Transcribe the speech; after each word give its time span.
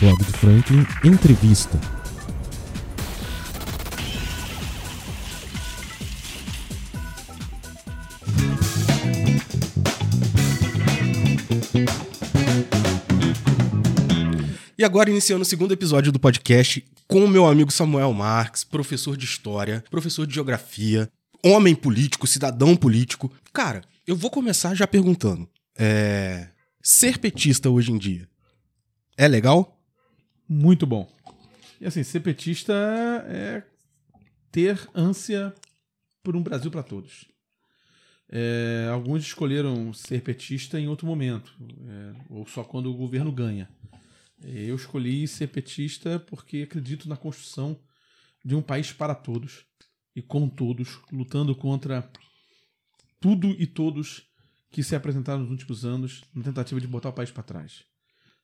Do 0.00 0.24
Franklin 0.24 0.86
Entrevista. 1.02 1.76
E 14.78 14.84
agora 14.84 15.10
iniciando 15.10 15.42
o 15.42 15.44
segundo 15.44 15.72
episódio 15.72 16.12
do 16.12 16.20
podcast 16.20 16.84
com 17.08 17.24
o 17.24 17.28
meu 17.28 17.44
amigo 17.44 17.72
Samuel 17.72 18.12
Marques, 18.12 18.62
professor 18.62 19.16
de 19.16 19.24
história, 19.24 19.82
professor 19.90 20.24
de 20.24 20.32
geografia, 20.32 21.10
homem 21.44 21.74
político, 21.74 22.28
cidadão 22.28 22.76
político. 22.76 23.32
Cara, 23.52 23.82
eu 24.06 24.14
vou 24.14 24.30
começar 24.30 24.76
já 24.76 24.86
perguntando: 24.86 25.48
é... 25.76 26.50
ser 26.80 27.18
petista 27.18 27.68
hoje 27.68 27.90
em 27.90 27.98
dia 27.98 28.28
é 29.18 29.26
legal? 29.26 29.77
Muito 30.48 30.86
bom. 30.86 31.12
E 31.80 31.86
assim, 31.86 32.02
ser 32.02 32.20
petista 32.20 32.72
é 33.26 33.62
ter 34.50 34.88
ânsia 34.94 35.54
por 36.22 36.34
um 36.34 36.42
Brasil 36.42 36.70
para 36.70 36.82
todos. 36.82 37.26
É, 38.30 38.88
alguns 38.92 39.22
escolheram 39.22 39.92
ser 39.92 40.22
petista 40.22 40.78
em 40.78 40.88
outro 40.88 41.06
momento, 41.06 41.54
é, 41.60 42.14
ou 42.28 42.46
só 42.46 42.62
quando 42.62 42.90
o 42.90 42.96
governo 42.96 43.32
ganha. 43.32 43.68
Eu 44.42 44.76
escolhi 44.76 45.26
ser 45.26 45.48
petista 45.48 46.20
porque 46.20 46.62
acredito 46.62 47.08
na 47.08 47.16
construção 47.16 47.80
de 48.44 48.54
um 48.54 48.62
país 48.62 48.92
para 48.92 49.14
todos 49.14 49.64
e 50.14 50.22
com 50.22 50.48
todos, 50.48 51.00
lutando 51.10 51.54
contra 51.54 52.10
tudo 53.20 53.48
e 53.58 53.66
todos 53.66 54.28
que 54.70 54.82
se 54.82 54.94
apresentaram 54.94 55.40
nos 55.40 55.50
últimos 55.50 55.84
anos 55.84 56.22
na 56.34 56.44
tentativa 56.44 56.80
de 56.80 56.86
botar 56.86 57.08
o 57.08 57.12
país 57.12 57.30
para 57.30 57.42
trás. 57.42 57.87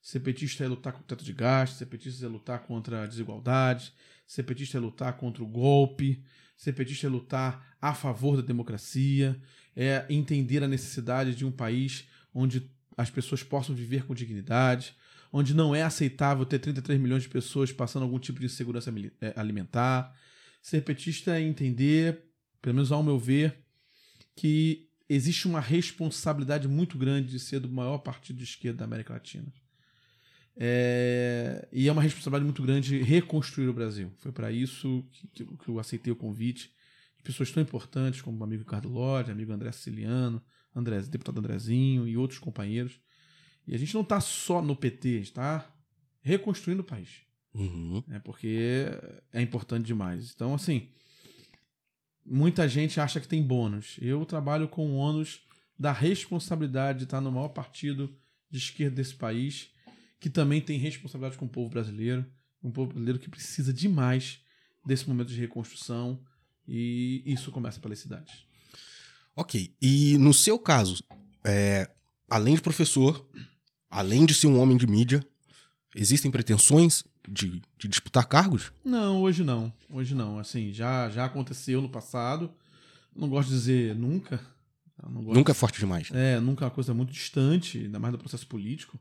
Ser 0.04 0.20
petista 0.20 0.62
é 0.62 0.68
lutar 0.68 0.92
contra 0.92 1.02
o 1.02 1.16
teto 1.16 1.24
de 1.24 1.32
gastos, 1.32 1.78
ser 1.78 1.86
petista 1.86 2.26
é 2.26 2.28
lutar 2.28 2.58
contra 2.64 3.04
a 3.04 3.06
desigualdade, 3.06 3.90
ser 4.26 4.42
petista 4.42 4.76
é 4.76 4.80
lutar 4.80 5.16
contra 5.16 5.42
o 5.42 5.46
golpe, 5.46 6.22
ser 6.58 6.74
petista 6.74 7.06
é 7.06 7.10
lutar 7.10 7.74
a 7.80 7.94
favor 7.94 8.36
da 8.36 8.42
democracia, 8.42 9.40
é 9.74 10.04
entender 10.10 10.62
a 10.62 10.68
necessidade 10.68 11.34
de 11.34 11.46
um 11.46 11.50
país 11.50 12.06
onde 12.34 12.70
as 12.98 13.08
pessoas 13.08 13.42
possam 13.42 13.74
viver 13.74 14.04
com 14.04 14.14
dignidade, 14.14 14.94
onde 15.32 15.54
não 15.54 15.74
é 15.74 15.82
aceitável 15.82 16.44
ter 16.44 16.58
33 16.58 17.00
milhões 17.00 17.22
de 17.22 17.30
pessoas 17.30 17.72
passando 17.72 18.02
algum 18.02 18.18
tipo 18.18 18.38
de 18.38 18.44
insegurança 18.44 18.92
é, 19.22 19.32
alimentar. 19.36 20.14
Ser 20.60 20.82
petista 20.82 21.38
é 21.38 21.40
entender, 21.40 22.26
pelo 22.60 22.74
menos 22.74 22.92
ao 22.92 23.02
meu 23.02 23.18
ver, 23.18 23.56
que 24.36 24.86
existe 25.08 25.48
uma 25.48 25.60
responsabilidade 25.60 26.68
muito 26.68 26.98
grande 26.98 27.30
de 27.30 27.40
ser 27.40 27.58
do 27.58 27.70
maior 27.70 27.96
partido 28.00 28.36
de 28.36 28.44
esquerda 28.44 28.80
da 28.80 28.84
América 28.84 29.14
Latina. 29.14 29.50
É, 30.56 31.66
e 31.72 31.88
é 31.88 31.92
uma 31.92 32.02
responsabilidade 32.02 32.44
muito 32.44 32.62
grande 32.62 33.02
reconstruir 33.02 33.68
o 33.68 33.72
Brasil. 33.72 34.12
Foi 34.18 34.30
para 34.30 34.52
isso 34.52 35.04
que, 35.32 35.44
que, 35.44 35.68
eu 35.68 35.78
aceitei 35.78 36.12
o 36.12 36.16
convite 36.16 36.72
de 37.16 37.24
pessoas 37.24 37.50
tão 37.50 37.62
importantes 37.62 38.22
como 38.22 38.38
o 38.38 38.44
amigo 38.44 38.62
Ricardo 38.62 38.88
Lodge, 38.88 39.30
amigo 39.30 39.52
André 39.52 39.72
Siciliano, 39.72 40.42
André, 40.74 41.00
deputado 41.02 41.38
Andrezinho 41.38 42.06
e 42.06 42.16
outros 42.16 42.38
companheiros. 42.38 43.00
E 43.66 43.74
a 43.74 43.78
gente 43.78 43.94
não 43.94 44.02
está 44.02 44.20
só 44.20 44.62
no 44.62 44.76
PT, 44.76 45.20
está 45.20 45.68
reconstruindo 46.20 46.82
o 46.82 46.84
país. 46.84 47.22
Uhum. 47.54 48.02
É 48.10 48.18
porque 48.18 48.86
é 49.32 49.40
importante 49.40 49.86
demais. 49.86 50.32
Então, 50.34 50.54
assim, 50.54 50.88
muita 52.24 52.68
gente 52.68 53.00
acha 53.00 53.20
que 53.20 53.28
tem 53.28 53.42
bônus. 53.42 53.96
Eu 54.00 54.24
trabalho 54.24 54.68
com 54.68 54.90
o 54.90 54.96
ônus 54.96 55.40
da 55.78 55.92
responsabilidade 55.92 56.98
de 56.98 57.04
estar 57.04 57.20
no 57.20 57.32
maior 57.32 57.48
partido 57.48 58.16
de 58.50 58.58
esquerda 58.58 58.96
desse 58.96 59.14
país 59.14 59.73
que 60.24 60.30
também 60.30 60.58
tem 60.58 60.78
responsabilidade 60.78 61.36
com 61.36 61.44
o 61.44 61.48
povo 61.50 61.68
brasileiro, 61.68 62.24
um 62.62 62.70
povo 62.70 62.88
brasileiro 62.88 63.18
que 63.18 63.28
precisa 63.28 63.74
demais 63.74 64.38
desse 64.82 65.06
momento 65.06 65.28
de 65.28 65.38
reconstrução 65.38 66.18
e 66.66 67.22
isso 67.26 67.52
começa 67.52 67.78
pela 67.78 67.94
cidade. 67.94 68.48
Ok. 69.36 69.74
E 69.82 70.16
no 70.16 70.32
seu 70.32 70.58
caso, 70.58 71.04
é, 71.44 71.90
além 72.26 72.54
de 72.54 72.62
professor, 72.62 73.28
além 73.90 74.24
de 74.24 74.32
ser 74.32 74.46
um 74.46 74.58
homem 74.58 74.78
de 74.78 74.86
mídia, 74.86 75.22
existem 75.94 76.30
pretensões 76.30 77.04
de, 77.28 77.60
de, 77.76 77.86
disputar 77.86 78.24
cargos? 78.26 78.72
Não, 78.82 79.20
hoje 79.20 79.44
não. 79.44 79.70
Hoje 79.90 80.14
não. 80.14 80.38
Assim, 80.38 80.72
já, 80.72 81.10
já 81.10 81.26
aconteceu 81.26 81.82
no 81.82 81.90
passado. 81.90 82.50
Não 83.14 83.28
gosto 83.28 83.50
de 83.50 83.56
dizer 83.56 83.94
nunca. 83.94 84.40
Nunca 85.06 85.52
é 85.52 85.54
forte 85.54 85.80
demais. 85.80 86.08
É, 86.14 86.40
nunca 86.40 86.64
é 86.64 86.66
uma 86.66 86.74
coisa 86.74 86.94
muito 86.94 87.12
distante, 87.12 87.76
ainda 87.76 87.98
mais 87.98 88.12
do 88.12 88.18
processo 88.18 88.46
político. 88.46 88.98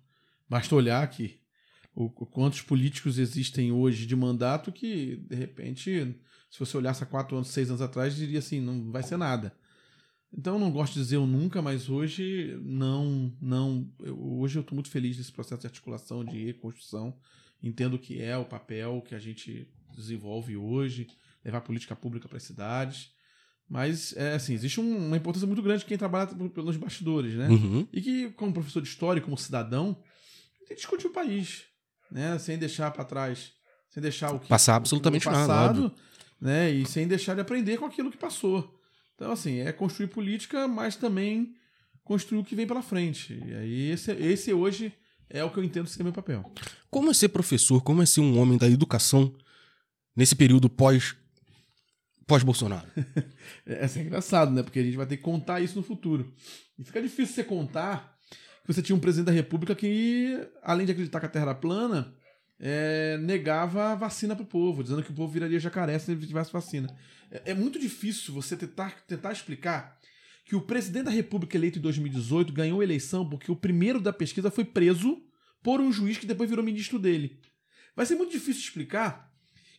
Basta 0.54 0.76
olhar 0.76 1.10
que 1.10 1.40
o, 1.96 2.12
quantos 2.12 2.62
políticos 2.62 3.18
existem 3.18 3.72
hoje 3.72 4.06
de 4.06 4.16
mandato 4.16 4.72
que, 4.72 5.16
de 5.16 5.36
repente, 5.36 6.16
se 6.48 6.60
você 6.60 6.78
olhasse 6.78 7.02
há 7.02 7.08
quatro 7.08 7.36
anos, 7.36 7.48
seis 7.48 7.70
anos 7.70 7.82
atrás, 7.82 8.16
diria 8.16 8.38
assim, 8.38 8.62
não 8.62 8.92
vai 8.92 9.02
ser 9.02 9.18
nada. 9.18 9.52
Então, 10.32 10.54
eu 10.54 10.60
não 10.60 10.70
gosto 10.70 10.94
de 10.94 11.00
dizer 11.00 11.16
eu 11.16 11.26
nunca, 11.26 11.60
mas 11.60 11.90
hoje 11.90 12.56
não, 12.62 13.36
não. 13.42 13.92
Eu, 14.00 14.16
hoje 14.38 14.60
eu 14.60 14.62
estou 14.62 14.76
muito 14.76 14.92
feliz 14.92 15.18
nesse 15.18 15.32
processo 15.32 15.62
de 15.62 15.66
articulação, 15.66 16.24
de 16.24 16.46
reconstrução. 16.46 17.18
Entendo 17.60 17.98
que 17.98 18.22
é 18.22 18.38
o 18.38 18.46
papel 18.46 19.02
que 19.02 19.16
a 19.16 19.20
gente 19.20 19.68
desenvolve 19.96 20.56
hoje, 20.56 21.08
levar 21.44 21.62
política 21.62 21.96
pública 21.96 22.28
para 22.28 22.38
as 22.38 22.44
cidades. 22.44 23.10
Mas, 23.68 24.16
é 24.16 24.36
assim, 24.36 24.54
existe 24.54 24.80
uma 24.80 25.18
importância 25.18 25.48
muito 25.48 25.64
grande 25.64 25.80
de 25.80 25.88
quem 25.88 25.98
trabalha 25.98 26.28
pelos 26.28 26.78
bastidores, 26.78 27.34
né? 27.34 27.50
Uhum. 27.50 27.88
E 27.92 28.02
que, 28.04 28.30
como 28.34 28.54
professor 28.54 28.84
de 28.84 28.88
história, 28.88 29.20
como 29.20 29.36
cidadão, 29.36 29.98
tem 30.66 30.76
que 30.76 30.82
discutir 30.82 31.08
o 31.08 31.12
país, 31.12 31.64
né? 32.12 32.38
Sem 32.40 32.58
deixar 32.58 32.92
para 32.92 33.04
trás, 33.04 33.54
sem 33.90 34.02
deixar 34.02 34.34
o 34.34 34.40
que 34.40 34.48
passar 34.48 34.76
absolutamente 34.76 35.28
o 35.28 35.32
passado, 35.32 35.82
nada, 35.82 35.96
né? 36.40 36.72
E 36.72 36.86
sem 36.86 37.08
deixar 37.08 37.36
de 37.36 37.42
aprender 37.42 37.78
com 37.78 37.86
aquilo 37.86 38.12
que 38.12 38.18
passou. 38.18 38.80
Então 39.16 39.32
assim, 39.32 39.60
é 39.60 39.72
construir 39.72 40.08
política, 40.08 40.68
mas 40.68 40.96
também 40.96 41.56
construir 42.04 42.40
o 42.40 42.44
que 42.44 42.56
vem 42.56 42.68
pela 42.68 42.82
frente. 42.82 43.42
E 43.46 43.54
aí 43.54 43.92
esse, 43.92 44.12
esse 44.12 44.54
hoje 44.54 44.94
é 45.30 45.44
o 45.44 45.50
que 45.50 45.58
eu 45.58 45.64
entendo 45.64 45.88
ser 45.88 46.04
meu 46.04 46.14
papel. 46.14 46.52
Como 46.90 47.10
é 47.10 47.14
ser 47.14 47.30
professor? 47.30 47.82
Como 47.82 48.02
é 48.02 48.06
ser 48.06 48.22
um 48.22 48.40
homem 48.40 48.58
da 48.58 48.68
educação 48.68 49.34
nesse 50.16 50.36
período 50.36 50.70
pós 50.70 51.16
pós-Bolsonaro? 52.28 52.88
é, 53.66 53.86
é 53.86 54.00
engraçado, 54.00 54.52
né? 54.52 54.64
Porque 54.64 54.80
a 54.80 54.84
gente 54.84 54.96
vai 54.96 55.06
ter 55.06 55.18
que 55.18 55.24
contar 55.24 55.60
isso 55.60 55.76
no 55.76 55.84
futuro. 55.84 56.34
E 56.78 56.84
fica 56.84 57.02
difícil 57.02 57.36
você 57.36 57.44
contar 57.44 58.18
você 58.66 58.82
tinha 58.82 58.96
um 58.96 59.00
presidente 59.00 59.28
da 59.28 59.32
República 59.32 59.76
que, 59.76 60.40
além 60.62 60.86
de 60.86 60.92
acreditar 60.92 61.20
que 61.20 61.26
a 61.26 61.30
Terra 61.30 61.46
era 61.46 61.56
plana, 61.56 62.16
é, 62.60 63.18
negava 63.18 63.96
vacina 63.96 64.36
para 64.36 64.44
o 64.44 64.48
povo, 64.48 64.84
dizendo 64.84 65.04
que 65.04 65.12
o 65.12 65.14
povo 65.14 65.32
viraria 65.32 65.60
jacaré 65.60 66.00
se 66.00 66.12
ele 66.12 66.26
tivesse 66.26 66.52
vacina. 66.52 66.88
É, 67.30 67.52
é, 67.52 67.54
muito 67.54 67.78
difícil 67.78 68.34
você 68.34 68.56
tentar, 68.56 69.02
tentar 69.06 69.32
explicar 69.34 69.98
que 70.46 70.56
o 70.56 70.62
presidente 70.62 71.06
da 71.06 71.12
República 71.12 71.58
eleito 71.58 71.80
em 71.80 71.82
2018 71.82 72.54
ganhou 72.54 72.80
a 72.80 72.84
eleição 72.84 73.28
porque 73.30 73.52
o 73.52 73.56
primeiro 73.56 74.00
da 74.00 74.14
pesquisa 74.14 74.52
foi 74.52 74.64
preso 74.64 75.22
por 75.62 75.82
um 75.82 75.92
juiz 75.92 76.18
que 76.18 76.26
depois 76.26 76.50
virou 76.50 76.64
ministro 76.64 77.00
dele. 77.00 77.40
Vai 77.96 78.06
ser 78.06 78.16
muito 78.16 78.32
difícil 78.32 78.62
explicar 78.62 79.32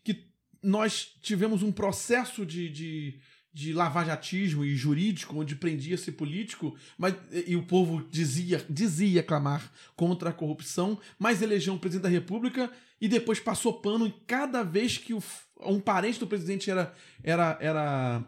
que 0.03 0.31
nós 0.63 1.17
tivemos 1.23 1.63
um 1.63 1.73
processo 1.73 2.45
de, 2.45 2.69
de 2.69 3.21
de 3.55 3.73
lavajatismo 3.73 4.65
e 4.65 4.75
jurídico, 4.75 5.39
onde 5.39 5.55
prendia-se 5.55 6.11
político, 6.11 6.77
mas, 6.99 7.15
e 7.47 7.55
o 7.55 7.63
povo 7.63 8.05
dizia, 8.11 8.67
dizia 8.69 9.23
clamar 9.23 9.73
contra 9.95 10.31
a 10.31 10.33
corrupção, 10.33 10.99
mas 11.17 11.41
elegeu 11.41 11.73
um 11.73 11.79
presidente 11.79 12.03
da 12.03 12.09
República 12.09 12.69
e 13.01 13.07
depois 13.07 13.39
passou 13.39 13.75
pano 13.75 14.09
em 14.09 14.15
cada 14.27 14.65
vez 14.65 14.99
que 14.99 15.15
o, 15.15 15.23
um 15.61 15.79
parente 15.79 16.19
do 16.19 16.27
presidente 16.27 16.69
era, 16.69 16.93
era, 17.23 17.57
era, 17.61 18.25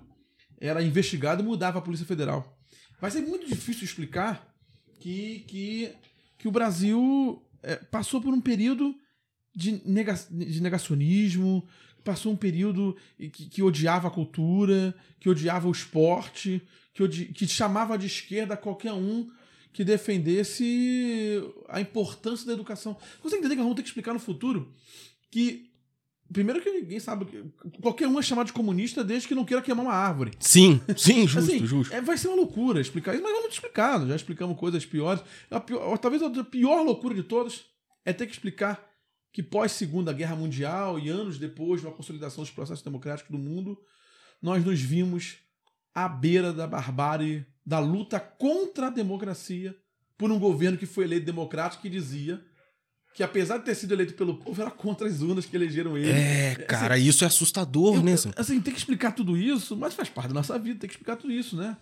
era 0.60 0.82
investigado, 0.82 1.42
mudava 1.42 1.80
a 1.80 1.82
Polícia 1.82 2.06
Federal. 2.06 2.56
Vai 3.00 3.10
ser 3.10 3.22
muito 3.22 3.48
difícil 3.48 3.82
explicar 3.82 4.54
que, 5.00 5.40
que, 5.48 5.92
que 6.38 6.46
o 6.46 6.52
Brasil 6.52 7.44
é, 7.64 7.74
passou 7.74 8.20
por 8.20 8.32
um 8.32 8.40
período 8.40 8.94
de, 9.52 9.72
de 9.72 10.60
negacionismo, 10.60 11.66
passou 12.06 12.32
um 12.32 12.36
período 12.36 12.96
que, 13.18 13.46
que 13.46 13.62
osiava 13.62 14.06
a 14.06 14.10
cultura, 14.10 14.94
que 15.18 15.28
odiava 15.28 15.66
o 15.66 15.72
esporte, 15.72 16.62
que, 16.94 17.02
odi, 17.02 17.24
que 17.26 17.48
chamava 17.48 17.98
de 17.98 18.06
esquerda 18.06 18.56
qualquer 18.56 18.92
um 18.92 19.28
que 19.72 19.82
defendesse 19.84 21.42
a 21.68 21.80
importância 21.80 22.46
da 22.46 22.52
educação. 22.52 22.96
Você 23.22 23.36
entender 23.36 23.50
que 23.50 23.56
nós 23.56 23.64
vamos 23.64 23.76
ter 23.76 23.82
que 23.82 23.88
explicar 23.88 24.14
no 24.14 24.20
futuro 24.20 24.72
que 25.30 25.68
Primeiro 26.32 26.60
que 26.60 26.68
ninguém 26.68 26.98
sabe. 26.98 27.24
Qualquer 27.80 28.08
um 28.08 28.18
é 28.18 28.22
chamado 28.22 28.48
de 28.48 28.52
comunista 28.52 29.04
desde 29.04 29.28
que 29.28 29.34
não 29.34 29.44
queira 29.44 29.62
queimar 29.62 29.84
uma 29.84 29.94
árvore. 29.94 30.32
Sim, 30.40 30.80
sim, 30.96 31.22
justo, 31.28 31.38
assim, 31.38 31.64
justo. 31.64 31.94
É, 31.94 32.00
vai 32.00 32.18
ser 32.18 32.26
uma 32.26 32.36
loucura 32.36 32.80
explicar 32.80 33.14
isso, 33.14 33.22
mas 33.22 33.32
vamos 33.32 33.54
explicar. 33.54 34.04
Já 34.04 34.16
explicamos 34.16 34.58
coisas 34.58 34.84
piores. 34.84 35.22
A 35.48 35.60
pior, 35.60 35.96
talvez 35.98 36.20
a 36.24 36.44
pior 36.44 36.82
loucura 36.82 37.14
de 37.14 37.22
todas 37.22 37.66
é 38.04 38.12
ter 38.12 38.26
que 38.26 38.32
explicar 38.32 38.84
que 39.36 39.42
pós 39.42 39.72
Segunda 39.72 40.14
Guerra 40.14 40.34
Mundial 40.34 40.98
e 40.98 41.10
anos 41.10 41.36
depois 41.38 41.82
da 41.82 41.90
consolidação 41.90 42.42
dos 42.42 42.50
processos 42.50 42.82
democráticos 42.82 43.30
do 43.30 43.36
mundo, 43.36 43.76
nós 44.40 44.64
nos 44.64 44.80
vimos 44.80 45.34
à 45.94 46.08
beira 46.08 46.54
da 46.54 46.66
barbárie, 46.66 47.44
da 47.64 47.78
luta 47.78 48.18
contra 48.18 48.86
a 48.86 48.90
democracia 48.90 49.76
por 50.16 50.32
um 50.32 50.38
governo 50.38 50.78
que 50.78 50.86
foi 50.86 51.04
eleito 51.04 51.26
democrático 51.26 51.82
que 51.82 51.90
dizia 51.90 52.42
que 53.14 53.22
apesar 53.22 53.58
de 53.58 53.66
ter 53.66 53.74
sido 53.74 53.92
eleito 53.92 54.14
pelo 54.14 54.38
povo, 54.38 54.58
era 54.58 54.70
contra 54.70 55.06
as 55.06 55.20
urnas 55.20 55.44
que 55.44 55.54
elegeram 55.54 55.98
ele. 55.98 56.12
É, 56.12 56.54
cara, 56.66 56.96
isso 56.96 57.22
é 57.22 57.26
assustador, 57.26 57.96
Eu- 57.96 58.02
né? 58.02 58.14
assim, 58.36 58.58
tem 58.58 58.72
que 58.72 58.78
explicar 58.78 59.12
tudo 59.12 59.36
isso, 59.36 59.76
mas 59.76 59.92
faz 59.92 60.08
parte 60.08 60.28
da 60.28 60.34
nossa 60.34 60.58
vida, 60.58 60.80
tem 60.80 60.88
que 60.88 60.94
explicar 60.94 61.16
tudo 61.16 61.30
isso, 61.30 61.56
né? 61.56 61.76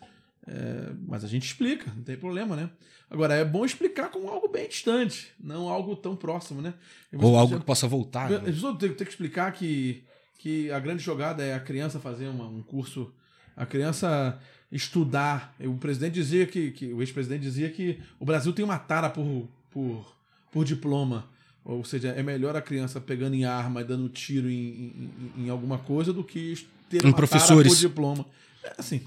É, 0.47 0.93
mas 1.07 1.25
a 1.25 1.29
gente 1.29 1.47
explica, 1.47 1.91
não 1.97 2.03
tem 2.03 2.17
problema, 2.17 2.55
né? 2.55 2.69
Agora, 3.11 3.35
é 3.35 3.45
bom 3.45 3.65
explicar 3.65 4.11
com 4.11 4.29
algo 4.29 4.49
bem 4.49 4.69
distante, 4.69 5.29
não 5.41 5.69
algo 5.69 5.95
tão 5.97 6.15
próximo, 6.17 6.61
né? 6.61 6.75
Ou 7.17 7.37
algo 7.39 7.59
que 7.61 7.65
possa 7.65 7.87
voltar. 7.89 8.29
né? 8.31 8.43
eu 8.47 8.75
tem, 8.77 8.89
tem 8.93 9.07
que 9.07 9.13
explicar 9.13 9.53
que, 9.53 10.03
que 10.39 10.71
a 10.71 10.79
grande 10.81 11.03
jogada 11.03 11.43
é 11.43 11.55
a 11.55 11.61
criança 11.61 11.99
fazer 12.01 12.29
uma- 12.29 12.47
um 12.49 12.63
curso, 12.63 13.13
a 13.57 13.65
criança 13.65 14.39
estudar. 14.71 15.55
O 15.61 15.75
presidente 15.77 16.15
dizia 16.15 16.47
que, 16.47 16.71
que 16.73 16.93
o 16.93 17.01
ex-presidente 17.01 17.43
dizia 17.43 17.71
que 17.71 18.01
o 18.19 18.25
Brasil 18.25 18.53
tem 18.53 18.65
uma 18.65 18.79
tara 18.79 19.09
por, 19.09 19.49
por, 19.71 20.15
por 20.51 20.65
diploma. 20.65 21.27
Ou 21.65 21.83
seja, 21.85 22.09
é 22.09 22.23
melhor 22.23 22.55
a 22.57 22.61
criança 22.61 23.01
pegando 23.01 23.35
em 23.35 23.45
arma 23.47 23.81
e 23.81 23.85
dando 23.85 24.09
tiro 24.09 24.51
em, 24.51 25.11
em, 25.37 25.45
em 25.45 25.49
alguma 25.51 25.79
coisa 25.79 26.13
do 26.13 26.23
que 26.23 26.67
ter 26.91 27.03
Em 27.03 27.09
uma 27.09 27.17
professores. 27.17 27.49
tara 27.49 27.69
por 27.69 27.77
diploma. 27.77 28.27
É 28.63 28.75
assim. 28.77 29.03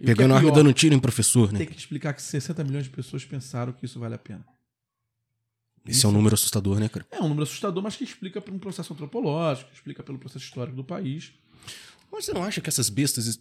Que 0.00 0.06
Pegando 0.06 0.32
é 0.32 0.36
arma 0.38 0.48
e 0.48 0.52
dando 0.52 0.72
tiro 0.72 0.94
em 0.94 0.98
professor, 0.98 1.52
né? 1.52 1.58
Tem 1.58 1.66
que 1.68 1.76
explicar 1.76 2.14
que 2.14 2.22
60 2.22 2.64
milhões 2.64 2.84
de 2.84 2.90
pessoas 2.90 3.22
pensaram 3.24 3.70
que 3.72 3.84
isso 3.84 4.00
vale 4.00 4.14
a 4.14 4.18
pena. 4.18 4.42
Esse 5.86 6.06
é 6.06 6.08
um 6.08 6.12
número 6.12 6.34
assustador, 6.34 6.78
né, 6.80 6.88
cara? 6.88 7.06
É 7.10 7.18
um 7.20 7.24
número 7.28 7.42
assustador, 7.42 7.82
mas 7.82 7.96
que 7.96 8.04
explica 8.04 8.40
por 8.40 8.52
um 8.54 8.58
processo 8.58 8.92
antropológico, 8.94 9.70
explica 9.74 10.02
pelo 10.02 10.18
processo 10.18 10.44
histórico 10.44 10.74
do 10.76 10.84
país. 10.84 11.32
Mas 12.10 12.24
você 12.24 12.32
não 12.32 12.42
acha 12.42 12.60
que 12.60 12.68
essas 12.68 12.88
bestas. 12.88 13.38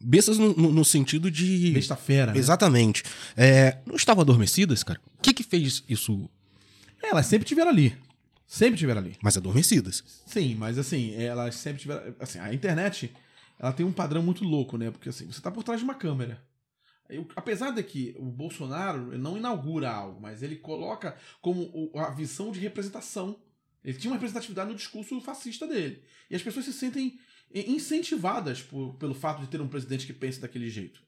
Bestas 0.00 0.38
no, 0.38 0.52
no- 0.54 0.84
sentido 0.84 1.28
de. 1.30 1.72
Besta 1.72 1.96
fera. 1.96 2.32
né? 2.32 2.38
Exatamente. 2.38 3.02
É, 3.36 3.78
não 3.84 3.96
estavam 3.96 4.22
adormecidas, 4.22 4.84
cara? 4.84 5.00
O 5.18 5.22
que 5.22 5.32
que 5.34 5.42
fez 5.42 5.82
isso? 5.88 6.30
É, 7.02 7.08
Elas 7.10 7.26
sempre 7.26 7.46
tiveram 7.48 7.70
ali. 7.70 7.96
Sempre 8.46 8.78
tiveram 8.78 9.00
ali. 9.00 9.16
Mas 9.20 9.36
adormecidas. 9.36 10.04
Sim, 10.26 10.54
mas 10.54 10.78
assim, 10.78 11.14
elas 11.14 11.56
sempre 11.56 11.80
tiveram. 11.82 12.14
Assim, 12.20 12.38
a 12.38 12.54
internet, 12.54 13.12
ela 13.58 13.72
tem 13.72 13.84
um 13.84 13.92
padrão 13.92 14.22
muito 14.22 14.44
louco, 14.44 14.76
né? 14.76 14.90
Porque 14.90 15.08
assim, 15.08 15.26
você 15.26 15.40
tá 15.40 15.50
por 15.50 15.62
trás 15.64 15.80
de 15.80 15.84
uma 15.84 15.94
câmera. 15.94 16.42
Eu- 17.08 17.26
apesar 17.34 17.70
de 17.70 17.82
que 17.82 18.14
o 18.18 18.26
Bolsonaro 18.26 19.16
não 19.18 19.36
inaugura 19.36 19.90
algo, 19.90 20.20
mas 20.20 20.42
ele 20.42 20.56
coloca 20.56 21.16
como 21.40 21.90
a 21.94 22.10
visão 22.10 22.52
de 22.52 22.60
representação. 22.60 23.40
Ele 23.84 23.96
tinha 23.96 24.10
uma 24.10 24.16
representatividade 24.16 24.68
no 24.70 24.76
discurso 24.76 25.18
fascista 25.20 25.66
dele. 25.66 26.02
E 26.30 26.36
as 26.36 26.42
pessoas 26.42 26.66
se 26.66 26.72
sentem 26.72 27.18
i- 27.54 27.72
incentivadas 27.72 28.60
por- 28.62 28.94
pelo 28.94 29.14
fato 29.14 29.40
de 29.40 29.46
ter 29.48 29.60
um 29.60 29.68
presidente 29.68 30.06
que 30.06 30.12
pense 30.12 30.38
daquele 30.40 30.68
jeito. 30.68 31.00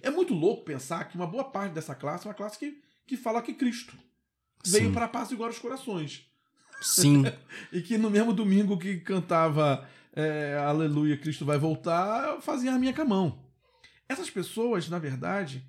É 0.00 0.10
muito 0.10 0.32
louco 0.32 0.62
pensar 0.64 1.04
que 1.08 1.16
uma 1.16 1.26
boa 1.26 1.42
parte 1.44 1.72
dessa 1.72 1.94
classe 1.94 2.26
é 2.26 2.28
uma 2.28 2.34
classe 2.34 2.56
que, 2.58 2.80
que 3.06 3.16
fala 3.16 3.42
que 3.42 3.52
Cristo 3.54 3.96
veio 4.64 4.86
Sim. 4.88 4.92
para 4.92 5.06
apaziguar 5.06 5.50
os 5.50 5.58
corações. 5.58 6.24
Sim. 6.80 7.24
E 7.72 7.82
que 7.82 7.98
no 7.98 8.08
mesmo 8.10 8.32
domingo 8.32 8.78
que 8.78 8.98
cantava 8.98 9.88
é, 10.20 10.58
Aleluia, 10.58 11.16
Cristo 11.16 11.44
vai 11.44 11.58
voltar, 11.58 12.40
fazia 12.40 12.72
a 12.72 12.78
minha 12.78 12.92
com 12.92 13.02
a 13.02 13.04
mão. 13.04 13.44
Essas 14.08 14.28
pessoas, 14.28 14.88
na 14.88 14.98
verdade, 14.98 15.64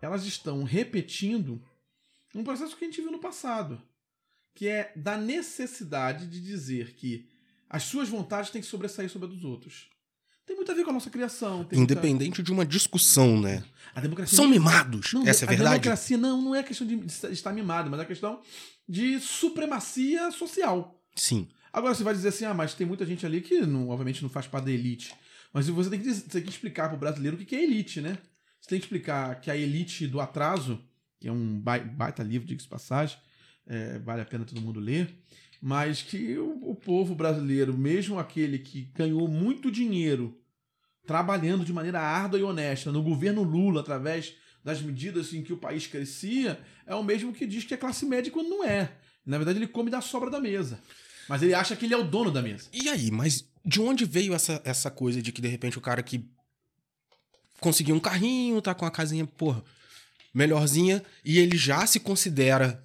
elas 0.00 0.24
estão 0.24 0.62
repetindo 0.64 1.62
um 2.34 2.42
processo 2.44 2.76
que 2.76 2.84
a 2.84 2.88
gente 2.88 3.00
viu 3.02 3.10
no 3.12 3.18
passado, 3.18 3.80
que 4.54 4.66
é 4.68 4.92
da 4.96 5.16
necessidade 5.16 6.26
de 6.26 6.40
dizer 6.40 6.94
que 6.94 7.28
as 7.68 7.82
suas 7.84 8.08
vontades 8.08 8.50
têm 8.50 8.60
que 8.62 8.66
sobressair 8.66 9.10
sobre 9.10 9.28
a 9.28 9.30
dos 9.30 9.44
outros. 9.44 9.88
Tem 10.46 10.56
muito 10.56 10.72
a 10.72 10.74
ver 10.74 10.82
com 10.84 10.90
a 10.90 10.94
nossa 10.94 11.10
criação. 11.10 11.62
tem 11.64 11.78
muita- 11.78 11.92
Independente 11.92 12.42
de 12.42 12.50
uma 12.50 12.64
discussão, 12.66 13.40
né? 13.40 13.62
A 13.94 14.00
democracia 14.00 14.34
São 14.34 14.46
não- 14.46 14.50
mimados. 14.52 15.12
não, 15.12 15.26
Essa 15.26 15.44
é 15.44 15.46
a 15.46 15.48
a 15.48 15.54
verdade. 15.54 15.80
democracia 15.80 16.16
não, 16.16 16.40
não 16.42 16.54
é 16.54 16.62
questão 16.62 16.86
de 16.86 17.06
estar 17.32 17.52
mimado, 17.52 17.88
mas 17.90 18.00
é 18.00 18.04
questão 18.04 18.40
de 18.88 19.20
supremacia 19.20 20.30
social. 20.32 21.00
Sim. 21.14 21.48
Agora 21.72 21.94
você 21.94 22.02
vai 22.02 22.14
dizer 22.14 22.28
assim, 22.28 22.44
ah, 22.44 22.54
mas 22.54 22.74
tem 22.74 22.86
muita 22.86 23.06
gente 23.06 23.24
ali 23.24 23.40
que 23.40 23.60
não, 23.60 23.88
obviamente 23.88 24.22
não 24.22 24.28
faz 24.28 24.46
parte 24.46 24.64
da 24.64 24.70
elite. 24.72 25.14
Mas 25.52 25.68
você 25.68 25.90
tem 25.90 26.00
que, 26.00 26.12
você 26.12 26.28
tem 26.28 26.42
que 26.42 26.50
explicar 26.50 26.88
pro 26.88 26.98
brasileiro 26.98 27.36
o 27.36 27.44
que 27.44 27.54
é 27.56 27.62
elite, 27.62 28.00
né? 28.00 28.18
Você 28.60 28.70
tem 28.70 28.78
que 28.78 28.84
explicar 28.84 29.40
que 29.40 29.50
a 29.50 29.56
elite 29.56 30.06
do 30.06 30.20
atraso, 30.20 30.80
que 31.18 31.28
é 31.28 31.32
um 31.32 31.58
bai- 31.60 31.84
baita 31.84 32.22
livro, 32.22 32.46
diga-se 32.46 32.66
de 32.66 32.70
passagem, 32.70 33.18
é, 33.66 33.98
vale 33.98 34.22
a 34.22 34.24
pena 34.24 34.44
todo 34.44 34.60
mundo 34.60 34.80
ler, 34.80 35.08
mas 35.60 36.02
que 36.02 36.36
o, 36.38 36.70
o 36.70 36.74
povo 36.74 37.14
brasileiro, 37.14 37.76
mesmo 37.76 38.18
aquele 38.18 38.58
que 38.58 38.82
ganhou 38.94 39.26
muito 39.28 39.70
dinheiro 39.70 40.36
trabalhando 41.06 41.64
de 41.64 41.72
maneira 41.72 42.00
árdua 42.00 42.38
e 42.38 42.42
honesta 42.42 42.92
no 42.92 43.02
governo 43.02 43.42
Lula, 43.42 43.80
através 43.80 44.34
das 44.62 44.80
medidas 44.82 45.32
em 45.32 45.42
que 45.42 45.52
o 45.52 45.56
país 45.56 45.86
crescia, 45.86 46.60
é 46.86 46.94
o 46.94 47.02
mesmo 47.02 47.32
que 47.32 47.46
diz 47.46 47.64
que 47.64 47.74
é 47.74 47.76
classe 47.76 48.04
média 48.06 48.30
quando 48.30 48.50
não 48.50 48.64
é. 48.64 48.92
Na 49.24 49.38
verdade, 49.38 49.58
ele 49.58 49.66
come 49.66 49.90
da 49.90 50.00
sobra 50.00 50.30
da 50.30 50.40
mesa. 50.40 50.80
Mas 51.28 51.42
ele 51.42 51.54
acha 51.54 51.76
que 51.76 51.84
ele 51.84 51.94
é 51.94 51.96
o 51.96 52.04
dono 52.04 52.30
da 52.30 52.42
mesa. 52.42 52.68
E 52.72 52.88
aí, 52.88 53.10
mas 53.10 53.44
de 53.64 53.80
onde 53.80 54.04
veio 54.04 54.34
essa, 54.34 54.60
essa 54.64 54.90
coisa 54.90 55.20
de 55.22 55.32
que 55.32 55.40
de 55.40 55.48
repente 55.48 55.78
o 55.78 55.82
cara 55.82 56.02
que 56.02 56.28
conseguiu 57.60 57.94
um 57.94 58.00
carrinho, 58.00 58.62
tá 58.62 58.74
com 58.74 58.86
a 58.86 58.90
casinha, 58.90 59.26
porra, 59.26 59.62
melhorzinha, 60.32 61.02
e 61.24 61.38
ele 61.38 61.56
já 61.56 61.86
se 61.86 62.00
considera. 62.00 62.84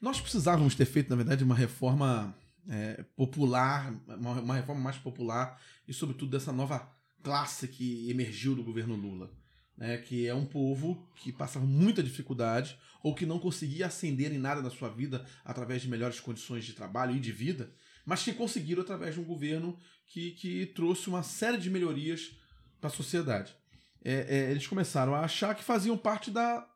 Nós 0.00 0.20
precisávamos 0.20 0.74
ter 0.74 0.84
feito, 0.84 1.10
na 1.10 1.16
verdade, 1.16 1.44
uma 1.44 1.54
reforma 1.54 2.36
é, 2.68 3.04
popular, 3.16 3.94
uma, 4.06 4.40
uma 4.40 4.54
reforma 4.54 4.80
mais 4.80 4.96
popular 4.96 5.60
e, 5.86 5.94
sobretudo, 5.94 6.30
dessa 6.30 6.52
nova 6.52 6.90
classe 7.22 7.68
que 7.68 8.10
emergiu 8.10 8.54
do 8.54 8.64
governo 8.64 8.94
Lula. 8.94 9.30
Né, 9.76 9.96
que 9.96 10.26
é 10.26 10.34
um 10.34 10.44
povo 10.44 11.08
que 11.14 11.30
passava 11.30 11.64
muita 11.64 12.02
dificuldade 12.02 12.76
ou 13.02 13.14
que 13.14 13.26
não 13.26 13.38
conseguia 13.38 13.86
ascender 13.86 14.32
em 14.32 14.38
nada 14.38 14.62
na 14.62 14.70
sua 14.70 14.88
vida 14.88 15.26
através 15.44 15.82
de 15.82 15.88
melhores 15.88 16.20
condições 16.20 16.64
de 16.64 16.72
trabalho 16.72 17.16
e 17.16 17.20
de 17.20 17.32
vida, 17.32 17.72
mas 18.04 18.22
que 18.22 18.32
conseguiram 18.32 18.82
através 18.82 19.14
de 19.14 19.20
um 19.20 19.24
governo 19.24 19.78
que, 20.06 20.32
que 20.32 20.66
trouxe 20.66 21.08
uma 21.08 21.22
série 21.22 21.58
de 21.58 21.70
melhorias 21.70 22.36
para 22.80 22.88
a 22.88 22.92
sociedade. 22.92 23.54
É, 24.04 24.36
é, 24.36 24.50
eles 24.50 24.66
começaram 24.66 25.14
a 25.14 25.20
achar 25.20 25.54
que 25.54 25.62
faziam 25.62 25.96
parte 25.96 26.30
da, 26.30 26.66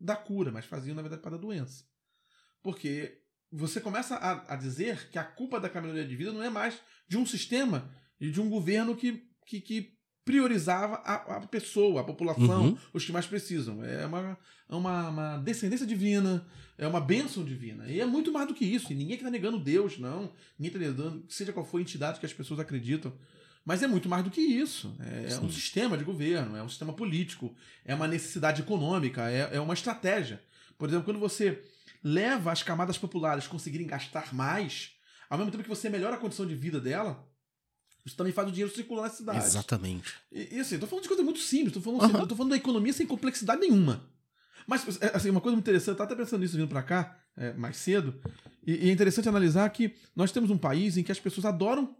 da 0.00 0.16
cura, 0.16 0.52
mas 0.52 0.64
faziam, 0.64 0.94
na 0.94 1.02
verdade, 1.02 1.22
parte 1.22 1.34
da 1.34 1.40
doença. 1.40 1.84
Porque 2.62 3.22
você 3.50 3.80
começa 3.80 4.16
a, 4.16 4.54
a 4.54 4.56
dizer 4.56 5.10
que 5.10 5.18
a 5.18 5.24
culpa 5.24 5.60
da 5.60 5.68
melhoria 5.80 6.06
de 6.06 6.16
vida 6.16 6.32
não 6.32 6.42
é 6.42 6.50
mais 6.50 6.80
de 7.08 7.16
um 7.16 7.26
sistema 7.26 7.90
e 8.20 8.30
de 8.30 8.40
um 8.40 8.48
governo 8.48 8.96
que, 8.96 9.28
que, 9.46 9.60
que 9.60 9.95
priorizava 10.26 10.96
a, 10.96 11.36
a 11.36 11.40
pessoa, 11.46 12.00
a 12.00 12.04
população, 12.04 12.64
Uhum. 12.66 12.78
os 12.92 13.04
que 13.04 13.12
mais 13.12 13.26
precisam. 13.26 13.82
É 13.84 14.04
uma, 14.04 14.38
é 14.68 14.74
uma, 14.74 15.08
uma 15.08 15.36
descendência 15.38 15.86
divina, 15.86 16.44
é 16.76 16.86
uma 16.86 17.00
bênção 17.00 17.44
divina. 17.44 17.86
E 17.88 18.00
é 18.00 18.04
muito 18.04 18.32
mais 18.32 18.48
do 18.48 18.52
que 18.52 18.64
isso. 18.64 18.92
E 18.92 18.94
ninguém 18.96 19.14
está 19.16 19.30
negando 19.30 19.58
Deus, 19.58 19.98
não. 19.98 20.32
Ninguém 20.58 20.76
está 20.76 20.78
negando, 20.80 21.24
seja 21.28 21.52
qual 21.52 21.64
for 21.64 21.78
a 21.78 21.80
entidade 21.80 22.18
que 22.18 22.26
as 22.26 22.32
pessoas 22.32 22.58
acreditam. 22.58 23.12
Mas 23.64 23.82
é 23.84 23.86
muito 23.86 24.08
mais 24.08 24.24
do 24.24 24.30
que 24.30 24.40
isso. 24.40 24.94
É, 25.00 25.32
é 25.32 25.38
um 25.40 25.50
sistema 25.50 25.96
de 25.96 26.02
governo, 26.04 26.56
é 26.56 26.62
um 26.62 26.68
sistema 26.68 26.92
político, 26.92 27.54
é 27.84 27.94
uma 27.94 28.08
necessidade 28.08 28.62
econômica, 28.62 29.30
é, 29.30 29.50
é 29.56 29.60
uma 29.60 29.74
estratégia. 29.74 30.42
Por 30.76 30.88
exemplo, 30.88 31.04
quando 31.04 31.20
você 31.20 31.62
leva 32.02 32.50
as 32.52 32.62
camadas 32.64 32.98
populares 32.98 33.46
a 33.46 33.48
conseguirem 33.48 33.86
gastar 33.86 34.34
mais, 34.34 34.90
ao 35.30 35.38
mesmo 35.38 35.50
tempo 35.52 35.62
que 35.62 35.68
você 35.68 35.88
melhora 35.88 36.16
a 36.16 36.18
condição 36.18 36.46
de 36.46 36.54
vida 36.54 36.80
dela, 36.80 37.24
isso 38.06 38.16
também 38.16 38.32
faz 38.32 38.48
o 38.48 38.52
dinheiro 38.52 38.72
circular 38.72 39.02
na 39.02 39.10
cidade. 39.10 39.44
Exatamente. 39.44 40.14
E, 40.30 40.54
e 40.54 40.60
assim, 40.60 40.78
tô 40.78 40.86
falando 40.86 41.02
de 41.02 41.08
coisa 41.08 41.24
muito 41.24 41.40
simples, 41.40 41.72
tô 41.72 41.80
falando, 41.80 42.18
eu 42.20 42.26
tô 42.26 42.36
falando 42.36 42.50
da 42.50 42.56
economia 42.56 42.92
sem 42.92 43.04
complexidade 43.04 43.60
nenhuma. 43.60 44.08
Mas, 44.64 45.00
é, 45.02 45.10
assim, 45.14 45.28
uma 45.28 45.40
coisa 45.40 45.56
muito 45.56 45.64
interessante, 45.64 45.88
eu 45.88 45.96
tava 45.96 46.12
até 46.12 46.22
pensando 46.22 46.40
nisso 46.40 46.56
vindo 46.56 46.68
pra 46.68 46.84
cá, 46.84 47.18
é, 47.36 47.52
mais 47.54 47.76
cedo, 47.76 48.14
e, 48.64 48.86
e 48.86 48.88
é 48.88 48.92
interessante 48.92 49.28
analisar 49.28 49.68
que 49.70 49.94
nós 50.14 50.30
temos 50.30 50.50
um 50.50 50.56
país 50.56 50.96
em 50.96 51.02
que 51.02 51.10
as 51.10 51.18
pessoas 51.18 51.44
adoram, 51.44 51.96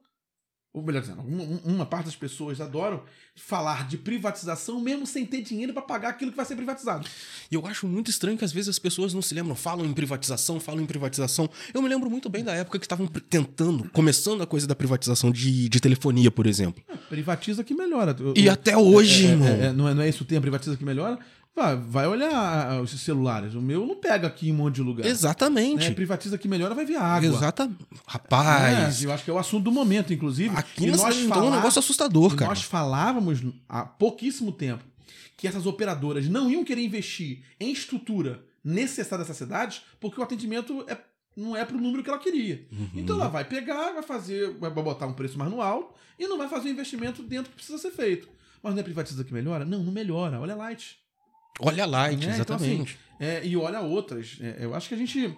ou 0.77 0.83
melhor 0.83 1.01
dizendo, 1.01 1.23
uma, 1.23 1.61
uma 1.65 1.87
parte 1.87 2.05
das 2.05 2.15
pessoas 2.15 2.61
adoram 2.61 3.03
falar 3.35 3.89
de 3.89 3.97
privatização 3.97 4.79
mesmo 4.79 5.07
sem 5.07 5.25
ter 5.25 5.41
dinheiro 5.41 5.73
pra 5.73 5.81
pagar 5.81 6.11
aquilo 6.11 6.31
que 6.31 6.37
vai 6.37 6.45
ser 6.45 6.55
privatizado. 6.55 7.09
E 7.51 7.55
eu 7.55 7.67
acho 7.67 7.87
muito 7.87 8.11
estranho 8.11 8.37
que 8.37 8.45
às 8.45 8.53
vezes 8.53 8.69
as 8.69 8.79
pessoas 8.79 9.15
não 9.15 9.23
se 9.23 9.35
lembram, 9.35 9.55
falam 9.57 9.87
em 9.87 9.95
privatização, 9.95 10.61
falam 10.61 10.83
em 10.83 10.87
privatização. 10.87 11.49
Eu 11.73 11.81
me 11.81 11.89
lembro 11.89 12.11
muito 12.11 12.29
bem 12.29 12.45
da 12.45 12.53
época 12.53 12.79
que 12.79 12.85
estavam 12.85 13.07
tentando, 13.07 13.89
começando 13.91 14.43
a 14.43 14.47
coisa 14.47 14.67
da 14.67 14.75
privatização 14.75 15.31
de, 15.31 15.67
de 15.69 15.81
telefonia, 15.81 16.31
por 16.31 16.47
exemplo. 16.47 16.83
Privatiza 17.09 17.65
que 17.65 17.75
melhora. 17.75 18.15
E 18.35 18.45
eu- 18.47 18.53
até 18.53 18.77
hoje, 18.77 19.25
é, 19.25 19.29
é, 19.29 19.33
irmão. 19.33 19.49
é, 19.49 19.65
é, 19.69 19.73
não, 19.73 19.89
é, 19.89 19.95
não 19.95 20.03
é 20.03 20.09
isso 20.11 20.25
o 20.25 20.27
termo, 20.27 20.43
privatiza 20.43 20.77
que 20.77 20.85
melhora? 20.85 21.19
Vai, 21.57 21.75
vai 21.75 22.07
olhar 22.07 22.31
ah, 22.35 22.83
os 22.83 22.91
celulares. 23.01 23.55
O 23.55 23.63
meu 23.63 23.87
não 23.87 23.97
pega 23.97 24.27
aqui 24.27 24.51
em 24.51 24.53
um 24.53 24.57
monte 24.57 24.75
de 24.75 24.83
lugar. 24.83 25.07
Exatamente. 25.07 25.89
Né? 25.89 25.95
Privatiza 25.95 26.37
que 26.37 26.47
melhora 26.47 26.75
vai 26.75 26.85
vir 26.85 26.97
água. 26.97 27.27
Exata. 27.27 27.71
Rapaz. 28.07 29.03
É, 29.03 29.07
eu 29.07 29.13
acho 29.13 29.25
que 29.25 29.31
é 29.31 29.33
o 29.33 29.39
assunto 29.39 29.65
do 29.65 29.73
momento, 29.73 30.13
inclusive. 30.13 30.55
Aqui 30.55 30.85
E 30.85 30.91
nós 30.91 31.03
região 31.03 31.33
é 31.33 31.49
um 31.49 31.51
negócio 31.51 31.79
assustador, 31.79 32.35
e 32.35 32.37
cara. 32.37 32.51
Nós 32.51 32.61
falávamos 32.61 33.43
há 33.67 33.87
pouquíssimo 33.87 34.53
tempo 34.53 34.85
que 35.35 35.49
essas 35.49 35.65
operadoras 35.65 36.29
não 36.29 36.51
iam 36.51 36.63
querer 36.63 36.83
investir 36.83 37.43
em 37.59 37.73
estrutura 37.73 38.45
necessária 38.63 39.25
dessas 39.25 39.39
cidades 39.39 39.81
porque 39.99 40.21
o 40.21 40.25
atendimento 40.25 40.85
é, 40.87 40.99
não 41.35 41.57
é 41.57 41.65
pro 41.65 41.81
número 41.81 42.03
que 42.03 42.11
ela 42.11 42.19
queria. 42.19 42.67
Uhum. 42.71 42.91
Então 42.97 43.17
ela 43.17 43.29
vai 43.29 43.47
pegar, 43.47 43.93
vai 43.93 44.03
fazer, 44.03 44.53
vai 44.59 44.71
botar 44.71 45.07
um 45.07 45.15
preço 45.15 45.39
mais 45.39 45.51
no 45.51 45.63
alto 45.63 45.95
e 46.19 46.27
não 46.29 46.37
vai 46.37 46.51
fazer 46.51 46.69
o 46.69 46.73
investimento 46.73 47.23
dentro 47.23 47.49
que 47.49 47.57
precisa 47.57 47.79
ser 47.79 47.93
feito. 47.93 48.29
Mas 48.63 48.75
não 48.75 48.81
é 48.81 48.83
privatiza 48.83 49.25
que 49.25 49.33
melhora? 49.33 49.65
Não, 49.65 49.83
não 49.83 49.93
melhora. 49.93 50.39
Olha 50.39 50.53
a 50.53 50.57
Light. 50.57 50.99
Olha 51.61 51.85
a 51.85 51.87
Light, 51.87 52.19
Né? 52.19 52.25
Então, 52.39 52.57
exatamente. 52.57 52.99
É, 53.19 53.47
e 53.47 53.57
olha 53.57 53.81
outras. 53.81 54.37
É, 54.41 54.59
eu 54.61 54.75
acho 54.75 54.89
que 54.89 54.95
a 54.95 54.99
gente. 54.99 55.37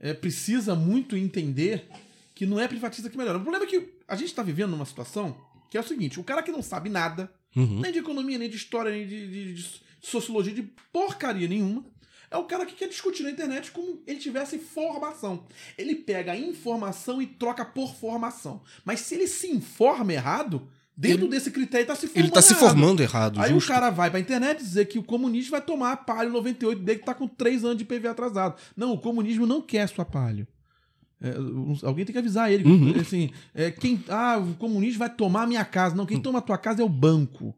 é, 0.00 0.12
precisa 0.14 0.74
muito 0.74 1.16
entender 1.16 1.88
que 2.34 2.46
não 2.46 2.60
é 2.60 2.68
privatiza 2.68 3.08
que 3.10 3.16
melhora. 3.16 3.38
O 3.38 3.42
problema 3.42 3.64
é 3.64 3.68
que 3.68 3.94
a 4.06 4.14
gente 4.14 4.28
está 4.28 4.42
vivendo 4.42 4.70
numa 4.70 4.84
situação 4.84 5.36
que 5.70 5.76
é 5.76 5.80
o 5.80 5.84
seguinte: 5.84 6.20
o 6.20 6.24
cara 6.24 6.42
que 6.42 6.52
não 6.52 6.62
sabe 6.62 6.88
nada, 6.88 7.32
Uhum. 7.56 7.80
nem 7.80 7.90
de 7.90 7.98
economia, 7.98 8.38
nem 8.38 8.48
de 8.50 8.56
história, 8.56 8.90
nem 8.92 9.06
de, 9.06 9.26
de- 9.26 9.54
de 9.54 9.80
sociologia, 10.02 10.52
de 10.52 10.62
porcaria 10.92 11.48
nenhuma, 11.48 11.84
é 12.30 12.36
o 12.36 12.44
cara 12.44 12.66
que 12.66 12.74
quer 12.74 12.88
discutir 12.88 13.22
na 13.22 13.30
internet 13.30 13.70
como 13.70 14.02
ele 14.06 14.18
tivesse 14.18 14.54
informação. 14.56 15.46
Ele 15.78 15.94
pega 15.94 16.32
a 16.32 16.36
informação 16.36 17.20
e 17.22 17.26
troca 17.26 17.64
por 17.64 17.94
formação. 17.96 18.62
Mas 18.84 19.00
se 19.00 19.14
ele 19.14 19.26
se 19.26 19.48
informa 19.50 20.12
errado, 20.12 20.68
dentro 20.98 21.28
desse 21.28 21.50
critério 21.50 21.84
ele 21.86 21.92
está 21.92 21.94
se 21.94 22.06
formando. 22.08 22.24
Ele 22.24 22.32
tá 22.32 22.42
se 22.42 22.54
formando 22.54 23.00
errado, 23.02 23.40
Aí 23.40 23.50
justo. 23.52 23.70
o 23.70 23.72
cara 23.72 23.88
vai 23.90 24.10
pra 24.10 24.18
internet 24.18 24.58
dizer 24.58 24.86
que 24.86 24.98
o 24.98 25.02
comunismo 25.02 25.52
vai 25.52 25.60
tomar 25.60 25.92
a 25.92 25.96
palio 25.96 26.32
98 26.32 26.82
dele 26.82 26.98
que 26.98 27.04
tá 27.06 27.14
com 27.14 27.28
3 27.28 27.64
anos 27.64 27.78
de 27.78 27.84
PV 27.84 28.08
atrasado. 28.08 28.56
Não, 28.76 28.92
o 28.92 28.98
comunismo 28.98 29.46
não 29.46 29.62
quer 29.62 29.88
sua 29.88 30.04
palio. 30.04 30.46
É, 31.20 31.38
um- 31.38 31.76
alguém 31.82 32.04
tem 32.04 32.12
que 32.12 32.18
avisar 32.18 32.50
ele. 32.52 32.64
Uhum. 32.64 33.00
Assim, 33.00 33.30
é, 33.54 33.70
quem, 33.70 34.02
ah, 34.08 34.38
o 34.38 34.54
comunismo 34.54 34.98
vai 35.00 35.10
tomar 35.10 35.42
a 35.42 35.46
minha 35.46 35.64
casa. 35.64 35.94
Não, 35.96 36.06
quem 36.06 36.20
toma 36.20 36.38
a 36.40 36.42
tua 36.42 36.58
casa 36.58 36.82
é 36.82 36.84
o 36.84 36.88
banco. 36.88 37.54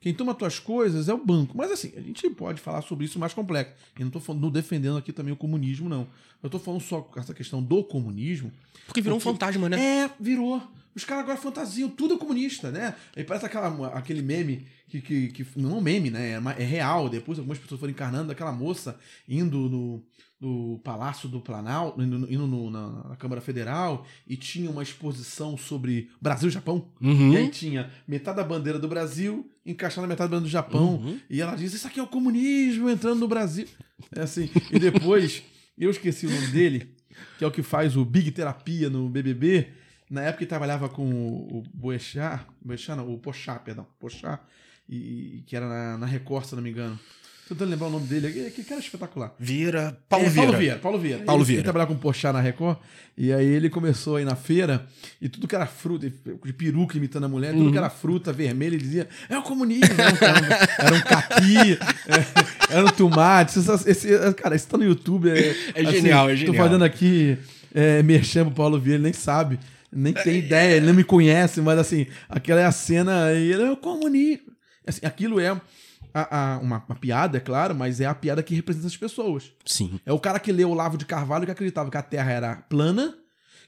Quem 0.00 0.12
toma 0.12 0.34
tuas 0.34 0.58
coisas 0.58 1.08
é 1.08 1.14
o 1.14 1.24
banco. 1.24 1.56
Mas 1.56 1.70
assim, 1.70 1.92
a 1.96 2.00
gente 2.00 2.28
pode 2.30 2.60
falar 2.60 2.82
sobre 2.82 3.04
isso 3.04 3.18
mais 3.20 3.32
complexo. 3.32 3.72
Eu 3.98 4.10
não 4.12 4.34
não 4.34 4.50
defendendo 4.50 4.96
aqui 4.98 5.12
também 5.12 5.32
o 5.32 5.36
comunismo, 5.36 5.88
não. 5.88 6.08
Eu 6.42 6.50
tô 6.50 6.58
falando 6.58 6.80
só 6.80 7.00
com 7.00 7.20
essa 7.20 7.32
questão 7.32 7.62
do 7.62 7.84
comunismo. 7.84 8.52
Porque 8.86 9.00
virou 9.00 9.16
um 9.16 9.20
Porque- 9.20 9.32
fantasma, 9.38 9.68
né? 9.68 9.80
É, 10.04 10.10
virou. 10.18 10.60
Os 10.94 11.04
caras 11.04 11.24
agora 11.24 11.38
fantasiam, 11.38 11.88
tudo 11.88 12.14
é 12.14 12.18
comunista, 12.18 12.70
né? 12.70 12.94
Aí 13.16 13.24
parece 13.24 13.46
aquela, 13.46 13.88
aquele 13.88 14.20
meme 14.22 14.66
que, 14.88 15.00
que, 15.00 15.28
que 15.28 15.46
não 15.58 15.72
é 15.72 15.74
um 15.76 15.80
meme, 15.80 16.10
né? 16.10 16.32
É, 16.56 16.62
é 16.62 16.64
real. 16.64 17.08
Depois 17.08 17.38
algumas 17.38 17.58
pessoas 17.58 17.80
foram 17.80 17.92
encarnando 17.92 18.28
daquela 18.28 18.52
moça 18.52 18.98
indo 19.26 19.56
no, 19.70 20.02
no 20.40 20.78
Palácio 20.84 21.28
do 21.28 21.40
Planalto, 21.40 22.02
indo, 22.02 22.16
indo 22.30 22.46
no- 22.46 22.70
na, 22.70 23.08
na 23.10 23.16
Câmara 23.16 23.40
Federal 23.40 24.04
e 24.26 24.36
tinha 24.36 24.68
uma 24.70 24.82
exposição 24.82 25.56
sobre 25.56 26.10
Brasil 26.20 26.48
e 26.48 26.52
Japão. 26.52 26.86
Uhum. 27.00 27.32
E 27.32 27.36
aí 27.38 27.48
tinha 27.48 27.90
metade 28.06 28.36
da 28.36 28.44
bandeira 28.44 28.78
do 28.78 28.86
Brasil 28.88 29.48
encaixada 29.64 30.02
na 30.02 30.08
metade 30.12 30.28
da 30.30 30.36
bandeira 30.36 30.48
do 30.48 30.52
Japão. 30.52 30.96
Uhum. 30.96 31.18
E 31.30 31.40
ela 31.40 31.54
diz: 31.54 31.72
Isso 31.72 31.86
aqui 31.86 31.98
é 32.00 32.02
o 32.02 32.06
comunismo 32.06 32.90
entrando 32.90 33.20
no 33.20 33.28
Brasil. 33.28 33.66
É 34.14 34.22
assim. 34.22 34.50
E 34.70 34.78
depois, 34.78 35.42
eu 35.78 35.90
esqueci 35.90 36.26
o 36.26 36.30
nome 36.30 36.48
dele, 36.48 36.90
que 37.38 37.44
é 37.44 37.46
o 37.46 37.50
que 37.50 37.62
faz 37.62 37.96
o 37.96 38.04
Big 38.04 38.30
Terapia 38.30 38.90
no 38.90 39.08
BBB. 39.08 39.68
Na 40.12 40.22
época 40.22 40.44
ele 40.44 40.48
trabalhava 40.48 40.88
com 40.88 41.02
o 41.10 41.58
o 41.58 41.62
Boechat, 41.72 42.42
Boechat 42.62 42.96
não, 42.96 43.12
o 43.12 43.18
Pochá, 43.18 43.54
perdão, 43.56 43.86
Pochá, 43.98 44.38
e, 44.88 44.96
e 45.38 45.44
que 45.46 45.56
era 45.56 45.66
na, 45.68 45.98
na 45.98 46.06
Record, 46.06 46.44
se 46.44 46.54
não 46.54 46.62
me 46.62 46.70
engano. 46.70 46.98
Tô 47.48 47.54
tentando 47.56 47.70
lembrar 47.70 47.88
o 47.88 47.90
nome 47.90 48.06
dele, 48.06 48.28
aquele 48.28 48.50
que 48.50 48.62
cara 48.62 48.80
espetacular. 48.80 49.34
Vieira. 49.38 49.98
Paulo 50.08 50.24
É, 50.26 50.28
Vieira. 50.28 50.46
Paulo 50.46 50.58
Vieira. 50.58 50.78
Paulo 50.78 50.98
Vieira. 50.98 51.24
Paulo 51.24 51.40
ele, 51.40 51.46
Vieira. 51.46 51.58
Ele 51.60 51.64
trabalhava 51.64 51.92
com 51.94 51.98
Pochá 52.00 52.32
na 52.32 52.40
Record. 52.40 52.78
E 53.18 53.32
aí 53.32 53.44
ele 53.46 53.68
começou 53.68 54.16
aí 54.16 54.24
na 54.24 54.36
feira. 54.36 54.86
E 55.20 55.28
tudo 55.28 55.48
que 55.48 55.54
era 55.54 55.66
fruta, 55.66 56.08
de 56.08 56.52
peruca 56.52 56.96
imitando 56.96 57.24
a 57.24 57.28
mulher, 57.28 57.52
tudo 57.52 57.64
Uhum. 57.66 57.72
que 57.72 57.78
era 57.78 57.90
fruta 57.90 58.32
vermelha, 58.32 58.74
ele 58.74 58.84
dizia: 58.84 59.08
é 59.28 59.36
o 59.36 59.42
comunismo. 59.42 59.84
Era 59.98 60.12
um, 60.12 60.86
era 60.86 60.94
um, 60.94 61.00
caqui, 61.00 61.78
é, 62.70 62.76
era 62.76 62.84
um 62.86 62.90
tomate. 62.90 63.58
Esse, 63.58 63.90
esse- 63.90 64.34
cara, 64.34 64.54
isso 64.54 64.68
tá 64.68 64.78
no 64.78 64.84
YouTube. 64.84 65.28
É, 65.30 65.54
É 65.74 65.84
genial, 65.84 66.30
é 66.30 66.36
genial. 66.36 66.54
Tô 66.56 66.62
fazendo 66.62 66.84
aqui 66.84 67.36
é, 67.74 68.02
merchan 68.04 68.44
pro 68.46 68.54
Paulo 68.54 68.78
Vieira, 68.78 68.96
ele 68.98 69.04
nem 69.04 69.12
sabe. 69.12 69.58
Nem 69.92 70.12
tem 70.14 70.38
ideia, 70.38 70.76
ele 70.76 70.86
não 70.86 70.94
me 70.94 71.04
conhece, 71.04 71.60
mas 71.60 71.78
assim, 71.78 72.06
aquela 72.28 72.60
é 72.60 72.64
a 72.64 72.72
cena. 72.72 73.32
E 73.32 73.52
ele 73.52 73.62
é 73.64 73.70
o 73.70 73.76
comunismo. 73.76 74.52
Assim, 74.86 75.04
aquilo 75.04 75.38
é 75.38 75.48
a- 76.14 76.54
a- 76.54 76.58
uma, 76.58 76.82
uma 76.88 76.96
piada, 76.96 77.36
é 77.36 77.40
claro, 77.40 77.74
mas 77.74 78.00
é 78.00 78.06
a 78.06 78.14
piada 78.14 78.42
que 78.42 78.54
representa 78.54 78.86
as 78.86 78.96
pessoas. 78.96 79.52
Sim. 79.64 80.00
É 80.04 80.12
o 80.12 80.18
cara 80.18 80.38
que 80.38 80.50
leu 80.52 80.70
Olavo 80.70 80.96
de 80.96 81.04
Carvalho 81.04 81.44
que 81.44 81.50
acreditava 81.52 81.90
que 81.90 81.96
a 81.96 82.02
Terra 82.02 82.30
era 82.32 82.56
plana, 82.68 83.14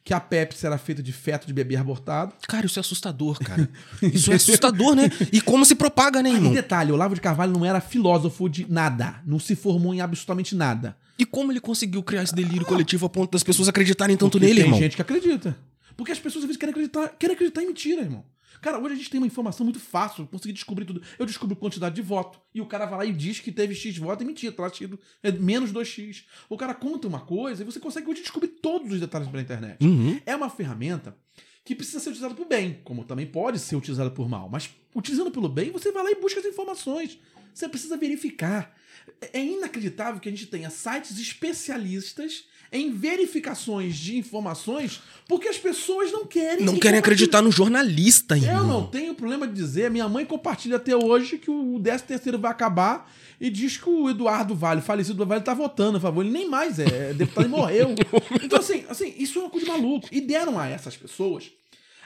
que 0.03 0.13
a 0.13 0.21
Pepsi 0.21 0.67
era 0.67 0.77
feita 0.77 1.03
de 1.03 1.13
feto 1.13 1.47
de 1.47 1.53
bebê 1.55 1.77
abortado. 1.77 2.35
Cara, 2.47 2.67
isso 2.67 2.79
é 2.79 2.81
assustador, 2.81 3.39
cara. 3.39 3.69
Isso 4.03 4.31
é 4.31 4.35
assustador, 4.35 4.95
né? 4.95 5.05
E 5.33 5.41
como 5.41 5.65
se 5.65 5.75
propaga, 5.75 6.23
né, 6.23 6.31
irmão? 6.31 6.53
detalhe, 6.53 6.93
Olavo 6.93 7.15
de 7.15 7.23
Carvalho 7.23 7.53
não 7.53 7.65
era 7.65 7.81
filósofo 7.81 8.47
de 8.49 8.71
nada. 8.71 9.23
Não 9.27 9.39
se 9.39 9.57
formou 9.57 9.95
em 9.95 10.03
absolutamente 10.03 10.55
nada. 10.55 10.95
E 11.19 11.25
como 11.25 11.51
ele 11.53 11.61
conseguiu 11.61 12.03
criar 12.03 12.23
esse 12.25 12.35
delírio 12.35 12.67
coletivo 12.67 13.07
a 13.07 13.09
ponto 13.09 13.31
das 13.31 13.43
pessoas 13.43 13.67
acreditarem 13.69 14.17
tanto 14.17 14.39
nele, 14.39 14.55
tem 14.57 14.65
irmão? 14.65 14.79
gente 14.79 14.97
que 14.97 15.01
acredita. 15.01 15.57
Porque 15.97 16.13
as 16.13 16.19
pessoas 16.19 16.45
às 16.45 16.49
vezes 16.49 16.59
querem 16.59 16.73
acreditar, 16.73 17.09
querem 17.19 17.35
acreditar 17.35 17.63
em 17.63 17.67
mentira, 17.67 18.03
irmão. 18.03 18.25
Cara, 18.61 18.79
hoje 18.79 18.95
a 18.95 18.97
gente 18.97 19.11
tem 19.11 19.21
uma 19.21 19.27
informação 19.27 19.65
muito 19.65 19.79
fácil, 19.79 20.27
conseguir 20.27 20.55
descobrir 20.55 20.85
tudo. 20.87 21.03
Eu 21.19 21.27
descubro 21.27 21.55
quantidade 21.55 21.95
de 21.95 22.03
voto. 22.03 22.41
E 22.55 22.61
o 22.61 22.67
cara 22.67 22.87
vai 22.87 22.99
lá 22.99 23.05
e 23.05 23.13
diz 23.13 23.41
que 23.41 23.53
teve 23.53 23.75
X 23.75 23.99
voto 23.99 24.23
e 24.23 24.27
mentira, 24.27 24.53
tá 24.53 24.67
escrito 24.67 24.99
é 25.23 25.31
menos 25.31 25.73
2X. 25.73 26.25
O 26.49 26.57
cara 26.57 26.73
conta 26.73 27.07
uma 27.07 27.21
coisa 27.21 27.63
e 27.63 27.67
você 27.67 27.79
consegue 27.79 28.09
hoje 28.09 28.23
descobrir 28.23 28.49
todos 28.49 28.91
os 28.91 29.01
detalhes 29.01 29.29
pela 29.29 29.43
internet. 29.43 29.85
Uhum. 29.85 30.19
É 30.25 30.35
uma 30.35 30.49
ferramenta 30.49 31.17
que 31.65 31.75
precisa 31.75 31.99
ser 32.01 32.11
utilizada 32.11 32.35
por 32.35 32.47
bem, 32.47 32.81
como 32.85 33.05
também 33.05 33.27
pode 33.27 33.59
ser 33.59 33.77
utilizada 33.77 34.11
por 34.11 34.29
mal. 34.29 34.49
Mas 34.49 34.71
utilizando 34.95 35.31
pelo 35.31 35.49
bem, 35.49 35.71
você 35.71 35.93
vai 35.93 36.05
lá 36.05 36.11
e 36.11 36.15
busca 36.15 36.41
as 36.41 36.47
informações. 36.47 37.19
Você 37.53 37.69
precisa 37.69 37.97
verificar. 37.97 38.75
É 39.21 39.39
é 39.39 39.45
inacreditável 39.45 40.21
que 40.21 40.29
a 40.29 40.33
gente 40.33 40.47
tenha 40.47 40.71
sites 40.71 41.19
especialistas 41.19 42.47
em 42.73 42.93
verificações 42.93 43.97
de 43.97 44.17
informações 44.17 45.01
porque 45.29 45.49
as 45.49 45.59
pessoas 45.59 46.13
não 46.13 46.27
querem. 46.27 46.65
Não 46.65 46.79
querem 46.79 46.99
acreditar 46.99 47.41
no 47.41 47.51
jornalista, 47.51 48.37
Eu 48.37 48.43
irmão. 48.43 48.67
não 48.67 48.87
tenho 48.87 49.15
problema 49.15 49.47
de 49.47 49.55
dizer, 49.55 49.91
minha 49.91 50.09
mãe 50.09 50.25
compartilha 50.25 50.77
até 50.77 50.95
hoje 50.97 51.39
que 51.39 51.51
o 51.51 51.81
13 51.81 52.05
terceiro 52.05 52.39
vai 52.39 52.51
acabar 52.51 53.11
e 53.41 53.51
diz 53.51 53.77
que 53.77 53.89
o 53.89 54.11
Eduardo 54.11 54.55
Vale, 54.55 54.81
falecido 54.81 55.15
Eduardo 55.23 55.31
Vale, 55.31 55.45
tá 55.45 55.55
votando 55.55 55.99
a 55.99 56.01
favor. 56.01 56.25
Ele 56.25 56.33
nem 56.33 56.49
mais 56.49 56.79
é, 56.79 57.11
é 57.11 57.15
deputado 57.15 57.47
e 57.47 57.49
morreu. 57.51 57.95
Então, 58.43 58.59
assim, 58.59 58.85
assim, 58.89 59.15
isso 59.17 59.39
é 59.39 59.43
uma 59.43 59.51
coisa 59.51 59.67
de 59.67 59.73
maluco. 59.73 60.09
E 60.11 60.21
deram 60.21 60.59
a 60.59 60.67
essas 60.69 60.97
pessoas 60.97 61.51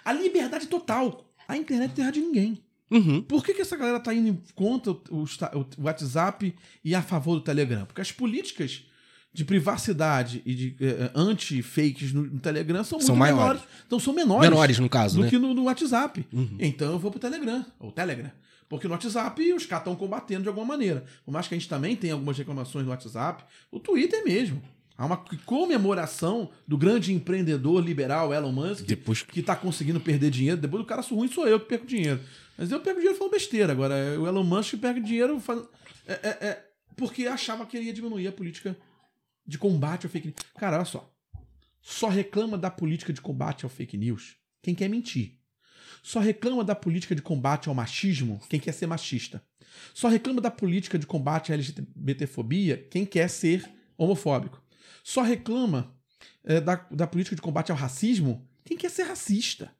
a 0.04 0.12
liberdade 0.12 0.66
total. 0.66 1.24
A 1.46 1.56
internet 1.56 1.90
é 1.90 1.94
terra 1.94 2.10
de 2.10 2.20
ninguém. 2.20 2.62
Uhum. 2.90 3.20
Por 3.20 3.44
que, 3.44 3.52
que 3.52 3.60
essa 3.60 3.76
galera 3.76 4.00
tá 4.00 4.14
indo 4.14 4.40
contra 4.54 4.92
o, 4.92 4.98
o 5.10 5.24
o 5.76 5.82
WhatsApp 5.82 6.54
e 6.82 6.94
a 6.94 7.02
favor 7.02 7.34
do 7.34 7.42
Telegram? 7.42 7.84
Porque 7.84 8.00
as 8.00 8.10
políticas 8.12 8.86
de 9.38 9.44
privacidade 9.44 10.42
e 10.44 10.52
de 10.52 10.76
eh, 10.80 11.12
anti-fakes 11.14 12.12
no, 12.12 12.22
no 12.22 12.40
Telegram 12.40 12.82
são 12.82 12.98
muito 12.98 13.06
São 13.06 13.14
menores. 13.14 13.62
Então 13.86 14.00
são 14.00 14.12
menores, 14.12 14.50
Menores, 14.50 14.78
no 14.80 14.88
caso, 14.88 15.14
do 15.14 15.22
né? 15.22 15.30
que 15.30 15.38
no, 15.38 15.54
no 15.54 15.62
WhatsApp. 15.62 16.26
Uhum. 16.32 16.56
Então 16.58 16.90
eu 16.90 16.98
vou 16.98 17.08
pro 17.08 17.20
Telegram, 17.20 17.64
ou 17.78 17.92
Telegram. 17.92 18.32
Porque 18.68 18.88
no 18.88 18.94
WhatsApp 18.94 19.52
os 19.52 19.64
caras 19.64 19.82
estão 19.82 19.94
combatendo 19.94 20.42
de 20.42 20.48
alguma 20.48 20.66
maneira. 20.66 21.04
Por 21.24 21.30
mais 21.30 21.46
que 21.46 21.54
a 21.54 21.56
gente 21.56 21.68
também 21.68 21.94
tenha 21.94 22.14
algumas 22.14 22.36
reclamações 22.36 22.84
no 22.84 22.90
WhatsApp, 22.90 23.44
o 23.70 23.78
Twitter 23.78 24.24
mesmo. 24.24 24.60
Há 24.96 25.06
uma 25.06 25.18
comemoração 25.46 26.50
do 26.66 26.76
grande 26.76 27.14
empreendedor 27.14 27.80
liberal 27.80 28.34
Elon 28.34 28.50
Musk 28.50 28.84
Depois 28.84 29.22
que 29.22 29.40
tá 29.40 29.54
conseguindo 29.54 30.00
perder 30.00 30.32
dinheiro. 30.32 30.60
Depois 30.60 30.82
do 30.82 30.86
cara 30.86 31.00
sou 31.00 31.18
ruim, 31.18 31.28
sou 31.28 31.46
eu 31.46 31.60
que 31.60 31.66
perco 31.66 31.86
dinheiro. 31.86 32.18
Mas 32.58 32.72
eu 32.72 32.80
perco 32.80 32.98
dinheiro 32.98 33.16
falando 33.16 33.34
besteira. 33.34 33.70
Agora, 33.70 33.94
o 34.18 34.26
Elon 34.26 34.42
Musk 34.42 34.74
perde 34.78 35.00
dinheiro 35.00 35.38
faz... 35.38 35.62
é, 36.08 36.14
é, 36.14 36.28
é, 36.48 36.64
porque 36.96 37.28
achava 37.28 37.64
que 37.64 37.76
ele 37.76 37.86
ia 37.86 37.92
diminuir 37.92 38.26
a 38.26 38.32
política 38.32 38.76
de 39.48 39.58
combate 39.58 40.04
ao 40.06 40.10
fake 40.12 40.26
news. 40.28 40.36
Cara, 40.56 40.76
olha 40.76 40.84
só. 40.84 41.12
Só 41.80 42.08
reclama 42.08 42.58
da 42.58 42.70
política 42.70 43.12
de 43.12 43.20
combate 43.20 43.64
ao 43.64 43.70
fake 43.70 43.96
news 43.96 44.36
quem 44.62 44.74
quer 44.74 44.88
mentir. 44.88 45.38
Só 46.02 46.20
reclama 46.20 46.62
da 46.62 46.74
política 46.74 47.14
de 47.14 47.22
combate 47.22 47.68
ao 47.68 47.74
machismo 47.74 48.40
quem 48.48 48.60
quer 48.60 48.72
ser 48.72 48.86
machista. 48.86 49.42
Só 49.94 50.08
reclama 50.08 50.40
da 50.40 50.50
política 50.50 50.98
de 50.98 51.06
combate 51.06 51.50
à 51.50 51.54
LGBTfobia 51.54 52.76
quem 52.90 53.06
quer 53.06 53.28
ser 53.28 53.68
homofóbico. 53.96 54.62
Só 55.02 55.22
reclama 55.22 55.94
é, 56.44 56.60
da, 56.60 56.76
da 56.90 57.06
política 57.06 57.34
de 57.34 57.42
combate 57.42 57.70
ao 57.72 57.76
racismo 57.78 58.46
quem 58.64 58.76
quer 58.76 58.90
ser 58.90 59.04
racista. 59.04 59.72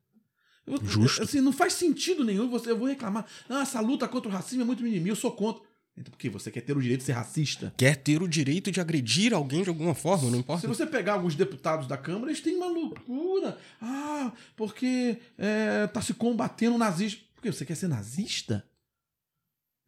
Eu- 0.67 0.83
Justo. 0.85 1.23
Assim, 1.23 1.41
não 1.41 1.53
faz 1.53 1.75
sentido 1.75 2.25
nenhum 2.25 2.49
você, 2.49 2.71
eu 2.71 2.79
vou 2.79 2.89
reclamar. 2.89 3.27
Ah, 3.49 3.61
essa 3.63 3.81
luta 3.81 4.09
contra 4.09 4.31
o 4.31 4.33
racismo 4.33 4.63
é 4.63 4.65
muito 4.65 4.83
mimimi, 4.83 5.09
eu 5.11 5.17
sou 5.17 5.33
contra. 5.33 5.63
Então, 5.99 6.11
por 6.13 6.19
quê? 6.19 6.29
Você 6.31 6.51
quer 6.51 6.61
ter 6.61 6.77
o 6.77 6.81
direito 6.81 7.01
de 7.01 7.07
ser 7.07 7.13
racista? 7.13 7.73
quer 7.77 7.97
ter 7.97 8.23
o 8.23 8.29
direito 8.29 8.71
de 8.71 8.81
agredir 8.81 9.33
alguém 9.35 9.63
de 9.63 9.69
alguma 9.69 9.95
forma, 9.95 10.31
não 10.31 10.39
importa. 10.39 10.61
Se 10.63 10.67
você 10.67 10.87
pegar 10.87 11.15
alguns 11.15 11.35
deputados 11.35 11.87
da 11.87 11.97
Câmara, 11.97 12.31
eles 12.31 12.41
têm 12.41 12.57
uma 12.57 12.67
loucura. 12.69 13.59
Ah, 13.81 14.33
porque 14.57 15.19
é, 15.37 15.87
tá 15.89 16.01
se 16.01 16.15
combatendo 16.15 16.77
o 16.77 16.79
nazismo. 16.79 17.21
Por 17.35 17.43
quê? 17.43 17.53
Você 17.53 17.65
quer 17.65 17.75
ser 17.77 17.89
nazista? 17.89 18.65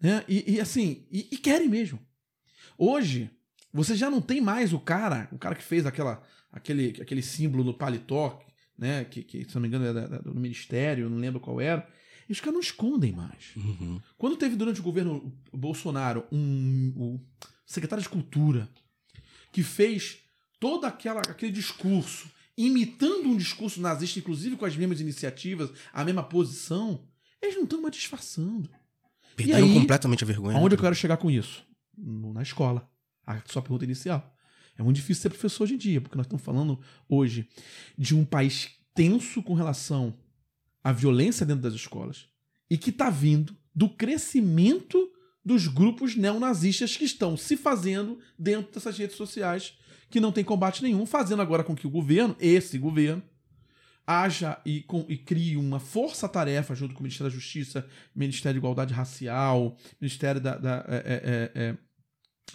Né? 0.01 0.25
E, 0.29 0.55
e 0.55 0.61
assim, 0.61 1.07
e, 1.11 1.29
e 1.33 1.37
querem 1.37 1.69
mesmo. 1.69 1.99
Hoje, 2.79 3.31
você 3.73 3.95
já 3.95 4.09
não 4.11 4.21
tem 4.21 4.41
mais 4.41 4.73
o 4.73 4.81
cara, 4.81 5.29
o 5.31 5.39
cara 5.39 5.55
que 5.55 5.63
fez 5.63 5.85
aquela, 5.87 6.23
aquele, 6.51 7.01
aquele 7.01 7.23
símbolo 7.23 7.63
no 7.63 7.75
paletó, 7.75 8.43
né? 8.79 9.05
Que, 9.05 9.23
que, 9.23 9.45
se 9.45 9.55
não 9.55 9.61
me 9.63 9.69
engano, 9.69 9.85
é 9.87 9.93
da- 9.93 10.19
do 10.19 10.35
ministério, 10.35 11.11
não 11.11 11.19
lembro 11.19 11.39
qual 11.41 11.61
era. 11.61 11.87
E 12.31 12.33
os 12.33 12.39
caras 12.39 12.55
não 12.55 12.61
escondem 12.61 13.11
mais. 13.11 13.57
Uhum. 13.57 14.01
Quando 14.17 14.37
teve 14.37 14.55
durante 14.55 14.79
o 14.79 14.85
governo 14.85 15.37
Bolsonaro 15.53 16.25
um, 16.31 16.93
o 16.97 17.21
secretário 17.67 18.05
de 18.05 18.09
Cultura 18.09 18.71
que 19.51 19.65
fez 19.65 20.19
todo 20.61 20.85
aquela, 20.85 21.23
aquele 21.23 21.51
discurso, 21.51 22.31
imitando 22.57 23.29
um 23.29 23.37
discurso 23.37 23.81
nazista, 23.81 24.21
inclusive 24.21 24.57
com 24.57 24.65
as 24.65 24.77
mesmas 24.77 25.01
iniciativas, 25.01 25.73
a 25.93 26.05
mesma 26.05 26.23
posição, 26.23 27.03
eles 27.43 27.57
não 27.57 27.65
estão 27.65 27.83
mais 27.83 27.97
disfarçando. 27.97 28.71
Perderam 29.35 29.67
aí, 29.67 29.75
completamente 29.75 30.23
a 30.23 30.27
vergonha. 30.29 30.57
Aonde 30.57 30.77
eu 30.77 30.81
quero 30.81 30.95
chegar 30.95 31.17
com 31.17 31.29
isso? 31.29 31.65
Na 31.97 32.43
escola. 32.43 32.89
A 33.27 33.43
sua 33.47 33.61
pergunta 33.61 33.85
inicial. 33.85 34.37
É 34.79 34.85
muito 34.85 34.97
difícil 34.97 35.23
ser 35.23 35.31
professor 35.31 35.65
hoje 35.65 35.75
em 35.75 35.79
dia, 35.79 36.01
porque 36.01 36.17
nós 36.17 36.27
estamos 36.27 36.45
falando 36.45 36.79
hoje 37.09 37.49
de 37.99 38.15
um 38.15 38.25
país 38.25 38.71
tenso 38.95 39.43
com 39.43 39.55
relação 39.55 40.17
à 40.83 40.93
violência 40.93 41.47
dentro 41.47 41.63
das 41.63 41.75
escolas 41.75 42.27
e 42.71 42.79
que 42.79 42.91
está 42.91 43.11
vindo 43.11 43.57
do 43.75 43.89
crescimento 43.89 45.11
dos 45.45 45.67
grupos 45.67 46.17
neonazistas 46.17 46.97
que 46.97 47.05
estão 47.05 47.37
se 47.37 47.57
fazendo 47.57 48.19
dentro 48.39 48.73
dessas 48.73 48.97
redes 48.97 49.17
sociais 49.17 49.75
que 50.11 50.21
não 50.21 50.33
tem 50.33 50.45
combate 50.45 50.83
nenhum, 50.83 51.07
fazendo 51.07 51.41
agora 51.41 51.63
com 51.63 51.75
que 51.75 51.87
o 51.87 51.91
governo, 51.91 52.37
esse 52.41 52.77
governo, 52.77 53.23
haja 54.05 54.61
e, 54.67 54.83
com, 54.83 55.07
e 55.09 55.17
crie 55.17 55.57
uma 55.57 55.79
força-tarefa 55.79 56.75
junto 56.75 56.95
com 56.95 57.01
o 57.01 57.03
Ministério 57.05 57.31
da 57.31 57.35
Justiça, 57.35 57.87
Ministério 58.15 58.55
de 58.55 58.59
Igualdade 58.59 58.93
Racial, 58.93 59.77
Ministério 60.01 60.41
da, 60.41 60.57
da 60.59 60.85
é, 60.89 60.97
é, 61.55 61.63
é, 61.63 61.79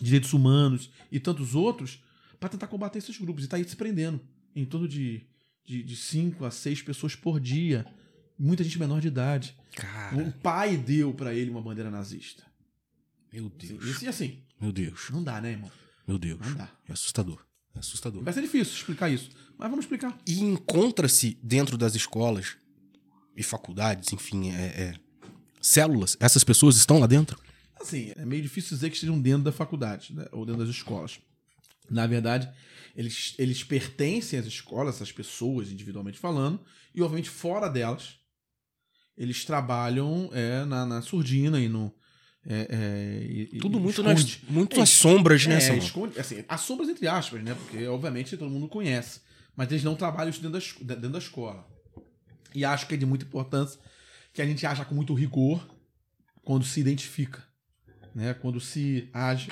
Direitos 0.01 0.33
Humanos 0.33 0.91
e 1.09 1.17
tantos 1.17 1.55
outros, 1.55 2.03
para 2.39 2.49
tentar 2.49 2.67
combater 2.67 2.99
esses 2.99 3.17
grupos. 3.17 3.43
E 3.43 3.45
está 3.45 3.55
aí 3.55 3.63
se 3.63 3.75
prendendo 3.75 4.19
em 4.53 4.65
torno 4.65 4.87
de, 4.87 5.25
de, 5.63 5.81
de 5.81 5.95
cinco 5.95 6.43
a 6.43 6.51
seis 6.51 6.81
pessoas 6.81 7.15
por 7.15 7.39
dia. 7.39 7.85
Muita 8.37 8.63
gente 8.63 8.77
menor 8.77 8.99
de 8.99 9.07
idade. 9.07 9.55
Cara. 9.75 10.15
O 10.17 10.31
pai 10.31 10.77
deu 10.77 11.13
para 11.13 11.33
ele 11.33 11.49
uma 11.49 11.61
bandeira 11.61 11.89
nazista. 11.89 12.43
Meu 13.31 13.49
Deus. 13.49 13.83
Isso 13.83 14.05
e 14.05 14.07
assim, 14.07 14.39
Meu 14.59 14.71
Deus. 14.71 15.09
não 15.09 15.23
dá, 15.23 15.41
né, 15.41 15.51
irmão? 15.51 15.71
Meu 16.07 16.17
Deus. 16.17 16.39
Não 16.39 16.55
dá. 16.55 16.69
É 16.87 16.93
assustador. 16.93 17.45
É 17.75 17.79
assustador. 17.79 18.23
Vai 18.23 18.33
ser 18.33 18.41
difícil 18.41 18.73
explicar 18.73 19.09
isso, 19.09 19.29
mas 19.57 19.69
vamos 19.69 19.85
explicar. 19.85 20.17
E 20.25 20.41
encontra-se 20.41 21.37
dentro 21.43 21.77
das 21.77 21.95
escolas 21.95 22.55
e 23.35 23.43
faculdades, 23.43 24.13
enfim, 24.13 24.51
é, 24.51 24.63
é, 24.63 24.93
células. 25.61 26.15
Essas 26.19 26.43
pessoas 26.43 26.77
estão 26.77 26.99
lá 26.99 27.07
dentro? 27.07 27.37
Assim, 27.79 28.13
é 28.15 28.25
meio 28.25 28.41
difícil 28.41 28.75
dizer 28.75 28.89
que 28.89 28.95
estejam 28.95 29.19
dentro 29.19 29.43
da 29.43 29.51
faculdade, 29.51 30.13
né? 30.13 30.25
ou 30.31 30.45
dentro 30.45 30.61
das 30.61 30.69
escolas. 30.69 31.19
Na 31.89 32.07
verdade, 32.07 32.49
eles, 32.95 33.35
eles 33.37 33.63
pertencem 33.63 34.39
às 34.39 34.45
escolas, 34.45 34.95
essas 34.95 35.11
pessoas, 35.11 35.69
individualmente 35.71 36.17
falando, 36.17 36.61
e 36.93 37.01
obviamente 37.01 37.29
fora 37.29 37.67
delas, 37.67 38.17
eles 39.17 39.45
trabalham 39.45 40.29
é, 40.33 40.65
na, 40.65 40.85
na 40.85 41.01
surdina 41.01 41.59
e 41.59 41.67
no. 41.69 41.93
é, 42.45 42.67
é, 42.69 43.23
e- 43.25 43.49
e 43.53 43.57
Tudo 43.59 43.79
muito, 43.79 44.01
esconde. 44.01 44.41
nas, 44.43 44.49
muito 44.55 44.75
É, 44.75 44.79
nas 44.79 44.89
sombras, 44.89 45.45
né, 45.45 45.55
É, 45.55 45.77
esconde, 45.77 46.19
assim, 46.19 46.43
as 46.47 46.61
sombras 46.61 46.89
entre 46.89 47.07
aspas, 47.07 47.43
né? 47.43 47.53
Porque, 47.55 47.85
obviamente, 47.87 48.35
todo 48.37 48.49
mundo 48.49 48.67
conhece. 48.67 49.21
Mas 49.55 49.71
eles 49.71 49.83
não 49.83 49.95
trabalham 49.95 50.29
isso 50.29 50.41
dentro 50.41 50.59
da, 50.85 50.95
dentro 50.95 51.09
da 51.11 51.17
escola. 51.19 51.65
E 52.53 52.63
acho 52.65 52.87
que 52.87 52.93
é 52.93 52.97
de 52.97 53.05
muita 53.05 53.25
importância 53.25 53.79
que 54.33 54.41
a 54.41 54.45
gente 54.45 54.65
acha 54.65 54.83
com 54.85 54.93
muito 54.93 55.13
rigor 55.13 55.65
quando 56.43 56.65
se 56.65 56.79
identifica, 56.79 57.41
né? 58.13 58.33
Quando 58.33 58.59
se 58.59 59.09
age, 59.13 59.49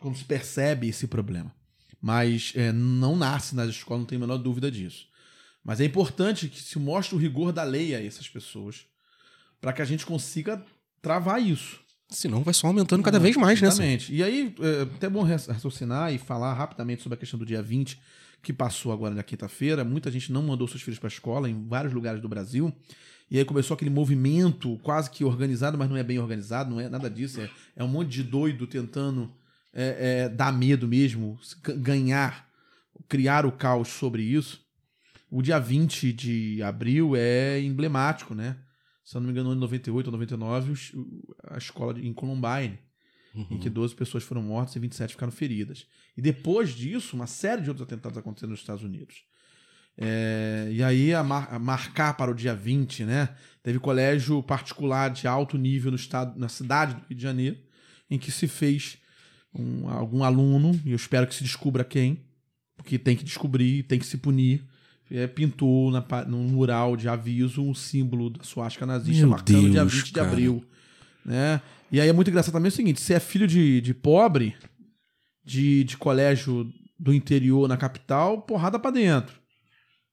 quando 0.00 0.16
se 0.18 0.24
percebe 0.24 0.88
esse 0.88 1.06
problema. 1.06 1.54
Mas 2.00 2.52
é, 2.56 2.70
não 2.72 3.16
nasce 3.16 3.54
nas 3.54 3.68
escolas, 3.70 4.00
não 4.00 4.06
tenho 4.06 4.20
a 4.22 4.26
menor 4.26 4.36
dúvida 4.38 4.70
disso. 4.70 5.06
Mas 5.64 5.80
é 5.80 5.84
importante 5.84 6.48
que 6.48 6.60
se 6.60 6.78
mostre 6.78 7.14
o 7.16 7.18
rigor 7.18 7.50
da 7.52 7.62
lei 7.62 7.94
a 7.94 8.04
essas 8.04 8.28
pessoas 8.28 8.84
para 9.60 9.72
que 9.72 9.80
a 9.80 9.84
gente 9.84 10.04
consiga 10.04 10.62
travar 11.00 11.40
isso. 11.42 11.80
Senão 12.10 12.42
vai 12.42 12.52
só 12.52 12.66
aumentando 12.66 13.02
cada 13.02 13.18
vez 13.18 13.34
mais, 13.36 13.60
né? 13.62 13.68
Exatamente. 13.68 14.14
E 14.14 14.22
aí, 14.22 14.54
é 14.60 14.82
até 14.82 15.08
bom 15.08 15.22
raci- 15.22 15.50
raciocinar 15.50 16.12
e 16.12 16.18
falar 16.18 16.52
rapidamente 16.52 17.02
sobre 17.02 17.16
a 17.16 17.18
questão 17.18 17.38
do 17.38 17.46
dia 17.46 17.62
20, 17.62 17.98
que 18.42 18.52
passou 18.52 18.92
agora 18.92 19.14
na 19.14 19.22
quinta-feira. 19.22 19.82
Muita 19.84 20.10
gente 20.10 20.30
não 20.30 20.42
mandou 20.42 20.68
seus 20.68 20.82
filhos 20.82 20.98
para 20.98 21.06
a 21.06 21.12
escola 21.14 21.48
em 21.48 21.66
vários 21.66 21.94
lugares 21.94 22.20
do 22.20 22.28
Brasil. 22.28 22.70
E 23.30 23.38
aí 23.38 23.44
começou 23.44 23.74
aquele 23.74 23.90
movimento 23.90 24.78
quase 24.82 25.10
que 25.10 25.24
organizado, 25.24 25.78
mas 25.78 25.88
não 25.88 25.96
é 25.96 26.02
bem 26.02 26.18
organizado, 26.18 26.70
não 26.70 26.78
é 26.78 26.90
nada 26.90 27.08
disso. 27.08 27.40
É, 27.40 27.50
é 27.76 27.82
um 27.82 27.88
monte 27.88 28.10
de 28.10 28.22
doido 28.22 28.66
tentando 28.66 29.32
é, 29.72 30.24
é, 30.24 30.28
dar 30.28 30.52
medo 30.52 30.86
mesmo, 30.86 31.38
ganhar, 31.78 32.46
criar 33.08 33.46
o 33.46 33.50
caos 33.50 33.88
sobre 33.88 34.22
isso. 34.22 34.62
O 35.36 35.42
dia 35.42 35.58
20 35.58 36.12
de 36.12 36.62
abril 36.62 37.16
é 37.16 37.60
emblemático, 37.60 38.34
né? 38.34 38.56
Se 39.04 39.16
eu 39.16 39.20
não 39.20 39.26
me 39.26 39.32
engano, 39.32 39.52
em 39.52 39.58
98 39.58 40.06
ou 40.06 40.12
99, 40.12 40.70
os- 40.72 40.92
o- 40.94 41.36
a 41.50 41.58
escola 41.58 41.92
de- 41.94 42.06
em 42.06 42.12
Columbine, 42.14 42.78
em 43.50 43.58
que 43.58 43.68
12 43.68 43.94
pessoas 43.96 44.22
foram 44.22 44.42
mortas 44.42 44.76
e 44.76 44.78
27 44.78 45.10
ficaram 45.10 45.32
feridas. 45.32 45.86
E 46.16 46.22
depois 46.22 46.70
disso, 46.70 47.16
uma 47.16 47.26
série 47.26 47.62
de 47.62 47.68
outros 47.68 47.84
atentados 47.86 48.16
aconteceram 48.16 48.52
nos 48.52 48.60
Estados 48.60 48.84
Unidos. 48.84 49.24
É, 49.96 50.68
e 50.72 50.82
aí, 50.82 51.12
a, 51.14 51.22
mar- 51.22 51.48
a 51.52 51.58
marcar 51.58 52.16
para 52.16 52.30
o 52.30 52.34
dia 52.34 52.54
20, 52.54 53.04
né? 53.04 53.28
Teve 53.62 53.78
colégio 53.78 54.42
particular 54.42 55.10
de 55.10 55.26
alto 55.26 55.56
nível 55.58 55.90
no 55.90 55.96
estado, 55.96 56.38
na 56.38 56.48
cidade 56.48 56.94
do 56.94 57.00
Rio 57.08 57.16
de 57.16 57.22
Janeiro, 57.22 57.58
em 58.10 58.18
que 58.18 58.30
se 58.30 58.46
fez 58.48 58.98
um- 59.52 59.88
algum 59.88 60.22
aluno, 60.24 60.80
e 60.84 60.90
eu 60.90 60.96
espero 60.96 61.26
que 61.26 61.34
se 61.34 61.42
descubra 61.44 61.84
quem, 61.84 62.24
porque 62.76 62.98
tem 62.98 63.16
que 63.16 63.24
descobrir, 63.24 63.82
tem 63.84 63.98
que 63.98 64.06
se 64.06 64.18
punir. 64.18 64.64
É, 65.10 65.26
pintou 65.26 65.90
na, 65.90 66.04
num 66.26 66.44
mural 66.44 66.96
de 66.96 67.08
aviso 67.08 67.62
um 67.62 67.74
símbolo 67.74 68.30
da 68.30 68.42
suástica 68.42 68.86
nazista, 68.86 69.20
Meu 69.20 69.30
marcando 69.30 69.58
o 69.58 69.70
dia 69.70 69.80
Deus, 69.80 69.92
20 69.94 70.04
de 70.06 70.12
cara. 70.12 70.28
abril. 70.28 70.64
Né? 71.24 71.60
E 71.92 72.00
aí 72.00 72.08
é 72.08 72.12
muito 72.12 72.28
engraçado 72.30 72.52
também 72.54 72.68
o 72.68 72.72
seguinte: 72.72 73.00
se 73.00 73.12
é 73.14 73.20
filho 73.20 73.46
de, 73.46 73.80
de 73.80 73.94
pobre, 73.94 74.54
de, 75.44 75.84
de 75.84 75.96
colégio 75.96 76.70
do 76.98 77.12
interior 77.12 77.68
na 77.68 77.76
capital, 77.76 78.42
porrada 78.42 78.78
pra 78.78 78.90
dentro. 78.90 79.34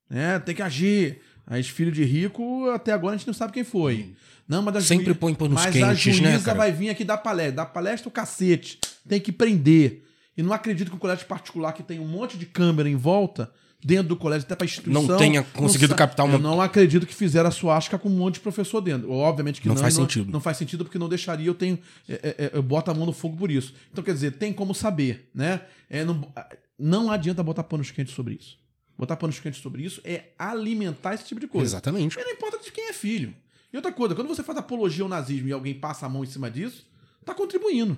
Né? 0.09 0.39
Tem 0.39 0.53
que 0.55 0.61
agir. 0.61 1.19
Aí 1.47 1.63
filho 1.63 1.91
de 1.91 2.03
rico, 2.03 2.69
até 2.69 2.93
agora 2.93 3.15
a 3.15 3.17
gente 3.17 3.27
não 3.27 3.33
sabe 3.33 3.51
quem 3.53 3.63
foi. 3.63 4.13
Não, 4.47 4.61
mas 4.61 4.75
a 4.75 4.81
Sempre 4.81 5.05
juiz- 5.05 5.17
põe 5.17 5.33
panos 5.33 5.55
mas 5.55 5.67
a 5.67 5.71
quentes, 5.71 6.15
juíza 6.15 6.21
né, 6.21 6.39
cara? 6.39 6.57
vai 6.57 6.71
vir 6.71 6.89
aqui 6.89 7.03
dar 7.03 7.17
palestra. 7.17 7.53
Dar 7.57 7.65
palestra 7.67 8.07
o 8.07 8.11
cacete. 8.11 8.79
Tem 9.07 9.19
que 9.19 9.31
prender. 9.31 10.03
E 10.37 10.43
não 10.43 10.53
acredito 10.53 10.89
que 10.89 10.95
um 10.95 10.99
colégio 10.99 11.25
particular 11.25 11.73
que 11.73 11.83
tem 11.83 11.99
um 11.99 12.07
monte 12.07 12.37
de 12.37 12.45
câmera 12.45 12.87
em 12.89 12.95
volta, 12.95 13.51
dentro 13.83 14.09
do 14.09 14.15
colégio, 14.15 14.45
até 14.45 14.55
pra 14.55 14.65
instituição... 14.65 15.03
Não 15.03 15.17
tenha 15.17 15.43
conseguido 15.43 15.91
sa- 15.93 15.97
captar 15.97 16.25
uma- 16.25 16.35
Eu 16.35 16.39
não 16.39 16.61
acredito 16.61 17.05
que 17.07 17.13
fizeram 17.15 17.49
a 17.49 17.51
suástica 17.51 17.97
com 17.97 18.09
um 18.09 18.15
monte 18.15 18.35
de 18.35 18.39
professor 18.41 18.79
dentro. 18.81 19.11
Obviamente 19.11 19.59
que 19.59 19.67
Não 19.67 19.75
não. 19.75 19.81
faz 19.81 19.97
não, 19.97 20.03
sentido. 20.03 20.31
Não 20.31 20.39
faz 20.39 20.57
sentido 20.57 20.83
porque 20.85 20.97
não 20.99 21.09
deixaria, 21.09 21.47
eu 21.47 21.55
tenho... 21.55 21.79
é, 22.07 22.13
é, 22.13 22.45
é, 22.45 22.51
eu 22.53 22.61
boto 22.63 22.91
a 22.91 22.93
mão 22.93 23.05
no 23.05 23.13
fogo 23.13 23.35
por 23.37 23.49
isso. 23.49 23.73
Então, 23.91 24.03
quer 24.03 24.13
dizer, 24.13 24.31
tem 24.33 24.53
como 24.53 24.73
saber, 24.75 25.29
né? 25.33 25.61
É, 25.89 26.05
não, 26.05 26.31
não 26.77 27.11
adianta 27.11 27.41
botar 27.43 27.63
panos 27.63 27.89
quentes 27.91 28.13
sobre 28.13 28.35
isso. 28.35 28.59
Botar 28.97 29.15
panos 29.17 29.39
quentes 29.39 29.59
sobre 29.61 29.83
isso 29.83 29.99
é 30.03 30.25
alimentar 30.37 31.15
esse 31.15 31.25
tipo 31.25 31.41
de 31.41 31.47
coisa. 31.47 31.65
Exatamente. 31.75 32.19
E 32.19 32.23
não 32.23 32.31
importa 32.31 32.59
de 32.59 32.71
quem 32.71 32.89
é 32.89 32.93
filho. 32.93 33.33
E 33.73 33.75
outra 33.75 33.91
coisa, 33.91 34.13
quando 34.13 34.27
você 34.27 34.43
faz 34.43 34.57
apologia 34.59 35.03
ao 35.03 35.09
nazismo 35.09 35.47
e 35.47 35.51
alguém 35.51 35.73
passa 35.73 36.05
a 36.05 36.09
mão 36.09 36.23
em 36.23 36.27
cima 36.27 36.51
disso, 36.51 36.85
tá 37.25 37.33
contribuindo. 37.33 37.97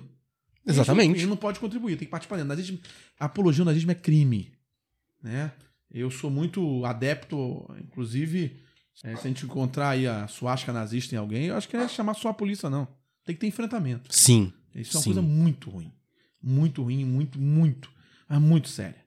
Exatamente. 0.66 1.18
Isso 1.18 1.26
não 1.28 1.36
pode 1.36 1.60
contribuir, 1.60 1.96
tem 1.96 2.06
que 2.06 2.10
participar 2.10 2.36
dentro. 2.36 2.48
Nazismo, 2.48 2.78
apologia 3.20 3.60
ao 3.62 3.66
nazismo 3.66 3.90
é 3.90 3.94
crime. 3.94 4.52
Né? 5.22 5.52
Eu 5.94 6.10
sou 6.10 6.28
muito 6.28 6.84
adepto, 6.84 7.72
inclusive, 7.80 8.60
é, 9.04 9.14
se 9.14 9.26
a 9.26 9.28
gente 9.28 9.44
encontrar 9.44 9.90
aí 9.90 10.08
a 10.08 10.26
suástica 10.26 10.72
nazista 10.72 11.14
em 11.14 11.18
alguém, 11.18 11.44
eu 11.44 11.56
acho 11.56 11.68
que 11.68 11.76
não 11.76 11.84
é 11.84 11.88
chamar 11.88 12.14
só 12.14 12.30
a 12.30 12.34
polícia, 12.34 12.68
não. 12.68 12.88
Tem 13.24 13.32
que 13.32 13.40
ter 13.40 13.46
enfrentamento. 13.46 14.12
Sim. 14.12 14.52
Isso 14.74 14.96
é 14.96 14.98
uma 14.98 15.02
Sim. 15.04 15.10
coisa 15.10 15.22
muito 15.22 15.70
ruim. 15.70 15.92
Muito 16.42 16.82
ruim, 16.82 17.04
muito, 17.04 17.40
muito, 17.40 17.92
mas 18.28 18.40
muito 18.40 18.68
séria. 18.68 19.04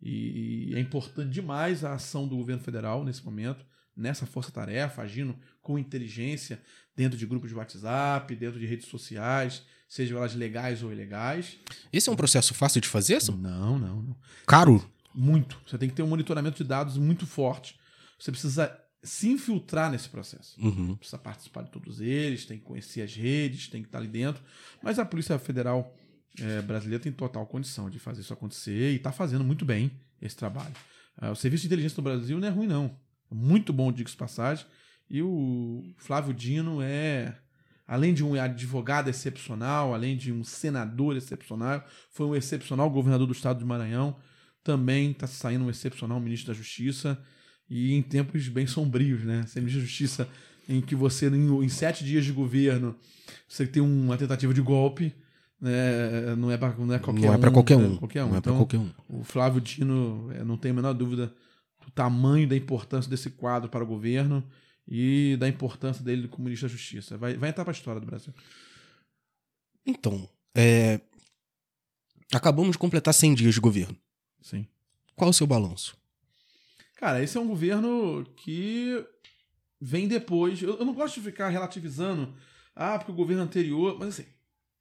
E 0.00 0.72
é 0.74 0.80
importante 0.80 1.30
demais 1.30 1.84
a 1.84 1.92
ação 1.92 2.26
do 2.26 2.36
governo 2.38 2.62
federal 2.62 3.04
nesse 3.04 3.22
momento, 3.22 3.62
nessa 3.94 4.24
força-tarefa, 4.24 5.02
agindo 5.02 5.36
com 5.60 5.78
inteligência 5.78 6.60
dentro 6.96 7.18
de 7.18 7.26
grupos 7.26 7.50
de 7.50 7.54
WhatsApp, 7.54 8.34
dentro 8.34 8.58
de 8.58 8.64
redes 8.64 8.88
sociais, 8.88 9.62
sejam 9.86 10.16
elas 10.16 10.34
legais 10.34 10.82
ou 10.82 10.90
ilegais. 10.90 11.58
Esse 11.92 12.08
é 12.08 12.12
um 12.12 12.16
processo 12.16 12.54
fácil 12.54 12.80
de 12.80 12.88
fazer, 12.88 13.20
Sam? 13.20 13.36
Não, 13.36 13.78
não, 13.78 14.02
não. 14.02 14.16
Caro? 14.46 14.82
Muito. 15.14 15.60
Você 15.66 15.76
tem 15.78 15.88
que 15.88 15.94
ter 15.94 16.02
um 16.02 16.06
monitoramento 16.06 16.56
de 16.62 16.68
dados 16.68 16.96
muito 16.96 17.26
forte. 17.26 17.78
Você 18.18 18.30
precisa 18.30 18.76
se 19.02 19.28
infiltrar 19.30 19.90
nesse 19.90 20.08
processo 20.10 20.60
Uhum. 20.60 20.94
precisa 20.94 21.16
participar 21.18 21.62
de 21.62 21.70
todos 21.70 22.00
eles, 22.02 22.44
tem 22.44 22.58
que 22.58 22.64
conhecer 22.64 23.00
as 23.00 23.14
redes, 23.14 23.68
tem 23.68 23.80
que 23.80 23.88
estar 23.88 23.98
ali 23.98 24.08
dentro. 24.08 24.42
Mas 24.82 24.98
a 24.98 25.04
Polícia 25.06 25.38
Federal 25.38 25.96
eh, 26.38 26.60
brasileira 26.62 27.02
tem 27.02 27.10
total 27.10 27.46
condição 27.46 27.88
de 27.88 27.98
fazer 27.98 28.20
isso 28.20 28.32
acontecer 28.32 28.92
e 28.92 28.96
está 28.96 29.10
fazendo 29.10 29.42
muito 29.42 29.64
bem 29.64 29.90
esse 30.20 30.36
trabalho. 30.36 30.74
Ah, 31.16 31.30
o 31.30 31.34
serviço 31.34 31.62
de 31.62 31.68
inteligência 31.68 31.96
do 31.96 32.02
Brasil 32.02 32.38
não 32.38 32.46
é 32.46 32.50
ruim, 32.50 32.66
não. 32.66 32.94
É 33.30 33.34
muito 33.34 33.72
bom, 33.72 33.90
digo-se 33.90 34.14
de 34.14 34.18
passagem. 34.18 34.66
E 35.08 35.22
o 35.22 35.82
Flávio 35.96 36.32
Dino 36.32 36.80
é, 36.82 37.36
além 37.86 38.14
de 38.14 38.22
um 38.22 38.40
advogado 38.40 39.08
excepcional, 39.08 39.92
além 39.94 40.16
de 40.16 40.30
um 40.30 40.44
senador 40.44 41.16
excepcional, 41.16 41.84
foi 42.10 42.26
um 42.26 42.34
excepcional 42.36 42.88
governador 42.90 43.26
do 43.26 43.32
estado 43.32 43.58
de 43.58 43.64
Maranhão. 43.64 44.16
Também 44.62 45.10
está 45.12 45.26
saindo 45.26 45.64
um 45.64 45.70
excepcional 45.70 46.20
ministro 46.20 46.52
da 46.52 46.56
Justiça 46.58 47.18
e 47.68 47.94
em 47.94 48.02
tempos 48.02 48.48
bem 48.48 48.66
sombrios, 48.66 49.24
né? 49.24 49.46
Ser 49.46 49.60
ministro 49.60 49.80
da 49.82 49.86
Justiça 49.86 50.28
em 50.68 50.80
que 50.80 50.94
você, 50.94 51.28
em, 51.28 51.64
em 51.64 51.68
sete 51.68 52.04
dias 52.04 52.24
de 52.24 52.32
governo, 52.32 52.94
você 53.48 53.66
tem 53.66 53.82
uma 53.82 54.16
tentativa 54.16 54.52
de 54.54 54.60
golpe, 54.60 55.14
né? 55.60 56.34
não, 56.36 56.50
é 56.50 56.56
pra, 56.56 56.74
não 56.76 56.94
é 56.94 56.98
qualquer 56.98 57.22
Não 57.22 57.30
um. 57.30 57.34
é 57.34 57.38
pra 57.38 57.50
qualquer 57.50 57.78
né? 57.78 57.84
um. 57.86 57.96
Qualquer 57.96 58.24
um. 58.24 58.28
Não 58.28 58.36
é 58.36 58.40
pra 58.40 58.52
Então, 58.52 58.56
qualquer 58.56 58.78
um. 58.78 58.90
o 59.08 59.24
Flávio 59.24 59.60
Dino, 59.60 60.30
eh, 60.32 60.44
não 60.44 60.56
tenho 60.56 60.74
a 60.74 60.76
menor 60.76 60.92
dúvida 60.94 61.34
do 61.84 61.90
tamanho 61.90 62.48
da 62.48 62.56
importância 62.56 63.10
desse 63.10 63.30
quadro 63.30 63.68
para 63.68 63.82
o 63.82 63.86
governo 63.86 64.44
e 64.86 65.36
da 65.38 65.48
importância 65.48 66.04
dele 66.04 66.28
como 66.28 66.44
ministro 66.44 66.68
da 66.68 66.72
Justiça. 66.72 67.16
Vai, 67.18 67.34
vai 67.36 67.50
entrar 67.50 67.64
para 67.64 67.72
a 67.72 67.76
história 67.76 68.00
do 68.00 68.06
Brasil. 68.06 68.32
Então, 69.84 70.28
é... 70.54 71.00
acabamos 72.32 72.72
de 72.72 72.78
completar 72.78 73.12
100 73.14 73.34
dias 73.34 73.54
de 73.54 73.60
governo. 73.60 73.96
Sim. 74.40 74.66
Qual 75.14 75.30
o 75.30 75.34
seu 75.34 75.46
balanço? 75.46 75.96
Cara, 76.96 77.22
esse 77.22 77.36
é 77.36 77.40
um 77.40 77.46
governo 77.46 78.24
que 78.36 79.04
vem 79.80 80.06
depois. 80.06 80.60
Eu, 80.62 80.78
eu 80.78 80.84
não 80.84 80.94
gosto 80.94 81.14
de 81.14 81.22
ficar 81.22 81.48
relativizando, 81.48 82.34
ah, 82.74 82.98
porque 82.98 83.12
o 83.12 83.14
governo 83.14 83.42
anterior. 83.42 83.96
Mas 83.98 84.08
assim, 84.08 84.26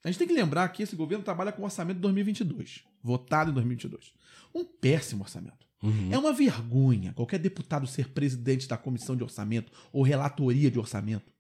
a 0.04 0.10
gente 0.10 0.20
tem 0.20 0.28
que 0.28 0.34
lembrar 0.34 0.68
que 0.70 0.84
esse 0.84 0.96
governo 0.96 1.24
trabalha 1.24 1.52
com 1.52 1.62
o 1.62 1.66
orçamento 1.66 1.96
de 1.98 2.02
2022, 2.02 2.84
votado 3.02 3.52
em 3.52 3.54
2022. 3.54 4.14
Um 4.54 4.66
péssimo 4.66 5.24
orçamento. 5.24 5.68
Uhum. 5.82 6.12
É 6.12 6.18
uma 6.18 6.34
vergonha 6.34 7.14
qualquer 7.14 7.40
deputado 7.40 7.88
ser 7.88 8.10
presidente 8.10 8.68
da 8.68 8.78
comissão 8.78 9.16
de 9.16 9.24
orçamento 9.24 9.72
ou 9.94 10.04
relatoria 10.04 10.70
de 10.70 10.78
orçamento 10.78 11.32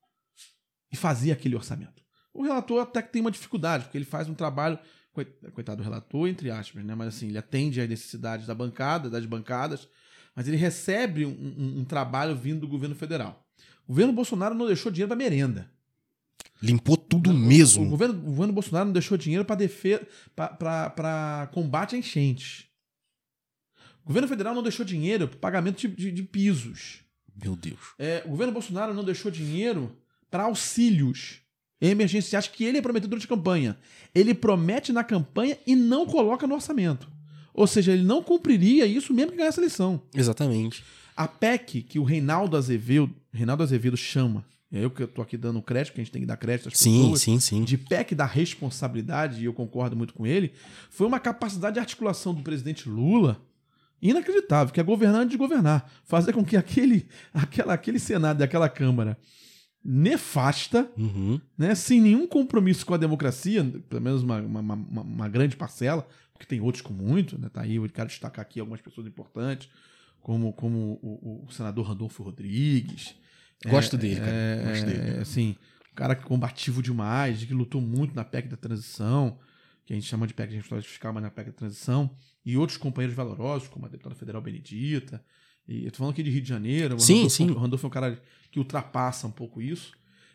e 0.91 0.95
fazer 0.95 1.31
aquele 1.31 1.55
orçamento. 1.55 2.01
O 2.33 2.43
relator 2.43 2.81
até 2.81 3.01
que 3.01 3.11
tem 3.11 3.21
uma 3.21 3.31
dificuldade, 3.31 3.85
porque 3.85 3.97
ele 3.97 4.05
faz 4.05 4.29
um 4.29 4.33
trabalho. 4.33 4.79
Coitado 5.53 5.77
do 5.77 5.83
relator, 5.83 6.27
entre 6.27 6.51
aspas, 6.51 6.83
né? 6.83 6.95
Mas 6.95 7.09
assim, 7.09 7.29
ele 7.29 7.37
atende 7.37 7.81
às 7.81 7.89
necessidades 7.89 8.45
da 8.45 8.55
bancada, 8.55 9.09
das 9.09 9.25
bancadas, 9.25 9.87
mas 10.35 10.47
ele 10.47 10.55
recebe 10.55 11.25
um, 11.25 11.31
um, 11.31 11.79
um 11.79 11.85
trabalho 11.85 12.35
vindo 12.35 12.61
do 12.61 12.67
governo 12.67 12.95
federal. 12.95 13.45
O 13.85 13.91
governo 13.91 14.13
Bolsonaro 14.13 14.53
não 14.53 14.67
deixou 14.67 14.91
dinheiro 14.91 15.07
para 15.07 15.17
merenda. 15.17 15.69
Limpou 16.61 16.97
tudo 16.97 17.33
mesmo. 17.33 17.85
O 17.85 17.89
governo, 17.89 18.13
o 18.13 18.21
governo 18.21 18.53
Bolsonaro 18.53 18.85
não 18.85 18.93
deixou 18.93 19.17
dinheiro 19.17 19.45
para 19.45 19.55
defesa, 19.55 20.05
para 20.35 21.49
combate 21.53 21.95
a 21.95 21.97
enchentes. 21.97 22.65
O 24.03 24.07
governo 24.07 24.27
federal 24.27 24.53
não 24.53 24.63
deixou 24.63 24.85
dinheiro 24.85 25.27
para 25.27 25.39
pagamento 25.39 25.79
de, 25.79 25.87
de, 25.87 26.11
de, 26.11 26.23
pisos. 26.23 27.01
Meu 27.35 27.55
Deus. 27.55 27.79
É, 27.97 28.21
o 28.25 28.29
governo 28.29 28.51
Bolsonaro 28.51 28.93
não 28.93 29.03
deixou 29.03 29.31
dinheiro 29.31 29.95
para 30.29 30.43
auxílios 30.43 31.41
emergenciais 31.81 32.47
que 32.47 32.63
ele 32.63 32.81
prometeu 32.81 33.09
durante 33.09 33.25
a 33.25 33.29
campanha. 33.29 33.77
Ele 34.13 34.33
promete 34.33 34.91
na 34.91 35.03
campanha 35.03 35.57
e 35.65 35.75
não 35.75 36.05
coloca 36.05 36.45
no 36.45 36.55
orçamento. 36.55 37.07
Ou 37.53 37.67
seja, 37.67 37.91
ele 37.91 38.03
não 38.03 38.23
cumpriria 38.23 38.85
isso 38.85 39.13
mesmo 39.13 39.31
que 39.31 39.37
ganhasse 39.37 39.59
a 39.59 39.63
eleição. 39.63 40.01
Exatamente. 40.13 40.83
A 41.15 41.27
PEC 41.27 41.81
que 41.81 41.99
o 41.99 42.03
Reinaldo 42.03 42.55
Azevedo, 42.55 43.13
Reinaldo 43.33 43.63
Azevedo 43.63 43.97
chama, 43.97 44.45
é 44.71 44.83
eu 44.83 44.91
que 44.91 45.03
estou 45.03 45.23
aqui 45.23 45.35
dando 45.35 45.61
crédito, 45.61 45.93
que 45.93 46.01
a 46.01 46.03
gente 46.03 46.13
tem 46.13 46.21
que 46.21 46.27
dar 46.27 46.37
crédito 46.37 46.69
às 46.69 46.77
sim, 46.77 47.01
pessoas, 47.01 47.21
sim, 47.21 47.39
sim. 47.39 47.63
de 47.63 47.77
PEC 47.77 48.13
da 48.13 48.25
responsabilidade, 48.25 49.41
e 49.41 49.45
eu 49.45 49.53
concordo 49.53 49.95
muito 49.95 50.13
com 50.13 50.27
ele, 50.27 50.53
foi 50.89 51.07
uma 51.07 51.19
capacidade 51.19 51.73
de 51.73 51.79
articulação 51.79 52.33
do 52.33 52.43
presidente 52.43 52.87
Lula 52.87 53.41
inacreditável, 54.01 54.73
que 54.73 54.79
é 54.79 54.83
governar 54.83 55.21
antes 55.21 55.31
de 55.31 55.37
governar. 55.37 55.91
Fazer 56.05 56.33
com 56.33 56.45
que 56.45 56.55
aquele, 56.55 57.07
aquela, 57.33 57.73
aquele 57.73 57.99
Senado 57.99 58.41
e 58.41 58.43
aquela 58.43 58.69
Câmara 58.69 59.17
nefasta, 59.83 60.91
uhum. 60.97 61.39
né, 61.57 61.73
sem 61.73 62.01
nenhum 62.01 62.27
compromisso 62.27 62.85
com 62.85 62.93
a 62.93 62.97
democracia, 62.97 63.63
pelo 63.87 64.01
menos 64.01 64.21
uma, 64.21 64.39
uma, 64.41 64.59
uma, 64.59 65.01
uma 65.01 65.29
grande 65.29 65.55
parcela, 65.55 66.07
porque 66.33 66.45
tem 66.45 66.59
outros 66.61 66.81
com 66.81 66.93
muito, 66.93 67.39
né, 67.39 67.49
tá 67.49 67.61
aí, 67.61 67.75
eu 67.75 67.89
quero 67.89 68.09
destacar 68.09 68.43
aqui 68.43 68.59
algumas 68.59 68.81
pessoas 68.81 69.07
importantes, 69.07 69.69
como, 70.21 70.51
como 70.53 70.99
o, 71.01 71.45
o 71.47 71.51
senador 71.51 71.87
Randolfo 71.87 72.23
Rodrigues. 72.23 73.15
Gosto 73.65 73.95
é, 73.95 73.99
dele, 73.99 74.19
cara. 74.19 74.31
É, 74.31 74.65
Gosto 74.67 74.85
dele. 74.85 75.17
É, 75.17 75.21
assim, 75.21 75.55
um 75.91 75.95
cara 75.95 76.15
combativo 76.15 76.81
demais, 76.81 77.43
que 77.43 77.53
lutou 77.53 77.81
muito 77.81 78.15
na 78.15 78.23
PEC 78.23 78.47
da 78.47 78.57
transição, 78.57 79.39
que 79.85 79.93
a 79.93 79.95
gente 79.95 80.07
chama 80.07 80.27
de 80.27 80.33
PEC 80.33 80.49
de 80.49 80.55
responsabilidade 80.57 80.89
fiscal, 80.89 81.13
mas 81.13 81.23
na 81.23 81.31
PEC 81.31 81.47
da 81.47 81.55
transição, 81.55 82.15
e 82.45 82.57
outros 82.57 82.77
companheiros 82.77 83.15
valorosos, 83.15 83.67
como 83.67 83.85
a 83.85 83.89
deputada 83.89 84.15
federal 84.15 84.41
Benedita. 84.41 85.23
E 85.69 85.85
eu 85.85 85.91
tô 85.91 85.99
falando 85.99 86.13
aqui 86.13 86.23
de 86.23 86.31
Rio 86.31 86.41
de 86.41 86.49
Janeiro. 86.49 86.95
O 86.95 86.99
sim, 86.99 87.13
Randolfo, 87.13 87.35
sim. 87.35 87.49
O 87.51 87.53
Randolfo 87.53 87.85
é 87.85 87.87
um 87.87 87.91
cara 87.91 88.21
que 88.49 88.57
ultrapassa 88.57 89.27
um 89.27 89.31
pouco 89.31 89.61
isso. 89.61 89.93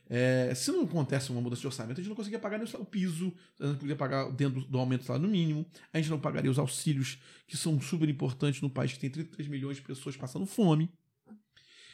É, 0.08 0.54
se 0.54 0.70
não 0.70 0.84
acontece 0.84 1.32
uma 1.32 1.40
mudança 1.40 1.60
de 1.60 1.66
orçamento, 1.66 1.98
a 1.98 2.02
gente 2.02 2.08
não 2.08 2.14
conseguia 2.14 2.38
pagar 2.38 2.56
nem 2.56 2.68
o 2.72 2.84
piso, 2.84 3.32
a 3.58 3.64
gente 3.64 3.72
não 3.72 3.78
podia 3.78 3.96
pagar 3.96 4.30
dentro 4.30 4.60
do 4.60 4.78
aumento 4.78 5.00
do 5.00 5.06
salário 5.06 5.28
mínimo, 5.28 5.66
a 5.92 5.98
gente 5.98 6.10
não 6.10 6.20
pagaria 6.20 6.50
os 6.50 6.58
auxílios, 6.58 7.18
que 7.48 7.56
são 7.56 7.80
super 7.80 8.08
importantes 8.08 8.60
no 8.60 8.70
país 8.70 8.92
que 8.92 9.00
tem 9.00 9.10
33 9.10 9.48
milhões 9.48 9.78
de 9.78 9.82
pessoas 9.82 10.16
passando 10.16 10.46
fome. 10.46 10.88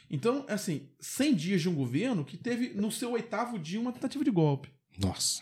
Então, 0.07 0.45
assim, 0.47 0.89
100 0.99 1.35
dias 1.35 1.61
de 1.61 1.69
um 1.69 1.73
governo 1.73 2.23
que 2.23 2.37
teve 2.37 2.75
no 2.75 2.91
seu 2.91 3.13
oitavo 3.13 3.57
dia 3.57 3.79
uma 3.79 3.93
tentativa 3.93 4.23
de 4.23 4.29
golpe. 4.29 4.69
Nossa. 4.99 5.41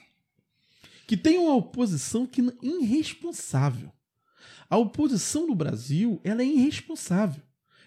Que 1.06 1.18
tem 1.18 1.38
uma 1.38 1.56
oposição 1.56 2.26
que 2.26 2.40
é 2.40 2.54
irresponsável. 2.62 3.92
A 4.70 4.78
oposição 4.78 5.48
no 5.48 5.56
Brasil, 5.56 6.22
ela 6.24 6.44
é 6.44 6.46
irresponsável. 6.46 7.42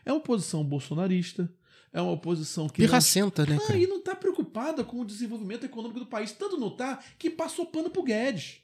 É 0.05 0.12
uma 0.12 0.19
oposição 0.19 0.65
bolsonarista, 0.65 1.53
é 1.93 2.01
uma 2.01 2.12
oposição 2.12 2.69
que. 2.69 2.83
Pirracenta, 2.83 3.45
não... 3.45 3.57
né? 3.57 3.62
Ah, 3.69 3.77
e 3.77 3.87
não 3.87 3.99
está 3.99 4.15
preocupada 4.15 4.83
com 4.83 5.01
o 5.01 5.05
desenvolvimento 5.05 5.65
econômico 5.65 6.01
do 6.01 6.07
país. 6.07 6.33
Tanto 6.33 6.59
não 6.59 6.69
está 6.69 7.03
que 7.19 7.29
passou 7.29 7.67
pano 7.67 7.91
pro 7.91 8.03
Guedes. 8.03 8.62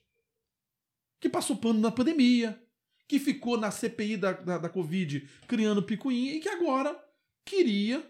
Que 1.20 1.29
passou 1.29 1.57
pano 1.57 1.79
na 1.79 1.90
pandemia. 1.90 2.61
Que 3.07 3.18
ficou 3.18 3.59
na 3.59 3.70
CPI 3.70 4.16
da, 4.16 4.33
da, 4.33 4.59
da 4.59 4.68
Covid 4.68 5.29
criando 5.46 5.83
picuinha 5.83 6.35
e 6.35 6.40
que 6.40 6.48
agora 6.48 6.98
queria 7.44 8.05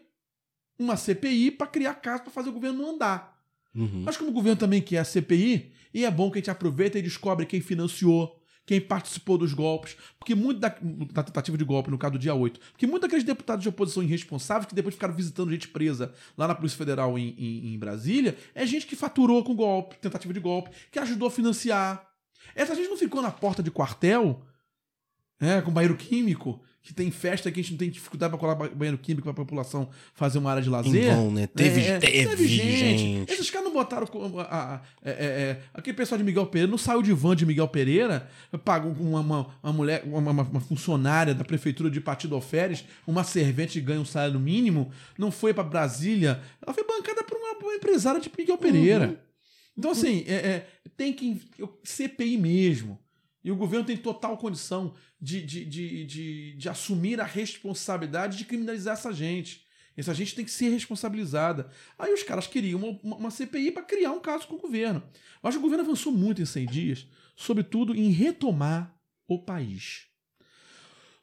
uma 0.79 0.97
CPI 0.97 1.51
para 1.51 1.67
criar 1.67 1.95
caso 1.95 2.23
para 2.23 2.33
fazer 2.33 2.51
o 2.51 2.53
governo 2.53 2.83
não 2.83 2.95
andar. 2.95 3.41
Uhum. 3.75 4.03
Mas 4.05 4.17
como 4.17 4.31
o 4.31 4.35
governo 4.35 4.59
também 4.59 4.81
quer 4.81 4.99
a 4.99 5.05
CPI, 5.05 5.73
e 5.93 6.05
é 6.05 6.11
bom 6.11 6.31
que 6.31 6.39
a 6.39 6.41
gente 6.41 6.51
aproveita 6.51 6.99
e 6.99 7.03
descobre 7.03 7.47
quem 7.47 7.61
financiou, 7.61 8.38
quem 8.69 8.83
participou 8.83 9.39
dos 9.39 9.55
golpes, 9.55 9.97
porque 10.19 10.35
muito 10.35 10.61
da, 10.61 10.69
da, 10.69 11.23
tentativa 11.23 11.57
de 11.57 11.65
golpe, 11.65 11.91
no 11.91 11.97
caso 11.97 12.13
do 12.13 12.19
dia 12.19 12.35
8, 12.35 12.61
porque 12.73 12.87
muitos 12.87 13.01
daqueles 13.01 13.25
deputados 13.25 13.63
de 13.63 13.69
oposição 13.71 14.03
irresponsáveis 14.03 14.67
que 14.67 14.75
depois 14.75 14.95
ficaram 14.95 15.15
visitando 15.15 15.51
gente 15.51 15.69
presa 15.69 16.13
lá 16.37 16.47
na 16.47 16.55
Polícia 16.55 16.77
Federal 16.77 17.19
em, 17.19 17.35
em, 17.39 17.73
em 17.73 17.79
Brasília, 17.79 18.37
é 18.55 18.67
gente 18.67 18.87
que 18.87 18.95
faturou 18.95 19.43
com 19.43 19.57
golpe, 19.57 19.97
tentativa 19.97 20.35
de 20.35 20.39
golpe, 20.39 20.69
que 20.93 20.99
ajudou 20.99 21.29
a 21.29 21.31
financiar. 21.31 22.07
Essa 22.55 22.75
gente 22.75 22.91
não 22.91 22.99
ficou 22.99 23.23
na 23.23 23.31
porta 23.31 23.63
de 23.63 23.71
quartel, 23.71 24.43
é, 25.41 25.63
com 25.63 25.71
banheiro 25.71 25.97
químico, 25.97 26.61
que 26.89 26.95
tem 26.95 27.11
festa 27.11 27.51
que 27.53 27.61
a 27.61 27.63
gente 27.63 27.73
não 27.73 27.79
tem 27.79 27.91
dificuldade 27.91 28.31
para 28.31 28.39
colar 28.39 28.55
banheiro 28.55 28.97
químico 28.97 29.25
para 29.25 29.33
a 29.33 29.35
população 29.35 29.91
fazer 30.15 30.39
uma 30.39 30.51
área 30.51 30.63
de 30.63 30.71
lazer. 30.71 31.15
Bom, 31.15 31.31
né? 31.31 31.47
Teve, 31.47 31.83
é, 31.83 31.99
teve, 31.99 32.27
teve 32.31 32.49
gente. 32.49 32.99
gente. 32.99 33.31
Esses 33.31 33.51
caras 33.51 33.67
não 33.67 33.75
botaram. 33.75 34.09
A, 34.39 34.43
a, 34.43 34.75
a, 34.77 34.81
é, 35.05 35.11
é, 35.11 35.61
aquele 35.75 35.95
pessoal 35.95 36.17
de 36.17 36.25
Miguel 36.25 36.47
Pereira 36.47 36.71
não 36.71 36.79
saiu 36.79 37.03
de 37.03 37.13
van 37.13 37.37
de 37.37 37.45
Miguel 37.45 37.69
Pereira, 37.69 38.27
pagou 38.65 38.93
uma, 38.93 39.21
uma, 39.21 39.47
uma 39.63 39.73
mulher, 39.75 40.03
uma, 40.07 40.31
uma, 40.31 40.61
funcionária 40.61 41.35
da 41.35 41.45
prefeitura 41.45 41.91
de 41.91 42.01
Partido 42.01 42.35
Oferes, 42.35 42.83
uma 43.07 43.23
servente 43.23 43.79
que 43.79 43.85
ganha 43.85 44.01
um 44.01 44.07
salário 44.07 44.41
mínimo, 44.41 44.91
não 45.19 45.31
foi 45.31 45.53
para 45.53 45.65
Brasília. 45.65 46.41
Ela 46.65 46.73
foi 46.73 46.85
bancada 46.85 47.23
por 47.23 47.37
uma, 47.37 47.53
uma 47.53 47.75
empresária 47.75 48.19
de 48.19 48.31
Miguel 48.35 48.57
Pereira. 48.57 49.09
Uhum. 49.09 49.17
Então, 49.77 49.91
assim, 49.91 50.25
é, 50.27 50.35
é, 50.35 50.67
tem 50.97 51.13
que. 51.13 51.39
CPI 51.85 52.39
mesmo. 52.39 52.99
E 53.43 53.51
o 53.51 53.57
governo 53.57 53.87
tem 53.87 53.97
total 53.97 54.37
condição 54.37 54.95
de, 55.21 55.43
de, 55.45 55.65
de, 55.65 56.05
de, 56.05 56.57
de 56.57 56.69
assumir 56.69 57.21
a 57.21 57.25
responsabilidade 57.25 58.37
de 58.37 58.45
criminalizar 58.45 58.95
essa 58.95 59.13
gente. 59.13 59.67
Essa 59.97 60.15
gente 60.15 60.35
tem 60.35 60.45
que 60.45 60.51
ser 60.51 60.69
responsabilizada. 60.69 61.71
Aí 61.99 62.13
os 62.13 62.23
caras 62.23 62.47
queriam 62.47 62.99
uma, 63.03 63.17
uma 63.17 63.31
CPI 63.31 63.73
para 63.73 63.83
criar 63.83 64.13
um 64.13 64.21
caso 64.21 64.47
com 64.47 64.55
o 64.55 64.61
governo. 64.61 65.03
Acho 65.43 65.59
que 65.59 65.61
o 65.61 65.63
governo 65.63 65.85
avançou 65.85 66.13
muito 66.13 66.41
em 66.41 66.47
100 66.47 66.67
dias, 66.67 67.07
sobretudo 67.37 67.95
em 67.95 68.11
retomar 68.11 68.95
o 69.27 69.43
país. 69.43 70.07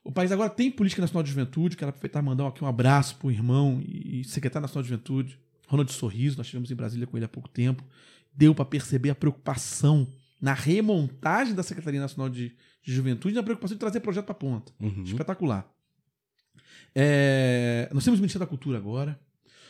O 0.04 0.12
país 0.12 0.32
agora 0.32 0.49
tem 0.49 0.69
política 0.69 1.01
nacional 1.01 1.23
de 1.23 1.30
juventude, 1.30 1.78
quero 1.78 1.89
aproveitar 1.89 2.19
e 2.19 2.25
mandar 2.25 2.47
aqui 2.47 2.63
um 2.63 2.67
abraço 2.67 3.15
para 3.15 3.28
o 3.28 3.32
irmão 3.32 3.82
e 3.82 4.23
secretário 4.25 4.63
nacional 4.63 4.84
de 4.84 4.89
juventude, 4.89 5.39
Ronald 5.67 5.91
Sorriso, 5.91 6.38
nós 6.38 6.45
estivemos 6.45 6.69
em 6.69 6.75
Brasília 6.75 7.08
com 7.08 7.17
ele 7.17 7.25
há 7.25 7.30
pouco 7.30 7.49
tempo. 7.49 7.84
Deu 8.34 8.54
para 8.54 8.65
perceber 8.65 9.10
a 9.10 9.15
preocupação 9.15 10.08
na 10.39 10.54
remontagem 10.54 11.54
da 11.54 11.63
Secretaria 11.63 12.00
Nacional 12.00 12.30
de, 12.30 12.56
de 12.84 12.93
Juventude 12.93 13.36
na 13.36 13.43
preocupação 13.43 13.76
de 13.76 13.80
trazer 13.80 14.00
projeto 14.00 14.26
para 14.26 14.36
ponta. 14.36 14.71
Uhum. 14.80 15.04
Espetacular. 15.04 15.69
É, 16.93 17.89
nós 17.93 18.04
temos 18.04 18.19
o 18.19 18.21
Ministério 18.21 18.45
da 18.45 18.50
Cultura 18.50 18.78
agora. 18.78 19.19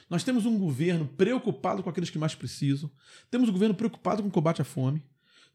Nós 0.09 0.23
temos 0.23 0.45
um 0.45 0.57
governo 0.57 1.07
preocupado 1.07 1.81
com 1.81 1.89
aqueles 1.89 2.09
que 2.09 2.19
mais 2.19 2.35
precisam. 2.35 2.91
Temos 3.31 3.49
um 3.49 3.51
governo 3.51 3.73
preocupado 3.73 4.21
com 4.21 4.29
o 4.29 4.31
combate 4.31 4.61
à 4.61 4.65
fome. 4.65 5.03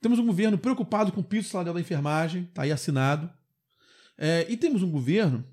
Temos 0.00 0.18
um 0.18 0.26
governo 0.26 0.58
preocupado 0.58 1.12
com 1.12 1.20
o 1.20 1.24
piso 1.24 1.48
salarial 1.48 1.74
da 1.74 1.80
enfermagem, 1.80 2.44
está 2.44 2.62
aí 2.62 2.72
assinado. 2.72 3.30
É, 4.18 4.46
e 4.48 4.56
temos 4.56 4.82
um 4.82 4.90
governo 4.90 5.44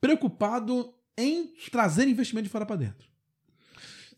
preocupado 0.00 0.94
em 1.16 1.54
trazer 1.70 2.06
investimento 2.06 2.44
de 2.44 2.50
fora 2.50 2.66
para 2.66 2.76
dentro. 2.76 3.08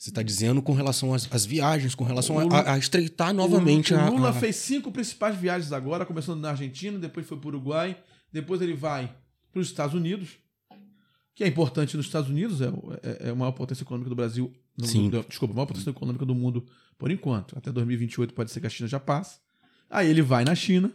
Você 0.00 0.08
está 0.08 0.22
dizendo 0.22 0.62
com 0.62 0.72
relação 0.72 1.12
às, 1.12 1.30
às, 1.30 1.44
viagens, 1.44 1.94
com 1.94 2.04
relação 2.04 2.38
a, 2.38 2.72
a, 2.72 2.78
estreitar 2.78 3.34
novamente 3.34 3.92
o, 3.92 4.00
a. 4.00 4.08
O 4.08 4.14
Lula 4.14 4.30
a... 4.30 4.32
fez 4.32 4.56
cinco 4.56 4.90
principais 4.90 5.36
viagens 5.36 5.72
agora, 5.72 6.06
começando 6.06 6.40
na 6.40 6.48
Argentina, 6.48 6.98
depois 6.98 7.26
foi 7.26 7.36
para 7.36 7.44
o 7.44 7.50
Uruguai, 7.50 8.02
depois 8.32 8.62
ele 8.62 8.72
vai 8.72 9.14
para 9.52 9.60
os 9.60 9.66
Estados 9.66 9.94
Unidos, 9.94 10.38
que 11.34 11.44
é 11.44 11.46
importante 11.46 11.98
nos 11.98 12.06
Estados 12.06 12.30
Unidos, 12.30 12.62
é, 12.62 12.68
é, 13.02 13.26
é 13.26 13.30
a 13.30 13.34
maior 13.34 13.52
potência 13.52 13.82
econômica 13.82 14.08
do 14.08 14.16
Brasil. 14.16 14.50
No, 14.74 14.86
Sim. 14.86 15.10
Do, 15.10 15.22
desculpa, 15.22 15.52
a 15.52 15.56
maior 15.56 15.66
potência 15.66 15.90
econômica 15.90 16.24
do 16.24 16.34
mundo 16.34 16.64
por 16.96 17.10
enquanto. 17.10 17.58
Até 17.58 17.70
2028 17.70 18.32
pode 18.32 18.50
ser 18.50 18.62
que 18.62 18.66
a 18.66 18.70
China 18.70 18.88
já 18.88 18.98
passe. 18.98 19.38
Aí 19.90 20.08
ele 20.08 20.22
vai 20.22 20.46
na 20.46 20.54
China, 20.54 20.90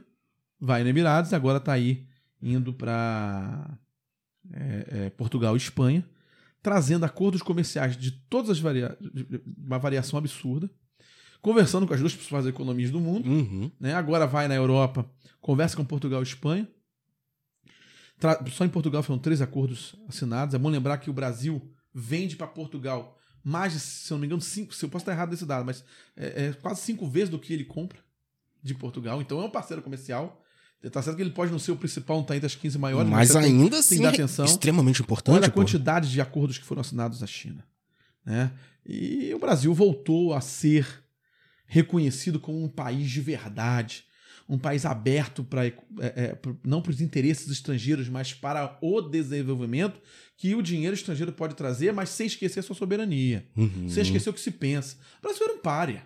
vai 0.60 0.82
nos 0.82 0.90
Emirados, 0.90 1.32
agora 1.32 1.60
está 1.60 1.74
aí 1.74 2.08
indo 2.42 2.74
para 2.74 3.78
é, 4.52 4.88
é, 4.90 5.10
Portugal 5.12 5.54
e 5.54 5.58
Espanha 5.58 6.04
trazendo 6.66 7.04
acordos 7.06 7.44
comerciais 7.44 7.96
de 7.96 8.10
todas 8.10 8.50
as 8.50 8.60
variações, 8.60 8.98
uma 9.56 9.78
variação 9.78 10.18
absurda, 10.18 10.68
conversando 11.40 11.86
com 11.86 11.94
as 11.94 12.00
duas 12.00 12.16
principais 12.16 12.48
economias 12.48 12.90
do 12.90 13.00
mundo. 13.00 13.30
Uhum. 13.30 13.72
Né? 13.80 13.94
Agora 13.94 14.26
vai 14.26 14.48
na 14.48 14.56
Europa, 14.56 15.08
conversa 15.40 15.78
com 15.78 15.86
Portugal 15.86 16.22
e 16.22 16.24
Espanha. 16.24 16.68
Tra- 18.18 18.44
Só 18.50 18.66
em 18.66 18.70
Portugal 18.70 19.04
foram 19.04 19.20
três 19.20 19.44
acordos 19.44 19.96
assinados. 20.08 20.56
É 20.56 20.58
bom 20.58 20.70
lembrar 20.70 20.98
que 20.98 21.08
o 21.08 21.14
Brasil 21.14 21.72
vende 21.94 22.36
para 22.36 22.48
Portugal 22.48 23.16
mais 23.44 23.74
de, 23.74 23.80
se 23.80 24.12
eu 24.12 24.16
não 24.16 24.22
me 24.22 24.26
engano, 24.26 24.42
cinco. 24.42 24.74
Se 24.74 24.84
eu 24.84 24.90
posso 24.90 25.04
estar 25.04 25.12
errado 25.12 25.30
nesse 25.30 25.46
dado, 25.46 25.64
mas 25.68 25.86
é, 26.18 26.46
é 26.48 26.54
quase 26.54 26.82
cinco 26.82 27.08
vezes 27.08 27.30
do 27.30 27.38
que 27.38 27.54
ele 27.54 27.64
compra 27.64 28.00
de 28.64 28.74
Portugal. 28.74 29.22
Então 29.22 29.40
é 29.40 29.46
um 29.46 29.52
parceiro 29.52 29.84
comercial. 29.84 30.44
Tá 30.92 31.02
certo 31.02 31.16
que 31.18 31.24
ele 31.24 31.32
pode 31.32 31.52
não 31.52 31.60
ser 31.60 31.72
o 31.72 31.76
principal, 31.76 32.18
não 32.18 32.24
tá 32.24 32.36
entre 32.36 32.46
as 32.46 32.56
15 32.56 32.78
maiores, 32.78 33.10
Mas 33.10 33.30
tem- 33.34 33.42
ainda 33.44 33.70
tem 33.72 33.80
assim 33.80 33.96
que 33.98 34.04
dar 34.04 34.10
é 34.10 34.14
atenção. 34.14 34.46
extremamente 34.46 35.02
importante. 35.02 35.36
Olha 35.36 35.48
a 35.48 35.50
pô. 35.50 35.56
quantidade 35.56 36.12
de 36.12 36.22
acordos 36.22 36.58
que 36.58 36.64
foram 36.66 36.82
assinados 36.82 37.22
na 37.22 37.28
China. 37.28 37.66
Né? 38.26 38.52
E 38.86 39.34
o 39.34 39.40
Brasil 39.40 39.74
voltou 39.74 40.34
a 40.34 40.42
ser 40.42 40.88
reconhecido 41.68 42.40
como 42.40 42.64
um 42.64 42.68
país 42.70 43.10
de 43.10 43.22
verdade, 43.22 44.04
um 44.48 44.58
país 44.60 44.86
aberto 44.86 45.44
para 45.44 45.64
não 46.64 46.82
para 46.82 46.92
os 46.92 47.02
interesses 47.02 47.50
estrangeiros, 47.50 48.08
mas 48.08 48.34
para 48.34 48.78
o 48.82 49.02
desenvolvimento 49.02 50.00
que 50.38 50.54
o 50.54 50.62
dinheiro 50.62 50.94
estrangeiro 50.94 51.32
pode 51.32 51.56
trazer, 51.56 51.92
mas 51.94 52.10
sem 52.10 52.28
esquecer 52.28 52.60
a 52.60 52.64
sua 52.64 52.76
soberania, 52.76 53.48
Uhum. 53.58 53.90
sem 53.90 54.04
esquecer 54.04 54.30
o 54.30 54.34
que 54.34 54.40
se 54.42 54.52
pensa. 54.52 54.98
O 55.20 55.22
Brasil 55.24 55.44
era 55.46 55.54
um 55.54 55.60
párea. 55.60 56.04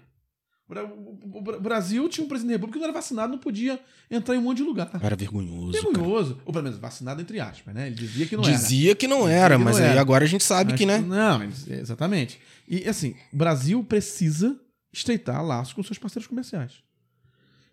O 0.70 0.74
Bra- 0.74 0.84
O 0.86 1.58
o 1.58 1.62
Brasil 1.62 2.08
tinha 2.08 2.24
um 2.24 2.28
presidente 2.28 2.52
da 2.52 2.56
República 2.58 2.78
que 2.78 2.80
não 2.80 2.90
era 2.92 2.94
vacinado, 2.94 3.32
não 3.32 3.40
podia 3.40 3.80
entrar 4.10 4.36
em 4.36 4.38
um 4.38 4.44
monte 4.44 4.58
de 4.58 4.64
lugar. 4.64 4.88
Era 5.02 5.16
vergonhoso. 5.16 5.72
cara. 5.74 5.84
Vergonhoso. 5.94 6.40
Ou 6.46 6.54
pelo 6.54 6.64
menos 6.64 6.78
vacinado 6.78 7.20
entre 7.22 7.40
aspas, 7.40 7.74
né? 7.74 7.88
Ele 7.88 7.96
dizia 7.96 8.28
que 8.28 8.38
não 8.38 8.44
era. 8.44 8.52
Dizia 8.54 8.96
que 8.96 9.08
não 9.08 9.28
era, 9.28 9.56
que 9.56 9.58
não 9.58 9.66
mas 9.66 9.78
aí 9.78 9.88
era. 9.88 10.00
agora 10.00 10.26
a 10.26 10.28
gente 10.28 10.44
sabe 10.44 10.76
que, 10.76 10.86
Mas- 10.86 11.02
né? 11.04 11.08
Não, 11.08 11.44
exatamente. 11.76 12.40
E 12.68 12.88
assim, 12.88 13.16
o 13.34 13.38
Brasil 13.38 13.84
precisa 13.84 14.60
estreitar 14.94 15.44
laços 15.44 15.74
com 15.74 15.82
seus 15.82 15.98
parceiros 15.98 16.28
comerciais. 16.28 16.74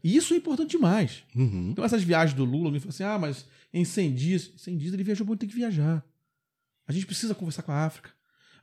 E 0.03 0.17
isso 0.17 0.33
é 0.33 0.37
importante 0.39 0.71
demais. 0.71 1.23
Uhum. 1.35 1.69
Então, 1.73 1.85
essas 1.85 2.03
viagens 2.03 2.35
do 2.37 2.45
Lula, 2.45 2.67
alguém 2.67 2.81
fala 2.81 2.91
assim: 2.91 3.03
ah, 3.05 3.19
mas 3.19 3.45
em 3.75 3.85
100 3.85 4.15
dias. 4.15 4.53
100 4.57 4.79
dias 4.79 4.95
ele 4.95 5.03
viajou 5.05 5.27
porque 5.27 5.41
tem 5.41 5.49
que 5.49 5.55
viajar. 5.55 6.03
A 6.89 6.93
gente 6.93 7.05
precisa 7.05 7.35
conversar 7.35 7.63
com 7.63 7.73
a 7.73 7.85
África. 7.85 8.11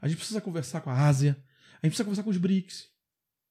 A 0.01 0.07
gente 0.07 0.17
precisa 0.17 0.41
conversar 0.41 0.81
com 0.81 0.89
a 0.89 0.93
Ásia. 1.07 1.37
A 1.81 1.85
gente 1.85 1.91
precisa 1.91 2.03
conversar 2.05 2.23
com 2.23 2.29
os 2.29 2.37
BRICS. 2.37 2.87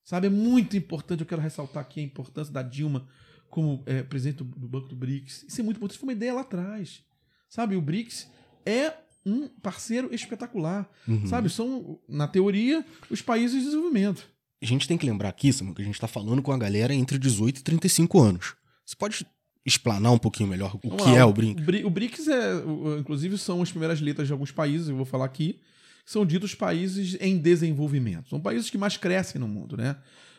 Sabe? 0.05 0.27
É 0.27 0.31
muito 0.31 0.77
importante. 0.77 1.21
Eu 1.21 1.27
quero 1.27 1.41
ressaltar 1.43 1.81
aqui 1.83 2.01
a 2.01 2.03
importância 2.03 2.53
da 2.53 2.63
Dilma 2.63 3.07
como 3.49 3.83
é, 3.87 4.03
presidente 4.03 4.39
do, 4.43 4.45
Banco 4.69 4.89
do 4.89 4.97
BRICS. 4.97 5.45
Isso 5.49 5.61
é 5.61 5.65
muito 5.65 5.77
importante. 5.77 5.93
Isso 5.97 6.01
foi 6.01 6.09
uma 6.09 6.13
ideia 6.17 6.33
lá 6.35 6.41
atrás. 6.41 7.03
Sabe? 7.49 7.77
O 7.77 7.81
BRICS 7.83 8.29
é 8.65 8.95
um 9.25 9.47
parceiro 9.49 10.13
espetacular. 10.15 10.89
Uhum. 11.07 11.27
Sabe? 11.27 11.49
São, 11.51 11.99
na 12.09 12.27
teoria, 12.27 12.85
os 13.11 13.21
países 13.23 13.59
de 13.59 13.65
desenvolvimento. 13.67 14.27
A 14.63 14.67
gente 14.67 14.87
tem 14.89 14.97
que 14.97 15.07
lembrar 15.07 15.29
aqui, 15.29 15.53
Samuel, 15.53 15.75
que 15.75 15.83
a 15.83 15.85
gente 15.85 16.01
tá 16.01 16.09
falando 16.09 16.41
com 16.41 16.53
a 16.53 16.59
galera 16.59 16.95
entre 16.95 17.19
18 17.19 17.59
e 17.59 17.63
35 17.63 18.21
anos. 18.21 18.55
Você 18.87 18.97
pode 18.97 19.27
explanar 19.65 20.13
um 20.13 20.19
pouquinho 20.19 20.49
melhor 20.49 20.75
o 20.77 20.89
Vamos 20.89 21.05
que 21.05 21.11
lá, 21.11 21.19
é 21.19 21.25
o 21.25 21.33
brinco? 21.33 21.61
Bri- 21.61 21.85
O 21.85 21.91
BRICS 21.91 22.27
é, 22.29 22.53
inclusive, 22.99 23.37
são 23.39 23.61
as 23.63 23.71
primeiras 23.71 24.01
letras 24.01 24.27
de 24.27 24.33
alguns 24.33 24.51
países, 24.51 24.89
eu 24.89 24.97
vou 24.97 25.05
falar 25.05 25.25
aqui, 25.25 25.61
são 26.05 26.27
ditos 26.27 26.55
países 26.55 27.17
em 27.21 27.39
desenvolvimento. 27.39 28.29
São 28.29 28.41
países 28.41 28.69
que 28.71 28.79
mais 28.79 28.97
crescem 28.97 29.41
no 29.41 29.49
mundo, 29.49 29.77
né? 29.77 29.97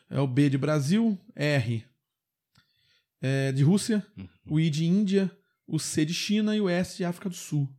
É 0.10 0.20
o 0.20 0.28
B 0.28 0.50
de 0.50 0.58
Brasil, 0.58 1.18
R 1.36 1.86
é 3.22 3.52
de 3.54 3.64
Rússia, 3.64 4.06
o 4.46 4.60
I 4.60 4.70
de 4.70 4.86
Índia, 4.86 5.32
o 5.66 5.80
C 5.80 6.04
de 6.06 6.14
China 6.14 6.56
e 6.56 6.60
o 6.62 6.68
S 6.68 6.98
de 6.98 7.06
África 7.06 7.30
do 7.30 7.36
Sul. 7.36 7.70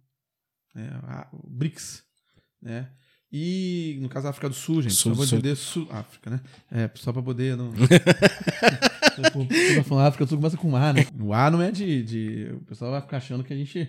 É, 0.74 0.80
a- 1.02 1.28
o 1.32 1.48
BRICS, 1.50 2.02
né? 2.62 2.90
E, 3.30 3.98
no 4.00 4.08
caso, 4.08 4.26
a 4.26 4.30
África 4.30 4.48
do 4.48 4.54
Sul, 4.54 4.80
gente, 4.80 4.94
Sul- 4.94 5.12
só 5.12 5.16
vou 5.16 5.26
sul- 5.26 5.38
entender 5.38 5.56
Sul, 5.56 5.86
África, 5.90 6.30
né? 6.30 6.40
É, 6.70 6.90
só 6.94 7.12
pra 7.12 7.22
poder 7.22 7.56
não... 7.56 7.72
Você 7.72 7.98
tá 9.76 9.84
falando 9.84 10.06
África, 10.06 10.26
tudo 10.26 10.38
começa 10.38 10.56
com 10.56 10.74
A, 10.76 10.92
né? 10.92 11.06
O 11.20 11.32
A 11.34 11.50
não 11.50 11.60
é 11.62 11.70
de, 11.70 12.02
de. 12.02 12.48
O 12.54 12.60
pessoal 12.64 12.90
vai 12.92 13.00
ficar 13.00 13.16
achando 13.18 13.44
que 13.44 13.52
a 13.52 13.56
gente 13.56 13.88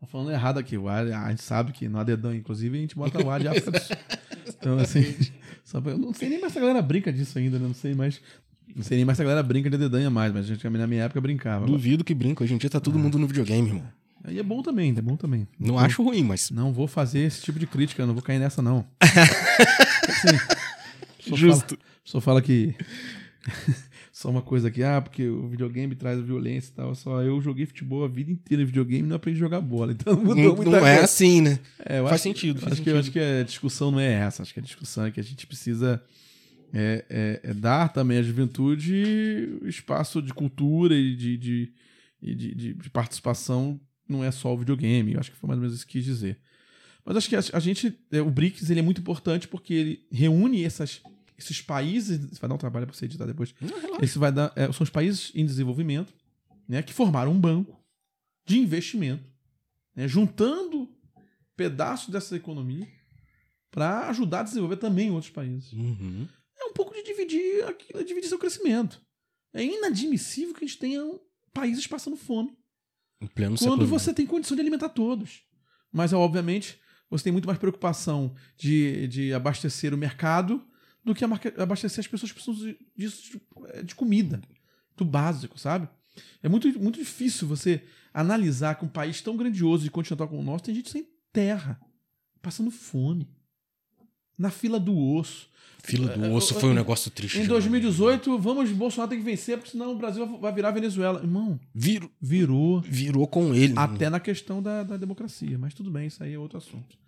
tá 0.00 0.06
falando 0.06 0.30
errado 0.30 0.58
aqui. 0.58 0.76
O 0.76 0.88
A, 0.88 0.98
a 0.98 1.30
gente 1.30 1.42
sabe 1.42 1.72
que 1.72 1.88
no 1.88 1.98
Adedão, 1.98 2.34
inclusive, 2.34 2.76
a 2.76 2.80
gente 2.80 2.96
bota 2.96 3.24
o 3.24 3.30
A 3.30 3.38
de 3.38 3.48
África 3.48 3.70
do 3.70 3.80
Sul. 3.80 3.96
Então, 4.48 4.78
assim. 4.78 5.14
Só 5.64 5.80
pra, 5.80 5.92
eu 5.92 5.98
não 5.98 6.12
sei 6.12 6.28
nem 6.28 6.40
mais 6.40 6.52
se 6.52 6.58
a 6.58 6.62
galera 6.62 6.82
brinca 6.82 7.12
disso 7.12 7.38
ainda, 7.38 7.58
né? 7.58 7.66
Não 7.66 7.74
sei 7.74 7.94
mais. 7.94 8.20
Não 8.74 8.82
sei 8.82 8.96
nem 8.96 9.04
mais 9.04 9.16
se 9.16 9.22
a 9.22 9.24
galera 9.24 9.42
brinca 9.42 9.68
de 9.68 9.76
Adedanha 9.76 10.10
mais, 10.10 10.32
mas 10.32 10.44
a 10.44 10.48
gente 10.48 10.68
na 10.68 10.86
minha 10.86 11.04
época 11.04 11.20
brincava. 11.20 11.66
Duvido 11.66 12.02
que 12.02 12.14
brinca. 12.14 12.42
Hoje 12.42 12.54
em 12.54 12.58
dia 12.58 12.70
tá 12.70 12.80
todo 12.80 12.98
mundo 12.98 13.18
no 13.18 13.26
videogame, 13.26 13.68
irmão. 13.68 13.84
Aí 14.22 14.38
é 14.38 14.42
bom 14.42 14.62
também, 14.62 14.94
é 14.96 15.00
bom 15.00 15.16
também. 15.16 15.48
Não 15.58 15.78
acho 15.78 16.02
ruim, 16.02 16.22
mas. 16.22 16.50
Não 16.50 16.72
vou 16.72 16.86
fazer 16.86 17.20
esse 17.20 17.42
tipo 17.42 17.58
de 17.58 17.66
crítica, 17.66 18.04
não 18.06 18.14
vou 18.14 18.22
cair 18.22 18.38
nessa, 18.38 18.60
não. 18.60 18.86
Assim, 19.00 20.38
só 21.20 21.36
Justo. 21.36 21.76
Fala, 21.76 21.80
só 22.04 22.20
fala 22.20 22.42
que. 22.42 22.74
Só 24.20 24.28
uma 24.28 24.42
coisa 24.42 24.68
aqui, 24.68 24.82
ah, 24.82 25.00
porque 25.00 25.26
o 25.26 25.48
videogame 25.48 25.94
traz 25.94 26.20
violência 26.20 26.70
e 26.70 26.74
tal. 26.74 26.94
Só 26.94 27.22
eu 27.22 27.40
joguei 27.40 27.64
futebol 27.64 28.04
a 28.04 28.08
vida 28.08 28.30
inteira 28.30 28.62
em 28.62 28.66
videogame 28.66 29.04
e 29.04 29.08
não 29.08 29.16
aprendi 29.16 29.38
a 29.38 29.40
jogar 29.40 29.60
bola. 29.60 29.92
Então 29.98 30.14
não 30.14 30.22
mudou 30.24 30.36
Não, 30.44 30.56
muita 30.56 30.70
não 30.72 30.78
é 30.78 30.80
coisa. 30.92 31.04
assim, 31.04 31.40
né? 31.40 31.58
É, 31.78 32.00
Faz 32.02 32.12
acho- 32.14 32.22
sentido, 32.24 32.60
faz 32.60 32.72
acho, 32.72 32.82
que, 32.82 32.90
sentido. 32.90 33.00
acho 33.00 33.10
que 33.12 33.18
a 33.18 33.42
discussão 33.44 33.90
não 33.90 33.98
é 34.00 34.12
essa. 34.12 34.42
Acho 34.42 34.52
que 34.52 34.60
a 34.60 34.62
discussão 34.62 35.06
é 35.06 35.10
que 35.10 35.20
a 35.20 35.22
gente 35.22 35.46
precisa 35.46 36.02
é, 36.72 37.04
é- 37.08 37.40
é 37.50 37.54
dar 37.54 37.88
também 37.92 38.18
à 38.18 38.22
juventude 38.22 39.58
espaço 39.64 40.20
de 40.22 40.32
cultura 40.34 40.94
e 40.94 41.16
de, 41.16 41.36
de, 41.38 41.72
de, 42.22 42.34
de- 42.54 42.74
de 42.74 42.90
participação. 42.90 43.80
Não 44.08 44.22
é 44.24 44.30
só 44.30 44.52
o 44.54 44.58
videogame. 44.58 45.14
Eu 45.14 45.20
acho 45.20 45.30
que 45.30 45.36
foi 45.36 45.48
mais 45.48 45.58
ou 45.58 45.62
menos 45.62 45.76
isso 45.76 45.86
que 45.86 45.92
quis 45.94 46.04
dizer. 46.04 46.38
Mas 47.04 47.16
acho 47.16 47.28
que 47.28 47.36
a, 47.36 47.40
a 47.54 47.58
gente. 47.60 47.98
é, 48.12 48.20
o 48.20 48.30
BRICS 48.30 48.68
ele 48.70 48.80
é 48.80 48.82
muito 48.82 49.00
importante 49.00 49.48
porque 49.48 49.72
ele 49.72 50.00
reúne 50.12 50.62
essas, 50.64 51.00
esses 51.44 51.60
países. 51.62 52.20
Isso 52.32 52.40
vai 52.40 52.48
dar 52.48 52.54
um 52.54 52.58
trabalho 52.58 52.86
para 52.86 52.94
você 52.94 53.04
editar 53.04 53.26
depois. 53.26 53.54
Esse 54.02 54.18
vai 54.18 54.30
dar, 54.32 54.52
é, 54.56 54.72
são 54.72 54.84
os 54.84 54.90
países 54.90 55.32
em 55.34 55.44
desenvolvimento 55.44 56.12
né, 56.68 56.82
que 56.82 56.92
formaram 56.92 57.32
um 57.32 57.40
banco 57.40 57.78
de 58.46 58.58
investimento, 58.58 59.24
né, 59.94 60.06
juntando 60.08 60.88
pedaços 61.56 62.08
dessa 62.10 62.34
economia 62.36 62.88
para 63.70 64.08
ajudar 64.08 64.40
a 64.40 64.44
desenvolver 64.44 64.76
também 64.76 65.10
outros 65.10 65.30
países. 65.30 65.72
Uhum. 65.72 66.26
É 66.58 66.64
um 66.64 66.72
pouco 66.72 66.92
de 66.94 67.02
dividir, 67.02 67.64
aqui- 67.64 67.92
dividir 68.04 68.28
seu 68.28 68.38
crescimento. 68.38 69.00
É 69.52 69.64
inadmissível 69.64 70.54
que 70.54 70.64
a 70.64 70.68
gente 70.68 70.78
tenha 70.78 71.02
países 71.52 71.86
passando 71.86 72.16
fome 72.16 72.56
Em 73.20 73.26
pleno 73.26 73.56
quando 73.56 73.70
século 73.70 73.86
você 73.86 74.14
tem 74.14 74.26
condição 74.26 74.54
de 74.56 74.60
alimentar 74.60 74.88
todos. 74.90 75.42
Mas, 75.92 76.12
obviamente, 76.12 76.80
você 77.10 77.24
tem 77.24 77.32
muito 77.32 77.46
mais 77.46 77.58
preocupação 77.58 78.34
de, 78.56 79.08
de 79.08 79.32
abastecer 79.32 79.92
o 79.92 79.98
mercado 79.98 80.64
do 81.04 81.14
que 81.14 81.24
abastecer 81.24 82.00
as 82.00 82.06
pessoas 82.06 82.30
que 82.32 82.40
precisam 82.42 82.66
de- 82.68 82.78
disso 82.96 83.22
de, 83.32 83.82
de 83.84 83.94
comida, 83.94 84.40
do 84.96 85.04
básico, 85.04 85.58
sabe? 85.58 85.88
É 86.42 86.48
muito, 86.48 86.68
muito 86.78 86.98
difícil 86.98 87.46
você 87.48 87.82
analisar 88.12 88.74
que 88.74 88.84
um 88.84 88.88
país 88.88 89.22
tão 89.22 89.36
grandioso 89.36 89.86
e 89.86 89.90
continental 89.90 90.28
como 90.28 90.40
o 90.40 90.44
nosso 90.44 90.64
tem 90.64 90.74
gente 90.74 90.90
sem 90.90 91.06
terra, 91.32 91.80
passando 92.42 92.70
fome, 92.70 93.28
na 94.36 94.50
fila 94.50 94.78
do 94.80 94.96
osso. 94.98 95.48
Fila 95.82 96.08
do 96.14 96.24
É, 96.26 96.28
osso 96.30 96.54
é, 96.54 96.60
foi 96.60 96.68
um 96.68 96.72
é, 96.72 96.76
negócio 96.76 97.10
triste. 97.10 97.38
Em 97.38 97.42
demais. 97.42 97.62
2018, 97.64 98.38
vamos, 98.38 98.70
Bolsonaro 98.72 99.08
tem 99.08 99.18
que 99.18 99.24
vencer, 99.24 99.56
porque 99.56 99.70
senão 99.70 99.92
o 99.92 99.96
Brasil 99.96 100.26
vai 100.38 100.52
virar 100.52 100.70
Venezuela. 100.72 101.20
Irmão, 101.20 101.58
Virou, 101.74 102.10
virou. 102.20 102.80
virou 102.82 103.26
com 103.26 103.54
ele. 103.54 103.72
né? 103.72 103.80
Até 103.80 104.10
na 104.10 104.20
questão 104.20 104.62
da, 104.62 104.82
da 104.82 104.96
democracia, 104.98 105.56
mas 105.58 105.72
tudo 105.72 105.90
bem, 105.90 106.06
isso 106.08 106.22
aí 106.22 106.34
é 106.34 106.38
outro 106.38 106.58
assunto. 106.58 106.98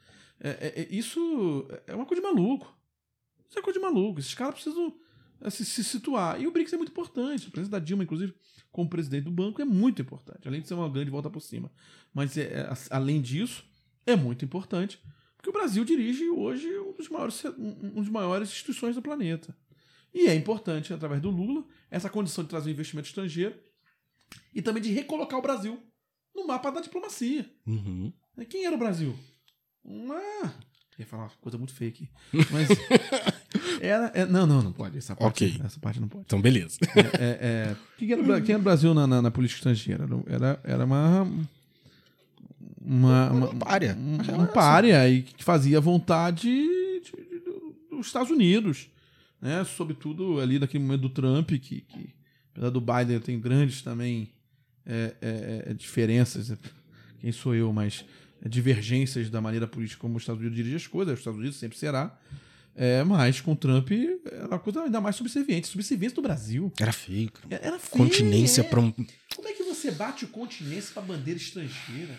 É, 0.41 0.49
é- 0.51 0.81
é- 0.83 0.89
isso 0.91 1.67
é 1.87 1.95
uma 1.95 2.07
coisa 2.07 2.23
de 2.23 2.27
maluco. 2.29 2.75
Isso 3.53 3.59
é 3.59 3.63
coisa 3.63 3.79
de 3.79 3.85
maluco. 3.85 4.19
Esses 4.19 4.33
caras 4.33 4.55
precisam 4.55 4.97
é, 5.43 5.51
se, 5.51 5.85
situar. 5.85 6.41
E 6.41 6.47
o 6.47 6.51
BRICS 6.51 6.73
é 6.73 6.77
muito 6.79 6.91
importante. 6.91 7.49
A 7.49 7.51
presença 7.51 7.71
da 7.71 7.79
Dilma, 7.79 8.03
inclusive, 8.03 8.35
como 8.71 8.89
presidente 8.89 9.25
do 9.25 9.31
banco, 9.31 9.61
é 9.61 9.65
muito 9.65 10.01
importante. 10.01 10.49
Além 10.49 10.63
de 10.63 10.69
ser 10.69 10.73
uma 10.73 10.89
grande 10.89 11.11
volta 11.11 11.29
por 11.29 11.41
cima. 11.41 11.71
Mas, 12.15 12.39
é- 12.39 12.67
além 12.89 13.21
disso, 13.21 13.63
é 14.07 14.17
muito 14.17 14.43
importante 14.43 14.99
porque 15.37 15.51
o 15.51 15.53
Brasil 15.53 15.85
dirige 15.85 16.31
hoje 16.31 16.67
um 16.79 16.93
dos 16.95 17.11
maiores, 17.11 17.45
um, 17.45 17.91
um 17.99 18.01
dos 18.01 18.09
maiores 18.09 18.49
instituições 18.49 18.95
do 18.95 19.03
planeta. 19.03 19.55
E 20.15 20.29
é 20.29 20.35
importante, 20.35 20.95
através 20.95 21.21
do 21.21 21.31
Lula, 21.31 21.67
essa 21.91 22.09
condição 22.09 22.45
de 22.45 22.49
trazer 22.49 22.71
um 22.71 22.73
investimento 22.73 23.09
estrangeiro 23.09 23.59
e 24.55 24.63
também 24.63 24.83
de 24.83 24.91
recolocar 24.91 25.39
o 25.39 25.43
Brasil 25.43 25.79
no 26.35 26.47
mapa 26.47 26.71
da 26.71 26.81
diplomacia. 26.81 27.53
Uhum. 27.67 28.11
Né? 28.35 28.47
Quem 28.47 28.65
era 28.65 28.75
o 28.75 28.79
Brasil? 28.79 29.15
Uma. 29.85 30.23
Ia 31.03 31.07
falar 31.07 31.23
uma 31.25 31.31
coisa 31.41 31.59
muito 31.59 31.73
feia 31.75 31.91
aqui. 31.91 32.09
Mas. 32.51 32.69
era, 33.81 34.11
é- 34.15 34.27
não, 34.27 34.47
não, 34.47 34.63
não 34.63 34.73
pode. 34.73 34.99
Essa 34.99 35.15
parte, 35.17 35.45
Ok. 35.45 35.61
essa 35.65 35.79
parte 35.81 36.01
não 36.01 36.09
pode. 36.09 36.25
Então, 36.27 36.41
beleza. 36.41 36.79
É, 37.19 37.39
é, 37.73 37.77
quem, 37.99 38.13
era, 38.13 38.41
quem 38.41 38.53
era 38.55 38.61
o 38.61 38.65
Brasil 38.65 38.95
na, 38.95 39.07
na, 39.07 39.23
na 39.23 39.31
política 39.31 39.59
estrangeira? 39.59 40.07
Era, 40.27 40.61
era 40.65 40.85
uma. 40.85 41.27
Uma, 42.85 43.31
uma, 43.31 43.51
Um 43.51 43.59
pária. 43.59 43.97
Um, 43.97 44.43
um 44.43 44.47
pária 44.47 45.09
e 45.09 45.23
que 45.23 45.45
fazia 45.45 45.81
vontade 45.81 46.49
de- 46.49 47.01
de- 47.01 47.39
do- 47.41 47.77
dos 47.97 48.07
Estados 48.07 48.31
Unidos. 48.31 48.89
Né? 49.41 49.65
Sobretudo 49.65 50.41
ali 50.41 50.59
naquele 50.59 50.83
momento 50.85 51.03
do 51.03 51.09
Trump, 51.09 51.49
que, 51.51 51.81
que 51.83 52.11
apesar 52.53 52.71
do 52.71 52.81
Biden 52.81 53.21
tem 53.21 53.39
grandes 53.41 53.83
também 53.83 54.31
é, 54.85 55.15
é, 55.21 55.65
é, 55.71 55.75
diferenças. 55.75 56.53
Quem 57.21 57.31
sou 57.33 57.55
eu, 57.55 57.73
mas 57.73 58.05
é, 58.05 58.05
divergências 58.49 59.31
da 59.31 59.41
maneira 59.41 59.67
política 59.67 60.01
como 60.01 60.17
os 60.17 60.23
Estados 60.23 60.41
Unidos 60.41 60.57
dirigem 60.57 60.77
as 60.77 60.87
coisas. 60.87 61.15
Os 61.15 61.21
Estados 61.21 61.39
Unidos 61.39 61.59
sempre 61.59 61.79
será. 61.79 62.19
É, 62.75 63.05
mas 63.05 63.41
com 63.41 63.53
o 63.53 63.57
Trump 63.57 63.91
era 63.91 64.47
uma 64.49 64.59
coisa 64.59 64.83
ainda 64.83 65.01
mais 65.01 65.17
subserviente. 65.17 65.69
Subserviência 65.69 66.17
do 66.17 66.23
Brasil. 66.23 66.73
Era 66.81 66.93
feio, 66.93 67.31
cara. 67.31 67.47
Era 67.63 67.79
feio, 67.79 67.91
Continência 68.05 68.63
é. 68.63 68.65
pra 68.65 68.81
um. 68.81 68.91
Como 69.37 69.49
é 69.49 69.53
que 69.53 69.63
você 69.63 69.91
bate 69.91 70.25
o 70.25 70.29
continência 70.29 70.93
pra 70.95 71.03
bandeira 71.03 71.39
estrangeira? 71.39 72.19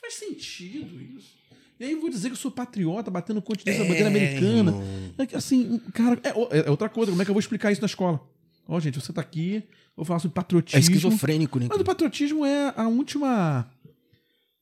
faz 0.00 0.14
sentido 0.14 1.00
isso. 1.16 1.32
E 1.80 1.84
aí 1.84 1.92
eu 1.92 2.00
vou 2.00 2.10
dizer 2.10 2.28
que 2.28 2.34
eu 2.34 2.38
sou 2.38 2.50
patriota, 2.50 3.10
batendo 3.10 3.40
continência 3.40 3.82
da 3.82 3.88
bandeira 3.88 4.08
americana. 4.08 4.74
É 5.18 5.26
que, 5.26 5.34
Assim, 5.34 5.78
cara, 5.92 6.20
é, 6.22 6.66
é 6.66 6.70
outra 6.70 6.88
coisa. 6.88 7.10
Como 7.10 7.22
é 7.22 7.24
que 7.24 7.30
eu 7.30 7.34
vou 7.34 7.40
explicar 7.40 7.72
isso 7.72 7.80
na 7.80 7.86
escola? 7.86 8.20
Ó, 8.68 8.78
gente, 8.80 9.00
você 9.00 9.12
tá 9.12 9.20
aqui, 9.20 9.56
eu 9.56 9.62
vou 9.96 10.04
falar 10.04 10.18
sobre 10.20 10.34
É 10.34 10.36
patriotismo. 10.36 10.80
esquizofrênico, 10.80 11.58
né? 11.58 11.66
Mas 11.68 11.80
o 11.80 11.84
patriotismo 11.84 12.44
é 12.44 12.72
a 12.76 12.86
última. 12.86 13.68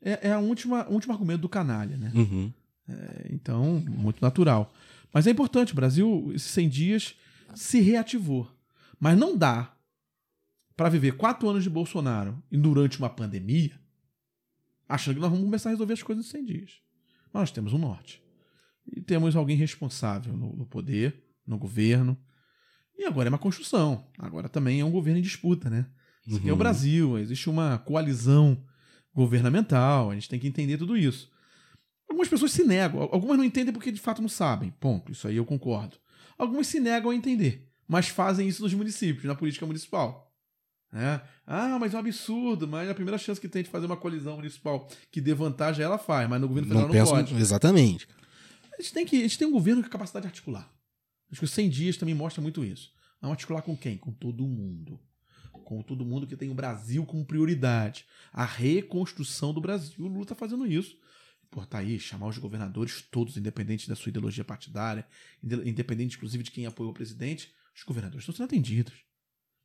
É, 0.03 0.29
é 0.29 0.33
a 0.33 0.38
última, 0.38 0.87
o 0.88 0.93
último 0.95 1.12
argumento 1.12 1.43
do 1.43 1.49
canalha, 1.49 1.97
né? 1.97 2.11
Uhum. 2.15 2.53
É, 2.88 3.29
então, 3.31 3.81
muito 3.88 4.21
natural. 4.21 4.73
Mas 5.12 5.27
é 5.27 5.31
importante, 5.31 5.73
o 5.73 5.77
Brasil, 5.77 6.31
esses 6.35 6.51
100 6.51 6.69
dias, 6.69 7.15
se 7.55 7.81
reativou. 7.81 8.51
Mas 8.99 9.17
não 9.19 9.37
dá 9.37 9.75
para 10.77 10.88
viver 10.88 11.12
quatro 11.17 11.49
anos 11.49 11.62
de 11.62 11.71
Bolsonaro 11.71 12.43
e 12.51 12.57
durante 12.57 12.99
uma 12.99 13.11
pandemia 13.11 13.79
achando 14.88 15.15
que 15.15 15.21
nós 15.21 15.31
vamos 15.31 15.45
começar 15.45 15.69
a 15.71 15.73
resolver 15.73 15.93
as 15.95 16.03
coisas 16.03 16.27
em 16.27 16.29
100 16.29 16.45
dias. 16.45 16.73
Mas 17.33 17.43
nós 17.43 17.51
temos 17.51 17.73
um 17.73 17.79
norte. 17.79 18.23
E 18.91 19.01
temos 19.01 19.37
alguém 19.37 19.57
responsável 19.57 20.37
no, 20.37 20.55
no 20.57 20.67
poder, 20.67 21.23
no 21.47 21.57
governo. 21.57 22.19
E 22.99 23.05
agora 23.05 23.29
é 23.29 23.31
uma 23.31 23.38
construção. 23.38 24.07
Agora 24.19 24.49
também 24.49 24.81
é 24.81 24.85
um 24.85 24.91
governo 24.91 25.19
em 25.19 25.23
disputa, 25.23 25.71
né? 25.71 25.87
Isso 26.27 26.37
aqui 26.38 26.49
é 26.49 26.51
o 26.51 26.55
Uhum. 26.55 26.59
Brasil, 26.59 27.19
existe 27.19 27.49
uma 27.49 27.79
coalizão 27.79 28.62
governamental, 29.14 30.11
a 30.11 30.14
gente 30.14 30.29
tem 30.29 30.38
que 30.38 30.46
entender 30.46 30.79
tudo 30.79 30.96
isso. 30.96 31.31
Algumas 32.09 32.29
pessoas 32.29 32.53
se 32.53 32.64
negam, 32.64 33.03
algumas 33.12 33.38
não 33.38 33.44
entendem 33.44 33.72
porque 33.72 33.90
de 33.90 34.01
fato 34.01 34.20
não 34.20 34.29
sabem. 34.29 34.70
Ponto, 34.79 35.12
isso 35.12 35.27
aí 35.27 35.37
eu 35.37 35.44
concordo. 35.44 35.96
Algumas 36.37 36.66
se 36.66 36.81
negam 36.81 37.11
a 37.11 37.14
entender, 37.14 37.68
mas 37.87 38.09
fazem 38.09 38.48
isso 38.48 38.62
nos 38.62 38.75
municípios, 38.75 39.25
na 39.25 39.35
política 39.35 39.66
municipal. 39.66 40.33
Né? 40.92 41.22
Ah, 41.46 41.79
mas 41.79 41.94
é 41.94 41.96
um 41.96 42.01
absurdo, 42.01 42.68
mas 42.68 42.88
a 42.88 42.94
primeira 42.94 43.16
chance 43.16 43.40
que 43.40 43.48
tem 43.48 43.62
de 43.62 43.70
fazer 43.70 43.87
uma 43.87 43.96
colisão 43.96 44.37
municipal 44.37 44.87
que 45.11 45.20
dê 45.20 45.33
vantagem, 45.33 45.83
ela 45.83 45.96
faz, 45.96 46.29
mas 46.29 46.40
no 46.40 46.48
governo 46.48 46.68
federal 46.68 46.88
Não 46.88 46.94
não, 46.94 47.07
pode. 47.07 47.35
Exatamente. 47.35 48.07
A 48.79 48.83
gente, 48.83 48.92
tem 48.92 49.07
que, 49.07 49.16
a 49.16 49.22
gente 49.22 49.38
tem 49.38 49.48
um 49.48 49.53
governo 49.53 49.83
com 49.83 49.88
capacidade 49.88 50.25
de 50.25 50.29
articular. 50.29 50.70
Acho 51.31 51.40
que 51.40 51.44
os 51.44 51.51
100 51.51 51.70
dias 51.70 51.96
também 51.96 52.14
mostra 52.14 52.42
muito 52.42 52.62
isso. 52.62 52.92
Vamos 53.20 53.37
articular 53.37 53.62
com 53.62 53.75
quem? 53.77 53.96
Com 53.96 54.12
todo 54.12 54.46
mundo. 54.46 55.01
Com 55.62 55.83
todo 55.83 56.05
mundo 56.05 56.27
que 56.27 56.37
tem 56.37 56.51
o 56.51 56.55
Brasil 56.55 57.05
como 57.07 57.25
prioridade. 57.25 58.05
A 58.33 58.44
reconstrução 58.44 59.53
do 59.55 59.61
Brasil. 59.61 60.05
O 60.05 60.09
Lula 60.09 60.22
está 60.22 60.35
fazendo 60.35 60.66
isso. 60.66 60.96
Pô, 61.51 61.64
tá 61.66 61.79
aí, 61.79 62.01
chamar 62.01 62.29
os 62.29 62.38
governadores 62.38 63.03
todos, 63.11 63.37
independente 63.37 63.87
da 63.88 63.94
sua 63.94 64.09
ideologia 64.11 64.42
partidária, 64.44 65.07
inde- 65.42 65.68
independente, 65.68 66.16
inclusive, 66.16 66.42
de 66.42 66.51
quem 66.51 66.64
apoia 66.66 66.88
o 66.88 66.94
presidente, 66.94 67.53
os 67.77 67.83
governadores 67.85 68.22
estão 68.22 68.35
sendo 68.35 68.46
atendidos. 68.46 68.94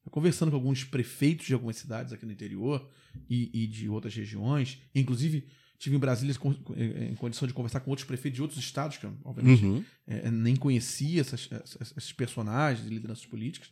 Eu 0.06 0.12
conversando 0.12 0.50
com 0.52 0.58
alguns 0.58 0.84
prefeitos 0.84 1.46
de 1.46 1.54
algumas 1.54 1.78
cidades 1.78 2.12
aqui 2.12 2.26
no 2.26 2.32
interior 2.34 2.90
e, 3.30 3.50
e 3.64 3.68
de 3.68 3.88
outras 3.90 4.14
regiões, 4.14 4.82
inclusive 4.94 5.48
tive 5.80 5.96
em 5.96 6.00
Brasília 6.00 6.34
com- 6.36 6.56
em 6.76 7.16
condição 7.16 7.48
de 7.48 7.54
conversar 7.54 7.80
com 7.82 7.90
outros 7.92 8.08
prefeitos 8.08 8.36
de 8.36 8.42
outros 8.42 8.60
estados, 8.60 8.98
que 8.98 9.06
eu, 9.06 9.16
obviamente 9.24 9.64
Uhum. 9.64 9.84
é, 10.08 10.30
nem 10.32 10.56
conhecia 10.56 11.22
essas- 11.22 11.48
essas- 11.52 11.94
esses 11.96 12.12
personagens 12.12 12.86
e 12.86 12.90
lideranças 12.90 13.26
políticas 13.26 13.70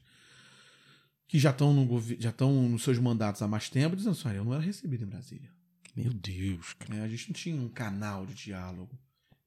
que 1.27 1.39
já 1.39 1.51
estão 1.51 1.73
no 1.73 2.01
já 2.19 2.29
estão 2.29 2.69
nos 2.69 2.83
seus 2.83 2.99
mandatos 2.99 3.41
há 3.41 3.47
mais 3.47 3.69
tempo, 3.69 3.95
dizendo 3.95 4.13
assim, 4.13 4.29
eu 4.35 4.45
não 4.45 4.53
era 4.53 4.63
recebido 4.63 5.03
em 5.03 5.07
Brasília. 5.07 5.49
Meu 5.95 6.13
Deus, 6.13 6.73
cara. 6.73 6.93
né? 6.93 7.01
A 7.03 7.07
gente 7.07 7.27
não 7.29 7.33
tinha 7.33 7.55
um 7.55 7.69
canal 7.69 8.25
de 8.25 8.33
diálogo 8.33 8.97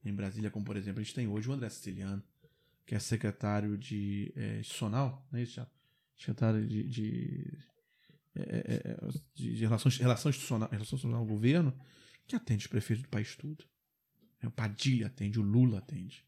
em 0.03 0.13
Brasília, 0.13 0.49
como 0.49 0.65
por 0.65 0.75
exemplo 0.75 0.99
a 0.99 1.03
gente 1.03 1.13
tem 1.13 1.27
hoje 1.27 1.49
o 1.49 1.53
André 1.53 1.69
Siciliano, 1.69 2.23
que 2.85 2.95
é 2.95 2.99
secretário 2.99 3.77
de 3.77 4.33
é, 4.35 4.59
institucional, 4.59 5.25
né? 5.31 5.45
Secretário 6.17 6.67
de, 6.67 6.83
de, 6.83 7.57
é, 8.35 8.41
é, 8.41 8.73
é, 8.73 9.09
de, 9.35 9.55
de 9.55 9.61
relações, 9.61 9.97
relação 9.97 10.29
institucional, 10.29 10.67
relação 10.69 10.95
institucional 10.95 11.19
ao 11.21 11.25
governo, 11.25 11.73
que 12.27 12.35
atende 12.35 12.65
os 12.65 12.67
prefeitos 12.67 13.03
do 13.03 13.09
país 13.09 13.35
tudo. 13.35 13.63
É, 14.41 14.47
O 14.47 14.51
Padilha 14.51 15.07
atende, 15.07 15.39
o 15.39 15.43
Lula 15.43 15.77
atende. 15.79 16.25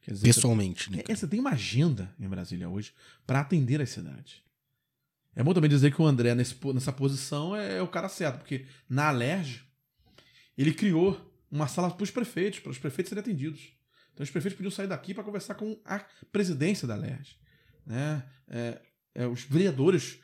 Quer 0.00 0.12
dizer, 0.12 0.26
Pessoalmente, 0.26 0.90
né? 0.90 1.02
é, 1.06 1.14
você 1.14 1.26
tem 1.26 1.38
uma 1.38 1.50
agenda 1.50 2.14
em 2.18 2.28
Brasília 2.28 2.68
hoje 2.68 2.92
para 3.26 3.40
atender 3.40 3.80
as 3.80 3.90
cidades. 3.90 4.42
É 5.34 5.42
bom 5.42 5.54
também 5.54 5.70
dizer 5.70 5.92
que 5.94 6.02
o 6.02 6.06
André, 6.06 6.34
nesse 6.34 6.56
nessa 6.74 6.92
posição, 6.92 7.54
é, 7.54 7.80
o 7.80 7.86
cara 7.88 8.08
certo, 8.08 8.38
porque 8.38 8.66
na 8.88 9.08
Alerj, 9.08 9.62
ele 10.56 10.72
criou 10.74 11.20
uma 11.50 11.68
sala 11.68 11.90
para 11.90 12.02
os 12.02 12.10
prefeitos, 12.10 12.58
para 12.60 12.70
os 12.70 12.78
prefeitos 12.78 13.08
serem 13.10 13.20
atendidos. 13.20 13.72
Então 14.12 14.24
os 14.24 14.30
prefeitos 14.30 14.56
podiam 14.56 14.70
sair 14.70 14.88
daqui 14.88 15.14
para 15.14 15.22
conversar 15.22 15.54
com 15.54 15.78
a 15.84 16.04
presidência 16.32 16.88
da 16.88 16.94
Alerj. 16.94 17.36
Né? 17.86 18.22
É, 18.48 18.80
é, 19.14 19.26
os 19.26 19.42
vereadores, 19.44 20.18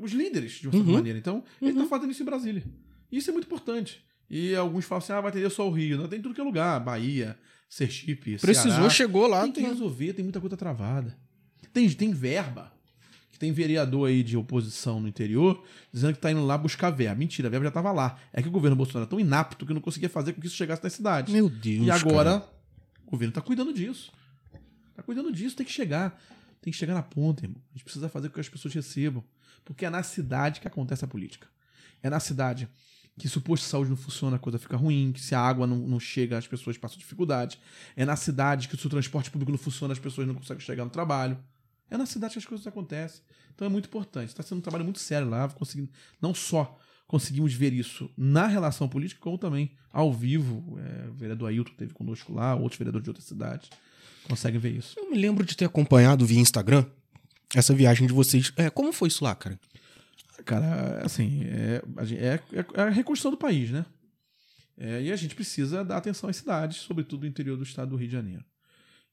os 0.00 0.10
líderes, 0.12 0.52
de 0.54 0.66
uma 0.66 0.72
certa 0.72 0.86
Uhum. 0.88 0.94
maneira. 0.94 1.18
Então, 1.18 1.44
ele 1.62 1.70
está 1.70 1.82
Uhum. 1.82 1.88
fazendo 1.88 2.10
isso 2.10 2.22
em 2.22 2.26
Brasília. 2.26 2.64
E 3.10 3.16
isso 3.18 3.30
é 3.30 3.32
muito 3.32 3.46
importante. 3.46 4.04
E 4.28 4.54
alguns 4.56 4.84
falam 4.84 4.98
assim: 5.02 5.12
ah, 5.12 5.20
vai 5.20 5.30
atender 5.30 5.50
só 5.50 5.66
o 5.68 5.72
Rio. 5.72 5.96
Não 5.96 6.08
tem 6.08 6.18
em 6.18 6.22
tudo 6.22 6.34
que 6.34 6.40
é 6.40 6.44
lugar. 6.44 6.78
Bahia, 6.80 7.38
Sergipe, 7.68 8.36
Precisou, 8.38 8.72
Ceará. 8.72 8.90
chegou 8.90 9.26
lá. 9.28 9.42
Tem 9.44 9.52
que 9.52 9.60
tem- 9.60 9.68
resolver, 9.70 10.12
tem 10.12 10.24
muita 10.24 10.40
coisa 10.40 10.56
travada. 10.56 11.16
Tem, 11.72 11.88
tem 11.90 12.12
verba. 12.12 12.72
Que 13.30 13.38
tem 13.38 13.52
vereador 13.52 14.08
aí 14.08 14.22
de 14.22 14.36
oposição 14.36 15.00
no 15.00 15.08
interior 15.08 15.64
dizendo 15.92 16.14
que 16.14 16.20
tá 16.20 16.30
indo 16.30 16.44
lá 16.44 16.58
buscar 16.58 16.90
verba. 16.90 17.14
Mentira, 17.14 17.48
a 17.48 17.50
verba 17.50 17.64
já 17.66 17.70
tava 17.70 17.92
lá. 17.92 18.18
É 18.32 18.42
que 18.42 18.48
o 18.48 18.50
governo 18.50 18.76
Bolsonaro 18.76 19.06
é 19.06 19.08
tão 19.08 19.20
inapto 19.20 19.64
que 19.64 19.72
não 19.72 19.80
conseguia 19.80 20.08
fazer 20.08 20.32
com 20.32 20.40
que 20.40 20.46
isso 20.46 20.56
chegasse 20.56 20.82
nas 20.82 20.92
cidades. 20.92 21.32
Meu 21.32 21.48
Deus. 21.48 21.86
e 21.86 21.90
agora, 21.90 22.40
cara. 22.40 22.52
o 23.06 23.10
governo 23.10 23.32
tá 23.32 23.40
cuidando 23.40 23.72
disso. 23.72 24.12
Tá 24.94 25.02
cuidando 25.02 25.32
disso, 25.32 25.56
tem 25.56 25.64
que 25.64 25.72
chegar. 25.72 26.20
Tem 26.60 26.72
que 26.72 26.78
chegar 26.78 26.94
na 26.94 27.02
ponta, 27.02 27.44
irmão. 27.44 27.62
A 27.70 27.72
gente 27.72 27.84
precisa 27.84 28.08
fazer 28.08 28.28
com 28.28 28.34
que 28.34 28.40
as 28.40 28.48
pessoas 28.48 28.74
recebam. 28.74 29.24
Porque 29.64 29.86
é 29.86 29.90
na 29.90 30.02
cidade 30.02 30.60
que 30.60 30.68
acontece 30.68 31.04
a 31.04 31.08
política. 31.08 31.48
É 32.02 32.10
na 32.10 32.20
cidade 32.20 32.68
que 33.18 33.28
se 33.28 33.36
o 33.36 33.40
posto 33.40 33.64
de 33.64 33.68
saúde 33.68 33.90
não 33.90 33.96
funciona, 33.96 34.36
a 34.36 34.38
coisa 34.38 34.58
fica 34.58 34.76
ruim, 34.76 35.12
que 35.12 35.20
se 35.20 35.34
a 35.34 35.40
água 35.40 35.66
não, 35.66 35.76
não 35.76 36.00
chega, 36.00 36.38
as 36.38 36.46
pessoas 36.46 36.78
passam 36.78 36.98
dificuldade. 36.98 37.60
É 37.94 38.04
na 38.04 38.16
cidade 38.16 38.68
que 38.68 38.76
se 38.76 38.86
o 38.86 38.90
transporte 38.90 39.30
público 39.30 39.52
não 39.52 39.58
funciona, 39.58 39.92
as 39.92 39.98
pessoas 39.98 40.26
não 40.26 40.34
conseguem 40.34 40.64
chegar 40.64 40.84
no 40.84 40.90
trabalho. 40.90 41.38
É 41.90 41.96
na 41.96 42.06
cidade 42.06 42.34
que 42.34 42.38
as 42.38 42.44
coisas 42.46 42.66
acontecem. 42.66 43.20
Então 43.54 43.66
é 43.66 43.68
muito 43.70 43.86
importante. 43.86 44.28
Está 44.28 44.42
sendo 44.42 44.58
um 44.58 44.62
trabalho 44.62 44.84
muito 44.84 45.00
sério 45.00 45.28
lá. 45.28 45.48
Conseguindo, 45.48 45.90
não 46.22 46.32
só 46.32 46.78
conseguimos 47.06 47.52
ver 47.52 47.72
isso 47.72 48.08
na 48.16 48.46
relação 48.46 48.88
política, 48.88 49.20
como 49.20 49.36
também 49.36 49.72
ao 49.92 50.12
vivo. 50.12 50.78
É, 50.78 51.08
o 51.08 51.14
vereador 51.14 51.48
Ailton 51.48 51.72
esteve 51.72 51.92
conosco 51.92 52.32
lá, 52.32 52.54
outros 52.54 52.78
vereadores 52.78 53.04
de 53.04 53.10
outras 53.10 53.26
cidades 53.26 53.68
conseguem 54.28 54.60
ver 54.60 54.76
isso. 54.76 54.98
Eu 54.98 55.10
me 55.10 55.18
lembro 55.18 55.44
de 55.44 55.56
ter 55.56 55.64
acompanhado 55.64 56.24
via 56.24 56.38
Instagram 56.38 56.84
essa 57.54 57.74
viagem 57.74 58.06
de 58.06 58.12
vocês. 58.12 58.52
É, 58.56 58.70
como 58.70 58.92
foi 58.92 59.08
isso 59.08 59.24
lá, 59.24 59.34
cara? 59.34 59.58
Cara, 60.44 61.04
assim, 61.04 61.42
é, 61.44 61.82
a 61.96 62.04
gen- 62.04 62.18
é, 62.18 62.40
é 62.74 62.80
a 62.82 62.88
reconstrução 62.88 63.30
do 63.30 63.36
país, 63.36 63.70
né? 63.70 63.84
É, 64.78 65.02
e 65.02 65.12
a 65.12 65.16
gente 65.16 65.34
precisa 65.34 65.84
dar 65.84 65.98
atenção 65.98 66.30
às 66.30 66.36
cidades, 66.36 66.78
sobretudo 66.78 67.22
no 67.22 67.26
interior 67.26 67.56
do 67.56 67.62
estado 67.62 67.90
do 67.90 67.96
Rio 67.96 68.06
de 68.08 68.12
Janeiro. 68.14 68.44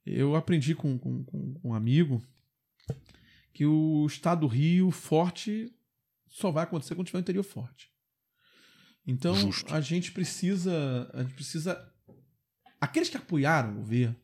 Eu 0.06 0.36
aprendi 0.36 0.74
com, 0.74 0.98
com- 0.98 1.24
com 1.26 1.56
um 1.64 1.74
amigo 1.74 2.24
que 3.54 3.66
o 3.66 4.06
estado 4.06 4.42
do 4.42 4.48
Rio 4.48 4.92
forte 4.92 5.74
só 6.28 6.52
vai 6.52 6.64
acontecer 6.64 6.94
quando 6.96 7.08
tiver 7.08 7.18
um 7.20 7.22
interior 7.22 7.44
forte. 7.44 7.90
Então, 9.06 9.36
Justo. 9.36 9.74
a 9.74 9.80
gente 9.82 10.12
precisa. 10.12 11.10
A 11.14 11.24
gente 11.24 11.34
precisa. 11.34 11.92
Aqueles 12.80 13.10
que 13.10 13.18
apoiaram 13.18 13.72
o 13.72 13.76
governo, 13.78 14.16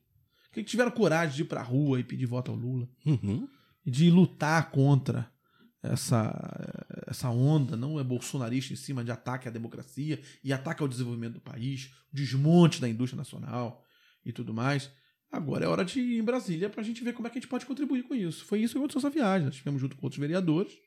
que 0.52 0.64
tiveram 0.64 0.92
coragem 0.92 1.36
de 1.36 1.42
ir 1.42 1.46
pra 1.46 1.64
rua 1.64 2.00
e 2.00 2.04
pedir 2.04 2.26
voto 2.26 2.52
ao 2.52 2.58
Lula, 2.58 2.88
Uhum. 3.06 3.48
de 3.86 4.12
lutar 4.12 4.70
contra 4.70 5.32
essa, 5.82 6.32
essa 7.08 7.30
onda, 7.30 7.76
não 7.76 8.00
é 8.00 8.04
bolsonarista 8.04 8.72
em 8.74 8.76
cima 8.76 9.04
de 9.04 9.12
ataque 9.12 9.48
à 9.48 9.52
democracia 9.52 10.22
e 10.44 10.54
ataque 10.54 10.82
ao 10.84 10.88
desenvolvimento 10.88 11.34
do 11.36 11.42
país, 11.42 11.92
desmonte 12.12 12.80
da 12.80 12.88
indústria 12.88 13.18
nacional 13.18 13.84
e 14.24 14.32
tudo 14.32 14.54
mais. 14.54 14.92
Agora 15.34 15.66
é 15.66 15.68
hora 15.68 15.84
de 15.84 16.00
ir 16.00 16.20
em 16.20 16.24
Brasília 16.24 16.70
para 16.70 16.82
a 16.82 16.84
gente 16.84 17.04
ver 17.04 17.12
como 17.12 17.28
é 17.28 17.30
que 17.32 17.40
a 17.40 17.42
gente 17.42 17.50
pode 17.50 17.66
contribuir 17.66 18.04
com 18.04 18.14
isso. 18.14 18.46
Foi 18.46 18.62
isso 18.62 18.74
que 18.74 18.78
aconteceu 18.78 19.00
essa 19.00 19.10
viagem. 19.10 19.48
Nós 19.48 19.56
tivemos 19.56 19.82
junto 19.82 19.98
com 19.98 20.06
outros 20.06 20.20
vereadores 20.20 20.78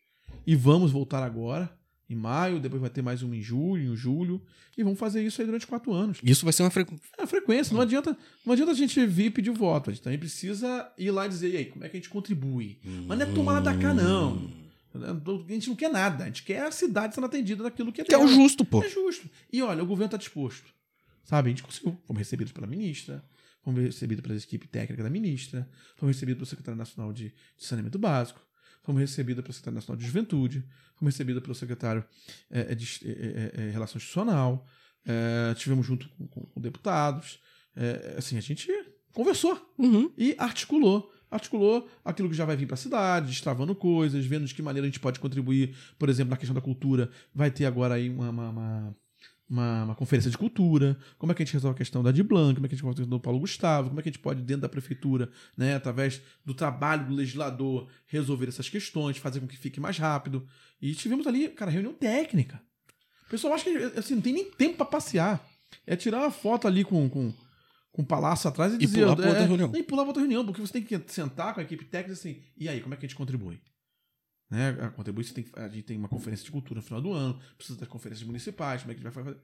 e 0.46 0.54
vamos 0.54 0.92
voltar 0.92 1.24
agora, 1.24 1.68
em 2.08 2.14
maio, 2.14 2.60
depois 2.60 2.80
vai 2.80 2.88
ter 2.88 3.02
mais 3.02 3.24
um 3.24 3.34
em 3.34 3.42
julho, 3.42 3.92
em 3.92 3.96
julho, 3.96 4.40
e 4.78 4.84
vamos 4.84 5.00
fazer 5.00 5.20
isso 5.26 5.40
aí 5.40 5.46
durante 5.46 5.66
quatro 5.66 5.92
anos. 5.92 6.20
Isso 6.22 6.44
vai 6.44 6.52
ser 6.52 6.62
uma 6.62 6.70
frequência. 6.70 7.04
É 7.18 7.26
frequência, 7.26 7.74
não 7.74 7.80
adianta, 7.80 8.16
não 8.44 8.52
adianta 8.52 8.70
a 8.70 8.74
gente 8.76 9.04
vir 9.04 9.32
pedir 9.32 9.50
voto, 9.50 9.90
a 9.90 9.92
gente 9.92 10.02
também 10.04 10.18
precisa 10.18 10.92
ir 10.96 11.10
lá 11.10 11.26
e 11.26 11.28
dizer, 11.28 11.52
e 11.52 11.56
aí, 11.56 11.64
como 11.64 11.84
é 11.84 11.88
que 11.88 11.96
a 11.96 11.98
gente 11.98 12.08
contribui? 12.08 12.78
Mas 13.08 13.18
não 13.18 13.26
é 13.26 13.32
tomar 13.32 13.58
da 13.58 13.76
cá, 13.76 13.92
não. 13.92 14.48
A 14.94 15.52
gente 15.52 15.68
não 15.68 15.74
quer 15.74 15.90
nada, 15.90 16.22
a 16.22 16.26
gente 16.28 16.44
quer 16.44 16.62
a 16.62 16.70
cidade 16.70 17.16
sendo 17.16 17.26
atendida 17.26 17.64
daquilo 17.64 17.92
que 17.92 18.00
é 18.00 18.04
Que 18.04 18.14
é 18.14 18.18
o 18.18 18.28
justo, 18.28 18.64
pô. 18.64 18.80
É 18.80 18.88
justo. 18.88 19.28
E 19.52 19.60
olha, 19.60 19.82
o 19.82 19.86
governo 19.86 20.06
está 20.06 20.16
disposto. 20.16 20.72
Sabe, 21.24 21.48
a 21.48 21.50
gente 21.50 21.64
conseguiu. 21.64 21.98
Fomos 22.06 22.20
recebidos 22.20 22.52
pela 22.52 22.68
ministra, 22.68 23.24
fomos 23.66 23.82
recebidos 23.82 24.22
pela 24.22 24.36
equipe 24.36 24.68
técnica 24.68 25.02
da 25.02 25.10
ministra, 25.10 25.68
fomos 25.96 26.14
recebidos 26.14 26.38
pelo 26.38 26.46
secretário 26.46 26.78
nacional 26.78 27.12
de, 27.12 27.34
de 27.58 27.64
saneamento 27.66 27.98
básico, 27.98 28.40
fomos 28.84 29.00
recebidos 29.00 29.42
pelo 29.42 29.52
secretário 29.52 29.74
nacional 29.74 29.98
de 29.98 30.06
juventude, 30.06 30.64
fomos 30.94 31.12
recebidos 31.14 31.42
pelo 31.42 31.54
secretário 31.54 32.04
eh, 32.48 32.74
de 32.76 33.00
eh, 33.04 33.52
eh, 33.54 33.70
relação 33.72 33.96
institucional, 33.98 34.64
eh, 35.04 35.52
tivemos 35.56 35.84
junto 35.84 36.08
com, 36.10 36.28
com- 36.28 36.46
com 36.46 36.60
deputados. 36.60 37.40
Assim, 38.16 38.38
a 38.38 38.40
gente 38.40 38.68
conversou 39.12 39.54
Uhum. 39.76 40.10
e 40.16 40.34
articulou. 40.38 41.12
Articulou 41.30 41.90
aquilo 42.04 42.30
que 42.30 42.34
já 42.36 42.44
vai 42.46 42.56
vir 42.56 42.64
para 42.66 42.74
a 42.74 42.78
cidade, 42.78 43.26
destravando 43.26 43.74
coisas, 43.74 44.24
vendo 44.24 44.46
de 44.46 44.54
que 44.54 44.62
maneira 44.62 44.86
a 44.86 44.88
gente 44.88 45.00
pode 45.00 45.18
contribuir, 45.20 45.76
por 45.98 46.08
exemplo, 46.08 46.30
na 46.30 46.36
questão 46.38 46.54
da 46.54 46.60
cultura. 46.62 47.10
Vai 47.34 47.50
ter 47.50 47.66
agora 47.66 47.94
aí 47.94 48.08
uma, 48.08 48.30
uma- 48.30 48.50
uma- 48.50 48.96
uma, 49.48 49.84
uma 49.84 49.94
conferência 49.94 50.30
de 50.30 50.36
cultura, 50.36 50.96
como 51.18 51.30
é 51.30 51.34
que 51.34 51.42
a 51.42 51.46
gente 51.46 51.54
resolve 51.54 51.74
a 51.74 51.78
questão 51.78 52.02
da 52.02 52.10
Diblan, 52.10 52.54
como 52.54 52.66
é 52.66 52.68
que 52.68 52.74
a 52.74 52.76
gente 52.76 52.82
resolve 52.84 53.00
a 53.00 53.02
questão 53.02 53.18
do 53.18 53.22
Paulo 53.22 53.38
Gustavo, 53.38 53.88
como 53.88 54.00
é 54.00 54.02
que 54.02 54.08
a 54.08 54.12
gente 54.12 54.20
pode, 54.20 54.42
dentro 54.42 54.62
da 54.62 54.68
prefeitura, 54.68 55.30
né, 55.56 55.74
através 55.76 56.20
do 56.44 56.52
trabalho 56.54 57.06
do 57.06 57.14
legislador, 57.14 57.88
resolver 58.06 58.48
essas 58.48 58.68
questões, 58.68 59.16
fazer 59.18 59.40
com 59.40 59.46
que 59.46 59.56
fique 59.56 59.78
mais 59.80 59.98
rápido. 59.98 60.46
E 60.82 60.94
tivemos 60.94 61.26
ali, 61.26 61.48
cara, 61.48 61.70
reunião 61.70 61.94
técnica. 61.94 62.60
O 63.26 63.30
pessoal 63.30 63.54
acha 63.54 63.64
que 63.64 63.76
assim, 63.98 64.14
não 64.16 64.22
tem 64.22 64.32
nem 64.32 64.50
tempo 64.50 64.76
para 64.76 64.86
passear. 64.86 65.44
É 65.86 65.96
tirar 65.96 66.18
uma 66.18 66.30
foto 66.30 66.66
ali 66.68 66.84
com, 66.84 67.08
com, 67.08 67.32
com 67.92 68.02
o 68.02 68.06
palácio 68.06 68.48
atrás 68.48 68.72
e, 68.72 68.76
E 68.76 68.78
dizer. 68.78 69.00
pular 69.02 69.16
pra 69.16 69.26
outra 69.28 69.42
é, 69.42 69.46
reunião. 69.46 69.72
E 69.74 69.82
pular 69.82 70.02
pra 70.02 70.08
outra 70.08 70.22
reunião, 70.22 70.44
porque 70.44 70.60
você 70.60 70.72
tem 70.72 70.82
que 70.82 71.00
sentar 71.12 71.54
com 71.54 71.60
a 71.60 71.62
equipe 71.62 71.84
técnica 71.84 72.12
assim, 72.12 72.40
e 72.56 72.68
aí, 72.68 72.80
como 72.80 72.94
é 72.94 72.96
que 72.96 73.06
a 73.06 73.08
gente 73.08 73.16
contribui? 73.16 73.60
Né? 74.50 74.70
A 74.80 74.90
contribui, 74.90 75.24
você 75.24 75.34
tem, 75.34 75.46
a 75.54 75.68
gente 75.68 75.84
tem 75.84 75.96
uma 75.96 76.08
conferência 76.08 76.44
de 76.44 76.52
cultura 76.52 76.80
no 76.80 76.86
final 76.86 77.00
do 77.00 77.12
ano, 77.12 77.40
precisa 77.56 77.78
das 77.78 77.88
conferências 77.88 78.26
municipais, 78.26 78.82
como 78.82 78.92
é 78.92 78.94
que 78.94 79.00
a 79.00 79.04
gente 79.04 79.14
vai 79.14 79.24
fazer? 79.24 79.40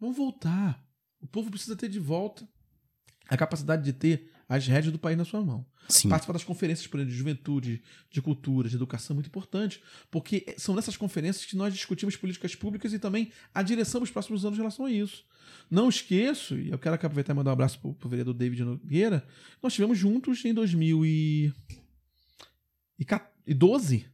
Vamos 0.00 0.16
voltar. 0.16 0.84
O 1.20 1.26
povo 1.26 1.50
precisa 1.50 1.76
ter 1.76 1.88
de 1.88 1.98
volta 1.98 2.48
a 3.28 3.36
capacidade 3.36 3.84
de 3.84 3.92
ter 3.92 4.30
as 4.48 4.66
rédeas 4.66 4.92
do 4.92 4.98
país 4.98 5.16
na 5.18 5.24
sua 5.24 5.42
mão. 5.42 5.66
Sim. 5.88 6.08
Participar 6.08 6.32
das 6.32 6.44
conferências, 6.44 6.86
por 6.86 6.98
exemplo, 6.98 7.12
de 7.12 7.18
juventude, 7.18 7.82
de 8.10 8.22
cultura, 8.22 8.68
de 8.68 8.76
educação 8.76 9.14
é 9.14 9.16
muito 9.16 9.26
importante, 9.26 9.82
porque 10.10 10.54
são 10.56 10.74
nessas 10.74 10.96
conferências 10.96 11.44
que 11.44 11.56
nós 11.56 11.74
discutimos 11.74 12.16
políticas 12.16 12.54
públicas 12.54 12.92
e 12.92 12.98
também 12.98 13.30
a 13.52 13.62
direção 13.62 14.00
dos 14.00 14.10
próximos 14.10 14.44
anos 14.44 14.58
em 14.58 14.62
relação 14.62 14.86
a 14.86 14.90
isso. 14.90 15.24
Não 15.70 15.88
esqueço, 15.88 16.58
e 16.58 16.70
eu 16.70 16.78
quero 16.78 16.94
aproveitar 16.94 17.34
e 17.34 17.36
mandar 17.36 17.50
um 17.50 17.52
abraço 17.52 17.78
pro, 17.78 17.94
pro 17.94 18.08
vereador 18.08 18.34
David 18.34 18.64
Nogueira, 18.64 19.26
nós 19.62 19.74
tivemos 19.74 19.98
juntos 19.98 20.42
em 20.44 20.54
2012 23.54 24.06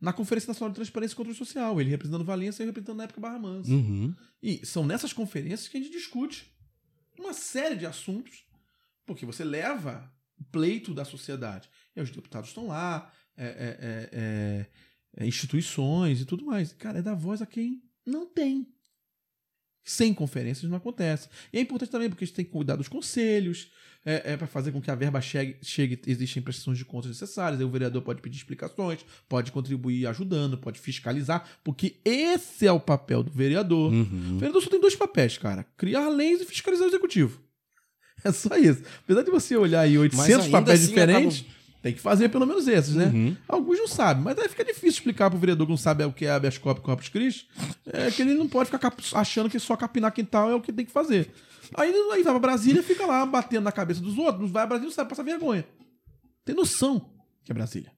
na 0.00 0.12
Conferência 0.12 0.48
Nacional 0.48 0.70
de 0.70 0.74
Transparência 0.74 1.14
e 1.14 1.16
Controle 1.16 1.38
Social, 1.38 1.80
ele 1.80 1.90
representando 1.90 2.24
Valência 2.24 2.62
e 2.62 2.64
eu 2.64 2.66
representando 2.66 2.96
na 2.96 3.04
época 3.04 3.20
Barra 3.20 3.38
Mansa. 3.38 3.70
Uhum. 3.70 4.12
E 4.42 4.66
são 4.66 4.84
nessas 4.84 5.12
conferências 5.12 5.68
que 5.68 5.76
a 5.76 5.80
gente 5.80 5.92
discute 5.92 6.52
uma 7.16 7.32
série 7.32 7.76
de 7.76 7.86
assuntos, 7.86 8.44
porque 9.06 9.24
você 9.24 9.44
leva 9.44 10.12
o 10.36 10.44
pleito 10.44 10.92
da 10.92 11.04
sociedade. 11.04 11.68
E 11.94 12.00
os 12.00 12.10
deputados 12.10 12.48
estão 12.50 12.66
lá, 12.66 13.12
é, 13.36 13.46
é, 13.46 13.48
é, 13.48 14.10
é, 14.12 14.66
é, 15.18 15.26
instituições 15.26 16.20
e 16.20 16.24
tudo 16.24 16.44
mais. 16.44 16.72
Cara, 16.72 16.98
é 16.98 17.02
dar 17.02 17.14
voz 17.14 17.40
a 17.40 17.46
quem 17.46 17.80
não 18.04 18.26
tem. 18.26 18.66
Sem 19.84 20.14
conferências 20.14 20.70
não 20.70 20.76
acontece. 20.76 21.28
E 21.52 21.58
é 21.58 21.60
importante 21.60 21.90
também 21.90 22.08
porque 22.08 22.24
a 22.24 22.26
gente 22.26 22.36
tem 22.36 22.44
que 22.44 22.50
cuidar 22.52 22.76
dos 22.76 22.88
conselhos, 22.88 23.68
é, 24.04 24.32
é 24.32 24.36
para 24.36 24.46
fazer 24.46 24.72
com 24.72 24.80
que 24.80 24.90
a 24.90 24.94
verba 24.94 25.20
chegue, 25.20 25.56
chegue 25.62 26.00
existem 26.06 26.42
prestações 26.42 26.78
de 26.78 26.84
contas 26.84 27.10
necessárias. 27.10 27.60
Aí 27.60 27.66
o 27.66 27.70
vereador 27.70 28.02
pode 28.02 28.20
pedir 28.20 28.36
explicações, 28.38 29.04
pode 29.28 29.50
contribuir 29.52 30.06
ajudando, 30.06 30.56
pode 30.58 30.78
fiscalizar, 30.80 31.48
porque 31.64 31.96
esse 32.04 32.66
é 32.66 32.72
o 32.72 32.80
papel 32.80 33.22
do 33.22 33.30
vereador. 33.30 33.92
O 33.92 33.94
Uhum. 33.94 34.38
vereador 34.38 34.62
só 34.62 34.68
tem 34.70 34.80
dois 34.80 34.96
papéis, 34.96 35.38
cara: 35.38 35.64
criar 35.76 36.08
leis 36.08 36.40
e 36.40 36.44
fiscalizar 36.44 36.86
o 36.86 36.90
executivo. 36.90 37.40
É 38.24 38.30
só 38.30 38.56
isso. 38.56 38.82
Apesar 39.02 39.22
de 39.22 39.32
você 39.32 39.56
olhar 39.56 39.80
aí 39.80 39.98
800 39.98 40.44
ainda 40.46 40.50
papéis 40.60 40.80
assim 40.80 40.88
diferentes, 40.90 41.44
tem 41.82 41.92
que 41.92 42.00
fazer 42.00 42.28
pelo 42.28 42.46
menos 42.46 42.68
esses, 42.68 42.94
né? 42.94 43.06
Uhum. 43.06 43.36
Alguns 43.48 43.78
não 43.78 43.88
sabem, 43.88 44.22
mas 44.22 44.38
aí 44.38 44.48
fica 44.48 44.64
difícil 44.64 44.88
explicar 44.90 45.28
pro 45.28 45.38
vereador 45.38 45.66
que 45.66 45.72
não 45.72 45.76
sabe 45.76 46.04
o 46.04 46.12
que 46.12 46.24
é 46.24 46.30
habeas 46.30 46.56
corpus 46.56 46.84
corpus 46.84 47.08
Christi, 47.08 47.48
é 47.86 48.10
que 48.10 48.22
ele 48.22 48.34
não 48.34 48.48
pode 48.48 48.66
ficar 48.70 48.78
cap- 48.78 49.02
achando 49.14 49.50
que 49.50 49.58
só 49.58 49.76
capinar 49.76 50.12
quintal 50.12 50.48
é 50.50 50.54
o 50.54 50.60
que 50.60 50.72
tem 50.72 50.86
que 50.86 50.92
fazer. 50.92 51.30
Aí, 51.74 51.92
aí 51.92 52.22
vai 52.22 52.32
pra 52.32 52.38
Brasília 52.38 52.82
fica 52.82 53.04
lá 53.04 53.26
batendo 53.26 53.64
na 53.64 53.72
cabeça 53.72 54.00
dos 54.00 54.16
outros, 54.16 54.50
vai 54.50 54.62
a 54.62 54.66
Brasília 54.66 54.88
não 54.88 54.94
sabe, 54.94 55.10
passa 55.10 55.24
vergonha. 55.24 55.66
Tem 56.44 56.54
noção 56.54 57.10
que 57.44 57.50
é 57.50 57.54
Brasília. 57.54 57.90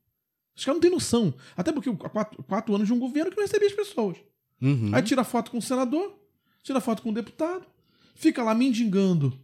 Os 0.57 0.64
caras 0.64 0.76
não 0.76 0.80
têm 0.80 0.91
noção. 0.91 1.35
Até 1.57 1.72
porque 1.72 1.91
há 1.91 2.09
quatro, 2.09 2.43
quatro 2.45 2.74
anos 2.74 2.87
de 2.87 2.93
um 2.93 2.99
governo 2.99 3.30
que 3.30 3.37
não 3.37 3.43
recebia 3.45 3.68
as 3.68 3.74
pessoas. 3.74 4.16
Uhum. 4.62 4.91
Aí 4.95 5.03
tira 5.03 5.24
foto 5.24 5.51
com 5.51 5.59
o 5.59 5.62
senador, 5.62 6.18
tira 6.62 6.80
foto 6.80 7.03
com 7.03 7.11
o 7.11 7.12
deputado, 7.12 7.66
fica 8.14 8.43
lá 8.43 8.55
mendigando. 8.55 9.39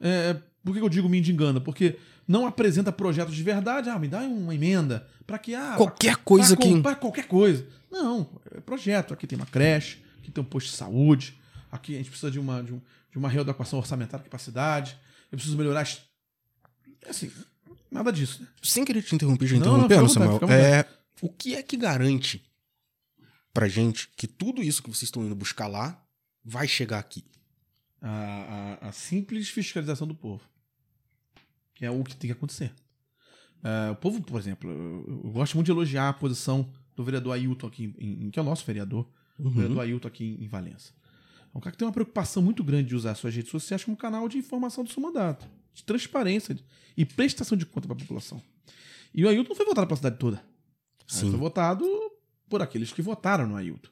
É, 0.00 0.36
por 0.64 0.72
que 0.74 0.80
eu 0.80 0.88
digo 0.88 1.08
mendigando? 1.08 1.60
Porque 1.60 1.98
não 2.28 2.46
apresenta 2.46 2.92
projetos 2.92 3.34
de 3.34 3.42
verdade. 3.42 3.88
Ah, 3.88 3.98
me 3.98 4.06
dá 4.06 4.20
uma 4.20 4.54
emenda. 4.54 5.08
Pra 5.26 5.38
que? 5.38 5.54
Ah, 5.54 5.74
Qualquer 5.76 6.16
coisa 6.18 6.54
pra 6.56 6.94
que. 6.94 7.00
qualquer 7.00 7.26
coisa. 7.26 7.66
Não, 7.90 8.28
é 8.54 8.60
projeto. 8.60 9.14
Aqui 9.14 9.26
tem 9.26 9.36
uma 9.36 9.46
creche, 9.46 9.98
aqui 10.20 10.30
tem 10.30 10.44
um 10.44 10.46
posto 10.46 10.68
de 10.70 10.76
saúde, 10.76 11.40
aqui 11.72 11.94
a 11.94 11.98
gente 11.98 12.10
precisa 12.10 12.30
de 12.30 12.38
uma, 12.38 12.62
de, 12.62 12.72
um- 12.74 12.80
de 13.10 13.16
uma 13.18 13.28
readequação 13.30 13.78
orçamentária 13.78 14.20
aqui 14.20 14.28
pra 14.30 14.38
cidade. 14.38 14.96
Eu 15.32 15.36
preciso 15.38 15.56
melhorar. 15.56 15.80
as- 15.80 16.02
Assim, 17.08 17.30
nada 17.90 18.12
disso, 18.12 18.42
né? 18.42 18.48
Sem 18.62 18.84
querer 18.84 19.02
te 19.02 19.14
interromper, 19.14 19.46
já 19.46 19.56
Não, 19.58 19.78
não, 19.78 19.84
interrompendo, 19.86 20.04
à 20.04 20.08
Samuel. 20.08 20.32
vontade, 20.32 20.52
É, 20.52 20.84
o 21.22 21.28
que 21.30 21.54
é 21.54 21.62
que 21.62 21.76
garante 21.76 22.44
pra 23.54 23.68
gente 23.68 24.08
que 24.16 24.26
tudo 24.26 24.62
isso 24.62 24.82
que 24.82 24.88
vocês 24.90 25.04
estão 25.04 25.24
indo 25.24 25.34
buscar 25.34 25.66
lá 25.66 26.02
vai 26.44 26.68
chegar 26.68 26.98
aqui? 26.98 27.24
a, 28.00 28.78
a- 28.82 28.88
a 28.88 28.92
simples 28.92 29.48
fiscalização 29.48 30.06
do 30.06 30.14
povo. 30.14 30.42
Que 31.78 31.86
é 31.86 31.90
o 31.90 32.02
que 32.04 32.16
tem 32.16 32.28
que 32.28 32.32
acontecer. 32.36 32.72
É, 33.62 33.90
o 33.90 33.96
povo, 33.96 34.20
por 34.22 34.38
exemplo, 34.38 34.68
eu, 34.70 35.22
eu 35.24 35.30
gosto 35.30 35.54
muito 35.54 35.66
de 35.66 35.72
elogiar 35.72 36.08
a 36.08 36.12
posição 36.12 36.68
do 36.96 37.04
vereador 37.04 37.32
Ailton 37.34 37.66
aqui, 37.68 37.94
em, 37.98 38.26
em- 38.26 38.30
que 38.30 38.38
é 38.38 38.42
o 38.42 38.44
nosso 38.44 38.64
vereador, 38.64 39.08
o 39.38 39.44
Uhum. 39.44 39.50
vereador 39.50 39.80
Ailton 39.82 40.08
aqui 40.08 40.24
em, 40.24 40.44
em 40.44 40.48
Valença. 40.48 40.92
É 41.54 41.56
um 41.56 41.60
cara 41.60 41.70
que 41.72 41.78
tem 41.78 41.86
uma 41.86 41.92
preocupação 41.94 42.42
muito 42.42 42.62
grande 42.64 42.88
de 42.88 42.96
usar 42.96 43.14
suas 43.14 43.34
redes 43.34 43.50
sociais 43.50 43.84
como 43.84 43.96
canal 43.96 44.28
de 44.28 44.36
informação 44.38 44.82
do 44.84 44.90
seu 44.90 45.00
mandato, 45.02 45.48
de 45.72 45.82
transparência 45.84 46.56
e 46.96 47.04
prestação 47.04 47.56
de 47.56 47.64
conta 47.64 47.86
para 47.86 47.96
a 47.96 48.00
população. 48.00 48.42
E 49.14 49.24
o 49.24 49.28
Ailton 49.28 49.48
não 49.50 49.56
foi 49.56 49.64
votado 49.66 49.86
pela 49.86 49.96
cidade 49.96 50.18
toda. 50.18 50.42
Sim. 51.06 51.30
Foi 51.30 51.38
votado 51.38 51.84
por 52.48 52.60
aqueles 52.60 52.92
que 52.92 53.00
votaram 53.00 53.46
no 53.46 53.56
Ailton, 53.56 53.88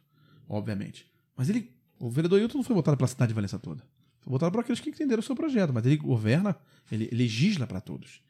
obviamente. 0.49 1.07
Mas 1.37 1.49
ele, 1.49 1.73
o 1.99 2.11
vereador 2.11 2.39
Ailton 2.41 2.59
não 2.59 2.65
foi 2.65 2.75
votado 2.75 2.97
pela 2.97 3.09
cidade 3.09 3.29
de 3.31 3.35
Valença 3.35 3.59
toda. 3.59 3.83
Foi 4.27 4.33
votado 4.33 4.51
por 4.51 4.61
aqueles 4.61 4.81
que 4.81 4.91
entenderam 4.91 5.21
o 5.21 5.23
seu 5.23 5.37
projeto. 5.37 5.73
Mas 5.73 5.87
ele 5.87 5.97
governa, 5.97 6.57
ele 6.91 7.09
legisla 7.13 7.65
para 7.65 7.81
todos. 7.81 8.21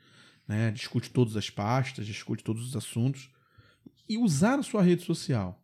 Né? 0.47 0.71
Discute 0.71 1.09
todas 1.11 1.37
as 1.39 1.49
pastas, 1.49 2.07
discute 2.07 2.45
todos 2.45 2.63
os 2.69 2.77
assuntos. 2.77 3.31
E 4.07 4.19
usar 4.19 4.59
a 4.59 4.63
sua 4.63 4.83
rede 4.83 5.03
social 5.05 5.59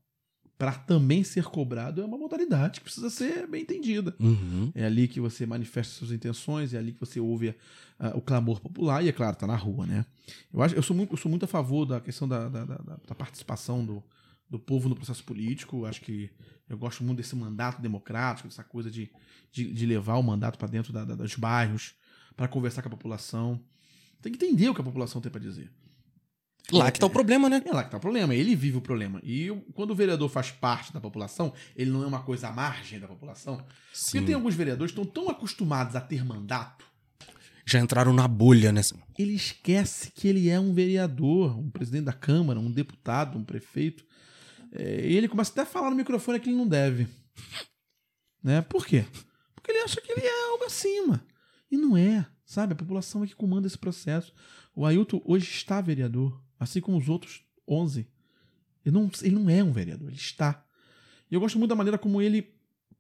para 0.56 0.72
também 0.72 1.22
ser 1.22 1.44
cobrado 1.44 2.00
é 2.00 2.04
uma 2.04 2.16
modalidade 2.16 2.78
que 2.80 2.84
precisa 2.84 3.10
ser 3.10 3.46
bem 3.46 3.60
entendida. 3.62 4.14
Uhum. 4.18 4.72
É 4.74 4.86
ali 4.86 5.06
que 5.06 5.20
você 5.20 5.44
manifesta 5.44 5.92
suas 5.92 6.12
intenções, 6.12 6.72
é 6.72 6.78
ali 6.78 6.92
que 6.92 7.00
você 7.00 7.20
ouve 7.20 7.54
ah, 7.98 8.16
o 8.16 8.22
clamor 8.22 8.58
popular 8.60 9.04
e, 9.04 9.08
é 9.08 9.12
claro, 9.12 9.36
tá 9.36 9.46
na 9.46 9.56
rua, 9.56 9.84
né? 9.86 10.06
Eu, 10.54 10.62
acho, 10.62 10.74
eu, 10.74 10.82
sou, 10.82 10.96
muito, 10.96 11.12
eu 11.12 11.16
sou 11.18 11.28
muito 11.28 11.44
a 11.44 11.48
favor 11.48 11.84
da 11.84 12.00
questão 12.00 12.26
da, 12.26 12.48
da- 12.48 12.64
da- 12.64 12.98
da 13.06 13.14
participação 13.14 13.84
do, 13.84 14.02
do 14.52 14.58
povo 14.58 14.88
no 14.88 14.94
processo 14.94 15.24
político. 15.24 15.86
Acho 15.86 16.00
que 16.02 16.30
eu 16.68 16.76
gosto 16.76 17.02
muito 17.02 17.16
desse 17.18 17.34
mandato 17.34 17.80
democrático, 17.80 18.46
dessa 18.48 18.62
coisa 18.62 18.90
de, 18.90 19.10
de, 19.50 19.72
de 19.72 19.86
levar 19.86 20.16
o 20.16 20.22
mandato 20.22 20.58
para 20.58 20.68
dentro 20.68 20.92
da- 20.92 21.04
da- 21.04 21.14
dos 21.16 21.34
bairros, 21.34 21.94
para 22.36 22.46
conversar 22.46 22.82
com 22.82 22.88
a 22.88 22.90
população. 22.90 23.60
Tem 24.20 24.32
que 24.32 24.44
entender 24.44 24.68
o 24.68 24.74
que 24.74 24.80
a 24.80 24.84
população 24.84 25.20
tem 25.20 25.32
para 25.32 25.40
dizer. 25.40 25.70
Lá 26.70 26.90
que 26.92 27.00
tá 27.00 27.06
o 27.06 27.10
problema, 27.10 27.48
né? 27.50 27.60
É 27.66 27.72
lá 27.72 27.82
que 27.82 27.90
tá 27.90 27.96
o 27.96 28.00
problema, 28.00 28.34
ele 28.34 28.54
vive 28.54 28.76
o 28.78 28.80
problema. 28.80 29.20
E 29.24 29.48
quando 29.74 29.90
o 29.90 29.94
vereador 29.96 30.28
faz 30.28 30.50
parte 30.52 30.92
da 30.92 31.00
população, 31.00 31.52
ele 31.74 31.90
não 31.90 32.02
é 32.04 32.06
uma 32.06 32.22
coisa 32.22 32.48
à 32.48 32.52
margem 32.52 33.00
da 33.00 33.08
população. 33.08 33.56
Porque 33.56 33.68
Sim. 33.92 34.24
tem 34.24 34.34
alguns 34.34 34.54
vereadores 34.54 34.92
que 34.94 35.00
estão 35.00 35.12
tão 35.24 35.28
acostumados 35.30 35.96
a 35.96 36.00
ter 36.00 36.24
mandato, 36.24 36.84
Já 37.66 37.80
entraram 37.80 38.12
na 38.12 38.28
bolha 38.28 38.70
nessa. 38.72 38.94
ele 39.18 39.34
esquece 39.34 40.12
que 40.12 40.28
ele 40.28 40.48
é 40.48 40.58
um 40.60 40.72
vereador, 40.72 41.58
um 41.58 41.68
presidente 41.68 42.04
da 42.04 42.12
Câmara, 42.12 42.60
um 42.60 42.70
deputado, 42.70 43.36
um 43.38 43.44
prefeito. 43.44 44.04
É, 44.72 45.06
e 45.06 45.16
ele 45.16 45.28
começa 45.28 45.52
até 45.52 45.62
a 45.62 45.66
falar 45.66 45.90
no 45.90 45.96
microfone 45.96 46.40
que 46.40 46.48
ele 46.48 46.56
não 46.56 46.66
deve. 46.66 47.06
Né? 48.44 48.60
Por 48.60 48.84
quê? 48.84 49.04
Porque 49.54 49.70
ele 49.70 49.84
acha 49.84 50.00
que 50.00 50.10
ele 50.10 50.26
é 50.26 50.50
algo 50.50 50.64
acima. 50.64 51.24
E 51.70 51.76
não 51.76 51.96
é, 51.96 52.26
sabe? 52.44 52.72
A 52.72 52.76
população 52.76 53.22
é 53.22 53.26
que 53.28 53.36
comanda 53.36 53.68
esse 53.68 53.78
processo. 53.78 54.34
O 54.74 54.84
Ailton 54.84 55.22
hoje 55.24 55.48
está 55.48 55.80
vereador, 55.80 56.42
assim 56.58 56.80
como 56.80 56.98
os 56.98 57.08
outros 57.08 57.44
11. 57.68 58.04
Ele 58.84 58.94
não, 58.94 59.08
ele 59.22 59.36
não 59.36 59.48
é 59.48 59.62
um 59.62 59.72
vereador, 59.72 60.08
ele 60.08 60.16
está. 60.16 60.64
E 61.30 61.34
eu 61.34 61.40
gosto 61.40 61.56
muito 61.56 61.68
da 61.68 61.76
maneira 61.76 61.96
como 61.96 62.20
ele 62.20 62.52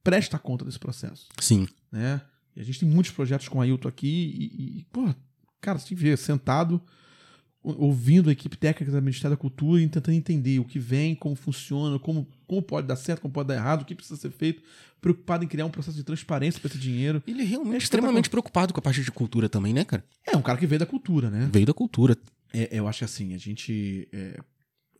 presta 0.02 0.38
conta 0.38 0.64
desse 0.64 0.78
processo 0.78 1.28
Sim. 1.40 1.66
né? 1.90 2.20
E 2.54 2.60
a 2.60 2.64
gente 2.64 2.80
tem 2.80 2.88
muitos 2.88 3.12
projetos 3.12 3.48
com 3.48 3.58
o 3.58 3.60
Ailton 3.62 3.88
aqui 3.88 4.06
e, 4.06 4.78
e, 4.78 4.84
pô, 4.92 5.12
cara, 5.60 5.78
você 5.78 5.88
tem 5.88 5.96
que 5.96 6.02
ver 6.02 6.18
sentado, 6.18 6.82
ouvindo 7.62 8.28
a 8.28 8.32
equipe 8.32 8.56
técnica 8.56 8.90
do 8.90 9.00
Ministério 9.02 9.36
da 9.36 9.40
Cultura 9.40 9.80
e 9.80 9.88
tentando 9.88 10.14
entender 10.14 10.58
o 10.58 10.64
que 10.64 10.78
vem, 10.78 11.14
como 11.14 11.36
funciona, 11.36 11.98
como, 11.98 12.26
como 12.46 12.60
pode 12.60 12.86
dar 12.86 12.96
certo, 12.96 13.20
como 13.20 13.32
pode 13.32 13.48
dar 13.48 13.54
errado, 13.54 13.82
o 13.82 13.84
que 13.84 13.94
precisa 13.94 14.20
ser 14.20 14.30
feito, 14.30 14.62
preocupado 15.00 15.44
em 15.44 15.48
criar 15.48 15.66
um 15.66 15.70
processo 15.70 15.96
de 15.96 16.02
transparência 16.02 16.60
para 16.60 16.68
esse 16.68 16.78
dinheiro. 16.78 17.22
Ele 17.26 17.42
é 17.42 17.44
realmente 17.44 17.74
É 17.74 17.78
extremamente 17.78 18.28
preocupado 18.28 18.72
com 18.72 18.80
a 18.80 18.82
parte 18.82 19.02
de 19.02 19.10
cultura 19.12 19.48
também, 19.48 19.72
né, 19.72 19.84
cara? 19.84 20.04
É 20.26 20.36
um 20.36 20.42
cara 20.42 20.58
que 20.58 20.66
veio 20.66 20.80
da 20.80 20.86
cultura, 20.86 21.30
né? 21.30 21.48
Veio 21.52 21.66
da 21.66 21.74
cultura. 21.74 22.16
É, 22.52 22.68
eu 22.72 22.88
acho 22.88 22.98
que 22.98 23.04
assim, 23.04 23.34
a 23.34 23.38
gente. 23.38 24.08
é, 24.12 24.40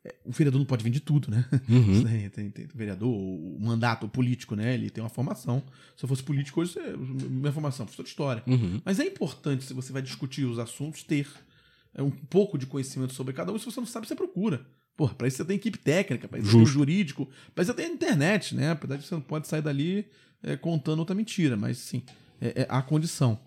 é, 0.04 0.14
o 0.24 0.32
vereador 0.32 0.58
não 0.58 0.66
pode 0.66 0.82
vir 0.82 0.90
de 0.90 1.00
tudo, 1.00 1.30
né? 1.30 1.44
Uhum. 1.68 2.02
Tem, 2.04 2.28
tem, 2.30 2.50
tem 2.50 2.64
o 2.64 2.76
vereador, 2.76 3.08
o 3.08 3.58
mandato, 3.60 4.06
o 4.06 4.08
político, 4.08 4.56
né? 4.56 4.74
Ele 4.74 4.90
tem 4.90 5.02
uma 5.02 5.10
formação. 5.10 5.62
Se 5.96 6.04
eu 6.04 6.08
fosse 6.08 6.22
político 6.22 6.60
hoje, 6.60 6.74
minha 6.98 7.52
formação, 7.52 7.86
professor 7.86 8.02
de 8.02 8.08
história. 8.08 8.42
Uhum. 8.46 8.80
Mas 8.84 8.98
é 8.98 9.04
importante, 9.04 9.64
se 9.64 9.72
você 9.72 9.92
vai 9.92 10.02
discutir 10.02 10.44
os 10.44 10.58
assuntos, 10.58 11.04
ter 11.04 11.28
é, 11.28 11.42
um 12.00 12.10
pouco 12.10 12.56
de 12.56 12.66
conhecimento 12.66 13.12
sobre 13.12 13.34
cada 13.34 13.52
um. 13.52 13.58
Se 13.58 13.64
você 13.66 13.80
não 13.80 13.86
sabe, 13.86 14.06
você 14.06 14.14
procura. 14.14 14.64
Porra, 14.96 15.14
pra 15.14 15.26
isso 15.26 15.38
você 15.38 15.44
tem 15.44 15.56
equipe 15.56 15.78
técnica, 15.78 16.28
pra 16.28 16.38
isso 16.38 16.50
você 16.50 16.56
tem 16.56 16.66
jurídico, 16.66 17.28
pra 17.54 17.62
isso 17.62 17.72
você 17.72 17.76
tem 17.76 17.92
internet, 17.92 18.54
né? 18.54 18.70
Apesar 18.70 18.96
de 18.96 19.04
você 19.04 19.14
não 19.14 19.20
pode 19.20 19.48
sair 19.48 19.62
dali 19.62 20.06
é, 20.42 20.56
contando 20.56 21.00
outra 21.00 21.14
mentira, 21.14 21.56
mas 21.56 21.78
sim, 21.78 22.02
é, 22.40 22.62
é 22.62 22.66
a 22.68 22.80
condição. 22.80 23.38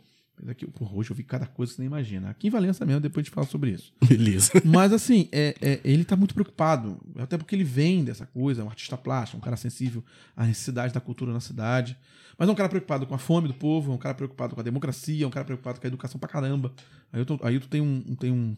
Aqui, 0.48 0.68
porra, 0.68 0.96
hoje 0.96 1.12
eu 1.12 1.16
vi 1.16 1.24
cada 1.24 1.46
coisa 1.46 1.72
que 1.72 1.78
você 1.78 1.82
nem 1.82 1.88
imagina. 1.88 2.30
Aqui 2.30 2.48
em 2.48 2.50
Valença 2.50 2.86
mesmo, 2.86 3.02
depois 3.02 3.24
a 3.24 3.26
gente 3.26 3.34
fala 3.34 3.48
sobre 3.48 3.72
isso. 3.72 3.94
Beleza. 4.06 4.52
Mas 4.66 4.92
assim, 4.92 5.30
é, 5.32 5.56
é, 5.62 5.80
ele 5.84 6.04
tá 6.04 6.16
muito 6.16 6.34
preocupado. 6.34 7.00
Até 7.18 7.38
porque 7.38 7.56
ele 7.56 7.64
vem 7.64 8.04
dessa 8.04 8.26
coisa, 8.26 8.62
é 8.62 8.66
um 8.66 8.68
artista 8.68 8.98
plástico, 8.98 9.38
um 9.38 9.42
cara 9.42 9.56
sensível 9.56 10.04
à 10.36 10.46
necessidade 10.46 10.94
da 10.94 11.00
cultura 11.00 11.32
na 11.32 11.40
cidade. 11.40 11.98
Mas 12.38 12.50
é 12.50 12.52
um 12.52 12.56
cara 12.56 12.68
preocupado 12.68 13.08
com 13.08 13.16
a 13.16 13.18
fome 13.18 13.48
do 13.48 13.54
povo, 13.54 13.92
é 13.92 13.96
um 13.96 13.98
cara 13.98 14.14
preocupado 14.14 14.56
com 14.56 14.62
a 14.62 14.64
democracia, 14.64 15.24
é 15.24 15.28
um 15.28 15.32
cara 15.32 15.46
preocupado 15.46 15.80
com 15.80 15.88
a 15.88 15.90
educação 15.90 16.20
pra 16.20 16.28
caramba. 16.28 16.74
Aí 17.14 17.24
tu, 17.24 17.40
aí 17.42 17.60
tu 17.60 17.68
tem, 17.68 17.80
um, 17.80 18.02
tem 18.16 18.32
um, 18.32 18.58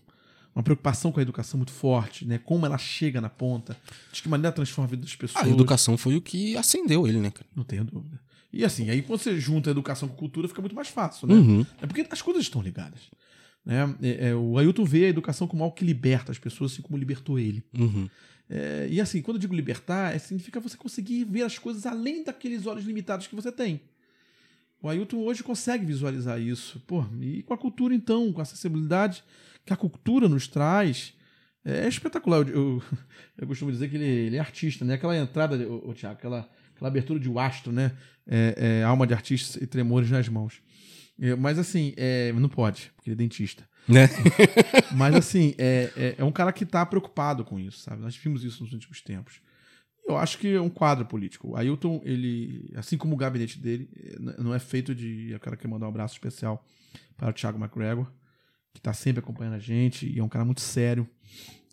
uma 0.56 0.64
preocupação 0.64 1.12
com 1.12 1.20
a 1.20 1.22
educação 1.22 1.60
muito 1.60 1.72
forte, 1.72 2.26
né? 2.26 2.40
Como 2.40 2.66
ela 2.66 2.78
chega 2.80 3.22
na 3.22 3.30
ponta, 3.30 3.78
de 4.12 4.24
que 4.24 4.28
maneira 4.28 4.52
transforma 4.52 4.88
a 4.88 4.90
vida 4.90 5.04
das 5.04 5.16
pessoas. 5.16 5.46
A 5.46 5.48
educação 5.48 5.96
foi 5.96 6.16
o 6.16 6.22
que 6.22 6.58
acendeu 6.58 7.08
ele, 7.08 7.20
né, 7.20 7.30
cara? 7.30 7.46
Não 7.56 7.64
tenho 7.64 7.84
dúvida. 7.84 8.20
E 8.52 8.64
assim, 8.64 8.90
aí 8.90 9.02
quando 9.02 9.20
você 9.20 9.40
junta 9.40 9.70
educação 9.70 10.08
com 10.08 10.16
cultura, 10.16 10.48
fica 10.48 10.62
muito 10.62 10.76
mais 10.76 10.88
fácil, 10.88 11.28
né? 11.28 11.36
Uhum. 11.36 11.66
É 11.82 11.86
porque 11.86 12.06
as 12.10 12.22
coisas 12.22 12.44
estão 12.44 12.62
ligadas. 12.62 13.10
Né? 13.66 13.96
É, 14.02 14.30
é, 14.30 14.36
o 14.36 14.58
Ailton 14.58 14.86
vê 14.86 15.06
a 15.06 15.10
educação 15.10 15.48
como 15.48 15.64
algo 15.64 15.76
que 15.76 15.84
liberta 15.84 16.32
as 16.32 16.40
pessoas, 16.40 16.72
assim 16.72 16.82
como 16.82 16.98
libertou 16.98 17.38
ele. 17.38 17.64
Uhum. 17.78 18.10
É, 18.50 18.88
e 18.90 19.02
assim, 19.02 19.22
quando 19.22 19.36
eu 19.36 19.42
digo 19.42 19.54
libertar, 19.54 20.16
é, 20.16 20.20
significa 20.20 20.60
você 20.60 20.78
conseguir 20.78 21.26
ver 21.26 21.44
as 21.44 21.60
coisas 21.60 21.86
além 21.86 22.24
daqueles 22.24 22.66
olhos 22.66 22.86
limitados 22.86 23.28
que 23.28 23.36
você 23.36 23.52
tem. 23.52 23.82
O 24.82 24.88
Ailton 24.88 25.18
hoje 25.18 25.44
consegue 25.44 25.86
visualizar 25.86 26.40
isso. 26.40 26.80
Pô, 26.88 27.06
e 27.20 27.44
com 27.44 27.54
a 27.54 27.58
cultura, 27.58 27.94
então, 27.94 28.32
com 28.32 28.40
a 28.40 28.44
acessibilidade 28.44 29.24
que 29.66 29.74
a 29.74 29.78
cultura 29.78 30.30
nos 30.30 30.48
traz, 30.48 31.14
é 31.66 31.88
espetacular. 31.88 32.48
Eu, 32.48 32.48
eu, 32.48 32.84
eu 33.38 33.48
costumo 33.48 33.72
dizer 33.72 33.90
que 33.90 33.98
ele, 33.98 34.06
ele, 34.06 34.36
é 34.38 34.40
artista, 34.40 34.86
né? 34.86 34.94
Aquela 34.94 35.18
entrada, 35.18 35.58
o, 35.68 35.90
o 35.90 35.94
Thiago, 35.94 36.16
aquela, 36.16 36.50
aquela 36.74 36.88
abertura 36.88 37.20
de 37.20 37.28
Wastro, 37.28 37.74
né? 37.74 37.92
É, 38.30 38.80
é, 38.80 38.84
alma 38.84 39.08
de 39.08 39.14
artista 39.14 39.64
e 39.64 39.66
tremores 39.66 40.12
nas 40.12 40.28
mãos. 40.28 40.62
É, 41.20 41.36
mas 41.36 41.58
assim, 41.58 41.94
é, 41.98 42.32
não 42.34 42.50
pode, 42.50 42.92
porque 42.96 43.10
ele 43.10 43.16
é 43.16 43.18
dentista. 43.18 43.68
Né? 43.88 44.10
mas 44.94 45.16
assim, 45.16 45.56
é, 45.58 45.92
é, 45.96 46.16
é, 46.18 46.24
um 46.24 46.32
cara 46.32 46.52
que 46.52 46.64
está 46.64 46.86
preocupado 46.86 47.46
com 47.46 47.60
isso, 47.60 47.80
sabe? 47.80 48.02
Nós 48.02 48.16
vimos 48.16 48.44
isso 48.44 48.64
nos 48.64 48.74
últimos 48.74 49.02
tempos. 49.02 49.42
Eu 50.06 50.18
acho 50.18 50.38
que 50.38 50.54
é 50.54 50.62
um 50.62 50.70
quadro 50.70 51.06
político. 51.06 51.50
O 51.50 51.58
Ailton, 51.58 52.02
ele, 52.06 52.72
assim 52.76 52.98
como 52.98 53.14
o 53.14 53.18
gabinete 53.18 53.60
dele, 53.60 53.90
não 54.38 54.54
é 54.54 54.60
feito 54.60 54.96
de. 54.96 55.32
Eu 55.32 55.40
quero 55.40 55.58
que 55.58 55.68
mandar 55.68 55.86
um 55.86 55.90
abraço 55.90 56.14
especial 56.14 56.66
para 57.18 57.30
o 57.30 57.34
Thiago 57.34 57.60
McGregor, 57.60 58.10
que 58.74 58.80
está 58.80 58.94
sempre 58.94 59.20
acompanhando 59.20 59.56
a 59.56 59.60
gente 59.60 60.08
e 60.08 60.20
é 60.20 60.24
um 60.24 60.30
cara 60.30 60.46
muito 60.46 60.62
sério. 60.62 61.08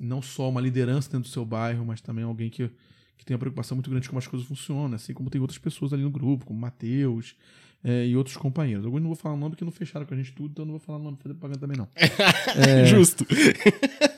Não 0.01 0.21
só 0.21 0.49
uma 0.49 0.61
liderança 0.61 1.09
dentro 1.09 1.29
do 1.29 1.33
seu 1.33 1.45
bairro, 1.45 1.85
mas 1.85 2.01
também 2.01 2.25
alguém 2.25 2.51
que, 2.51 2.69
que 3.17 3.25
tem 3.25 3.35
uma 3.35 3.39
preocupação 3.39 3.77
muito 3.77 3.91
grande 3.91 4.07
com 4.07 4.13
como 4.13 4.19
as 4.19 4.27
coisas 4.27 4.47
funcionam, 4.47 4.95
assim 4.95 5.15
como 5.15 5.31
tem 5.31 5.41
outras 5.41 5.59
pessoas 5.59 5.93
ali 5.93 6.03
no 6.03 6.11
grupo, 6.11 6.45
como 6.45 6.59
Matheus 6.59 7.37
é, 7.83 8.07
e 8.07 8.17
outros 8.17 8.37
companheiros. 8.37 8.85
Alguns 8.85 9.01
não 9.01 9.09
vou 9.09 9.17
falar 9.17 9.35
o 9.35 9.39
nome 9.39 9.51
porque 9.51 9.65
não 9.65 9.73
fecharam 9.73 10.07
com 10.07 10.15
a 10.15 10.17
gente 10.17 10.33
tudo, 10.33 10.51
então 10.51 10.65
não 10.65 10.73
vou 10.73 10.81
falar 10.81 10.99
o 10.99 11.03
nome 11.03 11.19
fazer 11.19 11.35
propaganda 11.35 11.61
também, 11.61 11.77
não. 11.77 11.89
é, 11.97 12.87
Justo. 12.87 13.27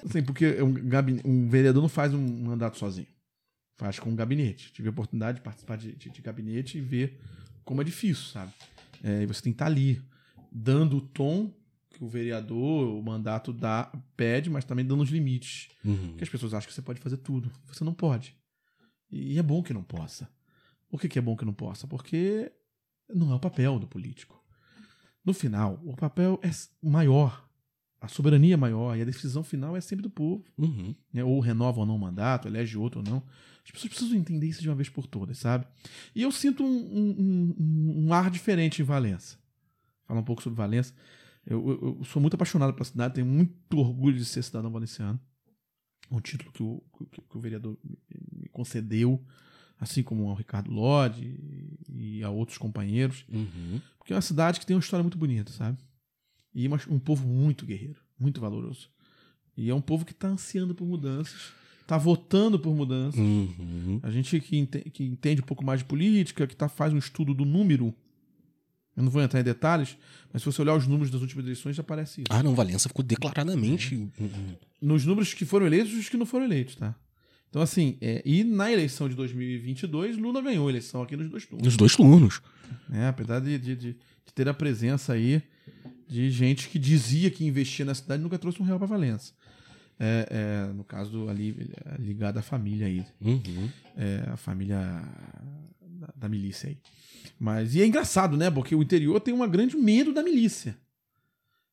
Assim, 0.05 0.23
porque 0.23 0.63
um, 0.63 0.75
um 1.25 1.49
vereador 1.49 1.83
não 1.83 1.89
faz 1.89 2.15
um 2.15 2.45
mandato 2.45 2.79
sozinho. 2.79 3.09
Faz 3.77 3.99
com 3.99 4.09
um 4.09 4.17
gabinete. 4.17 4.73
Tive 4.73 4.89
a 4.89 4.91
oportunidade 4.93 5.39
de 5.39 5.43
participar 5.43 5.77
de, 5.77 5.95
de, 5.95 6.11
de 6.11 6.23
gabinete 6.23 6.79
e 6.79 6.81
ver 6.81 7.21
como 7.65 7.83
é 7.83 7.85
difícil, 7.85 8.25
sabe? 8.27 8.53
É, 9.03 9.23
e 9.23 9.27
você 9.27 9.43
tem 9.43 9.53
que 9.53 9.57
estar 9.57 9.67
ali, 9.67 10.01
dando 10.51 10.97
o 10.99 11.01
tom 11.01 11.53
que 11.91 12.05
o 12.05 12.09
vereador, 12.09 12.97
o 12.97 13.03
mandato 13.03 13.53
dá, 13.53 13.91
pede, 14.17 14.49
mas 14.49 14.65
também 14.65 14.85
dando 14.85 15.03
os 15.03 15.11
limites. 15.11 15.69
Uhum. 15.85 16.09
Porque 16.11 16.25
as 16.25 16.31
pessoas 16.31 16.55
acham 16.55 16.69
que 16.69 16.75
você 16.75 16.83
pode 16.83 17.01
fazer 17.01 17.17
tudo. 17.19 17.51
Você 17.67 17.83
não 17.83 17.93
pode. 17.93 18.37
E 19.11 19.39
é 19.39 19.43
bom 19.43 19.63
que 19.63 19.75
não 19.75 19.83
possa. 19.83 20.29
Por 20.89 21.01
que, 21.01 21.09
que 21.09 21.19
é 21.19 21.23
bom 21.23 21.37
que 21.37 21.45
não 21.45 21.53
possa? 21.53 21.87
Porque 21.87 22.53
não 23.09 23.33
é 23.33 23.35
o 23.35 23.41
papel 23.41 23.79
do 23.79 23.87
político. 23.87 24.43
No 25.25 25.35
final, 25.35 25.81
o 25.85 25.97
papel 25.97 26.39
é 26.43 26.51
maior. 26.83 27.47
A 28.01 28.09
soberania 28.09 28.55
é 28.55 28.57
maior 28.57 28.97
e 28.97 29.03
a 29.03 29.05
decisão 29.05 29.43
final 29.43 29.77
é 29.77 29.81
sempre 29.81 30.03
do 30.03 30.11
povo. 30.11 30.45
Uhum. 30.57 30.95
Né? 31.13 31.25
Ou 31.25 31.41
renova 31.41 31.81
ou 31.81 31.87
não 31.87 31.97
o 31.97 31.99
mandato, 31.99 32.47
elege 32.47 32.79
outro 32.79 33.01
ou 33.01 33.05
não. 33.05 33.23
As 33.65 33.71
pessoas 33.73 33.93
precisam 33.93 34.17
entender 34.17 34.47
isso 34.47 34.63
de 34.63 34.69
uma 34.69 34.77
vez 34.77 34.89
por 34.89 35.07
todas, 35.07 35.39
sabe? 35.39 35.67
E 36.15 36.23
eu 36.23 36.31
sinto 36.31 36.63
um, 36.63 36.69
um, 36.69 37.55
um, 37.59 38.07
um 38.07 38.13
ar 38.13 38.31
diferente 38.31 38.81
em 38.81 38.85
Valença. 38.85 39.39
Falar 40.05 40.21
um 40.21 40.25
pouco 40.25 40.41
sobre 40.41 40.57
Valença. 40.57 40.95
Eu, 41.45 41.69
eu, 41.69 41.97
eu, 41.99 42.05
sou 42.05 42.23
muito 42.23 42.35
apaixonado 42.35 42.73
pela 42.73 42.85
cidade, 42.85 43.15
tenho 43.15 43.27
muito 43.27 43.79
orgulho 43.79 44.17
de 44.17 44.25
ser 44.25 44.43
cidadão 44.43 44.71
valenciano. 44.71 45.21
Um 46.11 46.21
título 46.21 46.53
que 46.53 46.63
o, 46.63 46.83
que, 47.11 47.21
que 47.21 47.37
o 47.37 47.41
vereador 47.41 47.77
concedeu, 48.57 49.23
assim 49.79 50.03
como 50.03 50.31
ao 50.31 50.35
Ricardo 50.35 50.71
Lodi 50.71 51.39
e 51.95 52.25
a 52.25 52.31
outros 52.31 52.57
companheiros. 52.57 53.27
Uhum. 53.31 53.81
Porque 53.99 54.15
é 54.15 54.17
uma 54.17 54.23
cidade 54.23 54.59
que 54.59 54.65
tem 54.65 54.75
uma 54.75 54.81
história 54.81 55.03
muito 55.03 55.19
bonita, 55.19 55.53
sabe? 55.53 55.77
E 56.55 56.67
um 56.89 56.99
povo 56.99 57.29
muito 57.29 57.67
guerreiro, 57.67 58.01
muito 58.19 58.41
valoroso. 58.41 58.89
E 59.55 59.69
é 59.69 59.75
um 59.75 59.81
povo 59.81 60.07
que 60.07 60.13
está 60.13 60.29
ansiando 60.29 60.75
por 60.75 60.87
mudanças, 60.87 61.53
está 61.83 61.99
votando 61.99 62.59
por 62.59 62.75
mudanças. 62.75 63.21
Uhum. 63.21 64.01
A 64.03 64.11
gente 64.11 64.41
que 64.41 64.57
entende, 64.57 64.91
que 64.91 65.05
entende 65.05 65.43
um 65.43 65.45
pouco 65.45 65.63
mais 65.63 65.81
de 65.81 65.85
política, 65.85 66.47
que 66.47 66.57
tá, 66.57 66.67
faz 66.67 66.95
um 66.95 66.99
estudo 66.99 67.35
do 67.35 67.45
número 67.45 67.95
eu 68.97 69.03
não 69.03 69.11
vou 69.11 69.21
entrar 69.21 69.41
em 69.41 69.45
detalhes, 69.45 69.99
mas 70.33 70.41
se 70.41 70.47
você 70.47 70.63
olhar 70.63 70.75
os 70.75 70.87
números 70.87 71.11
das 71.11 71.21
últimas 71.21 71.45
eleições, 71.45 71.77
já 71.77 71.83
aparece 71.83 72.23
isso. 72.23 72.29
Ah, 72.31 72.43
não, 72.43 72.55
Valença 72.55 72.89
ficou 72.89 73.05
declaradamente. 73.05 74.11
É. 74.19 74.27
Nos 74.81 75.05
números 75.05 75.35
que 75.35 75.45
foram 75.45 75.67
eleitos 75.67 75.93
e 75.93 75.97
os 75.97 76.09
que 76.09 76.17
não 76.17 76.25
foram 76.25 76.47
eleitos, 76.47 76.77
tá? 76.77 76.95
Então, 77.57 77.63
assim, 77.63 77.97
é, 78.03 78.21
e 78.23 78.45
na 78.45 78.71
eleição 78.71 79.09
de 79.09 79.15
2022, 79.15 80.19
Lula 80.19 80.43
ganhou 80.43 80.67
a 80.67 80.71
eleição 80.71 81.01
aqui 81.01 81.17
nos 81.17 81.31
dois 81.31 81.47
turnos. 81.47 81.65
Nos 81.65 81.75
dois 81.75 81.97
turnos. 81.97 82.43
É, 82.93 83.07
apesar 83.07 83.41
de, 83.41 83.59
de, 83.59 83.75
de, 83.75 83.93
de 83.95 84.35
ter 84.35 84.47
a 84.47 84.53
presença 84.53 85.15
aí 85.15 85.43
de 86.07 86.31
gente 86.31 86.69
que 86.69 86.79
dizia 86.79 87.31
que 87.31 87.47
investia 87.47 87.87
na 87.87 87.95
cidade 87.95 88.21
e 88.21 88.23
nunca 88.23 88.39
trouxe 88.39 88.61
um 88.61 88.65
real 88.67 88.77
para 88.77 88.87
Valença. 88.87 89.33
É, 89.99 90.29
é, 90.69 90.73
no 90.75 90.85
caso 90.85 91.31
ali, 91.31 91.71
ligado 91.99 92.37
à 92.37 92.43
família 92.43 92.89
aí. 92.89 93.03
Uhum. 93.23 93.71
É, 93.97 94.29
a 94.35 94.37
família 94.37 94.79
da, 95.81 96.09
da 96.15 96.29
milícia 96.29 96.69
aí. 96.69 96.77
Mas 97.39 97.75
e 97.75 97.81
é 97.81 97.87
engraçado, 97.87 98.37
né? 98.37 98.51
Porque 98.51 98.75
o 98.75 98.83
interior 98.83 99.19
tem 99.19 99.33
um 99.33 99.49
grande 99.49 99.79
medo 99.79 100.13
da 100.13 100.23
milícia. 100.23 100.77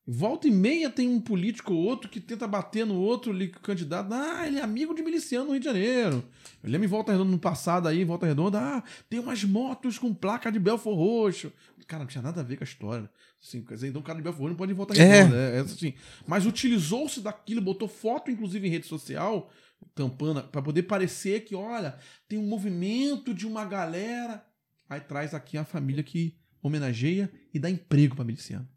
Volta 0.05 0.49
e 0.49 0.51
meia 0.51 0.89
tem 0.89 1.07
um 1.07 1.21
político 1.21 1.73
ou 1.73 1.81
outro 1.81 2.09
que 2.09 2.19
tenta 2.19 2.45
bater 2.45 2.85
no 2.85 2.95
outro 2.95 3.33
candidato. 3.61 4.13
Ah, 4.13 4.45
ele 4.45 4.59
é 4.59 4.61
amigo 4.61 4.93
de 4.93 5.01
miliciano 5.01 5.45
no 5.45 5.51
Rio 5.51 5.61
de 5.61 5.65
Janeiro. 5.65 6.25
Eu 6.61 6.69
lembro 6.69 6.85
em 6.85 6.89
Volta 6.89 7.13
Redonda 7.13 7.31
no 7.31 7.39
passado 7.39 7.87
aí, 7.87 8.03
Volta 8.03 8.25
Redonda, 8.25 8.59
ah, 8.59 8.83
tem 9.09 9.17
umas 9.19 9.45
motos 9.45 9.97
com 9.97 10.13
placa 10.13 10.51
de 10.51 10.59
Belfor 10.59 10.93
Roxo. 10.93 11.53
Cara, 11.87 12.03
não 12.03 12.07
tinha 12.07 12.21
nada 12.21 12.41
a 12.41 12.43
ver 12.43 12.57
com 12.57 12.63
a 12.63 12.67
história. 12.67 13.09
Assim, 13.41 13.63
quer 13.63 13.75
dizer, 13.75 13.87
então 13.87 14.01
o 14.01 14.03
cara 14.03 14.17
de 14.17 14.23
Belfor 14.23 14.41
Roxo 14.41 14.49
não 14.49 14.57
pode 14.57 14.71
ir 14.71 14.73
em 14.73 14.77
Volta 14.77 14.93
Redonda. 14.93 15.37
É. 15.37 15.55
É, 15.55 15.57
é 15.57 15.59
assim. 15.61 15.93
Mas 16.27 16.45
utilizou-se 16.45 17.21
daquilo, 17.21 17.61
botou 17.61 17.87
foto, 17.87 18.29
inclusive, 18.29 18.67
em 18.67 18.71
rede 18.71 18.87
social, 18.87 19.49
tampando, 19.95 20.43
para 20.43 20.61
poder 20.61 20.83
parecer 20.83 21.45
que, 21.45 21.55
olha, 21.55 21.97
tem 22.27 22.37
um 22.37 22.45
movimento 22.45 23.33
de 23.33 23.47
uma 23.47 23.63
galera. 23.63 24.45
Aí 24.89 24.99
traz 24.99 25.33
aqui 25.33 25.57
a 25.57 25.63
família 25.63 26.03
que 26.03 26.35
homenageia 26.61 27.31
e 27.53 27.59
dá 27.59 27.69
emprego 27.69 28.15
para 28.15 28.25
miliciano. 28.25 28.67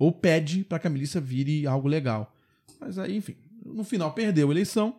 Ou 0.00 0.10
pede 0.10 0.64
para 0.64 0.78
que 0.78 0.86
a 0.86 0.90
milícia 0.90 1.20
vire 1.20 1.66
algo 1.66 1.86
legal. 1.86 2.34
Mas 2.80 2.98
aí, 2.98 3.14
enfim, 3.14 3.36
no 3.64 3.84
final 3.84 4.12
perdeu 4.14 4.48
a 4.48 4.50
eleição. 4.50 4.98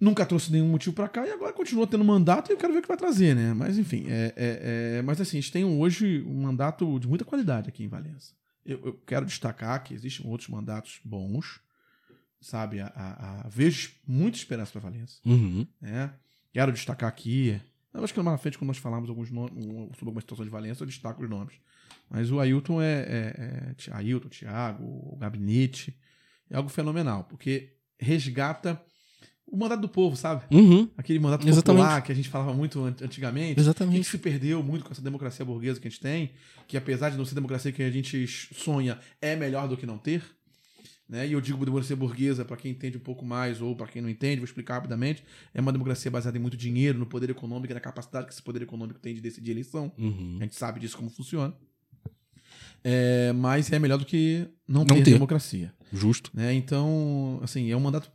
Nunca 0.00 0.24
trouxe 0.24 0.50
nenhum 0.50 0.66
motivo 0.66 0.96
para 0.96 1.06
cá 1.06 1.26
e 1.26 1.30
agora 1.30 1.52
continua 1.52 1.86
tendo 1.86 2.02
mandato 2.02 2.50
e 2.50 2.54
eu 2.54 2.56
quero 2.56 2.72
ver 2.72 2.78
o 2.78 2.82
que 2.82 2.88
vai 2.88 2.96
trazer, 2.96 3.36
né? 3.36 3.52
Mas 3.52 3.76
enfim, 3.76 4.06
é, 4.08 4.32
é, 4.34 4.96
é... 4.96 5.02
mas 5.02 5.20
assim, 5.20 5.36
a 5.36 5.40
gente 5.42 5.52
tem 5.52 5.62
hoje 5.62 6.24
um 6.26 6.40
mandato 6.40 6.98
de 6.98 7.06
muita 7.06 7.22
qualidade 7.22 7.68
aqui 7.68 7.84
em 7.84 7.88
Valença. 7.88 8.32
Eu, 8.64 8.80
eu 8.82 8.94
quero 9.06 9.26
destacar 9.26 9.84
que 9.84 9.92
existem 9.92 10.26
outros 10.26 10.48
mandatos 10.48 10.98
bons, 11.04 11.60
sabe? 12.40 12.80
A, 12.80 12.86
a, 12.86 13.40
a... 13.42 13.48
vejo 13.50 13.92
muita 14.06 14.38
esperança 14.38 14.72
para 14.72 14.80
Valença. 14.80 15.20
Uhum. 15.26 15.66
Né? 15.78 16.10
Quero 16.50 16.72
destacar 16.72 17.10
aqui 17.10 17.60
eu 17.92 18.04
acho 18.04 18.14
que 18.14 18.22
mais 18.22 18.34
na 18.34 18.38
frente, 18.38 18.56
quando 18.56 18.68
nós 18.68 18.78
falamos 18.78 19.08
alguns 19.08 19.30
nomes, 19.30 19.52
sobre 19.52 20.06
alguma 20.06 20.20
situação 20.20 20.44
de 20.44 20.50
Valência, 20.50 20.82
eu 20.82 20.86
destaco 20.86 21.22
os 21.22 21.28
nomes. 21.28 21.54
Mas 22.10 22.30
o 22.32 22.40
Ailton 22.40 22.82
é, 22.82 22.92
é, 23.02 23.74
é 23.88 23.94
Ailton, 23.94 24.28
Thiago, 24.28 24.84
o 24.84 25.16
gabinete, 25.16 25.96
é 26.50 26.56
algo 26.56 26.68
fenomenal, 26.68 27.24
porque 27.24 27.76
resgata 27.98 28.82
o 29.46 29.56
mandato 29.56 29.80
do 29.80 29.88
povo, 29.88 30.16
sabe? 30.16 30.44
Uhum. 30.50 30.88
Aquele 30.96 31.18
mandato 31.18 31.46
Exatamente. 31.46 31.82
popular 31.82 32.02
que 32.02 32.12
a 32.12 32.14
gente 32.14 32.28
falava 32.28 32.52
muito 32.52 32.82
antigamente. 32.84 33.58
Exatamente. 33.58 34.04
Que 34.04 34.10
se 34.10 34.18
perdeu 34.18 34.62
muito 34.62 34.84
com 34.84 34.92
essa 34.92 35.02
democracia 35.02 35.44
burguesa 35.44 35.80
que 35.80 35.88
a 35.88 35.90
gente 35.90 36.00
tem, 36.00 36.32
que 36.68 36.76
apesar 36.76 37.10
de 37.10 37.16
não 37.16 37.24
ser 37.24 37.34
democracia 37.34 37.72
que 37.72 37.82
a 37.82 37.90
gente 37.90 38.26
sonha, 38.26 38.98
é 39.20 39.34
melhor 39.34 39.68
do 39.68 39.76
que 39.76 39.86
não 39.86 39.98
ter. 39.98 40.22
Né? 41.08 41.26
E 41.26 41.32
eu 41.32 41.40
digo 41.40 41.64
democracia 41.64 41.96
burguesa 41.96 42.44
para 42.44 42.56
quem 42.56 42.70
entende 42.70 42.96
um 42.96 43.00
pouco 43.00 43.24
mais 43.24 43.60
ou 43.60 43.74
para 43.74 43.88
quem 43.88 44.00
não 44.00 44.08
entende, 44.08 44.36
vou 44.36 44.44
explicar 44.44 44.74
rapidamente. 44.74 45.24
É 45.52 45.60
uma 45.60 45.72
democracia 45.72 46.08
baseada 46.08 46.38
em 46.38 46.40
muito 46.40 46.56
dinheiro, 46.56 46.96
no 46.96 47.06
poder 47.06 47.28
econômico 47.30 47.72
e 47.72 47.74
na 47.74 47.80
capacidade 47.80 48.26
que 48.26 48.32
esse 48.32 48.42
poder 48.42 48.62
econômico 48.62 49.00
tem 49.00 49.12
de 49.12 49.20
decidir 49.20 49.50
a 49.50 49.54
eleição. 49.54 49.92
Uhum. 49.98 50.36
A 50.38 50.44
gente 50.44 50.54
sabe 50.54 50.78
disso 50.78 50.96
como 50.96 51.10
funciona. 51.10 51.52
É, 52.82 53.32
mas 53.32 53.70
é 53.72 53.78
melhor 53.78 53.98
do 53.98 54.06
que 54.06 54.48
não, 54.66 54.80
não 54.80 54.96
ter, 54.96 55.04
ter, 55.04 55.12
democracia. 55.12 55.72
Justo. 55.92 56.30
Né? 56.34 56.54
Então, 56.54 57.38
assim, 57.42 57.70
é 57.70 57.76
um 57.76 57.80
mandato 57.80 58.10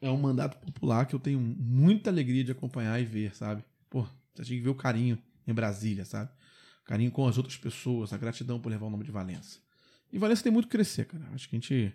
é 0.00 0.10
um 0.10 0.16
mandato 0.16 0.58
popular 0.58 1.06
que 1.06 1.14
eu 1.14 1.18
tenho 1.18 1.40
muita 1.40 2.10
alegria 2.10 2.44
de 2.44 2.52
acompanhar 2.52 3.00
e 3.00 3.04
ver, 3.04 3.34
sabe? 3.34 3.64
Pô, 3.88 4.06
você 4.34 4.44
tinha 4.44 4.58
que 4.58 4.64
ver 4.64 4.70
o 4.70 4.74
carinho 4.74 5.18
em 5.46 5.54
Brasília, 5.54 6.04
sabe? 6.04 6.30
Carinho 6.84 7.10
com 7.10 7.26
as 7.26 7.36
outras 7.36 7.56
pessoas, 7.56 8.12
a 8.12 8.18
gratidão 8.18 8.60
por 8.60 8.68
levar 8.68 8.86
o 8.86 8.90
nome 8.90 9.04
de 9.04 9.10
Valença. 9.10 9.58
E 10.12 10.18
Valença 10.18 10.42
tem 10.42 10.52
muito 10.52 10.66
que 10.66 10.76
crescer, 10.76 11.06
cara. 11.06 11.24
Acho 11.34 11.48
que 11.48 11.56
a 11.56 11.58
gente 11.58 11.94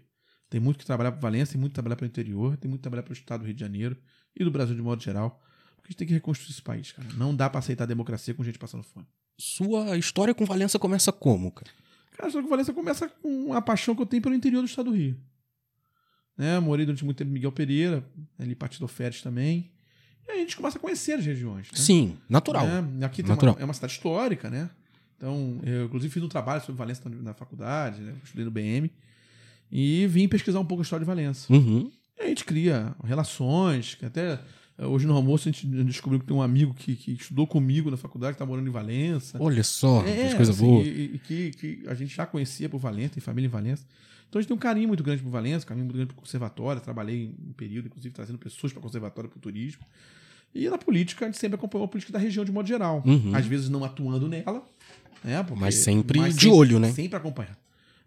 tem 0.49 0.59
muito 0.59 0.80
que 0.80 0.86
trabalhar 0.86 1.11
para 1.11 1.22
Valença, 1.22 1.53
tem 1.53 1.61
muito 1.61 1.72
que 1.72 1.76
trabalhar 1.76 1.95
para 1.95 2.03
o 2.03 2.07
interior, 2.07 2.57
tem 2.57 2.67
muito 2.67 2.82
que 2.82 2.84
trabalhar 2.84 3.03
para 3.03 3.11
o 3.11 3.13
estado 3.13 3.41
do 3.41 3.45
Rio 3.45 3.53
de 3.53 3.61
Janeiro 3.61 3.97
e 4.36 4.43
do 4.43 4.51
Brasil 4.51 4.76
de 4.76 4.82
modo 4.82 5.01
geral. 5.01 5.41
Porque 5.76 5.88
a 5.88 5.91
gente 5.91 5.97
tem 5.97 6.07
que 6.07 6.13
reconstruir 6.13 6.51
esse 6.51 6.61
país, 6.61 6.91
cara. 6.91 7.07
Não 7.13 7.36
dá 7.36 7.49
para 7.49 7.59
aceitar 7.59 7.86
a 7.86 7.88
democracia 7.88 8.34
com 8.34 8.43
gente 8.43 8.59
passando 8.59 8.84
fome. 8.84 9.07
Sua 9.41 9.97
história 9.97 10.35
com 10.35 10.45
Valença 10.45 10.77
começa 10.77 11.11
como, 11.11 11.51
cara? 11.51 11.71
Cara, 12.11 12.25
a 12.25 12.27
história 12.27 12.43
com 12.43 12.49
Valença 12.51 12.71
começa 12.71 13.09
com 13.09 13.53
a 13.53 13.59
paixão 13.59 13.95
que 13.95 14.01
eu 14.03 14.05
tenho 14.05 14.21
pelo 14.21 14.35
interior 14.35 14.61
do 14.61 14.67
estado 14.67 14.91
do 14.91 14.95
Rio. 14.95 15.17
Né? 16.37 16.59
Morei 16.59 16.85
durante 16.85 17.03
muito 17.03 17.17
tempo 17.17 17.31
em 17.31 17.33
Miguel 17.33 17.51
Pereira, 17.51 18.05
ali 18.37 18.53
Partido 18.53 18.87
Férez 18.87 19.23
também. 19.23 19.71
E 20.27 20.31
aí 20.31 20.37
a 20.37 20.41
gente 20.41 20.55
começa 20.55 20.77
a 20.77 20.81
conhecer 20.81 21.13
as 21.13 21.25
regiões. 21.25 21.71
Né? 21.71 21.79
Sim, 21.79 22.19
natural. 22.29 22.67
Né? 22.67 23.03
Aqui 23.03 23.23
natural. 23.23 23.55
Uma, 23.55 23.61
é 23.61 23.65
uma 23.65 23.73
cidade 23.73 23.93
histórica, 23.93 24.47
né? 24.47 24.69
Então, 25.17 25.59
eu 25.63 25.85
inclusive 25.85 26.13
fiz 26.13 26.21
um 26.21 26.29
trabalho 26.29 26.61
sobre 26.61 26.77
Valença 26.77 27.01
na 27.09 27.33
faculdade, 27.33 27.99
né? 27.99 28.13
estudei 28.23 28.45
no 28.45 28.51
BM. 28.51 28.91
E 29.71 30.05
vim 30.05 30.27
pesquisar 30.27 30.59
um 30.59 30.65
pouco 30.65 30.81
a 30.81 30.83
história 30.83 31.03
de 31.03 31.07
Valença. 31.07 31.51
Uhum. 31.51 31.91
E 32.19 32.23
a 32.23 32.27
gente 32.27 32.45
cria 32.45 32.95
relações, 33.03 33.95
que 33.95 34.05
até 34.05 34.39
hoje 34.86 35.05
no 35.07 35.15
almoço 35.15 35.47
a 35.47 35.51
gente 35.51 35.65
descobriu 35.86 36.19
que 36.19 36.25
tem 36.25 36.36
um 36.36 36.41
amigo 36.41 36.73
que, 36.73 36.95
que 36.95 37.13
estudou 37.13 37.45
comigo 37.47 37.89
na 37.91 37.97
faculdade, 37.97 38.34
que 38.34 38.39
tá 38.39 38.45
morando 38.45 38.67
em 38.67 38.71
Valença. 38.71 39.38
Olha 39.41 39.63
só, 39.63 40.05
É, 40.05 40.29
que 40.29 40.36
coisa 40.36 40.51
assim, 40.51 40.65
boa. 40.65 40.84
E, 40.84 41.11
e 41.15 41.19
que, 41.19 41.51
que 41.51 41.84
a 41.88 41.93
gente 41.93 42.15
já 42.15 42.25
conhecia 42.25 42.67
por 42.69 42.79
Valença, 42.79 43.13
tem 43.15 43.21
família 43.21 43.47
em 43.47 43.51
Valença. 43.51 43.86
Então 44.29 44.39
a 44.39 44.41
gente 44.41 44.47
tem 44.47 44.55
um 44.55 44.59
carinho 44.59 44.88
muito 44.88 45.03
grande 45.03 45.21
por 45.21 45.29
Valença, 45.29 45.65
um 45.65 45.67
carinho 45.67 45.86
muito 45.86 45.95
grande 45.95 46.13
por 46.13 46.19
conservatório. 46.21 46.82
Trabalhei 46.82 47.25
em 47.25 47.49
um 47.49 47.53
período, 47.53 47.88
inclusive, 47.88 48.13
trazendo 48.13 48.38
pessoas 48.38 48.71
para 48.71 48.82
conservatório 48.82 49.29
para 49.29 49.38
o 49.38 49.41
turismo. 49.41 49.82
E 50.55 50.69
na 50.69 50.77
política, 50.77 51.25
a 51.25 51.27
gente 51.27 51.38
sempre 51.38 51.55
acompanhou 51.55 51.86
a 51.86 51.88
política 51.88 52.13
da 52.13 52.19
região 52.19 52.43
de 52.45 52.51
modo 52.51 52.67
geral. 52.67 53.03
Uhum. 53.05 53.36
Às 53.36 53.45
vezes 53.45 53.69
não 53.69 53.84
atuando 53.84 54.27
nela, 54.29 54.63
né? 55.23 55.43
porque- 55.43 55.59
Mas 55.59 55.75
sempre 55.75 56.19
de 56.34 56.47
olho, 56.49 56.79
né? 56.79 56.91
Sempre 56.91 57.17
acompanhar. 57.17 57.57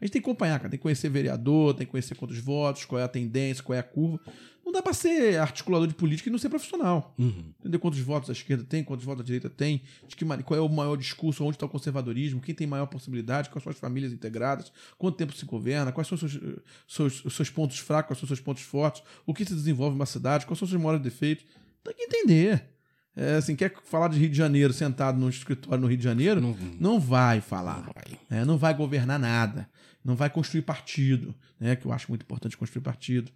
A 0.04 0.06
gente 0.06 0.12
tem 0.12 0.20
que 0.22 0.28
acompanhar, 0.28 0.58
cara. 0.58 0.68
Tem 0.68 0.76
que 0.78 0.82
conhecer 0.82 1.08
vereador, 1.08 1.72
tem 1.72 1.86
que 1.86 1.90
conhecer 1.90 2.14
quantos 2.14 2.38
votos, 2.38 2.84
qual 2.84 3.00
é 3.00 3.04
a 3.04 3.08
tendência, 3.08 3.64
qual 3.64 3.74
é 3.74 3.80
a 3.80 3.82
curva. 3.82 4.20
Não 4.62 4.70
dá 4.70 4.82
pra 4.82 4.92
ser 4.92 5.38
articulador 5.38 5.88
de 5.88 5.94
política 5.94 6.28
e 6.28 6.32
não 6.32 6.38
ser 6.38 6.50
profissional. 6.50 7.14
Uhum. 7.18 7.54
Entender 7.58 7.78
quantos 7.78 7.98
votos 8.00 8.28
a 8.28 8.34
esquerda 8.34 8.64
tem, 8.64 8.84
quantos 8.84 9.02
votos 9.06 9.22
a 9.22 9.24
direita 9.24 9.48
tem, 9.48 9.80
de 10.06 10.14
que, 10.14 10.26
qual 10.42 10.58
é 10.58 10.60
o 10.60 10.68
maior 10.68 10.96
discurso, 10.96 11.42
onde 11.42 11.56
está 11.56 11.64
o 11.64 11.70
conservadorismo, 11.70 12.38
quem 12.38 12.54
tem 12.54 12.66
maior 12.66 12.84
possibilidade, 12.84 13.48
quais 13.48 13.62
são 13.62 13.70
as 13.70 13.78
famílias 13.78 14.12
integradas, 14.12 14.70
quanto 14.98 15.16
tempo 15.16 15.32
se 15.32 15.46
governa, 15.46 15.90
quais 15.90 16.06
são 16.06 16.16
os 16.16 16.20
seus, 16.20 16.38
seus- 16.86 17.24
os 17.24 17.34
seus 17.34 17.48
pontos 17.48 17.78
fracos, 17.78 18.08
quais 18.08 18.18
são 18.20 18.24
os 18.26 18.28
seus 18.28 18.40
pontos 18.40 18.62
fortes, 18.62 19.02
o 19.24 19.32
que 19.32 19.46
se 19.46 19.54
desenvolve 19.54 19.96
uma 19.96 20.04
cidade, 20.06 20.44
quais 20.44 20.58
são 20.58 20.66
os 20.66 20.70
seus 20.70 20.82
maiores 20.82 21.02
defeitos. 21.02 21.46
Tem 21.82 21.94
que 21.94 22.02
entender. 22.02 22.73
É, 23.16 23.36
assim, 23.36 23.54
quer 23.54 23.72
falar 23.84 24.08
de 24.08 24.18
Rio 24.18 24.28
de 24.28 24.36
Janeiro 24.36 24.72
sentado 24.72 25.18
num 25.18 25.28
escritório 25.28 25.80
no 25.80 25.86
Rio 25.86 25.96
de 25.98 26.02
Janeiro? 26.04 26.40
Não- 26.40 26.56
Não, 26.80 26.98
vai 27.00 27.40
falar. 27.40 27.82
vai. 27.94 28.18
É, 28.40 28.44
não 28.44 28.58
vai 28.58 28.74
governar 28.74 29.18
nada. 29.18 29.68
Não 30.04 30.14
vai 30.16 30.28
construir 30.28 30.62
partido, 30.62 31.34
né, 31.58 31.76
que 31.76 31.86
eu 31.86 31.92
acho 31.92 32.10
muito 32.10 32.22
importante 32.22 32.56
construir 32.58 32.82
partido, 32.82 33.30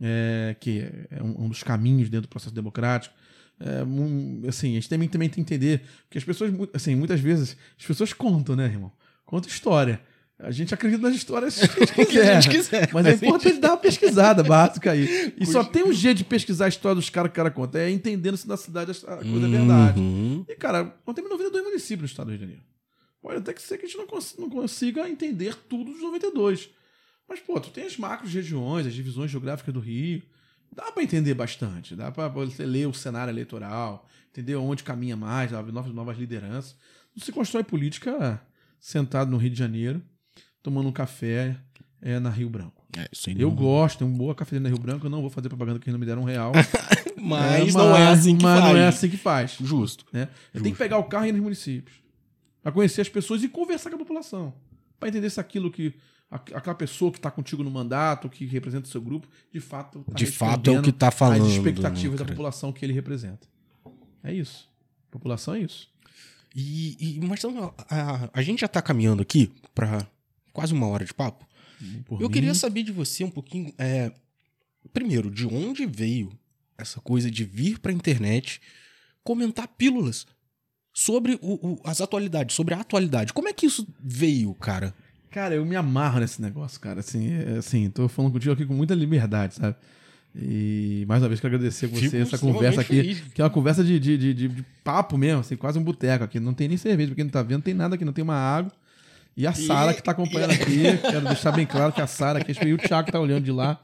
é, 0.00 0.54
que 0.60 0.80
é 1.10 1.22
um, 1.22 1.44
um 1.44 1.48
dos 1.48 1.62
caminhos 1.62 2.10
dentro 2.10 2.26
do 2.26 2.30
processo 2.30 2.54
democrático. 2.54 3.14
É, 3.60 3.84
um, 3.84 4.42
assim, 4.48 4.72
a 4.72 4.74
gente 4.74 4.88
também, 4.88 5.08
também 5.08 5.28
tem 5.28 5.42
que 5.44 5.54
entender 5.54 5.82
que 6.10 6.18
as 6.18 6.24
pessoas, 6.24 6.52
assim, 6.74 6.94
muitas 6.96 7.20
vezes, 7.20 7.56
as 7.78 7.86
pessoas 7.86 8.12
contam, 8.12 8.56
né, 8.56 8.64
irmão? 8.66 8.92
Contam 9.24 9.48
história. 9.48 10.00
A 10.38 10.50
gente 10.50 10.74
acredita 10.74 11.00
nas 11.02 11.14
histórias 11.14 11.56
que 11.56 11.64
a 11.64 11.86
gente 11.86 11.92
Que 11.94 12.06
quiser. 12.06 12.36
a 12.36 12.40
gente 12.40 12.56
quiser. 12.56 12.90
Mas 12.92 13.06
é 13.06 13.12
importante 13.12 13.58
dar 13.60 13.70
uma 13.70 13.76
pesquisada 13.76 14.42
básica 14.42 14.90
aí. 14.90 15.32
E 15.38 15.46
só 15.46 15.62
tem 15.62 15.84
um 15.84 15.92
jeito 15.92 16.18
de 16.18 16.24
pesquisar 16.24 16.64
a 16.64 16.68
história 16.68 16.96
dos 16.96 17.08
caras 17.08 17.30
que 17.30 17.34
o 17.34 17.36
cara 17.36 17.50
conta. 17.50 17.78
É 17.78 17.88
entendendo 17.90 18.36
se 18.36 18.48
na 18.48 18.56
cidade 18.56 18.90
a 18.90 19.16
coisa 19.16 19.46
é 19.46 19.50
verdade. 19.50 20.00
Uhum. 20.00 20.44
E, 20.48 20.54
cara, 20.56 20.92
nós 21.06 21.14
temos 21.14 21.30
92 21.30 21.64
municípios 21.64 22.00
no 22.02 22.06
estado 22.06 22.26
do 22.26 22.30
Rio 22.30 22.38
de 22.38 22.44
Janeiro. 22.44 22.62
Pode 23.22 23.38
até 23.38 23.52
que 23.52 23.62
ser 23.62 23.78
que 23.78 23.84
a 23.84 23.88
gente 23.88 23.96
não, 23.96 24.06
cons- 24.06 24.34
não 24.38 24.50
consiga 24.50 25.08
entender 25.08 25.54
tudo 25.68 25.92
dos 25.92 26.02
92. 26.02 26.68
Mas, 27.28 27.40
pô, 27.40 27.58
tu 27.60 27.70
tem 27.70 27.84
as 27.86 27.96
macros 27.96 28.34
regiões, 28.34 28.86
as 28.86 28.92
divisões 28.92 29.30
geográficas 29.30 29.72
do 29.72 29.80
Rio. 29.80 30.20
Dá 30.74 30.90
pra 30.90 31.02
entender 31.04 31.32
bastante. 31.34 31.94
Dá 31.94 32.10
pra 32.10 32.26
você 32.28 32.66
ler 32.66 32.88
o 32.88 32.92
cenário 32.92 33.30
eleitoral, 33.30 34.06
entender 34.32 34.56
onde 34.56 34.82
caminha 34.82 35.16
mais, 35.16 35.52
novas, 35.52 35.94
novas 35.94 36.18
lideranças. 36.18 36.76
Não 37.16 37.24
se 37.24 37.30
constrói 37.30 37.62
política 37.62 38.42
sentado 38.80 39.30
no 39.30 39.36
Rio 39.38 39.50
de 39.50 39.58
Janeiro, 39.58 40.02
tomando 40.64 40.88
um 40.88 40.92
café 40.92 41.56
é, 42.02 42.18
na 42.18 42.30
Rio 42.30 42.50
Branco. 42.50 42.82
É, 42.96 43.08
isso 43.12 43.28
aí 43.30 43.36
Eu 43.38 43.48
não- 43.50 43.54
gosto, 43.56 43.98
tem 43.98 44.08
uma 44.08 44.16
boa 44.16 44.34
cafeteria 44.34 44.62
na 44.62 44.68
Rio 44.68 44.78
Branco. 44.78 45.06
Eu 45.06 45.10
não 45.10 45.20
vou 45.20 45.30
fazer 45.30 45.48
propaganda 45.48 45.78
que 45.78 45.90
não 45.92 45.98
me 45.98 46.06
deram 46.06 46.22
um 46.22 46.24
real. 46.24 46.52
Mas 47.20 47.74
É, 47.74 47.78
não 47.78 47.96
é 47.96 48.08
assim 48.08 48.36
que 48.36 48.42
mas 48.44 48.60
faz. 48.60 48.72
não 48.74 48.80
é 48.80 48.86
assim 48.86 49.08
que 49.08 49.16
faz. 49.16 49.56
Justo. 49.60 50.04
Né? 50.12 50.28
Eu 50.52 50.60
tenho 50.62 50.74
que 50.74 50.78
pegar 50.78 50.98
o 50.98 51.04
carro 51.04 51.24
e 51.26 51.28
ir 51.28 51.32
nos 51.32 51.40
municípios. 51.42 51.96
Pra 52.62 52.70
conhecer 52.72 53.00
as 53.00 53.08
pessoas 53.08 53.42
e 53.42 53.48
conversar 53.48 53.88
com 53.90 53.96
a 53.96 53.98
população. 53.98 54.52
Pra 55.00 55.08
entender 55.08 55.30
se 55.30 55.40
aquilo 55.40 55.70
que. 55.70 55.94
aqu- 56.30 56.54
Aquela 56.54 56.74
pessoa 56.74 57.10
que 57.10 57.18
tá 57.20 57.30
contigo 57.30 57.62
no 57.64 57.70
mandato, 57.70 58.28
que 58.28 58.44
representa 58.46 58.86
o 58.86 58.90
seu 58.90 59.00
grupo, 59.00 59.26
de 59.52 59.60
fato. 59.60 60.04
Tá 60.06 60.12
De 60.14 60.26
fato 60.26 60.70
é 60.70 60.78
o 60.78 60.82
que 60.82 60.92
tá 60.92 61.10
falando. 61.10 61.46
As 61.46 61.52
expectativas 61.52 62.18
da 62.18 62.24
população 62.26 62.72
que 62.72 62.84
ele 62.84 62.92
representa. 62.92 63.46
É 64.22 64.32
isso. 64.32 64.68
População 65.10 65.54
é 65.54 65.60
isso. 65.60 65.88
E, 66.54 67.16
e 67.18 67.26
Marcelo, 67.26 67.74
a, 67.90 68.28
a 68.32 68.42
gente 68.42 68.60
já 68.60 68.68
tá 68.68 68.80
caminhando 68.82 69.22
aqui 69.22 69.50
pra 69.74 70.06
quase 70.54 70.72
uma 70.72 70.86
hora 70.86 71.04
de 71.04 71.12
papo. 71.12 71.46
Por 72.06 72.22
Eu 72.22 72.28
mim, 72.28 72.32
queria 72.32 72.54
saber 72.54 72.82
de 72.82 72.92
você 72.92 73.22
um 73.24 73.30
pouquinho. 73.30 73.74
é, 73.76 74.10
primeiro, 74.92 75.30
de 75.30 75.46
onde 75.46 75.84
veio 75.84 76.32
essa 76.78 77.00
coisa 77.00 77.30
de 77.30 77.44
vir 77.44 77.78
pra 77.78 77.92
internet 77.92 78.60
comentar 79.22 79.68
pílulas 79.68 80.26
sobre 80.92 81.38
o- 81.42 81.54
o- 81.72 81.80
as 81.84 82.00
atualidades, 82.00 82.54
sobre 82.54 82.72
a 82.74 82.80
atualidade. 82.80 83.32
Como 83.32 83.48
é 83.48 83.52
que 83.52 83.66
isso 83.66 83.86
veio, 84.02 84.54
cara? 84.54 84.94
Cara, 85.30 85.54
eu 85.56 85.64
me 85.66 85.74
amarro 85.74 86.20
nesse 86.20 86.40
negócio, 86.40 86.78
cara. 86.80 87.00
Assim, 87.00 87.32
é, 87.32 87.58
assim, 87.58 87.90
tô 87.90 88.08
falando 88.08 88.32
contigo 88.32 88.52
aqui 88.52 88.64
com 88.64 88.74
muita 88.74 88.94
liberdade, 88.94 89.54
sabe? 89.56 89.76
E 90.36 91.04
mais 91.08 91.22
uma 91.22 91.28
vez 91.28 91.40
quero 91.40 91.54
agradecer 91.54 91.88
com 91.88 91.96
você 91.96 92.02
Fico 92.10 92.16
essa 92.16 92.38
conversa 92.38 92.80
aqui, 92.80 92.96
feliz. 92.96 93.20
que 93.32 93.40
é 93.40 93.44
uma 93.44 93.50
conversa 93.50 93.84
de, 93.84 93.98
de, 94.00 94.18
de, 94.18 94.34
de- 94.34 94.48
de 94.48 94.64
papo 94.82 95.16
mesmo, 95.16 95.40
assim, 95.40 95.56
quase 95.56 95.78
um 95.78 95.82
boteco 95.84 96.24
aqui. 96.24 96.38
Não 96.40 96.52
tem 96.54 96.68
nem 96.68 96.76
cerveja, 96.76 97.08
pra 97.08 97.16
quem 97.16 97.24
não 97.24 97.30
tá 97.30 97.42
vendo, 97.42 97.54
não 97.58 97.60
tem 97.62 97.74
nada 97.74 97.94
aqui, 97.94 98.04
não 98.04 98.12
tem 98.12 98.22
uma 98.24 98.34
água. 98.36 98.72
E 99.36 99.46
a 99.46 99.52
Sara 99.52 99.92
que 99.92 100.02
tá 100.02 100.12
acompanhando 100.12 100.52
aqui, 100.52 100.82
quero 101.02 101.26
deixar 101.26 101.50
bem 101.52 101.66
claro 101.66 101.92
que 101.92 102.00
a 102.00 102.06
Sara 102.06 102.38
aqui, 102.38 102.52
e 102.64 102.72
o 102.72 102.78
Thiago 102.78 103.10
tá 103.10 103.18
olhando 103.18 103.44
de 103.44 103.50
lá. 103.52 103.80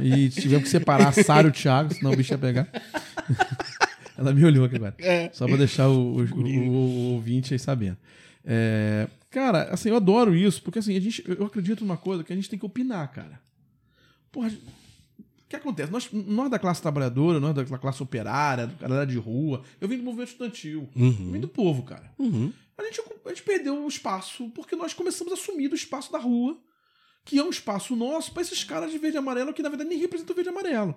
E 0.00 0.30
tivemos 0.30 0.64
que 0.64 0.70
separar 0.70 1.08
a 1.08 1.12
Sara 1.12 1.46
e 1.46 1.50
o 1.50 1.52
Thiago, 1.52 1.92
senão 1.94 2.12
o 2.12 2.16
bicho 2.16 2.32
ia 2.32 2.38
pegar. 2.38 2.66
Ela 4.16 4.32
me 4.32 4.42
olhou 4.44 4.64
aqui 4.64 4.76
agora. 4.76 4.94
É. 4.98 5.28
Só 5.32 5.46
pra 5.46 5.56
deixar 5.56 5.88
o, 5.88 6.16
o, 6.16 6.22
o- 6.22 6.68
o 6.68 7.12
ouvinte 7.14 7.52
aí 7.52 7.58
sabendo. 7.58 7.98
É, 8.44 9.06
cara, 9.30 9.64
assim, 9.64 9.90
eu 9.90 9.96
adoro 9.96 10.34
isso, 10.34 10.62
porque 10.62 10.78
assim, 10.78 10.96
a 10.96 11.00
gente, 11.00 11.22
eu 11.26 11.44
acredito 11.46 11.84
numa 11.84 11.96
coisa 11.98 12.24
que 12.24 12.32
a 12.32 12.36
gente 12.36 12.48
tem 12.48 12.58
que 12.58 12.64
opinar, 12.64 13.06
cara. 13.12 13.38
Porra, 14.32 14.48
o 14.48 15.48
que 15.48 15.56
acontece? 15.56 15.92
Nós, 15.92 16.08
nós 16.12 16.50
da 16.50 16.58
classe 16.58 16.80
trabalhadora, 16.80 17.38
nós 17.38 17.54
da 17.54 17.64
classe 17.78 18.02
operária, 18.02 18.66
do 18.66 18.76
galera 18.76 19.06
de 19.06 19.18
rua, 19.18 19.62
eu 19.80 19.86
vim 19.88 19.98
do 19.98 20.02
movimento 20.02 20.28
estudantil, 20.28 20.88
eu 20.96 21.10
vim 21.12 21.32
Uhum. 21.34 21.40
do 21.40 21.48
povo, 21.48 21.82
cara. 21.82 22.10
Uhum. 22.18 22.50
A 22.78 22.82
gente, 22.84 23.02
a 23.24 23.28
gente 23.28 23.42
perdeu 23.42 23.84
o 23.84 23.88
espaço 23.88 24.50
porque 24.50 24.76
nós 24.76 24.92
começamos 24.92 25.32
a 25.32 25.36
assumir 25.36 25.68
do 25.68 25.74
espaço 25.74 26.12
da 26.12 26.18
rua, 26.18 26.58
que 27.24 27.38
é 27.38 27.42
um 27.42 27.50
espaço 27.50 27.96
nosso, 27.96 28.32
pra 28.32 28.42
esses 28.42 28.62
caras 28.64 28.90
de 28.90 28.98
verde 28.98 29.16
e 29.16 29.18
amarelo 29.18 29.54
que 29.54 29.62
na 29.62 29.68
verdade 29.68 29.90
nem 29.90 29.98
representam 29.98 30.32
o 30.32 30.36
verde 30.36 30.50
e 30.50 30.52
amarelo. 30.52 30.96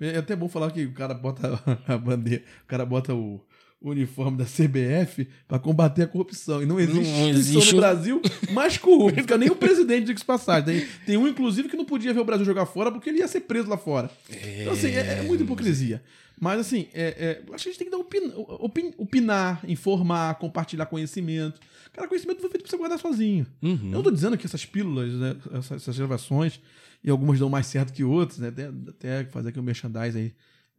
É 0.00 0.18
até 0.18 0.34
bom 0.34 0.48
falar 0.48 0.72
que 0.72 0.84
o 0.84 0.92
cara 0.92 1.14
bota 1.14 1.48
a 1.86 1.96
bandeira, 1.96 2.44
o 2.64 2.66
cara 2.66 2.84
bota 2.84 3.14
o, 3.14 3.40
o 3.84 3.90
uniforme 3.90 4.38
da 4.38 4.46
CBF 4.46 5.28
pra 5.46 5.58
combater 5.58 6.04
a 6.04 6.06
corrupção. 6.06 6.62
E 6.62 6.66
não 6.66 6.80
existe, 6.80 7.12
Não 7.12 7.28
existe 7.28 7.74
no 7.74 7.80
Brasil 7.80 8.22
mais 8.50 8.78
corrupto. 8.78 9.20
Fica 9.20 9.36
nem 9.36 9.50
o 9.50 9.56
presidente, 9.56 10.06
diga 10.06 10.24
passagem. 10.24 10.64
Tem, 10.64 10.88
tem 11.04 11.16
um, 11.18 11.28
inclusive, 11.28 11.68
que 11.68 11.76
não 11.76 11.84
podia 11.84 12.14
ver 12.14 12.20
o 12.20 12.24
Brasil 12.24 12.46
jogar 12.46 12.64
fora 12.64 12.90
porque 12.90 13.10
ele 13.10 13.18
ia 13.18 13.28
ser 13.28 13.40
preso 13.40 13.68
lá 13.68 13.76
fora. 13.76 14.10
Então, 14.30 14.72
assim, 14.72 14.88
é, 14.88 15.18
é 15.18 15.22
muita 15.22 15.44
hipocrisia. 15.44 16.02
Mas, 16.40 16.60
assim, 16.60 16.88
é, 16.94 17.42
é, 17.46 17.54
acho 17.54 17.64
que 17.64 17.68
a 17.68 17.72
gente 17.72 17.78
tem 17.78 17.86
que 17.86 17.90
dar 17.90 17.98
opin, 17.98 18.32
opin, 18.34 18.94
opinar, 18.96 19.60
informar, 19.68 20.34
compartilhar 20.36 20.86
conhecimento. 20.86 21.60
Cara, 21.92 22.08
conhecimento 22.08 22.40
foi 22.40 22.48
feito 22.48 22.62
pra 22.62 22.70
você 22.70 22.78
guardar 22.78 22.98
sozinho. 22.98 23.46
Uhum. 23.62 23.78
Eu 23.84 23.90
não 23.90 24.02
tô 24.02 24.10
dizendo 24.10 24.38
que 24.38 24.46
essas 24.46 24.64
pílulas, 24.64 25.12
né, 25.12 25.36
essas, 25.52 25.82
essas 25.82 25.98
gravações, 25.98 26.58
e 27.04 27.10
algumas 27.10 27.38
dão 27.38 27.50
mais 27.50 27.66
certo 27.66 27.92
que 27.92 28.02
outras, 28.02 28.38
né? 28.38 28.48
Até, 28.48 28.70
até 28.88 29.24
fazer 29.26 29.50
aqui 29.50 29.60
um 29.60 29.62
merchandise 29.62 30.18
aí. 30.18 30.32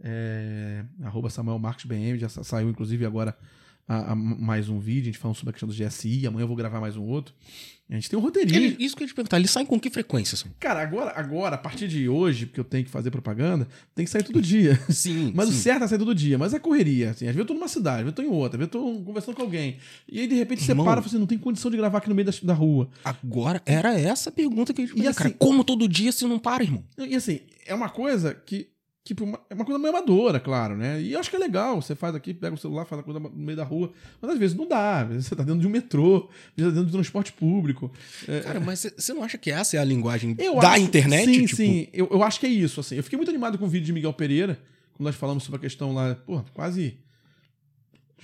É, 0.04 0.84
arroba 1.04 1.30
Samuel 1.30 1.58
Marques 1.60 1.86
BM, 1.86 2.18
já 2.20 2.30
sa- 2.30 2.44
saiu 2.44 2.70
inclusive 2.70 3.06
agora 3.06 3.36
a- 3.88 4.12
a- 4.12 4.16
mais 4.16 4.68
um 4.68 4.80
vídeo, 4.80 5.04
a 5.04 5.06
gente 5.06 5.18
falando 5.18 5.36
sobre 5.38 5.52
a 5.52 5.54
questão 5.54 5.70
do 5.70 5.74
GSI, 5.76 6.26
amanhã 6.28 6.44
eu 6.44 6.48
vou 6.48 6.56
gravar 6.58 6.80
mais 6.82 6.98
um 6.98 7.04
outro. 7.04 7.34
A 7.88 7.94
gente 7.94 8.10
tem 8.10 8.18
um 8.18 8.22
roteirinho. 8.22 8.58
Ele- 8.64 8.84
isso 8.84 8.96
que 8.96 9.04
eu 9.04 9.06
ia 9.06 9.10
te 9.10 9.14
perguntar, 9.14 9.38
ele 9.38 9.48
sai 9.48 9.64
com 9.64 9.80
que 9.80 9.92
frequência? 9.92 10.36
Sam? 10.36 10.50
Cara, 10.60 10.82
agora, 10.82 11.14
agora, 11.16 11.54
a 11.54 11.58
partir 11.58 11.88
de 11.88 12.10
hoje, 12.10 12.48
porque 12.48 12.60
eu 12.60 12.64
tenho 12.64 12.84
que 12.84 12.90
fazer 12.90 13.12
propaganda, 13.12 13.68
tem 13.94 14.04
que 14.04 14.10
sair 14.10 14.24
todo 14.24 14.42
dia. 14.42 14.76
Sim. 14.90 15.32
Mas 15.36 15.50
o 15.50 15.52
sim. 15.52 15.60
certo 15.60 15.84
é 15.84 15.88
sair 15.88 16.00
todo 16.00 16.16
dia. 16.16 16.36
Mas 16.36 16.56
é 16.56 16.58
correria. 16.60 17.12
Assim. 17.12 17.26
Às 17.28 17.36
vezes 17.36 17.40
eu 17.42 17.46
tô 17.46 17.54
numa 17.54 17.68
cidade, 17.68 17.98
às 18.00 18.06
vezes 18.06 18.18
eu 18.18 18.24
tô 18.24 18.24
em 18.24 18.36
outra, 18.36 18.58
às 18.58 18.68
vezes 18.68 18.74
eu 18.74 18.82
tô 18.98 19.04
conversando 19.04 19.36
com 19.36 19.44
alguém. 19.44 19.78
E 20.10 20.20
aí, 20.20 20.26
de 20.28 20.34
repente, 20.34 20.64
você 20.64 20.72
Irmão. 20.72 20.84
para 20.84 20.94
e 21.00 21.04
fala 21.04 21.08
assim: 21.08 21.20
não 21.20 21.28
tem 21.28 21.38
condição 21.38 21.70
de 21.70 21.78
gravar 21.78 22.00
aqui 22.00 22.10
no 22.10 22.16
meio 22.16 22.26
da, 22.26 22.34
da 22.42 22.54
rua. 22.56 22.90
Agora, 23.04 23.62
era 23.68 23.94
essa 23.98 24.30
a 24.32 24.34
pergunta 24.34 24.74
que 24.74 24.82
eu 24.82 24.86
ia 24.86 24.90
te 24.92 24.94
E 24.96 24.98
fazer, 24.98 25.10
assim- 25.10 25.18
cara. 25.20 25.36
Como 25.38 25.64
todo 25.64 25.88
dia 25.88 26.12
se 26.12 26.26
não 26.26 26.40
para, 26.40 26.64
irmão? 26.64 26.84
E 26.98 27.16
assim, 27.16 27.42
é 27.68 27.76
uma 27.76 27.90
coisa 27.90 28.34
que 28.34 28.68
Tipo, 29.06 29.24
uma, 29.24 29.40
é 29.52 29.54
uma 29.54 29.64
coisa 29.64 29.78
meio 29.78 29.96
amadora, 29.96 30.40
claro, 30.40 30.76
né? 30.76 31.00
E 31.00 31.14
eu 31.14 31.20
acho 31.20 31.30
que 31.30 31.36
é 31.36 31.40
legal. 31.40 31.80
Você 31.80 31.94
faz 31.94 32.16
aqui, 32.16 32.34
pega 32.34 32.56
o 32.56 32.58
celular, 32.58 32.86
faz 32.86 33.02
a 33.02 33.04
coisa 33.04 33.20
no 33.20 33.30
meio 33.30 33.56
da 33.56 33.64
rua. 33.64 33.94
Mas 34.20 34.32
às 34.32 34.40
vezes 34.40 34.58
não 34.58 34.68
dá. 34.68 35.02
Às 35.02 35.08
vezes 35.10 35.26
você 35.28 35.36
tá 35.36 35.44
dentro 35.44 35.62
de 35.62 35.68
um 35.68 35.70
metrô, 35.70 36.28
às 36.28 36.56
vezes 36.58 36.72
tá 36.72 36.76
dentro 36.80 36.86
de 36.88 36.92
transporte 36.92 37.32
público. 37.32 37.92
É, 38.28 38.40
Cara, 38.40 38.60
mas 38.60 38.80
você 38.98 39.14
não 39.14 39.22
acha 39.22 39.38
que 39.38 39.52
essa 39.52 39.78
é 39.78 39.80
a 39.80 39.84
linguagem 39.84 40.36
eu 40.40 40.56
da 40.60 40.72
acho- 40.72 40.82
internet? 40.82 41.26
Sim, 41.32 41.46
Tipo, 41.46 41.56
sim. 41.56 41.88
Eu, 41.94 42.10
eu 42.12 42.24
acho 42.24 42.40
que 42.40 42.48
é 42.48 42.50
isso, 42.50 42.80
assim. 42.80 42.96
Eu 42.96 43.04
fiquei 43.04 43.16
muito 43.16 43.30
animado 43.30 43.60
com 43.60 43.66
o 43.66 43.70
vídeo 43.70 43.86
de 43.86 43.94
Miguel 43.94 44.12
Pereira, 44.12 44.60
quando 44.94 45.06
nós 45.06 45.16
falamos 45.16 45.44
sobre 45.44 45.58
a 45.60 45.62
questão 45.62 45.94
lá, 45.94 46.16
pô, 46.16 46.42
quase 46.56 46.98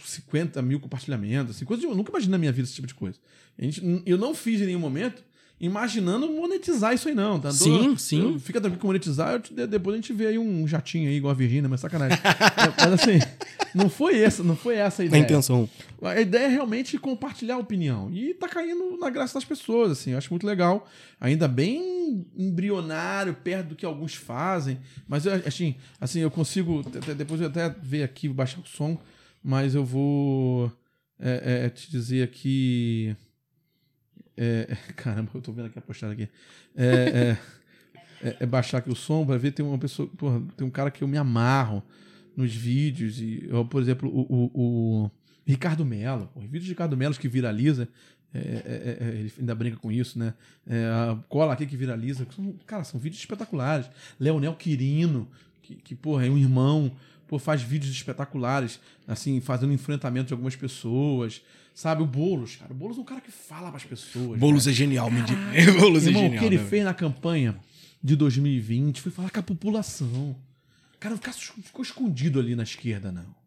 50 0.04 0.62
mil 0.64 0.80
compartilhamentos, 0.80 1.56
assim, 1.56 1.66
coisa 1.66 1.82
de, 1.82 1.88
eu 1.88 1.94
nunca 1.94 2.10
imaginei 2.10 2.32
na 2.32 2.38
minha 2.40 2.52
vida 2.52 2.66
esse 2.68 2.74
tipo 2.74 2.88
de 2.88 2.96
coisa. 2.96 3.20
A 3.58 3.64
gente, 3.64 4.02
eu 4.06 4.18
não 4.18 4.34
fiz 4.34 4.60
em 4.62 4.66
nenhum 4.66 4.80
momento 4.80 5.24
imaginando 5.62 6.28
monetizar 6.28 6.94
isso 6.94 7.08
aí, 7.08 7.14
não. 7.16 7.40
Tá? 7.40 7.50
Tô- 7.50 7.54
Sim, 7.56 7.96
sim. 7.96 8.34
eu- 8.34 8.40
Fica 8.40 8.60
tranquilo 8.60 8.82
com 8.82 8.88
monetizar, 8.88 9.40
te- 9.40 9.54
depois 9.68 9.94
a 9.94 9.98
gente 9.98 10.12
vê 10.12 10.28
aí 10.28 10.38
um 10.40 10.68
jatinho 10.68 11.08
aí, 11.08 11.16
igual 11.16 11.32
a 11.32 11.36
Virgínia, 11.36 11.70
mas 11.70 11.80
sacanagem. 11.82 12.18
Mas 12.78 12.94
assim, 12.94 13.20
não 13.76 13.88
foi 13.90 14.20
essa, 14.20 14.44
não 14.44 14.56
foi 14.56 14.76
essa 14.76 15.02
a 15.02 15.04
a 15.04 15.06
ideia. 15.06 15.22
intenção. 15.22 15.70
A 16.02 16.20
ideia 16.20 16.46
é 16.46 16.48
realmente 16.48 16.98
compartilhar 16.98 17.56
a 17.56 17.58
opinião. 17.60 18.10
E 18.12 18.34
tá 18.34 18.50
caindo 18.50 18.98
na 19.00 19.10
graça 19.12 19.36
das 19.36 19.46
pessoas, 19.46 19.92
assim. 19.92 20.12
Eu 20.12 20.18
acho 20.18 20.32
muito 20.32 20.46
legal. 20.48 20.90
Ainda 21.20 21.48
bem 21.48 22.26
embrionário, 22.36 23.34
perto 23.36 23.68
do 23.70 23.76
que 23.76 23.86
alguns 23.86 24.16
fazem. 24.16 24.80
Mas, 25.08 25.26
eu, 25.28 25.34
assim, 25.46 25.76
assim 26.00 26.20
eu 26.22 26.32
consigo... 26.32 26.82
Depois 27.16 27.40
eu 27.40 27.48
até 27.48 27.70
ver 27.70 28.02
aqui, 28.04 28.28
baixar 28.28 28.60
o 28.62 28.66
som. 28.68 28.98
Mas 29.44 29.76
eu 29.76 29.86
vou 29.86 30.72
é, 31.20 31.66
é, 31.66 31.70
te 31.70 31.90
dizer 31.92 32.24
aqui... 32.24 33.16
é, 34.38 34.76
caramba, 34.96 35.30
eu 35.34 35.42
tô 35.42 35.52
vendo 35.52 35.66
aqui 35.68 35.80
a 35.80 35.82
postagem 35.82 36.14
aqui. 36.24 36.32
É, 36.76 37.38
é, 38.24 38.28
é- 38.30 38.38
é 38.42 38.46
baixar 38.46 38.78
aqui 38.80 38.90
o 38.90 38.96
som 38.96 39.26
pra 39.26 39.38
ver. 39.38 39.52
Tem 39.52 39.66
uma 39.66 39.78
pessoa... 39.78 40.08
Porra, 40.18 40.42
tem 40.56 40.66
um 40.66 40.70
cara 40.72 40.92
que 40.92 41.04
eu 41.04 41.08
me 41.08 41.18
amarro 41.18 41.84
nos 42.36 42.54
vídeos. 42.54 43.20
E, 43.20 43.46
eu, 43.50 43.66
por 43.66 43.82
exemplo, 43.82 44.10
o- 44.10 44.22
o- 44.54 45.04
o 45.06 45.12
Ricardo 45.46 45.84
Melo, 45.86 46.30
os 46.36 46.44
vídeos 46.44 46.64
de 46.66 46.70
Ricardo 46.70 46.96
Melo 46.96 47.16
que 47.16 47.28
viraliza, 47.28 47.88
é, 48.34 48.40
é, 48.40 49.06
ele 49.20 49.34
ainda 49.40 49.54
brinca 49.56 49.76
com 49.78 49.92
isso, 49.92 50.18
né? 50.18 50.34
Cola 51.28 51.52
aqui 51.54 51.66
que 51.66 51.76
viraliza, 51.76 52.26
são, 52.34 52.54
cara, 52.66 52.84
são 52.84 53.00
vídeos 53.00 53.20
espetaculares. 53.22 53.90
Leonel 54.20 54.56
Quirino, 54.56 55.28
que, 55.62 55.76
que 55.76 55.96
porra, 55.96 56.26
é 56.26 56.30
um 56.30 56.38
irmão, 56.38 56.92
pô, 57.28 57.38
faz 57.38 57.62
vídeos 57.62 57.92
espetaculares, 57.92 58.80
assim, 59.08 59.42
fazendo 59.42 59.74
enfrentamento 59.74 60.28
de 60.28 60.34
algumas 60.34 60.56
pessoas. 60.56 61.42
Sabe, 61.74 62.04
o 62.04 62.06
Boulos, 62.06 62.58
cara. 62.58 62.72
O 62.72 62.76
Boulos 62.76 62.98
é 62.98 63.02
um 63.02 63.06
cara 63.06 63.22
que 63.22 63.32
fala 63.32 63.70
pras 63.70 63.84
pessoas. 63.84 64.40
Boulos 64.40 64.68
é 64.68 64.74
genial, 64.74 65.10
me 65.10 65.22
diga. 65.22 65.40
Boulos 65.80 66.06
é 66.06 66.10
Irmão, 66.10 66.24
genial. 66.24 66.38
o 66.38 66.40
que 66.40 66.46
ele 66.54 66.62
né, 66.62 66.70
fez 66.70 66.84
na 66.84 66.94
campanha 66.94 67.58
de 68.04 68.16
2020 68.16 69.02
foi 69.02 69.12
falar 69.12 69.30
com 69.30 69.40
a 69.40 69.44
população. 69.44 70.36
O 70.96 71.00
cara 71.00 71.18
ficou 71.18 71.84
escondido 71.84 72.40
ali 72.40 72.56
na 72.56 72.64
esquerda, 72.64 73.12
não. 73.12 73.41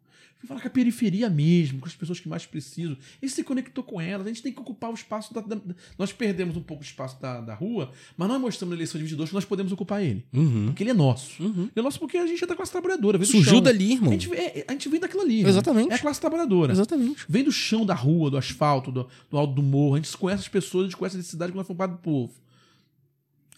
Foi 0.45 0.47
falar 0.47 0.61
com 0.61 0.67
a 0.67 0.71
periferia 0.71 1.29
mesmo, 1.29 1.79
com 1.79 1.87
as 1.87 1.95
pessoas 1.95 2.19
que 2.19 2.29
mais 2.29 2.45
precisam. 2.45 2.95
Ele 3.21 3.31
se 3.31 3.43
conectou 3.43 3.83
com 3.83 3.99
elas. 3.99 4.25
A 4.27 4.29
gente 4.29 4.43
tem 4.43 4.51
que 4.53 4.59
ocupar 4.59 4.91
o 4.91 4.93
espaço 4.93 5.33
da. 5.33 5.41
da- 5.41 5.57
nós 5.97 6.13
perdemos 6.13 6.55
um 6.55 6.61
pouco 6.61 6.83
o 6.83 6.85
espaço 6.85 7.19
da, 7.21 7.41
da 7.41 7.53
rua, 7.55 7.91
mas 8.15 8.27
nós 8.27 8.39
mostramos 8.39 8.71
na 8.71 8.77
eleição 8.77 8.97
de 8.99 9.03
22 9.05 9.29
que 9.29 9.35
nós 9.35 9.45
podemos 9.45 9.71
ocupar 9.71 10.03
ele. 10.03 10.25
Uhum. 10.33 10.67
Porque 10.67 10.83
ele 10.83 10.91
é 10.91 10.93
nosso. 10.93 11.41
Uhum. 11.43 11.63
Ele 11.63 11.71
é 11.75 11.81
nosso 11.81 11.99
porque 11.99 12.17
a 12.17 12.27
gente 12.27 12.43
é 12.43 12.47
da 12.47 12.55
classe 12.55 12.71
trabalhadora. 12.71 13.17
Surgiu 13.25 13.43
chão. 13.55 13.61
dali, 13.61 13.89
A 13.91 13.93
irmão. 13.93 14.11
gente, 14.11 14.33
é- 14.33 14.65
a 14.67 14.71
gente 14.71 14.87
vem 14.89 14.99
daquilo 14.99 15.21
ali. 15.23 15.37
irmão. 15.37 15.49
Exatamente. 15.49 15.91
É 15.91 15.95
a 15.95 15.99
classe 15.99 16.21
trabalhadora. 16.21 16.71
Exatamente. 16.71 17.25
Vem 17.27 17.43
do 17.43 17.51
chão 17.51 17.85
da 17.85 17.93
rua, 17.95 18.29
do 18.29 18.37
asfalto, 18.37 18.91
do, 18.91 19.07
do 19.31 19.37
alto 19.37 19.53
do 19.53 19.63
morro. 19.63 19.95
A 19.95 19.97
gente 19.97 20.15
conhece 20.17 20.41
as 20.43 20.47
pessoas, 20.49 20.83
a 20.83 20.87
gente 20.87 20.97
conhece 20.97 21.15
a 21.15 21.19
necessidade 21.19 21.51
que 21.51 21.57
nós 21.57 21.65
fomos 21.65 21.87
do 21.89 21.97
povo. 21.97 22.33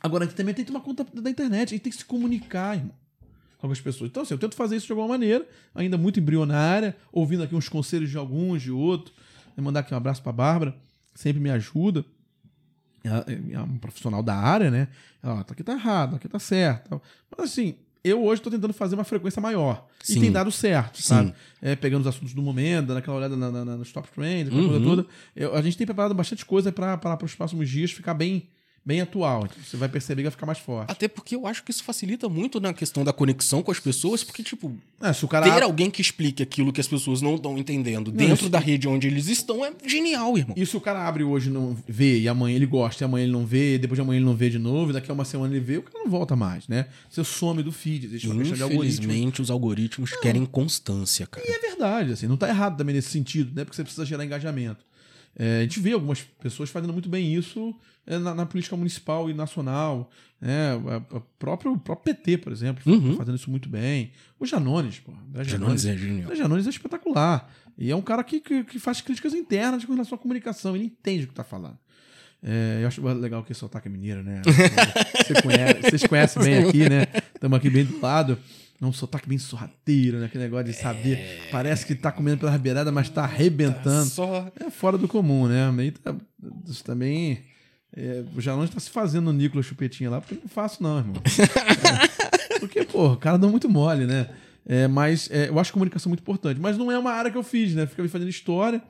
Agora, 0.02 0.24
a 0.24 0.28
gente 0.28 0.36
também 0.38 0.54
tem 0.54 0.64
que 0.64 0.72
tomar 0.72 0.84
conta 0.84 1.06
da 1.14 1.30
internet. 1.30 1.70
A 1.70 1.76
gente 1.76 1.82
tem 1.82 1.92
que 1.92 1.98
se 1.98 2.06
comunicar, 2.06 2.76
irmão, 2.78 2.92
com 3.58 3.72
as 3.72 3.82
pessoas. 3.82 4.10
Então, 4.10 4.24
assim, 4.24 4.34
eu 4.34 4.38
tento 4.38 4.56
fazer 4.56 4.76
isso 4.76 4.86
de 4.86 4.92
alguma 4.92 5.08
maneira, 5.10 5.48
ainda 5.74 5.98
muito 5.98 6.20
embrionária, 6.20 6.96
ouvindo 7.12 7.44
aqui 7.44 7.56
uns 7.56 7.68
conselhos 7.70 8.10
de 8.10 8.18
alguns, 8.18 8.62
de 8.62 8.72
outros. 8.72 9.16
Mandar 9.58 9.80
aqui 9.80 9.94
um 9.94 9.98
abraço 9.98 10.22
pra 10.22 10.32
Bárbara, 10.32 10.76
que 11.14 11.20
sempre 11.20 11.42
me 11.42 11.50
ajuda. 11.50 12.06
Ela 13.04 13.26
é 13.52 13.60
um 13.60 13.78
profissional 13.78 14.22
da 14.22 14.36
área, 14.36 14.70
né? 14.70 14.88
Ela, 15.24 15.44
tá 15.44 15.54
aqui 15.54 15.64
tá 15.64 15.74
errado, 15.74 16.16
aqui 16.16 16.28
tá 16.28 16.40
certo. 16.40 17.02
Mas 17.36 17.52
assim, 17.52 17.76
eu 18.04 18.24
hoje 18.24 18.42
tô 18.42 18.52
tentando 18.52 18.74
fazer 18.74 18.96
uma 18.96 19.04
frequência 19.04 19.42
maior. 19.42 19.88
Sim. 20.04 20.18
E 20.18 20.22
tem 20.22 20.32
dado 20.32 20.52
certo, 20.52 20.98
Sim. 21.02 21.08
sabe? 21.08 21.34
É, 21.62 21.76
pegando 21.76 22.02
os 22.02 22.08
assuntos 22.08 22.34
do 22.34 22.42
momento, 22.42 22.88
dando 22.88 22.98
aquela 22.98 23.18
olhada 23.18 23.36
na, 23.36 23.50
na, 23.52 23.78
nos 23.78 23.92
top 23.92 24.08
trends, 24.12 24.48
aquela 24.48 24.64
coisa 24.68 24.80
Uhum. 24.80 24.86
toda. 24.96 25.08
Eu- 25.36 25.56
a 25.56 25.62
gente 25.62 25.78
tem 25.78 25.86
preparado 25.88 26.14
bastante 26.14 26.46
coisa 26.46 26.72
para 26.72 27.18
os 27.24 27.34
próximos 27.36 27.70
dias 27.70 27.92
ficar 27.92 28.14
bem, 28.14 28.48
bem 28.88 29.02
atual. 29.02 29.44
Então, 29.46 29.58
você 29.62 29.76
vai 29.76 29.90
perceber 29.90 30.22
que 30.22 30.28
vai 30.28 30.32
ficar 30.32 30.46
mais 30.46 30.60
forte. 30.60 30.90
Até 30.90 31.10
porque 31.10 31.36
eu 31.36 31.46
acho 31.46 31.62
que 31.62 31.72
isso 31.72 31.84
facilita 31.84 32.30
muito 32.30 32.60
na 32.62 32.74
questão 32.74 33.04
da 33.04 33.12
conexão 33.12 33.62
com 33.62 33.70
as 33.70 33.80
pessoas, 33.82 34.24
porque, 34.24 34.42
tipo, 34.42 34.74
É, 35.02 35.12
se 35.12 35.26
o 35.26 35.28
cara. 35.28 35.52
ter 35.54 35.62
alguém 35.62 35.92
que 35.92 36.02
explique 36.02 36.42
aquilo 36.42 36.72
que 36.72 36.80
as 36.80 36.88
pessoas 36.88 37.22
não 37.22 37.36
estão 37.36 37.58
entendendo 37.58 38.12
dentro 38.12 38.34
isso- 38.36 38.50
da 38.50 38.60
rede 38.60 38.88
onde 38.88 39.06
eles 39.06 39.28
estão 39.28 39.66
é 39.66 39.74
genial, 39.86 40.38
irmão. 40.38 40.56
E 40.58 40.66
se 40.66 40.78
o 40.78 40.80
cara 40.80 41.06
abre 41.06 41.24
hoje 41.26 41.50
e 41.50 41.52
não 41.52 41.78
vê, 41.86 42.20
e 42.20 42.30
amanhã 42.30 42.56
ele 42.56 42.66
gosta, 42.66 43.04
e 43.04 43.06
amanhã 43.06 43.24
ele 43.26 43.34
não 43.34 43.46
vê, 43.46 43.78
depois 43.78 43.98
de 43.98 44.02
amanhã 44.02 44.20
ele 44.20 44.26
não 44.26 44.36
vê 44.36 44.50
de 44.50 44.58
novo, 44.58 44.92
e 44.92 44.94
daqui 44.94 45.12
a 45.12 45.14
uma 45.14 45.26
semana 45.26 45.54
ele 45.54 45.64
vê, 45.64 45.78
o 45.80 45.84
cara 45.84 46.00
não 46.04 46.10
volta 46.10 46.36
mais, 46.38 46.66
né? 46.70 46.88
Você 47.10 47.24
some 47.26 47.62
do 47.62 47.74
feed, 47.74 48.06
existe 48.06 48.28
uma 48.28 48.38
questão 48.38 48.56
de 48.56 48.64
algoritmo. 48.64 49.04
Infelizmente, 49.12 49.42
os 49.42 49.52
algoritmos 49.52 50.12
querem 50.22 50.46
constância, 50.46 51.28
cara. 51.28 51.46
E 51.46 51.52
é 51.52 51.60
verdade, 51.60 52.14
assim, 52.14 52.26
não 52.28 52.38
tá 52.38 52.48
errado 52.48 52.78
também 52.78 52.96
nesse 52.96 53.10
sentido, 53.10 53.52
né? 53.54 53.66
Porque 53.66 53.76
você 53.76 53.84
precisa 53.84 54.06
gerar 54.06 54.24
engajamento. 54.24 54.86
É, 55.40 55.60
a 55.60 55.62
gente 55.64 55.80
vê 55.80 55.92
algumas 55.92 56.22
pessoas 56.42 56.70
fazendo 56.70 56.94
muito 56.94 57.10
bem 57.10 57.36
isso 57.36 57.76
na, 58.08 58.34
na 58.34 58.46
política 58.46 58.76
municipal 58.78 59.30
e 59.30 59.34
nacional. 59.34 60.10
Né? 60.40 60.72
A- 61.12 61.18
a 61.18 61.20
próprio, 61.40 61.74
o 61.74 61.78
próprio 61.80 62.14
PT, 62.16 62.38
por 62.38 62.52
exemplo, 62.52 62.82
Uhum. 62.92 63.12
tá 63.12 63.18
fazendo 63.18 63.36
isso 63.36 63.50
muito 63.50 63.68
bem. 63.68 64.12
O 64.40 64.46
Janones, 64.46 65.00
pô. 65.00 65.12
O 65.12 65.44
Janones 65.44 65.86
é 65.86 65.98
genial. 65.98 66.32
o 66.32 66.36
Janones 66.36 66.68
é 66.68 66.70
espetacular. 66.70 67.52
E 67.78 67.92
é 67.92 67.96
um 67.96 68.02
cara 68.02 68.24
que, 68.24 68.40
que, 68.40 68.64
que 68.64 68.80
faz 68.80 69.02
críticas 69.02 69.34
internas 69.34 69.84
com 69.86 69.94
relação 69.94 70.16
à 70.16 70.20
comunicação. 70.20 70.76
Ele 70.76 70.86
entende 70.86 71.26
o 71.26 71.28
que 71.28 71.34
tá 71.34 71.44
falando. 71.44 71.78
É, 72.42 72.80
eu 72.84 72.88
acho 72.88 73.02
legal 73.02 73.44
que 73.44 73.52
esse 73.52 73.60
sotaque 73.60 73.88
é 73.88 73.92
mineiro, 73.92 74.24
né? 74.24 74.42
Você 75.26 75.42
conhece- 75.42 75.82
vocês 75.82 76.04
conhecem 76.06 76.44
bem 76.44 76.58
aqui, 76.64 76.88
né? 76.90 77.08
Estamos 77.34 77.58
aqui 77.58 77.70
bem 77.70 77.84
do 77.84 78.00
lado. 78.00 78.38
É 78.80 78.86
um 78.86 78.94
sotaque 78.94 79.28
bem 79.28 79.40
sorrateiro, 79.40 80.20
né? 80.20 80.28
Aquele 80.28 80.44
negócio 80.44 80.66
de 80.68 80.74
saber. 80.74 81.48
Parece 81.52 81.84
que 81.84 81.96
tá 81.96 82.12
comendo 82.12 82.38
pela 82.42 82.56
beirada, 82.60 82.92
mas 82.92 83.10
tá 83.10 83.24
arrebentando. 83.24 84.06
Só. 84.08 84.52
É 84.60 84.70
fora 84.70 85.00
do 85.00 85.08
comum, 85.08 85.48
né? 85.48 85.72
Meio 85.72 85.92
tá- 85.94 86.16
isso 86.68 86.84
também. 86.84 87.40
É, 87.96 88.24
o 88.36 88.42
Janones 88.42 88.70
tá 88.70 88.80
se 88.80 88.90
fazendo 88.90 89.30
o 89.30 89.34
Nicolas 89.34 89.66
Chupetinha 89.66 90.10
lá, 90.10 90.22
porque 90.22 90.36
eu 90.36 90.40
não 90.42 90.50
faço, 90.50 90.82
não, 90.84 90.98
irmão. 90.98 91.16
É, 92.50 92.60
porque, 92.60 92.84
pô, 92.86 93.14
o 93.14 93.18
cara 93.18 93.38
dá 93.38 93.48
muito 93.48 93.70
mole, 93.70 94.06
né? 94.06 94.30
É, 94.66 94.88
mas 94.88 95.30
é, 95.32 95.50
eu 95.50 95.60
acho 95.60 95.72
comunicação 95.72 96.10
muito 96.10 96.22
importante. 96.22 96.60
Mas 96.60 96.78
não 96.78 96.92
é 96.92 96.98
uma 96.98 97.12
área 97.12 97.30
que 97.32 97.38
eu 97.38 97.44
fiz, 97.44 97.74
né? 97.74 97.86
Fica 97.86 98.08
fazendo 98.10 98.30
história. 98.30 98.82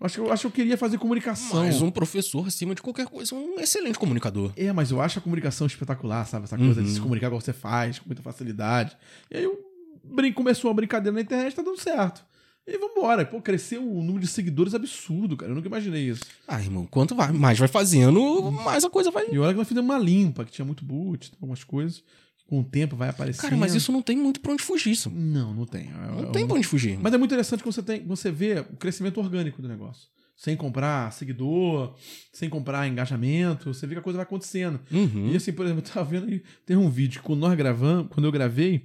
Eu 0.00 0.06
acho, 0.06 0.14
que 0.16 0.20
eu 0.20 0.32
acho 0.32 0.40
que 0.42 0.46
eu 0.48 0.50
queria 0.50 0.76
fazer 0.76 0.98
comunicação. 0.98 1.60
Mas 1.64 1.80
um 1.80 1.90
professor, 1.90 2.46
acima 2.46 2.74
de 2.74 2.82
qualquer 2.82 3.06
coisa, 3.06 3.34
um 3.34 3.60
excelente 3.60 3.98
comunicador. 3.98 4.52
É, 4.56 4.72
mas 4.72 4.90
eu 4.90 5.00
acho 5.00 5.18
a 5.18 5.22
comunicação 5.22 5.66
espetacular, 5.66 6.26
sabe? 6.26 6.44
Essa 6.44 6.58
coisa 6.58 6.82
de 6.82 6.88
Uhum. 6.88 6.94
se 6.94 7.00
comunicar 7.00 7.30
com 7.30 7.40
você 7.40 7.52
faz, 7.52 7.98
com 8.00 8.06
muita 8.08 8.22
facilidade. 8.22 8.96
E 9.30 9.36
aí 9.36 9.44
eu 9.44 9.56
brin 10.02 10.32
começou 10.32 10.70
a 10.70 10.74
brincadeira 10.74 11.14
na 11.14 11.20
internet, 11.20 11.54
tá 11.54 11.62
dando 11.62 11.78
certo. 11.80 12.24
E 12.66 12.78
vambora. 12.78 13.24
Pô, 13.26 13.40
cresceu 13.42 13.82
o 13.82 14.02
número 14.02 14.20
de 14.20 14.26
seguidores 14.26 14.74
absurdo, 14.74 15.36
cara. 15.36 15.52
Eu 15.52 15.56
nunca 15.56 15.68
imaginei 15.68 16.08
isso. 16.08 16.22
Ah, 16.48 16.60
irmão, 16.62 16.86
quanto 16.86 17.14
vai, 17.14 17.30
mais 17.32 17.58
vai 17.58 17.68
fazendo, 17.68 18.50
mais 18.50 18.84
a 18.84 18.90
coisa 18.90 19.10
vai. 19.10 19.26
E 19.30 19.38
olha 19.38 19.52
que 19.52 19.58
nós 19.58 19.68
fizemos 19.68 19.88
uma 19.90 19.98
limpa, 19.98 20.44
que 20.44 20.52
tinha 20.52 20.64
muito 20.64 20.84
boot, 20.84 21.30
algumas 21.40 21.62
coisas. 21.62 22.02
Com 22.46 22.60
o 22.60 22.64
tempo 22.64 22.94
vai 22.94 23.08
aparecendo. 23.08 23.42
Cara, 23.42 23.56
mas 23.56 23.74
isso 23.74 23.90
não 23.90 24.02
tem 24.02 24.16
muito 24.18 24.38
pra 24.40 24.52
onde 24.52 24.62
fugir, 24.62 24.90
isso. 24.92 25.10
Não, 25.10 25.54
não 25.54 25.64
tem. 25.66 25.90
Não 25.90 26.30
tem 26.30 26.44
um- 26.44 26.46
pra 26.46 26.56
onde 26.56 26.66
fugir. 26.66 26.98
Mas 27.00 27.12
é 27.14 27.16
muito 27.18 27.30
interessante 27.30 27.60
que 27.60 27.66
você, 27.66 27.82
tem, 27.82 28.04
você 28.04 28.30
vê 28.30 28.60
o 28.60 28.76
crescimento 28.76 29.18
orgânico 29.18 29.62
do 29.62 29.68
negócio. 29.68 30.08
Sem 30.36 30.54
comprar 30.56 31.10
seguidor, 31.12 31.94
sem 32.32 32.50
comprar 32.50 32.86
engajamento, 32.88 33.72
você 33.72 33.86
vê 33.86 33.94
que 33.94 34.00
a 34.00 34.02
coisa 34.02 34.18
vai 34.18 34.24
acontecendo. 34.24 34.78
Uhum. 34.90 35.30
E 35.32 35.36
assim, 35.36 35.52
por 35.52 35.64
exemplo, 35.64 35.82
eu 35.86 35.90
tava 35.90 36.04
vendo 36.04 36.26
aí, 36.26 36.42
tem 36.66 36.76
um 36.76 36.90
vídeo 36.90 37.20
que 37.20 37.26
quando 37.26 37.40
nós 37.40 37.54
gravamos, 37.56 38.08
quando 38.12 38.26
eu 38.26 38.32
gravei, 38.32 38.84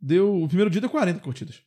deu. 0.00 0.42
O 0.42 0.46
primeiro 0.46 0.70
dia 0.70 0.80
deu 0.80 0.90
40 0.90 1.18
curtidas. 1.20 1.60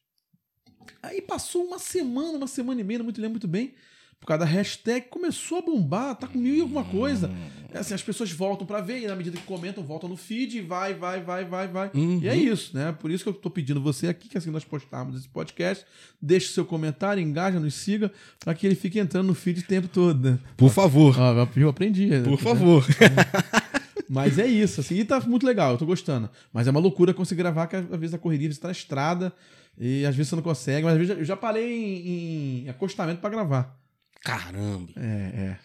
Aí 1.01 1.21
passou 1.21 1.63
uma 1.65 1.79
semana, 1.79 2.37
uma 2.37 2.47
semana 2.47 2.81
e 2.81 2.83
meia, 2.83 2.99
não 2.99 3.05
muito 3.05 3.21
lembro 3.21 3.33
muito 3.33 3.47
bem. 3.47 3.73
Por 4.19 4.25
causa 4.25 4.45
da 4.45 4.45
hashtag, 4.51 5.07
começou 5.09 5.59
a 5.59 5.61
bombar, 5.61 6.15
tá 6.15 6.27
com 6.27 6.39
mil 6.39 6.55
e 6.55 6.61
alguma 6.61 6.83
coisa. 6.83 7.31
É 7.71 7.77
Assim, 7.77 7.93
as 7.93 8.01
pessoas 8.01 8.31
voltam 8.31 8.65
pra 8.65 8.81
ver, 8.81 9.03
e 9.03 9.07
na 9.07 9.15
medida 9.15 9.37
que 9.37 9.43
comentam, 9.43 9.83
voltam 9.83 10.09
no 10.09 10.17
feed, 10.17 10.57
e 10.57 10.61
vai, 10.61 10.95
vai, 10.95 11.21
vai, 11.21 11.45
vai, 11.45 11.67
vai. 11.67 11.91
Uhum. 11.93 12.19
E 12.23 12.27
é 12.27 12.35
isso, 12.35 12.75
né? 12.75 12.91
Por 12.91 13.11
isso 13.11 13.23
que 13.23 13.29
eu 13.29 13.33
tô 13.33 13.49
pedindo 13.49 13.79
você 13.79 14.07
aqui, 14.07 14.27
que 14.27 14.37
assim 14.37 14.49
nós 14.49 14.63
postarmos 14.65 15.15
esse 15.15 15.29
podcast, 15.29 15.85
deixe 16.19 16.47
seu 16.51 16.65
comentário, 16.65 17.21
engaja, 17.21 17.59
nos 17.59 17.75
siga, 17.75 18.11
pra 18.39 18.55
que 18.55 18.65
ele 18.65 18.75
fique 18.75 18.97
entrando 18.97 19.27
no 19.27 19.35
feed 19.35 19.59
o 19.59 19.63
tempo 19.63 19.87
todo. 19.87 20.31
né? 20.31 20.39
Por 20.57 20.71
favor. 20.71 21.15
Ó, 21.19 21.47
eu 21.55 21.69
aprendi. 21.69 22.07
né? 22.07 22.23
Por 22.23 22.39
favor. 22.39 22.83
Mas 24.09 24.39
é 24.39 24.47
isso, 24.47 24.79
assim, 24.79 24.95
e 24.95 25.05
tá 25.05 25.19
muito 25.19 25.45
legal, 25.45 25.73
eu 25.73 25.77
tô 25.77 25.85
gostando. 25.85 26.29
Mas 26.51 26.65
é 26.65 26.71
uma 26.71 26.79
loucura 26.79 27.13
conseguir 27.13 27.39
gravar, 27.39 27.67
que 27.67 27.75
às 27.75 27.85
vezes 27.99 28.13
a 28.13 28.17
correria 28.17 28.51
você 28.51 28.59
tá 28.59 28.69
na 28.69 28.71
estrada 28.71 29.33
e 29.79 30.05
às 30.05 30.15
vezes 30.15 30.29
você 30.29 30.35
não 30.35 30.43
consegue, 30.43 30.83
mas 30.85 30.93
às 30.93 30.99
vezes 30.99 31.17
eu 31.17 31.25
já 31.25 31.35
parei 31.35 31.71
em, 31.73 32.65
em 32.65 32.69
acostamento 32.69 33.19
pra 33.21 33.29
gravar. 33.29 33.77
Caramba. 34.23 34.89
É, 34.97 35.01
é. 35.01 35.57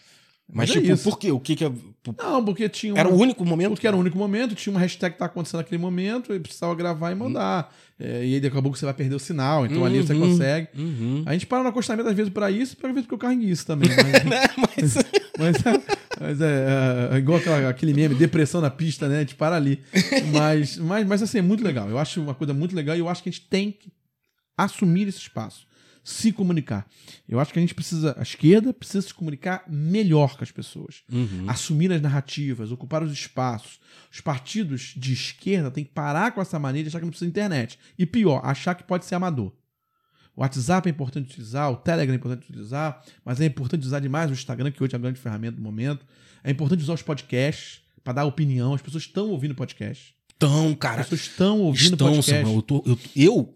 Mas, 0.45 0.69
Mas 0.69 0.77
é 0.77 0.81
tipo, 0.81 0.93
isso. 0.93 1.03
por 1.09 1.17
quê? 1.17 1.31
O 1.31 1.39
que 1.39 1.55
que 1.55 1.63
é... 1.65 1.71
Não, 2.17 2.43
porque 2.43 2.67
tinha 2.67 2.93
uma... 2.93 2.99
Era 2.99 3.09
o 3.09 3.15
único 3.17 3.45
momento? 3.45 3.71
Porque 3.71 3.87
era 3.87 3.95
o 3.95 3.99
único 3.99 4.17
momento, 4.17 4.53
tinha 4.53 4.71
uma 4.73 4.79
hashtag 4.79 5.13
que 5.13 5.19
tá 5.19 5.25
acontecendo 5.25 5.59
naquele 5.61 5.81
momento, 5.81 6.33
e 6.33 6.39
precisava 6.39 6.75
gravar 6.75 7.11
e 7.11 7.15
mandar. 7.15 7.73
É, 7.97 8.25
e 8.25 8.35
aí 8.35 8.39
daqui 8.41 8.57
a 8.57 8.61
pouco 8.61 8.77
você 8.77 8.83
vai 8.85 8.93
perder 8.93 9.15
o 9.15 9.19
sinal, 9.19 9.65
então 9.65 9.85
ali 9.85 10.01
você 10.05 10.13
Uhum. 10.13 10.29
consegue. 10.31 10.67
Uhum. 10.77 11.23
A 11.25 11.31
gente 11.33 11.47
para 11.47 11.63
no 11.63 11.69
acostamento 11.69 12.09
às 12.09 12.15
vezes 12.15 12.31
pra 12.31 12.51
isso, 12.51 12.75
pra 12.75 12.89
vezes 12.91 13.07
porque 13.07 13.25
eu 13.25 13.31
isso 13.41 13.65
também. 13.65 13.89
Mas, 13.89 14.23
Né? 14.25 14.41
Mas... 14.57 14.95
mas, 15.39 15.81
mas 16.19 16.41
é, 16.41 16.65
é, 17.11 17.15
é 17.15 17.17
igual 17.17 17.39
aquela- 17.39 17.69
aquele 17.69 17.93
meme, 17.93 18.13
depressão 18.13 18.59
na 18.59 18.69
pista, 18.69 19.07
né? 19.07 19.17
A 19.17 19.19
gente 19.21 19.35
para 19.35 19.55
ali. 19.55 19.79
Mas, 20.33 20.77
mas, 20.77 21.07
mas 21.07 21.23
assim, 21.23 21.39
é 21.39 21.41
muito 21.41 21.63
legal. 21.63 21.89
Eu 21.89 21.97
acho 21.97 22.21
uma 22.21 22.35
coisa 22.35 22.53
muito 22.53 22.75
legal 22.75 22.95
e 22.95 22.99
eu 22.99 23.07
acho 23.09 23.23
que 23.23 23.29
a 23.29 23.31
gente 23.31 23.45
tem 23.49 23.71
que 23.71 23.89
assumir 24.57 25.07
esse 25.07 25.19
espaço. 25.19 25.67
Se 26.03 26.33
comunicar. 26.33 26.85
Eu 27.29 27.39
acho 27.39 27.53
que 27.53 27.59
a 27.59 27.61
gente 27.61 27.73
precisa, 27.73 28.13
a 28.19 28.23
esquerda 28.23 28.73
precisa 28.73 29.01
se 29.07 29.13
comunicar 29.13 29.63
melhor 29.69 30.35
com 30.35 30.43
as 30.43 30.51
pessoas 30.51 31.01
Uhum. 31.09 31.45
assumir 31.47 31.93
as 31.93 32.01
narrativas, 32.01 32.71
ocupar 32.73 33.01
os 33.01 33.13
espaços. 33.13 33.79
Os 34.11 34.19
partidos 34.19 34.93
de 34.97 35.13
esquerda 35.13 35.71
têm 35.71 35.85
que 35.85 35.91
parar 35.91 36.33
com 36.33 36.41
essa 36.41 36.59
mania 36.59 36.81
de 36.83 36.89
achar 36.89 36.99
que 36.99 37.05
não 37.05 37.09
precisa 37.11 37.27
de 37.27 37.31
internet. 37.31 37.79
E 37.97 38.05
pior, 38.05 38.41
achar 38.43 38.75
que 38.75 38.83
pode 38.83 39.05
ser 39.05 39.15
amador. 39.15 39.53
O 40.35 40.41
WhatsApp 40.41 40.89
é 40.89 40.91
importante 40.91 41.29
utilizar, 41.29 41.71
o 41.71 41.77
Telegram 41.77 42.13
é 42.13 42.17
importante 42.17 42.49
utilizar, 42.49 43.01
mas 43.23 43.39
é 43.39 43.45
importante 43.45 43.85
usar 43.85 43.99
demais 44.01 44.29
o 44.29 44.33
Instagram, 44.33 44.71
que 44.71 44.83
hoje 44.83 44.93
é 44.93 44.97
a 44.97 44.99
grande 44.99 45.19
ferramenta 45.21 45.55
do 45.55 45.61
momento. 45.61 46.05
É 46.43 46.51
importante 46.51 46.81
usar 46.81 46.93
os 46.93 47.01
podcasts 47.03 47.81
para 48.03 48.13
dar 48.13 48.25
opinião. 48.25 48.73
As 48.73 48.81
pessoas 48.81 49.03
estão 49.03 49.29
ouvindo 49.29 49.55
podcast. 49.55 50.13
As 50.71 50.75
cara, 50.75 50.97
pessoas 51.03 51.21
estão 51.21 51.61
ouvindo 51.61 51.93
estão, 51.93 52.07
podcast. 52.07 52.41
Samuel, 52.41 52.55
eu, 52.57 52.61
tô, 52.61 52.83
eu, 52.85 52.99
eu 53.15 53.53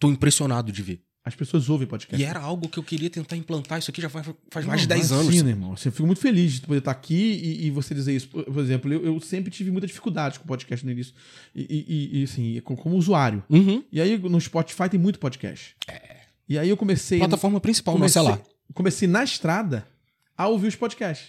tô 0.00 0.10
impressionado 0.10 0.72
de 0.72 0.82
ver. 0.82 1.00
As 1.22 1.34
pessoas 1.34 1.68
ouvem 1.68 1.86
podcast. 1.86 2.20
E 2.20 2.24
era 2.26 2.40
algo 2.40 2.66
que 2.66 2.78
eu 2.78 2.82
queria 2.82 3.10
tentar 3.10 3.36
implantar. 3.36 3.78
Isso 3.78 3.90
aqui 3.90 4.00
já 4.00 4.08
faz, 4.08 4.26
faz 4.50 4.64
Não, 4.64 4.70
mais 4.70 4.80
de 4.80 4.86
10 4.88 5.12
anos. 5.12 5.24
imagina, 5.26 5.50
irmão. 5.50 5.72
Assim, 5.74 5.90
eu 5.90 5.92
fico 5.92 6.06
muito 6.06 6.20
feliz 6.20 6.54
de 6.54 6.60
poder 6.62 6.78
estar 6.78 6.90
aqui 6.90 7.14
e, 7.14 7.66
e 7.66 7.70
você 7.70 7.94
dizer 7.94 8.16
isso. 8.16 8.28
Por 8.28 8.58
exemplo, 8.58 8.90
eu, 8.90 9.04
eu 9.04 9.20
sempre 9.20 9.50
tive 9.50 9.70
muita 9.70 9.86
dificuldade 9.86 10.40
com 10.40 10.46
podcast 10.46 10.84
no 10.84 10.90
início. 10.90 11.12
E, 11.54 11.60
e- 12.14 12.20
e, 12.20 12.24
assim, 12.24 12.58
como, 12.62 12.96
usuário. 12.96 13.44
Uhum. 13.50 13.84
E 13.92 14.00
aí 14.00 14.16
no 14.18 14.40
Spotify 14.40 14.88
tem 14.88 14.98
muito 14.98 15.18
podcast. 15.18 15.76
E 16.48 16.58
aí 16.58 16.70
eu 16.70 16.76
comecei. 16.76 17.18
Plataforma 17.18 17.60
principal, 17.60 17.94
comecei, 17.96 18.20
sei 18.22 18.30
lá. 18.30 18.40
comecei 18.72 19.06
na 19.06 19.22
estrada 19.22 19.86
a 20.36 20.48
ouvir 20.48 20.68
os 20.68 20.74
podcasts. 20.74 21.28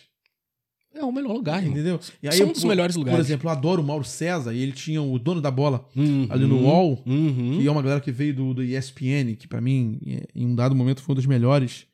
É 0.94 1.04
o 1.04 1.12
melhor 1.12 1.34
lugar. 1.34 1.66
Entendeu? 1.66 2.00
E 2.22 2.28
aí 2.28 2.38
São 2.38 2.50
um 2.50 2.52
dos 2.52 2.64
melhores 2.64 2.96
lugares. 2.96 3.18
Por 3.18 3.24
exemplo, 3.26 3.48
eu 3.48 3.52
adoro 3.52 3.82
o 3.82 3.86
Mauro 3.86 4.04
César 4.04 4.54
e 4.54 4.60
ele 4.62 4.72
tinha 4.74 5.02
o 5.02 5.18
dono 5.18 5.40
da 5.42 5.50
bola 5.50 5.88
Uhum. 5.96 6.28
ali 6.30 6.46
no 6.46 6.60
UOL. 6.62 7.02
Uhum. 7.06 7.60
que 7.60 7.68
é 7.68 7.72
uma 7.72 7.82
galera 7.82 8.02
que 8.02 8.12
veio 8.12 8.34
do, 8.36 8.54
do 8.54 8.64
ESPN, 8.64 9.36
que 9.38 9.48
pra 9.48 9.62
mim, 9.62 10.00
é, 10.06 10.28
em 10.36 10.46
um 10.46 10.54
dado 10.54 10.76
momento, 10.76 11.02
foi 11.02 11.14
um 11.14 11.16
dos 11.16 11.26
melhores 11.26 11.86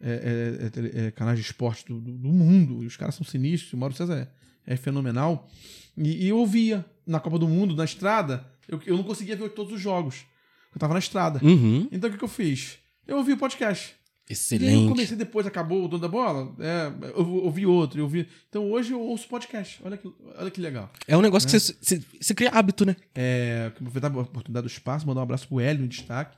é, 0.00 0.10
é, 0.10 1.00
é, 1.02 1.06
é, 1.06 1.10
canais 1.10 1.38
de 1.38 1.44
esporte 1.44 1.84
do, 1.86 2.00
do- 2.00 2.16
do 2.16 2.28
mundo. 2.28 2.82
E 2.82 2.86
os 2.86 2.96
caras 2.96 3.14
são 3.14 3.24
sinistros, 3.26 3.72
o 3.74 3.76
Mauro 3.76 3.94
César 3.94 4.30
é, 4.66 4.72
é 4.72 4.76
fenomenal. 4.76 5.46
E, 5.96 6.24
e 6.24 6.28
eu 6.28 6.38
ouvia 6.38 6.84
na 7.06 7.20
Copa 7.20 7.38
do 7.38 7.46
Mundo, 7.46 7.74
na 7.76 7.84
estrada, 7.84 8.46
eu, 8.66 8.80
eu 8.86 8.96
não 8.96 9.04
conseguia 9.04 9.36
ver 9.36 9.50
todos 9.50 9.72
os 9.74 9.80
jogos. 9.80 10.24
Eu 10.74 10.78
tava 10.78 10.94
na 10.94 10.98
estrada. 11.00 11.40
Uhum. 11.44 11.86
Então 11.92 12.08
o 12.08 12.12
que, 12.12 12.18
que 12.18 12.24
eu 12.24 12.28
fiz? 12.28 12.78
Eu 13.06 13.18
ouvi 13.18 13.32
o 13.32 13.36
podcast. 13.36 13.94
E 14.30 14.32
aí 14.32 14.36
eu 14.36 14.68
Excelente. 14.68 14.88
comecei 14.88 15.16
depois, 15.16 15.44
acabou 15.46 15.84
o 15.84 15.88
dono 15.88 16.00
da 16.02 16.06
bola, 16.08 16.54
é, 16.60 16.92
eu 17.16 17.28
ouvi 17.44 17.66
outro, 17.66 17.98
eu 17.98 18.04
ouvi. 18.04 18.28
Então 18.48 18.70
hoje 18.70 18.92
eu 18.92 19.00
ouço 19.00 19.26
podcast. 19.28 19.80
Olha 19.84 19.96
que, 19.96 20.08
olha 20.38 20.50
que 20.50 20.60
legal. 20.60 20.88
É 21.08 21.16
um 21.16 21.20
negócio 21.20 21.48
que 21.48 21.58
você, 21.58 21.76
você, 21.80 22.00
você 22.20 22.32
cria 22.34 22.50
hábito, 22.50 22.86
né? 22.86 22.94
É, 23.14 23.72
aproveitar 23.76 24.06
a 24.12 24.20
oportunidade 24.20 24.66
do 24.66 24.70
espaço, 24.70 25.04
mandar 25.06 25.20
um 25.20 25.24
abraço 25.24 25.48
pro 25.48 25.58
Hélio 25.58 25.82
no 25.82 25.88
destaque, 25.88 26.36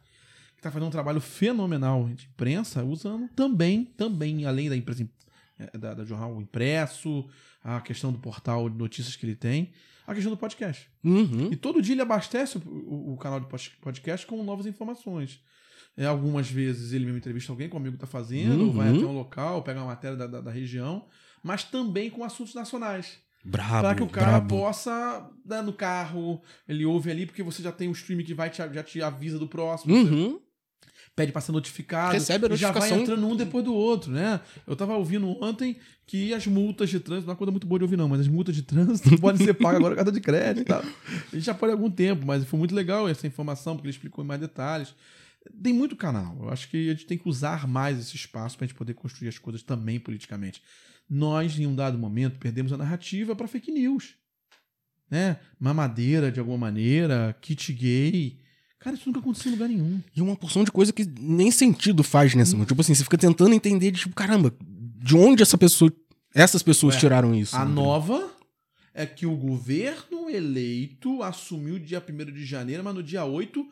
que 0.57 0.63
tá 0.63 0.71
fazendo 0.71 0.89
um 0.89 0.91
trabalho 0.91 1.21
fenomenal 1.21 2.09
de 2.09 2.25
imprensa, 2.27 2.83
usando 2.83 3.29
também, 3.37 3.85
também, 3.85 4.47
além 4.47 4.71
da 4.71 4.77
imprensa 4.77 5.07
é, 5.59 5.77
da, 5.77 5.93
da 5.93 6.05
jornal 6.05 6.41
impresso, 6.41 7.29
a 7.63 7.79
questão 7.83 8.11
do 8.11 8.19
portal 8.19 8.71
de 8.71 8.77
notícias 8.79 9.17
que 9.17 9.27
ele 9.27 9.37
tem, 9.37 9.71
a 10.07 10.15
questão 10.15 10.33
do 10.33 10.37
podcast. 10.39 10.89
Uhum. 11.05 11.51
E 11.53 11.57
todo 11.57 11.83
dia 11.83 11.95
ele 11.95 12.01
abastece 12.03 12.57
o, 12.57 12.61
o- 12.67 13.13
o 13.13 13.17
canal 13.19 13.39
de 13.39 13.47
pod- 13.47 13.73
podcast 13.83 14.27
com 14.27 14.43
novas 14.43 14.65
informações. 14.67 15.41
É, 15.97 16.07
algumas 16.07 16.51
vezes 16.51 16.93
ele 16.93 17.05
mesmo 17.05 17.19
entrevista 17.19 17.53
alguém, 17.53 17.69
o 17.71 17.77
amigo 17.77 17.97
tá 17.99 18.07
fazendo, 18.07 18.65
Uhum. 18.65 18.73
vai 18.73 18.89
até 18.91 19.05
um 19.05 19.13
local, 19.13 19.63
pega 19.63 19.79
uma 19.81 19.87
matéria 19.89 20.17
da, 20.17 20.27
da- 20.27 20.41
da 20.41 20.51
região, 20.51 21.05
mas 21.43 21.65
também 21.65 22.09
com 22.09 22.25
assuntos 22.25 22.55
nacionais 22.55 23.19
para 23.81 23.95
que 23.95 24.03
o 24.03 24.09
cara 24.09 24.33
brabo. 24.33 24.57
possa, 24.57 25.29
né, 25.45 25.61
no 25.61 25.73
carro, 25.73 26.41
ele 26.67 26.87
ouve 26.87 27.11
ali, 27.11 27.27
porque 27.27 27.43
você 27.43 27.63
já 27.63 27.71
tem 27.73 27.89
um 27.89 27.93
stream 27.93 28.23
que 28.25 28.33
vai 28.33 28.49
te, 28.49 28.59
já 28.59 28.83
te 28.83 29.03
avisa 29.03 29.39
do 29.39 29.47
próximo, 29.47 29.95
Uhum. 29.95 30.41
pede 31.15 31.31
para 31.31 31.43
ser 31.43 31.53
notificado, 31.53 32.13
Recebe 32.15 32.47
a 32.47 32.55
e 32.55 32.57
já 32.57 32.71
vai 32.73 32.89
notificação. 32.89 33.03
entrando 33.03 33.27
um 33.29 33.37
depois 33.37 33.63
do 33.65 33.75
outro, 33.75 34.11
né? 34.11 34.41
Eu 34.67 34.75
tava 34.75 34.95
ouvindo 34.97 35.29
ontem 35.45 35.77
que 36.07 36.33
as 36.33 36.47
multas 36.47 36.89
de 36.89 37.01
trânsito, 37.01 37.27
não 37.27 37.33
é 37.33 37.35
uma 37.35 37.37
coisa 37.39 37.51
muito 37.51 37.67
boa 37.67 37.79
de 37.79 37.85
ouvir 37.85 37.97
não, 37.99 38.09
mas 38.09 38.21
as 38.21 38.29
multas 38.29 38.55
de 38.55 38.63
trânsito 38.63 39.11
podem 39.21 39.45
ser 39.45 39.53
pagas 39.55 39.77
agora 39.79 39.95
com 39.95 39.97
cartão 39.97 40.15
de 40.15 40.21
crédito 40.23 40.63
e 40.63 40.65
tal. 40.65 40.81
A 40.81 41.35
gente 41.37 41.45
já 41.45 41.53
pode 41.53 41.71
há 41.73 41.75
algum 41.75 41.91
tempo, 41.91 42.25
mas 42.25 42.45
foi 42.47 42.59
muito 42.59 42.75
legal 42.75 43.07
essa 43.09 43.27
informação, 43.27 43.75
porque 43.77 43.89
ele 43.89 43.95
explicou 43.95 44.25
em 44.25 44.27
mais 44.29 44.41
detalhes. 44.41 44.95
Tem 45.63 45.73
muito 45.73 45.97
canal. 45.97 46.37
Eu 46.41 46.51
acho 46.51 46.69
que 46.69 46.89
a 46.89 46.93
gente 46.93 47.07
tem 47.07 47.19
que 47.19 47.29
usar 47.29 47.67
mais 47.67 47.99
esse 47.99 48.17
espaço 48.17 48.57
para 48.57 48.65
a 48.65 48.69
gente 48.69 48.77
poder 48.77 48.95
construir 48.95 49.29
as 49.29 49.39
coisas 49.39 49.63
também 49.63 49.99
politicamente. 49.99 50.63
Nós, 51.09 51.59
em 51.59 51.67
um 51.67 51.75
dado 51.75 51.99
momento, 51.99 52.39
perdemos 52.39 52.73
a 52.73 52.79
narrativa 52.79 53.35
para 53.35 53.49
fake 53.49 53.71
news. 53.71 54.15
Né? 55.11 55.39
Mamadeira, 55.59 56.33
de 56.33 56.41
alguma 56.41 56.59
maneira, 56.59 57.37
kit 57.41 57.73
gay. 57.73 58.39
Cara, 58.79 58.97
isso 58.97 59.07
nunca 59.07 59.21
aconteceu 59.21 59.51
em 59.51 59.55
lugar 59.55 59.69
nenhum. 59.69 60.01
E 60.17 60.23
uma 60.23 60.35
porção 60.35 60.65
de 60.65 60.73
coisa 60.73 60.93
que 60.93 61.05
nem 61.05 61.51
sentido 61.51 62.03
faz, 62.03 62.35
né? 62.35 62.45
Simão? 62.45 62.65
Tipo 62.65 62.81
assim, 62.81 62.95
você 62.95 63.05
fica 63.05 63.19
tentando 63.19 63.55
entender, 63.55 63.91
de, 63.91 64.01
tipo, 64.01 64.15
caramba, 64.15 64.55
de 64.61 65.17
onde 65.17 65.43
essa 65.43 65.59
pessoa, 65.59 65.93
essas 66.35 66.63
pessoas 66.63 66.95
Ué, 66.95 67.01
tiraram 67.01 67.35
isso? 67.35 67.55
A 67.55 67.65
né? 67.65 67.73
nova 67.73 68.33
é 68.95 69.07
que 69.07 69.27
o 69.27 69.37
governo 69.37 70.29
eleito 70.29 71.23
assumiu 71.23 71.79
dia 71.79 72.03
1 72.03 72.33
de 72.33 72.45
janeiro, 72.45 72.83
mas 72.83 72.95
no 72.95 73.03
dia 73.03 73.25
8 73.25 73.69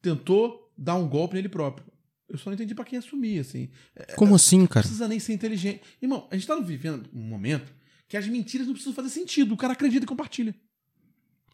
tentou 0.00 0.61
dar 0.76 0.94
um 0.96 1.08
golpe 1.08 1.34
nele 1.34 1.48
próprio. 1.48 1.86
Eu 2.28 2.38
só 2.38 2.48
não 2.48 2.54
entendi 2.54 2.74
pra 2.74 2.84
quem 2.84 2.98
assumir, 2.98 3.40
assim. 3.40 3.68
Como 4.16 4.34
assim, 4.34 4.60
Não 4.60 4.66
cara? 4.66 4.82
precisa 4.84 5.06
nem 5.06 5.18
ser 5.20 5.34
inteligente. 5.34 5.82
Irmão, 6.00 6.26
a 6.30 6.34
gente 6.34 6.46
tá 6.46 6.56
vivendo 6.56 7.08
um 7.12 7.20
momento 7.22 7.72
que 8.08 8.16
as 8.16 8.26
mentiras 8.26 8.66
não 8.66 8.72
precisam 8.74 8.94
fazer 8.94 9.10
sentido. 9.10 9.52
O 9.52 9.56
cara 9.56 9.74
acredita 9.74 10.04
e 10.04 10.08
compartilha. 10.08 10.54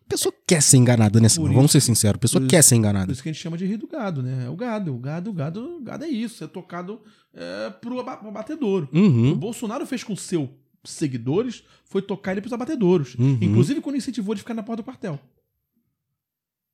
A 0.00 0.08
pessoa 0.08 0.32
quer 0.46 0.62
ser 0.62 0.76
enganada, 0.78 1.18
Simão? 1.28 1.48
Por 1.48 1.54
Vamos 1.54 1.72
ser 1.72 1.80
sinceros. 1.80 2.16
A 2.16 2.20
pessoa 2.20 2.40
por 2.40 2.48
quer 2.48 2.62
ser 2.62 2.76
Por 2.76 2.78
enganada. 2.78 3.12
isso 3.12 3.22
que 3.22 3.28
a 3.28 3.32
gente 3.32 3.42
chama 3.42 3.58
de 3.58 3.66
rei 3.66 3.76
do 3.76 3.86
gado, 3.88 4.22
né? 4.22 4.46
É 4.46 4.48
o 4.48 4.56
gado. 4.56 4.94
O 4.94 4.98
gado, 4.98 5.30
o 5.30 5.32
gado, 5.32 5.76
o 5.76 5.80
gado 5.80 6.04
é 6.04 6.08
isso. 6.08 6.42
É 6.44 6.46
tocado 6.46 7.02
é, 7.34 7.70
pro 7.70 7.98
aba- 8.00 8.16
pro 8.16 8.28
abatedouro. 8.28 8.86
O 8.86 8.88
que 8.88 8.98
O 8.98 9.00
Uhum. 9.02 9.34
Bolsonaro 9.36 9.84
fez 9.84 10.02
com 10.04 10.14
seus 10.16 10.48
seguidores 10.84 11.62
foi 11.84 12.00
tocar 12.00 12.32
ele 12.32 12.40
pros 12.40 12.52
abatedouros. 12.52 13.16
Uhum. 13.16 13.38
Inclusive 13.42 13.80
quando 13.80 13.96
incentivou 13.96 14.32
ele 14.32 14.38
a 14.40 14.42
ficar 14.42 14.54
na 14.54 14.62
porta 14.62 14.82
do 14.82 14.86
quartel. 14.86 15.20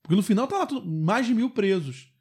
Porque 0.02 0.14
no 0.14 0.22
final 0.22 0.46
tá 0.46 0.58
lá 0.58 0.68
mais 0.84 1.26
de 1.26 1.34
mil 1.34 1.50
presos. 1.50 2.12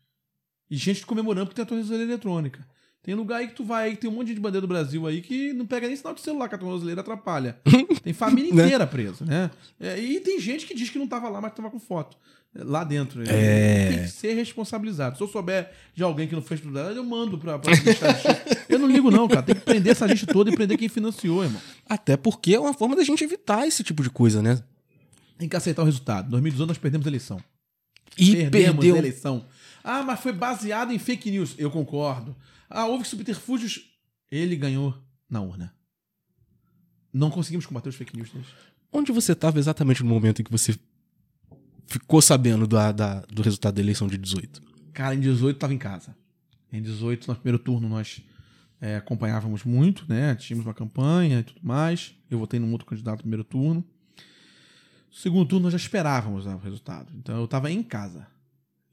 E 0.69 0.75
gente 0.77 1.05
comemorando 1.05 1.47
porque 1.47 1.55
tem 1.55 1.63
a 1.63 1.67
tornozeleira 1.67 2.11
eletrônica. 2.11 2.65
Tem 3.01 3.13
lugar 3.15 3.39
aí 3.39 3.47
que 3.49 3.55
tu 3.55 3.65
vai 3.65 3.87
aí 3.89 3.91
que 3.95 4.01
tem 4.01 4.09
um 4.09 4.13
monte 4.13 4.33
de 4.33 4.39
bandeira 4.39 4.61
do 4.61 4.67
Brasil 4.67 5.05
aí 5.05 5.21
que 5.21 5.51
não 5.51 5.65
pega 5.65 5.87
nem 5.87 5.95
sinal 5.95 6.13
de 6.13 6.21
celular, 6.21 6.47
que 6.47 6.55
a 6.55 6.57
tornozeleira 6.57 7.01
atrapalha. 7.01 7.57
Tem 8.01 8.13
família 8.13 8.53
Né? 8.53 8.63
inteira 8.63 8.87
presa, 8.87 9.25
né? 9.25 9.51
É, 9.77 9.99
e 9.99 10.21
tem 10.21 10.39
gente 10.39 10.65
que 10.65 10.73
diz 10.73 10.89
que 10.89 10.97
não 10.97 11.05
tava 11.07 11.27
lá, 11.27 11.41
mas 11.41 11.53
tava 11.53 11.69
com 11.69 11.79
foto. 11.79 12.17
é, 12.55 12.63
Lá 12.63 12.85
dentro. 12.85 13.21
É. 13.29 13.89
Tem 13.89 14.03
que 14.03 14.07
ser 14.09 14.33
responsabilizado. 14.35 15.17
Se 15.17 15.23
eu 15.23 15.27
souber 15.27 15.69
de 15.93 16.01
alguém 16.01 16.29
que 16.29 16.33
não 16.35 16.41
fez 16.41 16.61
tudo 16.61 16.79
eu 16.79 17.03
mando 17.03 17.37
pra, 17.37 17.59
pra. 17.59 17.73
Eu 18.69 18.79
não 18.79 18.87
ligo, 18.87 19.11
não, 19.11 19.27
cara. 19.27 19.43
Tem 19.43 19.55
que 19.55 19.61
prender 19.61 19.91
essa 19.91 20.07
gente 20.07 20.25
toda 20.25 20.49
e 20.49 20.55
prender 20.55 20.77
quem 20.77 20.87
financiou, 20.87 21.43
irmão. 21.43 21.61
Até 21.85 22.15
porque 22.15 22.53
é 22.55 22.59
uma 22.59 22.73
forma 22.73 22.95
da 22.95 23.03
gente 23.03 23.21
evitar 23.23 23.67
esse 23.67 23.83
tipo 23.83 24.01
de 24.01 24.09
coisa, 24.09 24.41
né? 24.41 24.63
Tem 25.37 25.49
que 25.49 25.55
aceitar 25.57 25.81
o 25.81 25.85
resultado. 25.85 26.27
Em 26.27 26.31
2018 26.31 26.67
nós 26.69 26.77
perdemos 26.77 27.05
a 27.05 27.09
eleição. 27.09 27.37
E 28.17 28.31
Perdemos 28.31 28.75
perdeu. 28.75 28.95
a 28.95 28.97
eleição. 28.99 29.45
Ah, 29.83 30.01
mas 30.03 30.19
foi 30.21 30.31
baseado 30.31 30.91
em 30.91 30.99
fake 30.99 31.29
news. 31.29 31.55
Eu 31.57 31.69
concordo. 31.69 32.35
Ah, 32.69 32.85
houve 32.85 33.05
subterfúgios. 33.05 33.89
Ele 34.31 34.55
ganhou 34.55 34.97
na 35.29 35.41
urna. 35.41 35.73
Não 37.11 37.29
conseguimos 37.29 37.65
combater 37.65 37.89
os 37.89 37.95
fake 37.95 38.15
news 38.15 38.29
deles. 38.31 38.47
Onde 38.91 39.11
você 39.11 39.33
estava 39.33 39.59
exatamente 39.59 40.03
no 40.03 40.09
momento 40.09 40.41
em 40.41 40.45
que 40.45 40.51
você 40.51 40.77
ficou 41.85 42.21
sabendo 42.21 42.65
da, 42.65 42.91
da- 42.91 43.19
do 43.21 43.41
resultado 43.41 43.75
da 43.75 43.81
eleição 43.81 44.07
de 44.07 44.17
18? 44.17 44.61
Cara, 44.93 45.13
em 45.15 45.19
18 45.19 45.57
tava 45.59 45.73
em 45.73 45.77
casa. 45.77 46.15
Em 46.71 46.81
18, 46.81 47.27
no 47.27 47.35
primeiro 47.35 47.59
turno, 47.59 47.87
nós 47.89 48.21
é, 48.81 48.95
acompanhávamos 48.95 49.63
muito, 49.63 50.05
né? 50.07 50.33
Tínhamos 50.35 50.65
uma 50.65 50.73
campanha 50.73 51.39
e 51.39 51.43
tudo 51.43 51.59
mais. 51.61 52.15
Eu 52.29 52.39
votei 52.39 52.59
num 52.59 52.71
outro 52.71 52.87
candidato 52.87 53.17
no 53.17 53.23
primeiro 53.23 53.43
turno. 53.43 53.83
Segundo 55.11 55.47
turno, 55.47 55.63
nós 55.63 55.73
já 55.73 55.77
esperávamos 55.77 56.45
né, 56.45 56.55
o 56.55 56.59
resultado. 56.59 57.11
Então 57.15 57.39
eu 57.39 57.47
tava 57.47 57.69
em 57.71 57.83
casa. 57.83 58.25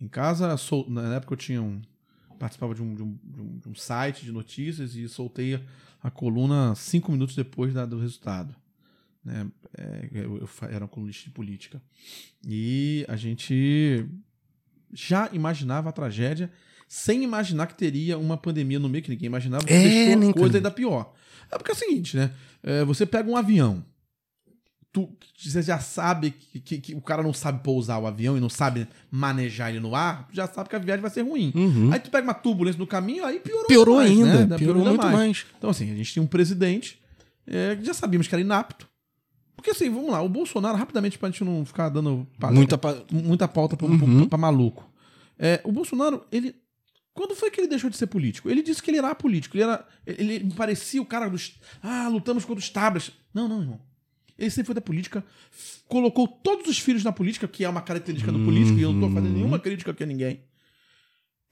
Em 0.00 0.08
casa, 0.08 0.56
sol... 0.56 0.86
na 0.88 1.14
época 1.16 1.34
eu 1.34 1.36
tinha 1.38 1.62
um. 1.62 1.80
Participava 2.38 2.74
de 2.74 2.82
um, 2.82 2.94
de, 2.94 3.02
um, 3.02 3.18
de 3.58 3.68
um- 3.68 3.74
site 3.74 4.24
de 4.24 4.32
notícias 4.32 4.94
e 4.94 5.06
soltei 5.08 5.62
a 6.02 6.10
coluna 6.10 6.74
cinco 6.74 7.12
minutos 7.12 7.36
depois 7.36 7.74
da- 7.74 7.84
do 7.84 7.98
resultado. 8.00 8.54
Né? 9.22 9.46
É, 9.76 10.08
eu, 10.12 10.38
eu 10.38 10.48
era 10.70 10.84
um 10.86 10.88
colunista 10.88 11.24
de 11.24 11.30
política. 11.30 11.82
E 12.48 13.04
a 13.08 13.16
gente 13.16 14.06
já 14.92 15.28
imaginava 15.32 15.90
a 15.90 15.92
tragédia 15.92 16.50
sem 16.88 17.22
imaginar 17.22 17.66
que 17.66 17.74
teria 17.76 18.16
uma 18.18 18.36
pandemia 18.38 18.78
no 18.78 18.88
meio 18.88 19.04
que 19.04 19.10
ninguém 19.10 19.26
imaginava, 19.26 19.64
que 19.66 19.72
É, 19.72 19.82
deixou 20.16 20.30
a 20.30 20.32
coisa 20.32 20.56
ainda 20.58 20.70
pior. 20.70 21.12
É 21.50 21.58
porque 21.58 21.70
é 21.72 21.74
o 21.74 21.76
seguinte, 21.76 22.16
né? 22.16 22.32
É, 22.62 22.84
você 22.84 23.04
pega 23.04 23.30
um 23.30 23.36
avião, 23.36 23.84
tu, 24.92 25.08
você 25.38 25.62
já 25.62 25.78
sabe 25.78 26.30
que, 26.32 26.60
que- 26.60 26.78
que 26.80 26.94
o 26.94 27.00
cara 27.00 27.22
não 27.22 27.32
sabe 27.32 27.62
pousar 27.62 27.98
o 28.00 28.06
avião 28.06 28.36
e 28.36 28.40
não 28.40 28.48
sabe 28.48 28.88
manejar 29.10 29.70
ele 29.70 29.80
no 29.80 29.94
ar, 29.94 30.26
tu 30.28 30.34
já 30.34 30.46
sabe 30.48 30.68
que 30.68 30.76
a 30.76 30.78
viagem 30.80 31.00
vai 31.02 31.10
ser 31.10 31.22
ruim. 31.22 31.52
Uhum. 31.54 31.92
Aí 31.92 32.00
tu 32.00 32.10
pega 32.10 32.24
uma 32.26 32.34
turbulência 32.34 32.78
no 32.78 32.86
caminho, 32.86 33.24
aí 33.24 33.38
piorou 33.40 33.66
Piorou 33.66 33.96
mais, 33.96 34.10
ainda, 34.10 34.46
né? 34.46 34.56
piorou 34.58 34.82
ainda 34.82 34.90
muito 34.90 35.12
mais. 35.16 35.46
Então, 35.58 35.70
assim, 35.70 35.90
a 35.92 35.94
gente 35.94 36.12
tinha 36.12 36.22
um 36.22 36.26
presidente 36.26 37.00
é, 37.46 37.76
que 37.76 37.84
já 37.84 37.94
sabíamos 37.94 38.26
que 38.26 38.34
era 38.34 38.42
inapto. 38.42 38.88
Porque, 39.56 39.70
assim, 39.70 39.90
vamos 39.90 40.10
lá, 40.10 40.22
o 40.22 40.28
Bolsonaro, 40.28 40.76
rapidamente, 40.78 41.18
pra 41.18 41.28
gente 41.30 41.44
não 41.44 41.64
ficar 41.66 41.88
dando 41.90 42.26
Muita 42.50 42.78
pa- 42.78 42.96
muita 43.12 43.46
pauta 43.46 43.76
pra, 43.76 43.86
Uhum. 43.86 44.20
pra- 44.20 44.28
pra 44.30 44.38
maluco. 44.38 44.90
É, 45.38 45.60
o 45.64 45.70
Bolsonaro, 45.72 46.24
ele. 46.32 46.54
Quando 47.12 47.34
foi 47.34 47.50
que 47.50 47.60
ele 47.60 47.68
deixou 47.68 47.90
de 47.90 47.96
ser 47.96 48.06
político? 48.06 48.48
Ele 48.48 48.62
disse 48.62 48.82
que 48.82 48.90
ele 48.90 48.98
era 48.98 49.14
político. 49.14 49.56
Ele, 49.56 49.64
era, 49.64 49.86
ele 50.06 50.34
ele 50.34 50.54
parecia 50.54 51.02
o 51.02 51.04
cara 51.04 51.28
dos. 51.28 51.58
Ah, 51.82 52.08
lutamos 52.08 52.44
contra 52.44 52.60
os 52.62 52.70
tabras. 52.70 53.10
Não, 53.34 53.46
não, 53.48 53.60
irmão. 53.60 53.80
Ele 54.40 54.50
sempre 54.50 54.66
foi 54.66 54.74
da 54.74 54.80
política, 54.80 55.22
colocou 55.86 56.26
todos 56.26 56.66
os 56.66 56.78
filhos 56.78 57.04
na 57.04 57.12
política, 57.12 57.46
que 57.46 57.62
é 57.64 57.68
uma 57.68 57.82
característica 57.82 58.32
do 58.32 58.38
político, 58.40 58.78
e 58.78 58.82
eu 58.82 58.92
não 58.92 59.00
tô 59.08 59.14
fazendo 59.14 59.28
Uhum. 59.32 59.36
nenhuma 59.36 59.58
crítica 59.58 59.90
aqui 59.90 60.02
a 60.02 60.06
ninguém. 60.06 60.40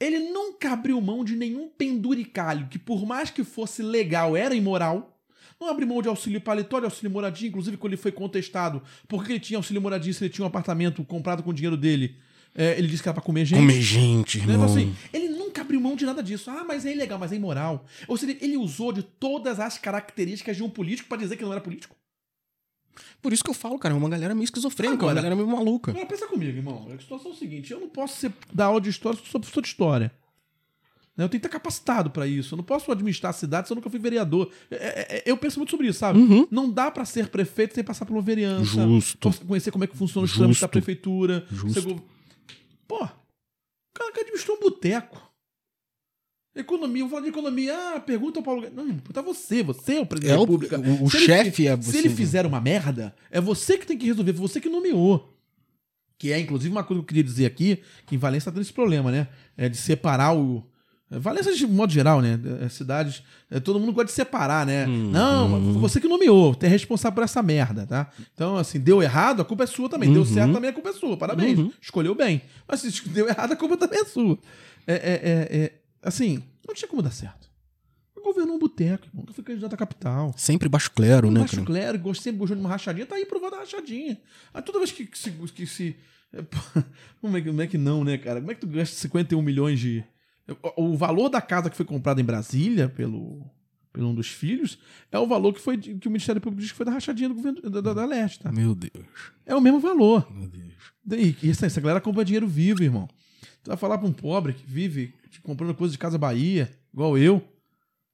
Ele 0.01 0.19
nunca 0.31 0.73
abriu 0.73 1.01
mão 1.01 1.25
de 1.25 1.35
nenhum 1.37 1.69
penduricalho, 1.69 2.67
que 2.69 2.79
por 2.79 3.05
mais 3.05 3.31
que 3.31 3.45
fosse 3.45 3.83
legal, 3.83 4.37
era 4.37 4.55
imoral. 4.55 5.15
Não 5.61 5.69
abriu 5.69 5.89
mão 5.89 6.01
de 6.01 6.09
auxílio 6.09 6.41
paletó, 6.41 6.79
de 6.79 6.85
auxílio 6.85 7.11
moradia, 7.11 7.49
inclusive 7.49 7.77
quando 7.77 7.93
ele 7.95 8.01
foi 8.01 8.13
contestado 8.13 8.81
porque 9.09 9.33
ele 9.33 9.41
tinha 9.41 9.59
auxílio 9.59 9.83
moradia 9.83 10.13
se 10.13 10.23
ele 10.25 10.33
tinha 10.33 10.45
um 10.45 10.49
apartamento 10.49 11.03
comprado 11.05 11.43
com 11.43 11.51
o 11.51 11.53
dinheiro 11.55 11.77
dele. 11.77 12.17
é, 12.55 12.79
ele 12.79 12.89
disse 12.89 13.03
que 13.03 13.09
era 13.09 13.15
pra 13.15 13.23
comer 13.23 13.45
gente. 13.45 13.59
Comer 13.59 13.81
gente, 13.83 14.39
Né? 14.39 14.53
irmão. 14.55 14.65
Assim, 14.67 14.95
ele 15.13 15.29
nunca 15.29 15.61
abriu 15.61 15.81
mão 15.81 15.95
de 15.95 16.07
nada 16.07 16.23
disso. 16.23 16.49
Ah, 16.51 16.65
mas 16.67 16.87
é 16.87 16.93
ilegal, 16.93 17.19
mas 17.19 17.31
é 17.31 17.37
imoral. 17.37 17.85
Ou 18.09 18.17
seja, 18.17 18.37
ele 18.41 18.57
usou 18.57 18.93
de 18.93 19.03
todas 19.03 19.61
as 19.61 19.77
características 19.79 20.57
de 20.57 20.63
um 20.63 20.71
político 20.71 21.09
pra 21.09 21.19
dizer 21.19 21.37
que 21.37 21.45
não 21.45 21.53
era 21.53 21.61
político. 21.61 21.95
Por 23.23 23.33
isso 23.33 23.43
que 23.45 23.51
eu 23.51 23.55
falo, 23.55 23.79
cara, 23.79 23.95
é 23.95 23.99
uma 23.99 24.09
galera 24.09 24.35
meio 24.35 24.45
esquizofrênica, 24.45 24.95
Agora- 24.99 25.13
uma 25.15 25.23
galera 25.23 25.37
meio 25.37 25.49
maluca. 25.49 25.91
Agora 25.91 26.07
pensa 26.07 26.27
comigo, 26.27 26.57
irmão. 26.57 26.87
A 26.95 26.99
situação 27.01 27.31
é 27.31 27.35
o 27.35 27.37
seguinte: 27.37 27.73
eu 27.73 27.81
não 27.81 27.89
posso 27.89 28.17
ser, 28.21 28.33
dar 28.53 28.67
aula 28.67 28.81
de 28.81 28.89
história 28.91 29.19
se 29.19 29.25
eu 29.25 29.31
sou 29.31 29.41
professor 29.41 29.61
de 29.63 29.69
história. 29.69 30.13
Né? 31.17 31.25
Eu 31.25 31.29
tenho 31.29 31.41
que 31.41 31.47
estar 31.49 31.59
capacitado 31.59 32.11
pra 32.11 32.27
isso. 32.29 32.55
Eu 32.55 32.59
não 32.59 32.65
posso 32.65 32.93
administrar 32.93 33.31
a 33.31 33.33
cidade 33.33 33.67
se 33.67 33.73
eu 33.73 33.75
nunca 33.75 33.91
fui 33.91 33.99
vereador. 33.99 34.51
É, 34.71 34.77
é, 34.77 35.17
é, 35.19 35.23
eu 35.27 35.37
penso 35.37 35.59
muito 35.59 35.71
sobre 35.71 35.89
isso, 35.89 35.99
sabe? 35.99 36.19
Uhum. 36.21 36.47
Não 36.49 36.71
dá 36.71 36.91
pra 36.93 37.05
ser 37.05 37.29
prefeito 37.29 37.75
sem 37.75 37.83
passar 37.83 38.07
por 38.07 38.13
uma 38.15 38.23
vereança. 38.23 38.65
Justo. 38.87 39.33
Conhecer 39.47 39.73
como 39.73 39.83
é 39.83 39.87
que 39.89 39.97
funciona 39.97 40.25
os 40.25 40.31
Justo. 40.31 40.39
trâmites 40.41 40.61
da 40.61 40.69
prefeitura. 40.69 41.45
Justo. 41.51 41.83
Gov- 41.83 42.03
Pô, 42.87 43.05
o 43.05 43.09
cara 43.95 44.13
que 44.13 44.21
administrou 44.21 44.57
um 44.59 44.61
boteco. 44.61 45.28
Economia, 46.57 46.99
vamos 47.05 47.11
falar 47.11 47.23
de 47.23 47.29
economia. 47.29 47.75
Ah, 47.97 48.01
pergunta 48.01 48.41
ao 48.41 48.43
Paulo. 48.43 48.63
Guedes. 48.63 48.77
Não, 48.77 48.97
tá 49.13 49.23
você, 49.23 49.63
você 49.63 49.95
é 49.97 50.01
o 50.01 50.07
presidente 50.07 50.33
É 50.33 50.35
da 50.35 50.41
República. 50.41 50.79
o, 50.81 51.05
o 51.05 51.11
Se 51.11 51.17
ele 51.19 51.27
chefe 51.27 51.51
fi- 51.53 51.69
é 51.69 51.77
Se 51.77 51.83
você. 51.93 51.99
ele 51.99 52.09
fizer 52.11 52.45
uma 52.47 52.61
merda, 52.61 53.15
é 53.31 53.41
você 53.41 53.79
que 53.79 53.87
tem 53.87 53.97
que 53.97 54.07
resolver, 54.07 54.33
foi 54.33 54.41
você 54.49 54.61
que 54.61 54.69
nomeou. 54.69 55.35
Que 56.19 56.33
é, 56.33 56.41
inclusive, 56.41 56.73
uma 56.75 56.83
coisa 56.83 57.01
que 57.01 57.05
eu 57.05 57.07
queria 57.07 57.23
dizer 57.23 57.47
aqui, 57.47 57.81
que 58.07 58.17
em 58.17 58.19
Valência 58.19 58.51
tá 58.51 58.55
tendo 58.57 58.63
esse 58.63 58.73
problema, 58.73 59.11
né? 59.13 59.29
É 59.57 59.69
de 59.69 59.77
separar 59.77 60.35
o. 60.37 60.67
é, 61.09 61.17
Valência, 61.17 61.55
de 61.55 61.65
modo 61.65 61.93
geral, 61.93 62.21
né? 62.21 62.41
É, 62.61 62.69
cidades. 62.69 63.23
é, 63.49 63.61
todo 63.61 63.79
mundo 63.79 63.93
gosta 63.93 64.07
de 64.07 64.13
separar, 64.13 64.67
né? 64.67 64.85
Uhum. 64.89 65.11
Não, 65.13 65.49
mas 65.49 65.63
foi 65.75 65.81
você 65.81 66.01
que 66.01 66.09
nomeou, 66.09 66.57
tem 66.57 66.69
responsável 66.69 67.15
por 67.15 67.23
essa 67.23 67.41
merda, 67.41 67.87
tá? 67.87 68.11
Então, 68.35 68.57
assim, 68.57 68.81
deu 68.81 69.01
errado, 69.01 69.43
a 69.43 69.45
culpa 69.45 69.63
é 69.63 69.67
sua 69.69 69.89
também. 69.89 70.11
Deu 70.13 70.23
Uhum. 70.23 70.27
certo 70.27 70.53
também, 70.55 70.71
a 70.71 70.73
culpa 70.73 70.89
é 70.89 70.93
sua. 70.93 71.17
Parabéns. 71.17 71.57
Uhum. 71.57 71.71
Escolheu 71.81 72.17
bem. 72.17 72.43
Mas 72.67 72.81
se 72.81 73.09
deu 73.11 73.29
errado, 73.29 73.53
a 73.53 73.57
culpa 73.57 73.77
também 73.77 74.01
é 74.01 74.05
sua. 74.05 74.37
É, 74.89 74.95
é, 74.95 74.97
é, 74.97 75.57
é, 75.57 75.73
assim, 76.09 76.43
não 76.67 76.75
tinha 76.75 76.89
como 76.89 77.03
dar 77.03 77.11
certo. 77.13 77.49
Governou 78.23 78.57
um 78.57 78.59
boteco. 78.59 79.07
Nunca 79.15 79.33
foi 79.33 79.43
candidato 79.45 79.73
à 79.73 79.77
capital. 79.77 80.35
Sempre 80.37 80.69
baixo 80.69 80.91
clero, 80.91 81.31
né, 81.31 81.41
Baixo 81.41 81.55
cara? 81.57 81.67
clero, 81.67 81.99
gosto- 81.99 82.23
sempre 82.23 82.39
gostou 82.39 82.57
de 82.57 82.61
uma 82.63 82.69
rachadinha, 82.69 83.07
tá 83.07 83.15
aí 83.15 83.25
provado 83.25 83.55
a 83.57 83.61
rachadinha. 83.61 84.21
Aí 84.53 84.61
toda 84.63 84.79
vez 84.79 84.93
que, 84.93 85.07
que 85.07 85.17
se. 85.19 85.31
Que 85.31 85.67
se 85.67 85.97
é, 86.33 86.43
como, 87.23 87.37
é 87.37 87.41
que, 87.41 87.49
como 87.49 87.63
é 87.63 87.67
que 87.67 87.79
não, 87.79 88.05
né, 88.05 88.19
cara? 88.19 88.41
Como 88.41 88.51
é 88.51 88.55
que 88.55 88.61
tu 88.61 88.67
gasta 88.67 88.95
51 88.97 89.41
milhões 89.41 89.79
de. 89.81 90.05
O, 90.77 90.89
o 90.93 90.97
valor 90.97 91.29
da 91.31 91.41
casa 91.41 91.71
que 91.71 91.77
foi 91.77 91.87
comprada 91.87 92.21
em 92.21 92.25
Brasília 92.25 92.89
pelo, 92.89 93.47
pelo 93.93 94.09
um 94.09 94.15
dos 94.15 94.29
filhos 94.29 94.79
é 95.13 95.19
o 95.19 95.27
valor 95.27 95.55
que, 95.55 95.61
foi, 95.61 95.79
que 95.79 96.07
o 96.09 96.11
Ministério 96.11 96.41
Público 96.41 96.61
diz 96.61 96.71
que 96.73 96.77
foi 96.77 96.85
da 96.87 96.93
rachadinha 96.93 97.29
do 97.31 97.35
governo 97.35 97.63
da, 97.63 97.81
da, 97.81 97.95
da 97.95 98.05
Leste, 98.05 98.41
tá? 98.41 98.53
Meu 98.53 98.75
Deus. 98.75 99.07
É 99.47 99.55
o 99.55 99.61
mesmo 99.61 99.79
valor. 99.81 100.27
Meu 100.31 100.49
Deus. 100.49 100.75
E, 101.13 101.37
e 101.47 101.51
essa, 101.51 101.65
essa 101.67 101.81
galera 101.81 102.01
compra 102.01 102.25
dinheiro 102.25 102.47
vivo, 102.49 102.83
irmão. 102.83 103.09
Tu 103.69 103.73
vai 103.73 103.77
falar 103.77 103.99
pra 103.99 104.09
um 104.09 104.13
pobre 104.15 104.55
que 104.55 104.65
vive 104.67 105.13
comprando 105.43 105.75
coisa 105.75 105.93
de 105.93 105.99
Casa 105.99 106.17
Bahia, 106.17 106.71
igual 106.91 107.19
eu, 107.19 107.47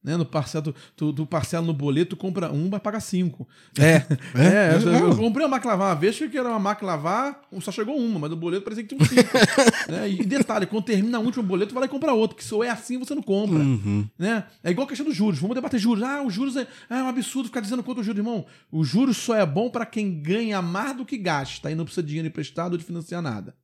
né? 0.03 0.17
No 0.17 0.27
parcelo, 0.27 0.65
tu, 0.65 0.75
tu, 0.97 1.13
tu 1.13 1.27
parcela 1.27 1.65
no 1.65 1.73
boleto, 1.73 2.17
compra 2.17 2.51
um, 2.51 2.69
vai 2.69 2.81
pagar 2.81 2.99
cinco. 2.99 3.47
É, 3.79 3.99
É, 4.35 4.75
eu, 4.75 4.81
eu 4.81 5.09
Não. 5.11 5.17
comprei 5.17 5.47
uma 5.47 5.51
máquina 5.51 5.75
lavar 5.75 5.91
uma 5.91 6.01
vez, 6.01 6.19
que 6.19 6.37
era 6.37 6.49
uma 6.49 6.59
máquina 6.59 6.89
lavar, 6.91 7.41
só 7.61 7.71
chegou 7.71 7.97
uma, 7.97 8.19
mas 8.19 8.33
o 8.33 8.37
boleto 8.37 8.65
parecia 8.65 8.83
que 8.83 8.97
tinha 8.97 9.01
um 9.01 9.05
cinco. 9.09 9.31
né? 9.89 10.11
E 10.11 10.25
detalhe, 10.25 10.67
quando 10.67 10.87
termina 10.87 11.21
o 11.21 11.25
último 11.25 11.45
boleto, 11.45 11.73
vai 11.73 11.83
lá 11.83 11.87
e 11.87 11.89
compra 11.89 12.13
outro, 12.13 12.37
que 12.37 12.43
se 12.43 12.53
é 12.61 12.71
assim, 12.71 12.99
você 12.99 13.15
não 13.15 13.23
compra. 13.23 13.61
Uhum. 13.61 14.09
Né? 14.19 14.43
É 14.65 14.73
igual 14.73 14.87
a 14.87 14.89
questão 14.89 15.07
dos 15.07 15.15
juros. 15.15 15.39
Vamos 15.39 15.55
debater 15.55 15.79
juros. 15.79 16.03
Ah, 16.03 16.21
os 16.21 16.35
juros 16.35 16.57
é, 16.57 16.67
ah, 16.91 16.99
é 16.99 17.03
um 17.05 17.09
absurdo 17.09 17.47
ficar 17.47 17.61
dizendo 17.61 17.85
quanto 17.85 18.01
o 18.01 18.03
juros, 18.03 18.19
irmão. 18.19 18.45
Os 18.73 18.89
juros 18.89 19.17
só 19.19 19.37
é 19.37 19.47
bom 19.47 19.71
para 19.71 19.87
quem 19.87 20.21
ganha 20.21 20.61
mais 20.61 20.97
do 20.97 21.07
que 21.07 21.17
gasta 21.17 21.71
e 21.71 21.77
não 21.77 21.85
precisa 21.85 22.03
de 22.03 22.09
dinheiro 22.09 22.27
emprestado 22.27 22.73
ou 22.73 22.79
de 22.79 22.85
financiar 22.85 23.23
nada. 23.23 23.55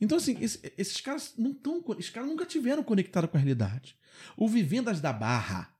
Então, 0.00 0.18
assim, 0.18 0.36
esse- 0.40 0.60
esses 0.76 1.00
caras 1.00 1.32
não. 1.38 1.56
Esses 1.98 2.10
caras 2.10 2.28
nunca 2.28 2.44
tiveram 2.44 2.82
conectado 2.82 3.28
com 3.28 3.36
a 3.36 3.40
realidade. 3.40 3.96
O 4.36 4.48
Vivendas 4.48 5.00
da 5.00 5.12
Barra 5.12 5.70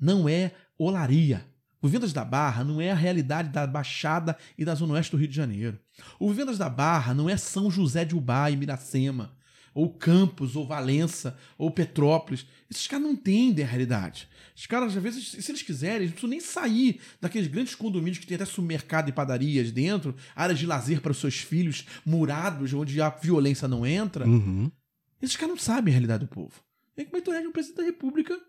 não 0.00 0.28
é 0.28 0.52
olaria. 0.78 1.44
O 1.80 1.86
Vivendas 1.88 2.12
da 2.12 2.24
Barra 2.24 2.64
não 2.64 2.80
é 2.80 2.90
a 2.90 2.94
realidade 2.94 3.50
da 3.50 3.66
Baixada 3.66 4.36
e 4.56 4.64
da 4.64 4.74
Zona 4.74 4.94
Oeste 4.94 5.12
do 5.12 5.18
Rio 5.18 5.28
de 5.28 5.36
Janeiro. 5.36 5.78
O 6.18 6.28
Vivendas 6.30 6.58
da 6.58 6.68
Barra 6.68 7.12
não 7.14 7.28
é 7.28 7.36
São 7.36 7.70
José 7.70 8.04
de 8.04 8.16
Ubá 8.16 8.50
e 8.50 8.56
Miracema, 8.56 9.35
ou 9.76 9.90
Campos, 9.92 10.56
ou 10.56 10.66
Valença, 10.66 11.38
ou 11.58 11.70
Petrópolis. 11.70 12.46
Esses 12.70 12.86
caras 12.86 13.04
não 13.04 13.12
entendem 13.12 13.62
a 13.62 13.68
realidade. 13.68 14.26
Esses 14.56 14.66
caras, 14.66 14.96
às 14.96 15.02
vezes, 15.02 15.28
se 15.44 15.50
eles 15.50 15.60
quiserem, 15.60 15.98
eles 15.98 16.08
não 16.08 16.12
precisam 16.14 16.30
nem 16.30 16.40
sair 16.40 16.98
daqueles 17.20 17.46
grandes 17.46 17.74
condomínios 17.74 18.16
que 18.16 18.26
tem 18.26 18.36
até 18.36 18.46
supermercado 18.46 19.10
e 19.10 19.12
padarias 19.12 19.70
dentro, 19.70 20.16
áreas 20.34 20.58
de 20.58 20.64
lazer 20.64 21.02
para 21.02 21.12
os 21.12 21.18
seus 21.18 21.36
filhos, 21.36 21.84
murados, 22.06 22.72
onde 22.72 22.98
a 23.02 23.10
violência 23.10 23.68
não 23.68 23.86
entra. 23.86 24.26
Uhum. 24.26 24.72
Esses 25.20 25.36
caras 25.36 25.54
não 25.56 25.62
sabem 25.62 25.92
a 25.92 25.94
realidade 25.96 26.24
do 26.24 26.28
povo. 26.30 26.54
É 26.96 27.04
que 27.04 27.20
tu 27.20 27.30
elege 27.30 27.46
um 27.46 27.52
presidente 27.52 27.76
da 27.76 27.84
república 27.84 28.40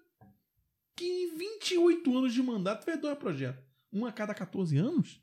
que 0.95 1.03
em 1.03 1.37
28 1.37 2.17
anos 2.17 2.33
de 2.33 2.41
mandato 2.41 2.85
fez 2.85 3.01
dois 3.01 3.17
projetos? 3.17 3.61
Um 3.91 4.05
a 4.05 4.13
cada 4.13 4.33
14 4.33 4.77
anos? 4.77 5.21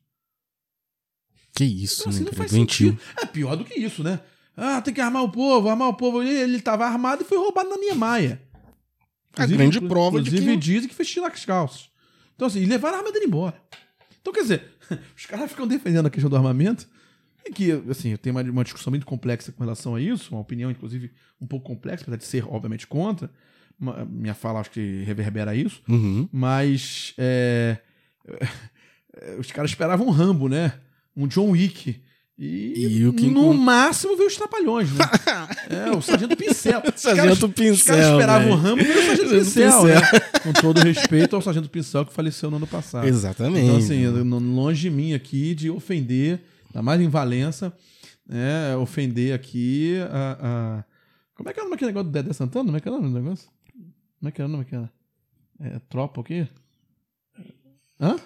Que 1.57 1.65
isso, 1.65 2.03
Então, 2.03 2.11
assim, 2.11 2.21
né, 2.25 2.27
não 2.27 2.33
faz 2.35 2.51
Doentio. 2.51 2.91
sentido. 2.91 3.03
É 3.23 3.25
pior 3.25 3.57
do 3.57 3.65
que 3.65 3.75
isso, 3.81 4.05
né? 4.05 4.21
Ah, 4.57 4.81
tem 4.81 4.95
que 4.95 5.01
armar 5.01 5.23
o 5.25 5.31
povo, 5.31 5.69
armar 5.69 5.89
o 5.89 5.95
povo. 5.95 6.23
Ele- 6.23 6.57
estava 6.57 6.85
armado 6.87 7.23
e 7.23 7.25
foi 7.25 7.39
roubado 7.39 7.69
na 7.71 7.77
Niemeyer. 7.77 8.41
A 9.37 9.47
grande 9.47 9.81
prova 9.81 10.21
de 10.23 10.29
inclusive, 10.29 10.53
que- 10.53 10.57
dizem 10.59 10.89
que 10.89 10.95
fez 10.95 11.09
tirar 11.11 11.27
as 11.29 11.45
calças. 11.45 11.89
Então, 12.37 12.47
assim, 12.47 12.61
e 12.61 12.67
levaram 12.67 12.97
a 12.97 12.99
arma 12.99 13.11
dele 13.13 13.27
embora. 13.27 13.61
Então, 14.21 14.33
quer 14.33 14.43
dizer, 14.43 14.65
os 15.17 15.27
caras 15.27 15.51
ficam 15.51 15.67
defendendo 15.67 16.07
a 16.07 16.11
questão 16.11 16.31
do 16.31 16.37
armamento. 16.37 16.89
E 17.47 17.53
que, 17.53 17.73
assim, 17.91 18.11
eu 18.11 18.19
tenho 18.19 18.35
uma, 18.35 18.43
uma 18.43 18.65
discussão 18.65 18.91
muito 18.91 19.05
complexa 19.05 19.53
com 19.53 19.63
relação 19.63 19.95
a 19.95 20.01
isso, 20.01 20.33
uma 20.35 20.41
opinião, 20.41 20.71
inclusive, 20.71 21.11
um 21.41 21.47
pouco 21.47 21.67
complexa, 21.67 22.03
apesar 22.05 22.17
de 22.17 22.25
ser, 22.25 22.45
obviamente, 22.49 22.87
contra. 22.87 23.31
Uma- 23.79 24.05
minha 24.05 24.35
fala, 24.35 24.61
acho 24.61 24.71
que 24.71 25.03
reverbera 25.05 25.55
isso. 25.55 25.83
Uhum. 25.89 26.29
Mas 26.33 27.13
é, 27.19 27.79
é, 29.21 29.37
os 29.39 29.51
caras 29.53 29.71
esperavam 29.73 30.07
um 30.07 30.11
Rambo, 30.11 30.49
né? 30.49 30.75
Um 31.17 31.27
John 31.27 31.51
Wick. 31.51 32.03
E, 32.37 32.99
E 32.99 33.07
o 33.07 33.13
que 33.13 33.29
no 33.29 33.55
máximo 33.55 34.17
veio 34.17 34.27
os 34.29 34.37
trapalhões, 34.37 34.91
né? 34.93 35.05
é, 35.71 35.91
o 35.97 36.03
Sargento 36.03 36.37
Pincel. 36.37 36.83
Os 36.95 37.01
Sargento 37.01 37.27
caras, 37.39 37.55
Pincel, 37.55 37.75
Os 37.75 37.83
caras 37.85 38.07
esperavam 38.07 38.45
velho. 38.49 38.55
o 38.55 38.57
Rambo 38.61 38.81
e 38.81 38.85
veio 38.85 38.99
o 38.99 39.05
Sargento 39.05 39.29
Sargento 39.29 39.45
Pincel, 39.45 39.71
Pincel. 39.83 39.95
né? 39.95 40.21
Com 40.43 40.53
todo 40.53 40.81
respeito 40.81 41.37
ao 41.37 41.43
Sargento 41.43 41.71
Pincel 41.71 42.05
que 42.05 42.13
faleceu 42.13 42.51
no 42.51 42.57
ano 42.57 42.67
passado. 42.67 43.07
Exatamente. 43.07 43.65
Então, 43.65 43.77
assim, 43.77 44.05
longe 44.07 44.81
de 44.81 44.91
mim 44.91 45.15
aqui 45.15 45.55
de 45.55 45.71
ofender, 45.71 46.43
ainda 46.69 46.83
mais 46.83 47.01
em 47.01 47.09
Valença, 47.09 47.73
né? 48.27 48.75
Ofender 48.79 49.33
aqui 49.33 49.97
a. 50.11 50.39
a- 50.81 50.85
Como 51.37 51.49
é 51.49 51.53
que 51.53 51.61
é 51.61 51.63
o 51.63 51.67
nome 51.67 51.77
daquele 51.77 51.91
negócio 51.93 52.09
do 52.09 52.13
Dedé 52.13 52.33
Santana? 52.33 52.65
Como 52.65 52.77
é 52.77 52.81
que 52.81 52.89
é 52.89 52.91
o 52.91 52.95
nome 52.95 53.09
do 53.11 53.15
negócio? 53.15 53.49
Como 54.19 54.29
é 54.29 54.33
que 54.33 54.43
é 54.43 54.45
o 54.45 54.49
nome 54.49 54.65
daquela? 54.65 54.93
É, 55.61 55.79
tropa 55.89 56.21
o 56.21 56.25
quê? 56.25 56.49
Hã? 58.01 58.17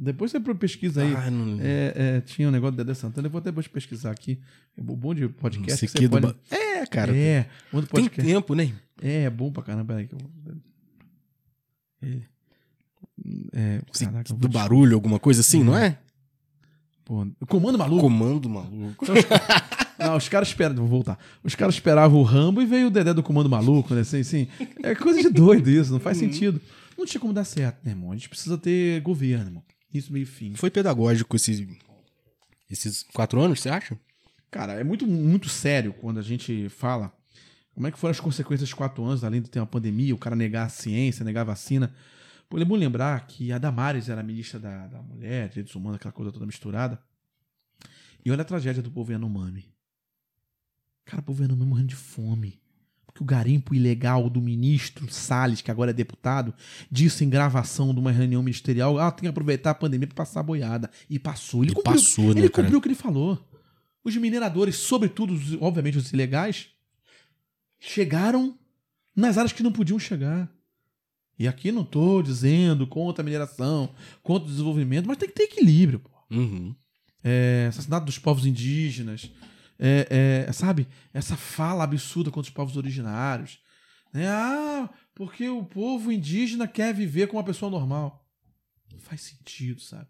Depois 0.00 0.30
você 0.30 0.38
pesquisa 0.40 1.02
aí. 1.02 1.12
Ah, 1.14 1.28
não... 1.30 1.58
É, 1.60 1.92
é, 1.96 2.20
tinha 2.20 2.46
um 2.46 2.52
negócio 2.52 2.72
do 2.72 2.76
Dedé 2.76 2.94
Santana, 2.94 3.26
eu 3.26 3.30
vou 3.32 3.40
até 3.40 3.50
depois 3.50 3.66
pesquisar 3.66 4.12
aqui. 4.12 4.38
É 4.76 4.80
bom 4.80 5.12
de 5.12 5.28
podcast. 5.28 5.86
Que 5.88 5.92
você 5.92 6.08
pode... 6.08 6.26
ba- 6.28 6.36
É, 6.50 6.86
cara. 6.86 7.16
É, 7.16 7.46
bom 7.72 7.82
Tem 7.82 8.08
tempo, 8.08 8.54
né? 8.54 8.72
É, 9.02 9.24
é 9.24 9.30
bom 9.30 9.50
pra 9.50 9.62
caramba. 9.62 9.92
Peraí 9.94 10.06
que 10.06 10.14
eu... 10.14 10.18
Ele... 12.00 12.24
É, 13.52 13.82
Esse 13.92 14.04
caraca, 14.04 14.32
do 14.32 14.48
te- 14.48 14.52
barulho, 14.52 14.94
alguma 14.94 15.18
coisa 15.18 15.40
assim, 15.40 15.64
não 15.64 15.76
é? 15.76 15.98
Pô, 17.04 17.26
comando 17.48 17.76
maluco. 17.76 18.02
Comando 18.02 18.48
maluco. 18.48 19.04
Não, 19.98 20.16
os 20.16 20.28
caras 20.28 20.46
esperavam. 20.48 20.76
Vou 20.78 20.86
voltar. 20.86 21.18
Os 21.42 21.56
caras 21.56 21.74
esperavam 21.74 22.20
o 22.20 22.22
Rambo 22.22 22.62
e 22.62 22.66
veio 22.66 22.86
o 22.86 22.90
Dedé 22.90 23.12
do 23.12 23.22
Comando 23.22 23.48
Maluco, 23.48 23.94
né? 23.94 24.02
Assim, 24.02 24.20
assim. 24.20 24.46
É 24.80 24.94
coisa 24.94 25.20
de 25.20 25.28
doido 25.34 25.68
isso, 25.68 25.90
não 25.90 25.98
faz 25.98 26.18
sentido. 26.18 26.60
Não 26.96 27.04
tinha 27.04 27.20
como 27.20 27.32
dar 27.32 27.42
certo, 27.44 27.84
né, 27.84 27.90
irmão? 27.90 28.12
A 28.12 28.14
gente 28.14 28.28
precisa 28.28 28.56
ter 28.56 29.00
governo, 29.00 29.46
irmão. 29.46 29.62
Isso 29.92 30.12
meio 30.12 30.26
fim. 30.26 30.54
Foi 30.54 30.70
pedagógico 30.70 31.36
esses, 31.36 31.66
esses 32.70 33.02
quatro 33.02 33.40
anos, 33.40 33.60
você 33.60 33.68
acha? 33.68 33.98
Cara, 34.50 34.74
é 34.74 34.84
muito, 34.84 35.06
muito 35.06 35.48
sério 35.48 35.92
quando 35.92 36.18
a 36.18 36.22
gente 36.22 36.68
fala 36.68 37.12
como 37.74 37.86
é 37.86 37.92
que 37.92 37.98
foram 37.98 38.10
as 38.10 38.18
consequências 38.18 38.68
dos 38.68 38.74
quatro 38.74 39.04
anos, 39.04 39.22
além 39.22 39.40
de 39.40 39.48
ter 39.48 39.60
uma 39.60 39.66
pandemia, 39.66 40.12
o 40.14 40.18
cara 40.18 40.34
negar 40.34 40.66
a 40.66 40.68
ciência, 40.68 41.24
negar 41.24 41.42
a 41.42 41.44
vacina. 41.44 41.94
Pô, 42.48 42.58
é 42.58 42.64
bom 42.64 42.74
lembrar 42.74 43.24
que 43.26 43.52
a 43.52 43.58
Damares 43.58 44.08
era 44.08 44.22
ministra 44.22 44.58
da, 44.58 44.88
da 44.88 45.00
Mulher, 45.00 45.48
direitos 45.48 45.74
humanos, 45.74 45.96
aquela 45.96 46.10
coisa 46.10 46.32
toda 46.32 46.44
misturada. 46.44 47.00
E 48.24 48.32
olha 48.32 48.42
a 48.42 48.44
tragédia 48.44 48.82
do 48.82 48.90
povo 48.90 49.12
Yanomami. 49.12 49.72
Cara, 51.04 51.20
o 51.20 51.24
povo 51.24 51.42
Yanomami 51.42 51.70
morrendo 51.70 51.88
de 51.88 51.96
fome. 51.96 52.60
Porque 53.18 53.22
o 53.22 53.26
garimpo 53.26 53.74
ilegal 53.74 54.30
do 54.30 54.40
ministro 54.40 55.12
Salles, 55.12 55.60
que 55.60 55.70
agora 55.70 55.90
é 55.90 55.94
deputado, 55.94 56.54
disse 56.90 57.24
em 57.24 57.28
gravação 57.28 57.92
de 57.92 57.98
uma 57.98 58.12
reunião 58.12 58.42
ministerial: 58.42 58.98
ah, 58.98 59.10
tem 59.10 59.22
que 59.22 59.28
aproveitar 59.28 59.70
a 59.70 59.74
pandemia 59.74 60.06
para 60.06 60.16
passar 60.16 60.40
a 60.40 60.42
boiada. 60.44 60.90
E 61.10 61.18
passou. 61.18 61.62
Ele 61.64 61.72
E 61.72 61.74
cumpriu, 61.74 61.94
passou, 61.94 62.24
né, 62.26 62.40
ele 62.40 62.48
cara? 62.48 62.62
cumpriu 62.62 62.78
o 62.78 62.82
que 62.82 62.88
ele 62.88 62.94
falou. 62.94 63.38
Os 64.04 64.16
mineradores, 64.16 64.76
sobretudo, 64.76 65.36
obviamente, 65.60 65.98
os 65.98 66.12
ilegais, 66.12 66.68
chegaram 67.80 68.56
nas 69.14 69.36
áreas 69.36 69.52
que 69.52 69.62
não 69.62 69.72
podiam 69.72 69.98
chegar. 69.98 70.48
E 71.38 71.46
aqui 71.46 71.70
não 71.70 71.82
estou 71.82 72.22
dizendo 72.22 72.86
contra 72.86 73.22
a 73.22 73.24
mineração, 73.24 73.90
contra 74.22 74.48
o 74.48 74.50
desenvolvimento, 74.50 75.06
mas 75.06 75.16
tem 75.18 75.28
que 75.28 75.34
ter 75.34 75.44
equilíbrio. 75.44 76.00
Pô. 76.00 76.10
Uhum. 76.30 76.74
É, 77.22 77.66
assassinato 77.68 78.06
dos 78.06 78.18
povos 78.18 78.46
indígenas, 78.46 79.30
é, 79.78 80.44
é, 80.48 80.52
sabe? 80.52 80.88
Essa 81.12 81.36
fala 81.36 81.84
absurda 81.84 82.30
contra 82.30 82.48
os 82.48 82.54
povos 82.54 82.76
originários. 82.76 83.60
né? 84.12 84.28
Ah, 84.28 84.90
porque 85.14 85.48
o 85.48 85.64
povo 85.64 86.10
indígena 86.10 86.66
quer 86.66 86.94
viver 86.94 87.26
como 87.28 87.38
uma 87.38 87.46
pessoa 87.46 87.70
normal. 87.70 88.26
Não 88.92 89.00
faz 89.00 89.20
sentido, 89.22 89.80
sabe? 89.80 90.08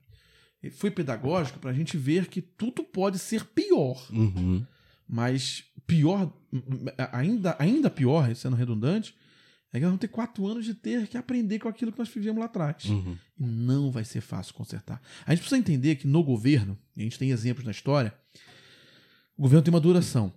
Foi 0.72 0.90
pedagógico 0.90 1.58
para 1.58 1.70
a 1.70 1.74
gente 1.74 1.96
ver 1.96 2.26
que 2.26 2.42
tudo 2.42 2.82
pode 2.82 3.18
ser 3.18 3.44
pior. 3.44 4.04
Uhum. 4.10 4.66
Mas 5.06 5.64
pior, 5.86 6.32
ainda, 7.12 7.56
ainda 7.58 7.88
pior, 7.88 8.34
sendo 8.34 8.56
redundante, 8.56 9.14
é 9.72 9.78
que 9.78 9.80
nós 9.80 9.90
vamos 9.90 10.00
ter 10.00 10.08
quatro 10.08 10.46
anos 10.46 10.64
de 10.64 10.74
ter 10.74 11.06
que 11.06 11.16
aprender 11.16 11.58
com 11.58 11.68
aquilo 11.68 11.92
que 11.92 11.98
nós 11.98 12.08
vivemos 12.08 12.40
lá 12.40 12.46
atrás. 12.46 12.84
Uhum. 12.86 13.16
E 13.38 13.46
não 13.46 13.90
vai 13.90 14.04
ser 14.04 14.20
fácil 14.20 14.54
consertar. 14.54 15.00
A 15.24 15.30
gente 15.30 15.40
precisa 15.40 15.58
entender 15.58 15.96
que 15.96 16.06
no 16.06 16.22
governo, 16.22 16.76
e 16.96 17.00
a 17.00 17.04
gente 17.04 17.18
tem 17.18 17.30
exemplos 17.30 17.64
na 17.64 17.70
história, 17.70 18.12
o 19.38 19.42
governo 19.42 19.62
tem 19.62 19.72
uma 19.72 19.80
duração. 19.80 20.32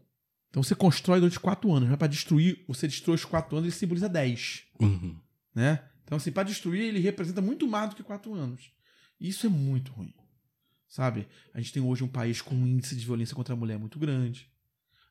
Então 0.50 0.62
você 0.62 0.76
constrói 0.76 1.20
durante 1.20 1.40
quatro 1.40 1.72
anos, 1.74 1.90
mas 1.90 1.98
para 1.98 2.08
destruir, 2.08 2.64
você 2.68 2.88
destrói 2.88 3.16
os 3.16 3.26
quatro 3.26 3.56
anos, 3.58 3.68
ele 3.68 3.76
simboliza 3.76 4.08
dez. 4.08 4.64
Uhum. 4.80 5.16
Né? 5.56 5.82
Então, 6.04 6.18
assim, 6.18 6.32
para 6.32 6.44
destruir, 6.44 6.82
ele 6.84 7.00
representa 7.00 7.42
muito 7.42 7.68
mais 7.68 7.90
do 7.90 7.96
que 7.96 8.04
quatro 8.04 8.34
anos. 8.34 8.70
E 9.20 9.30
isso 9.30 9.46
é 9.46 9.50
muito 9.50 9.92
ruim. 9.94 10.14
Sabe? 10.90 11.26
A 11.54 11.60
gente 11.62 11.72
tem 11.72 11.82
hoje 11.82 12.04
um 12.04 12.08
país 12.08 12.42
com 12.42 12.54
um 12.54 12.68
índice 12.68 12.96
de 12.98 13.06
violência 13.06 13.34
contra 13.36 13.54
a 13.54 13.58
mulher 13.58 13.80
muito 13.80 13.98
grande. 13.98 14.48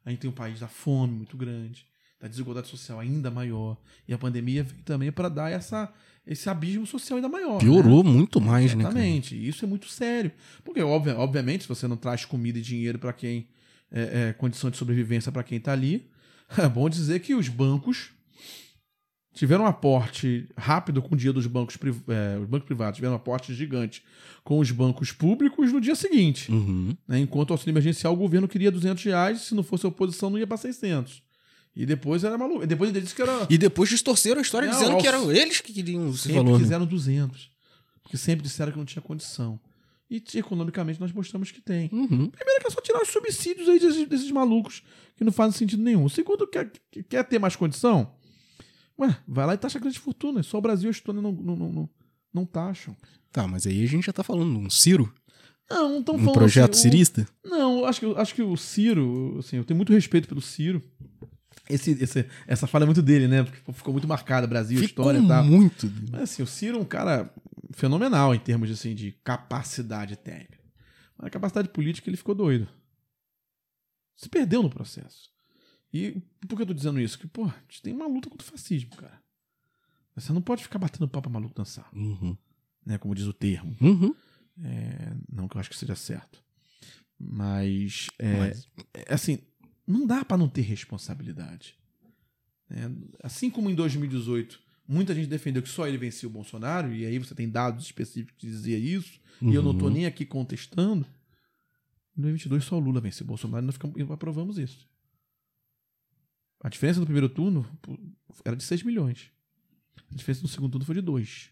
A 0.05 0.11
gente 0.11 0.21
tem 0.21 0.29
um 0.31 0.35
país 0.35 0.61
da 0.61 0.69
fome 0.69 1.15
muito 1.15 1.39
grande, 1.39 1.87
da 2.21 2.29
desigualdade 2.29 2.69
social 2.69 3.01
ainda 3.01 3.31
maior. 3.31 3.79
E 4.07 4.13
a 4.13 4.19
pandemia 4.19 4.63
veio 4.63 4.83
também 4.83 5.11
para 5.11 5.31
dar 5.31 5.51
essa, 5.51 5.91
esse 6.27 6.51
abismo 6.51 6.87
social 6.87 7.17
ainda 7.17 7.31
maior. 7.31 7.55
né? 7.55 7.61
Piorou 7.61 8.05
muito 8.05 8.39
mais, 8.43 8.75
né? 8.75 8.83
Exatamente. 8.85 9.35
E 9.35 9.49
isso 9.49 9.65
é 9.65 9.69
muito 9.69 9.89
sério. 9.89 10.31
Porque, 10.63 10.83
obvi- 10.83 11.11
obviamente, 11.13 11.63
se 11.63 11.69
você 11.69 11.89
não 11.89 11.97
traz 11.97 12.27
comida 12.27 12.59
e 12.59 12.63
dinheiro 12.63 12.99
para 12.99 13.15
quem. 13.15 13.49
É, 13.93 14.29
é, 14.29 14.33
condição 14.33 14.71
de 14.71 14.77
sobrevivência 14.77 15.33
para 15.33 15.43
quem 15.43 15.59
está 15.59 15.73
ali, 15.73 16.09
é 16.57 16.69
bom 16.69 16.89
dizer 16.89 17.21
que 17.21 17.35
os 17.35 17.49
bancos 17.49 18.11
tiveram 19.33 19.65
um 19.65 19.67
aporte 19.67 20.49
rápido 20.57 21.01
com 21.01 21.15
o 21.15 21.19
dia 21.19 21.33
dos 21.33 21.47
bancos, 21.47 21.77
é, 22.09 22.39
os 22.39 22.49
bancos 22.49 22.67
privados, 22.67 22.97
tiveram 22.97 23.15
um 23.15 23.17
aporte 23.17 23.55
gigante 23.55 24.03
com 24.45 24.59
os 24.59 24.71
bancos 24.71 25.13
públicos 25.13 25.73
no 25.73 25.81
dia 25.81 25.95
seguinte. 25.95 26.51
Uhum. 26.51 26.97
né? 27.07 27.21
Enquanto 27.21 27.51
o 27.51 27.55
auxílio 27.55 27.73
emergencial, 27.73 28.13
o 28.13 28.17
governo 28.17 28.49
queria 28.49 28.71
200 28.71 29.03
reais, 29.05 29.41
se 29.43 29.55
não 29.55 29.63
fosse 29.63 29.87
a 29.87 29.89
oposição, 29.89 30.31
não 30.31 30.39
ia 30.39 30.47
para 30.47 30.57
600. 30.57 31.23
E 31.75 31.87
depois 31.87 32.25
era 32.25 32.37
maluco. 32.37 32.67
Depois 32.67 32.91
ele 32.91 33.01
disse 33.01 33.15
que 33.15 33.23
era. 33.23 33.47
E 33.49 33.57
depois 33.57 33.89
distorceram 33.89 34.39
a 34.41 34.43
história 34.43 34.69
Não, 34.69 34.77
dizendo 34.77 34.99
que 34.99 35.07
eram 35.07 35.31
eles 35.31 35.61
que 35.61 35.73
queriam 35.73 36.11
esse 36.11 36.23
Sempre 36.23 36.37
valor. 36.39 36.59
né? 36.59 36.65
quiseram 36.65 36.85
200. 36.85 37.51
Porque 38.03 38.17
sempre 38.17 38.43
disseram 38.43 38.73
que 38.73 38.79
não 38.79 38.85
tinha 38.85 39.01
condição. 39.01 39.59
E 40.11 40.21
economicamente 40.35 40.99
nós 41.01 41.13
mostramos 41.13 41.53
que 41.53 41.61
tem. 41.61 41.89
Uhum. 41.93 42.09
Primeiro 42.31 42.61
que 42.61 42.67
é 42.67 42.71
só 42.71 42.81
tirar 42.81 43.01
os 43.01 43.09
subsídios 43.09 43.69
aí 43.69 43.79
desses, 43.79 44.09
desses 44.09 44.31
malucos 44.33 44.83
que 45.17 45.23
não 45.23 45.31
fazem 45.31 45.57
sentido 45.57 45.83
nenhum. 45.83 46.09
Segundo, 46.09 46.47
quer, 46.49 46.71
quer 47.09 47.23
ter 47.25 47.39
mais 47.39 47.55
condição? 47.55 48.13
Ué, 48.99 49.17
vai 49.27 49.47
lá 49.47 49.55
e 49.55 49.59
taxa 49.59 49.79
grandes 49.79 49.99
fortunas. 50.01 50.47
Só 50.47 50.59
o 50.59 50.61
Brasil 50.61 50.89
e 50.89 50.91
a 50.91 50.91
Estônia 50.91 51.23
não, 51.23 51.31
não, 51.33 51.55
não, 51.57 51.73
não, 51.73 51.91
não 52.35 52.45
taxam. 52.45 52.97
Tá, 53.31 53.47
mas 53.47 53.67
aí 53.69 53.85
a 53.85 53.87
gente 53.87 54.07
já 54.07 54.13
tá 54.13 54.25
falando 54.25 54.53
de 54.59 54.67
um 54.67 54.69
Ciro? 54.69 55.13
Não, 55.71 55.89
não 55.89 55.99
estão 56.01 56.17
Um 56.17 56.19
falando 56.19 56.35
projeto 56.35 56.73
assim, 56.75 56.89
o- 56.89 56.91
cirista? 56.91 57.29
Não, 57.45 57.79
eu 57.79 57.87
acho 57.87 58.01
que, 58.01 58.07
acho 58.17 58.35
que 58.35 58.43
o 58.43 58.57
Ciro, 58.57 59.37
assim, 59.39 59.59
eu 59.59 59.65
tenho 59.65 59.77
muito 59.77 59.93
respeito 59.93 60.27
pelo 60.27 60.41
Ciro. 60.41 60.83
Esse, 61.69 61.93
esse- 61.93 62.27
essa 62.49 62.67
fala 62.67 62.85
é 62.85 62.87
muito 62.87 63.01
dele, 63.01 63.29
né? 63.29 63.45
Porque 63.45 63.73
ficou 63.73 63.93
muito 63.93 64.09
marcada, 64.09 64.45
Brasil, 64.49 64.77
Ficou 64.81 64.89
história 65.05 65.19
e 65.19 65.29
tal. 65.29 65.45
muito. 65.45 65.89
Mas 66.11 66.23
assim, 66.23 66.43
o 66.43 66.47
Ciro 66.49 66.79
é 66.79 66.81
um 66.81 66.85
cara 66.85 67.33
fenomenal 67.73 68.35
em 68.35 68.39
termos 68.39 68.71
assim, 68.71 68.95
de 68.95 69.13
capacidade 69.25 70.17
técnica. 70.17 70.61
Mas 71.17 71.27
a 71.27 71.31
capacidade 71.31 71.69
política 71.69 72.09
ele 72.11 72.17
ficou 72.17 72.35
doido. 72.35 72.69
Se 74.17 74.29
perdeu 74.29 74.63
no 74.63 74.71
processo. 74.71 75.31
E 75.93 76.21
por 76.47 76.57
que 76.57 76.63
eu 76.63 76.67
tô 76.67 76.75
dizendo 76.75 77.01
isso? 77.01 77.19
Que, 77.19 77.27
pô, 77.27 77.45
a 77.47 77.55
gente 77.69 77.83
tem 77.83 77.93
uma 77.95 78.07
luta 78.07 78.29
contra 78.31 78.47
o 78.47 78.51
fascismo, 78.51 78.95
cara. 78.97 79.21
Você 80.15 80.33
não 80.33 80.43
pode 80.43 80.63
ficar 80.63 80.79
batendo 80.79 81.09
papo 81.09 81.23
pra 81.31 81.33
maluco 81.41 81.55
dançar, 81.55 81.89
Uhum. 81.95 82.37
né? 82.85 82.99
Como 82.99 83.15
diz 83.15 83.27
o 83.27 83.33
termo. 83.33 83.77
Uhum. 83.81 84.15
É, 84.63 85.15
não 85.33 85.49
que 85.49 85.57
eu 85.57 85.61
acho 85.61 85.71
que 85.71 85.77
seja 85.77 85.95
certo. 85.97 86.43
Mas, 87.19 88.09
é, 88.19 88.37
Mas- 88.39 88.69
é, 88.95 89.15
assim, 89.15 89.39
não 89.87 90.07
dá 90.07 90.25
pra 90.25 90.37
não 90.37 90.49
ter 90.49 90.63
responsabilidade. 90.63 91.79
né? 92.69 92.89
Assim 93.23 93.51
como 93.51 93.69
em 93.71 93.75
2018, 93.75 94.61
muita 94.93 95.15
gente 95.15 95.29
defendeu 95.29 95.63
que 95.63 95.69
só 95.69 95.87
ele 95.87 95.97
vencia 95.99 96.29
o 96.29 96.33
Bolsonaro, 96.33 96.93
e 96.93 97.07
aí 97.07 97.19
você 97.19 97.35
tem 97.35 97.49
dados 97.49 97.85
específicos 97.85 98.35
que 98.39 98.47
dizia 98.47 98.77
isso, 98.79 99.21
e 99.41 99.55
eu 99.55 99.63
não 99.63 99.77
tô 99.77 99.87
Uhum. 99.87 99.93
nem 99.93 100.07
aqui 100.07 100.27
contestando. 100.27 101.07
Em 102.17 102.21
2022 102.23 102.65
só 102.65 102.77
o 102.77 102.81
Lula 102.81 103.01
venceu 103.01 103.25
o 103.25 103.29
Bolsonaro 103.29 103.65
e 103.65 103.67
nós 103.67 103.77
ficamos, 103.77 104.11
aprovamos 104.11 104.59
isso. 104.59 104.87
A 106.63 106.69
diferença 106.69 107.01
do 107.01 107.07
primeiro 107.07 107.29
turno 107.29 107.65
era 108.45 108.55
de 108.57 108.63
6 108.65 108.83
milhões. 108.83 109.31
A 110.13 110.15
diferença 110.15 110.43
do 110.43 110.49
segundo 110.49 110.73
turno 110.73 110.85
foi 110.85 110.97
de 110.97 111.01
2. 111.01 111.51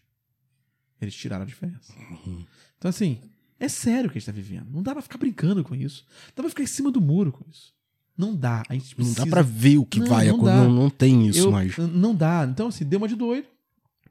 Eles 1.01 1.15
tiraram 1.15 1.43
a 1.43 1.47
diferença. 1.47 1.93
Uhum. 1.97 2.45
Então, 2.77 2.89
assim, 2.89 3.21
é 3.59 3.67
sério 3.67 4.09
o 4.09 4.11
que 4.11 4.17
a 4.17 4.19
gente 4.19 4.25
tá 4.27 4.31
vivendo. 4.33 4.69
Não 4.69 4.83
dá 4.83 4.91
pra 4.93 5.01
ficar 5.01 5.17
brincando 5.17 5.63
com 5.63 5.73
isso. 5.73 6.05
Dá 6.35 6.43
pra 6.43 6.49
ficar 6.49 6.63
em 6.63 6.67
cima 6.67 6.91
do 6.91 7.01
muro 7.01 7.31
com 7.31 7.49
isso. 7.49 7.73
Não 8.19 8.35
dá. 8.35 8.63
A 8.67 8.73
gente 8.73 8.89
Não 8.89 8.95
precisa... 8.97 9.23
dá 9.23 9.27
pra 9.29 9.41
ver 9.41 9.77
o 9.77 9.85
que 9.85 9.99
Não, 9.99 10.07
vai 10.07 10.27
não 10.27 10.35
acontecer. 10.35 10.55
Não, 10.57 10.71
não 10.73 10.89
tem 10.89 11.27
isso 11.27 11.39
Eu- 11.47 11.51
mais. 11.51 11.77
Não 11.77 12.13
dá. 12.13 12.45
Então, 12.51 12.67
assim, 12.67 12.83
deu 12.83 12.97
uma 12.99 13.07
de 13.07 13.15
doido. 13.15 13.47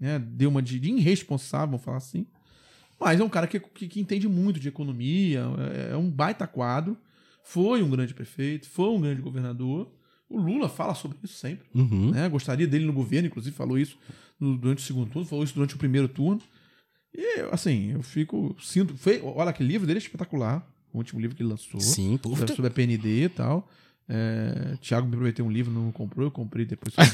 Né? 0.00 0.18
Deu 0.18 0.48
uma 0.48 0.62
de, 0.62 0.80
de 0.80 0.90
irresponsável, 0.90 1.68
vamos 1.72 1.84
falar 1.84 1.98
assim. 1.98 2.26
Mas 2.98 3.20
é 3.20 3.22
um 3.22 3.28
cara 3.28 3.46
que, 3.46 3.60
que, 3.60 3.86
que 3.86 4.00
entende 4.00 4.26
muito 4.26 4.58
de 4.58 4.66
economia. 4.68 5.42
É, 5.90 5.92
é 5.92 5.96
um 5.96 6.10
baita 6.10 6.46
quadro. 6.46 6.96
Foi 7.44 7.82
um 7.82 7.90
grande 7.90 8.14
prefeito. 8.14 8.66
Foi 8.68 8.88
um 8.88 9.00
grande 9.00 9.20
governador. 9.20 9.92
O 10.28 10.38
Lula 10.38 10.68
fala 10.68 10.94
sobre 10.94 11.18
isso 11.22 11.34
sempre. 11.34 11.66
Uhum. 11.74 12.10
né? 12.10 12.28
Gostaria 12.28 12.66
dele 12.66 12.84
no 12.86 12.92
governo, 12.92 13.28
inclusive 13.28 13.54
falou 13.54 13.78
isso 13.78 13.96
no- 14.40 14.56
durante 14.56 14.78
o 14.78 14.86
segundo 14.86 15.10
turno, 15.10 15.26
falou 15.28 15.44
isso 15.44 15.54
durante 15.54 15.74
o 15.74 15.78
primeiro 15.78 16.08
turno. 16.08 16.40
E, 17.14 17.40
assim, 17.50 17.92
eu 17.92 18.02
fico. 18.02 18.56
Sinto. 18.60 18.96
Foi, 18.96 19.20
olha, 19.22 19.50
aquele 19.50 19.68
livro 19.68 19.86
dele 19.86 19.98
é 19.98 20.02
espetacular. 20.02 20.66
O 20.92 20.98
último 20.98 21.20
livro 21.20 21.36
que 21.36 21.42
ele 21.42 21.50
lançou. 21.50 21.78
Sim, 21.80 22.16
pô. 22.16 22.34
Sobre 22.36 22.66
a 22.66 22.70
PND 22.70 23.24
e 23.24 23.28
tal. 23.28 23.68
É, 24.08 24.76
Tiago 24.80 25.06
me 25.06 25.12
prometeu 25.16 25.44
um 25.44 25.50
livro, 25.50 25.72
não 25.72 25.92
comprou, 25.92 26.26
eu 26.26 26.30
comprei 26.30 26.64
depois. 26.64 26.94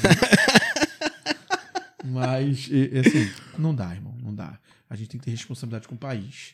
Mas, 2.03 2.69
assim, 2.99 3.31
não 3.57 3.73
dá, 3.73 3.93
irmão, 3.93 4.15
não 4.21 4.33
dá. 4.33 4.59
A 4.89 4.95
gente 4.95 5.09
tem 5.09 5.19
que 5.19 5.25
ter 5.25 5.31
responsabilidade 5.31 5.87
com 5.87 5.95
o 5.95 5.97
país. 5.97 6.53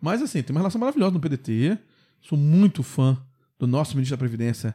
Mas, 0.00 0.20
assim, 0.20 0.42
tem 0.42 0.54
uma 0.54 0.60
relação 0.60 0.80
maravilhosa 0.80 1.12
no 1.12 1.20
PDT. 1.20 1.78
Sou 2.20 2.36
muito 2.36 2.82
fã 2.82 3.16
do 3.58 3.66
nosso 3.66 3.94
ministro 3.94 4.16
da 4.16 4.20
Previdência, 4.20 4.74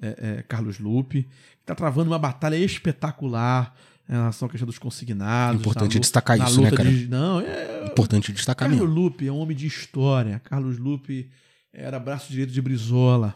é, 0.00 0.38
é, 0.38 0.42
Carlos 0.42 0.78
Lupe, 0.78 1.24
que 1.24 1.64
tá 1.66 1.74
travando 1.74 2.10
uma 2.10 2.18
batalha 2.18 2.56
espetacular 2.56 3.74
em 4.08 4.12
relação 4.12 4.48
à 4.48 4.50
questão 4.50 4.66
dos 4.66 4.78
consignados. 4.78 5.60
Importante 5.60 5.98
destacar 6.00 6.38
isso, 6.38 6.60
né, 6.60 6.70
cara? 6.70 6.90
de- 6.90 7.06
não, 7.08 7.40
é, 7.40 7.86
Importante 7.86 8.32
destacar 8.32 8.68
Carlos 8.68 8.86
mesmo. 8.86 9.02
Lupe 9.02 9.26
é 9.26 9.32
um 9.32 9.38
homem 9.38 9.56
de 9.56 9.66
história. 9.66 10.40
Carlos 10.44 10.78
Lupe 10.78 11.30
era 11.72 11.98
braço 11.98 12.30
direito 12.30 12.52
de 12.52 12.60
Brizola, 12.62 13.34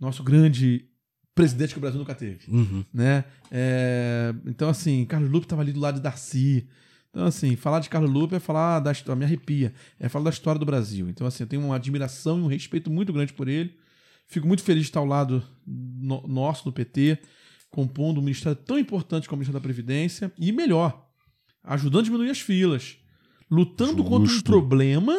nosso 0.00 0.22
grande 0.22 0.84
presidente 1.34 1.72
que 1.72 1.78
o 1.78 1.80
Brasil 1.80 1.98
nunca 1.98 2.14
teve, 2.14 2.48
Uhum. 2.48 2.84
né? 2.92 3.24
É, 3.50 4.34
então 4.46 4.68
assim, 4.68 5.04
Carlos 5.04 5.30
Lupe 5.30 5.46
estava 5.46 5.62
ali 5.62 5.72
do 5.72 5.80
lado 5.80 5.96
de 5.96 6.00
Darcy. 6.02 6.68
Então 7.10 7.26
assim, 7.26 7.54
falar 7.56 7.80
de 7.80 7.88
Carlos 7.88 8.10
Lupe 8.10 8.34
é 8.34 8.40
falar 8.40 8.80
da 8.80 8.90
história, 8.92 9.18
me 9.18 9.24
arrepia, 9.24 9.72
é 9.98 10.08
falar 10.08 10.24
da 10.24 10.30
história 10.30 10.58
do 10.58 10.66
Brasil. 10.66 11.08
Então 11.08 11.26
assim, 11.26 11.42
eu 11.44 11.48
tenho 11.48 11.62
uma 11.64 11.76
admiração 11.76 12.38
e 12.38 12.42
um 12.42 12.46
respeito 12.46 12.90
muito 12.90 13.12
grande 13.12 13.32
por 13.32 13.48
ele. 13.48 13.76
Fico 14.26 14.46
muito 14.46 14.62
feliz 14.62 14.82
de 14.84 14.88
estar 14.90 15.00
ao 15.00 15.06
lado 15.06 15.42
no- 15.66 16.26
nosso, 16.26 16.64
do 16.64 16.72
PT, 16.72 17.18
compondo 17.70 18.18
um 18.18 18.22
ministério 18.22 18.56
tão 18.56 18.78
importante 18.78 19.28
como 19.28 19.36
o 19.36 19.40
Ministério 19.40 19.60
da 19.60 19.62
Previdência, 19.62 20.32
e 20.38 20.50
melhor, 20.52 21.08
ajudando 21.62 22.00
a 22.00 22.04
diminuir 22.04 22.30
as 22.30 22.40
filas, 22.40 22.96
lutando 23.50 24.02
contra 24.04 24.24
um 24.24 24.26
Justo. 24.34 24.44
problema 24.44 25.14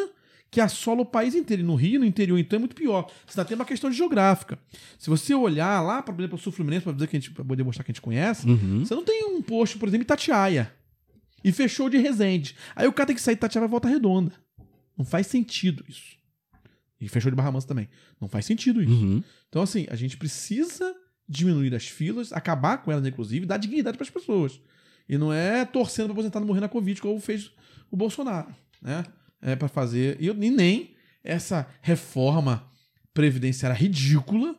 que 0.52 0.62
assola 0.62 1.02
o 1.02 1.06
país 1.06 1.36
inteiro. 1.36 1.62
E 1.62 1.66
no 1.66 1.76
Rio, 1.76 2.00
no 2.00 2.06
interior, 2.06 2.38
então, 2.40 2.58
é 2.58 2.60
muito 2.60 2.76
pior. 2.76 3.10
Você 3.26 3.40
ainda 3.40 3.48
tem 3.48 3.56
uma 3.56 3.66
questão 3.66 3.92
geográfica. 3.92 4.58
Se 4.98 5.10
você 5.10 5.34
olhar 5.36 5.82
lá, 5.82 6.02
por 6.02 6.16
exemplo, 6.18 6.38
o 6.38 6.42
Sul 6.42 6.52
Fluminense, 6.52 6.84
para 6.84 6.94
dizer 6.94 7.08
que 7.08 7.18
a 7.18 7.20
gente, 7.20 7.32
poder 7.32 7.64
mostrar 7.64 7.84
que 7.84 7.92
a 7.92 7.94
gente 7.94 8.02
conhece, 8.02 8.48
Uhum. 8.48 8.86
você 8.86 8.96
não 8.96 9.04
tem 9.04 9.26
um 9.26 9.42
posto, 9.42 9.78
por 9.78 9.88
exemplo, 9.90 10.04
em 10.04 10.06
Itatiaia. 10.06 10.72
E 11.44 11.52
fechou 11.52 11.90
de 11.90 11.98
Resende. 11.98 12.56
Aí 12.76 12.88
o 12.88 12.94
cara 12.94 13.08
tem 13.08 13.16
que 13.16 13.22
sair 13.22 13.36
de 13.36 13.40
Itatiaia 13.40 13.66
e 13.66 13.70
volta 13.70 13.88
redonda. 13.88 14.32
Não 14.98 15.04
faz 15.06 15.28
sentido 15.28 15.84
isso. 15.88 16.16
E 17.00 17.10
fechou 17.10 17.30
de 17.30 17.36
Barra 17.36 17.52
Mansa 17.52 17.68
também. 17.68 17.90
Não 18.20 18.28
faz 18.30 18.46
sentido 18.46 18.82
isso. 18.82 18.92
Uhum. 18.94 19.24
Então, 19.50 19.62
assim, 19.62 19.86
a 19.90 19.96
gente 19.96 20.16
precisa 20.18 20.96
diminuir 21.28 21.74
as 21.76 21.88
filas, 21.88 22.32
acabar 22.32 22.78
com 22.78 22.92
elas, 22.92 23.06
inclusive, 23.06 23.46
dar 23.46 23.58
dignidade 23.58 23.98
para 23.98 24.06
as 24.06 24.10
pessoas. 24.10 24.60
E 25.08 25.18
não 25.18 25.34
é 25.34 25.66
torcendo 25.66 26.06
para 26.06 26.14
aposentado 26.14 26.46
morrer 26.46 26.62
na 26.62 26.70
Covid, 26.70 27.00
como 27.02 27.20
fez 27.20 27.52
o 27.92 27.98
Bolsonaro. 27.98 28.56
Né? 28.82 29.04
É 29.48 29.56
para 29.56 29.68
fazer. 29.68 30.18
E, 30.20 30.28
e 30.28 30.50
nem 30.52 30.96
essa 31.24 31.68
reforma 31.82 32.70
previdenciária 33.14 33.78
ridícula 33.78 34.56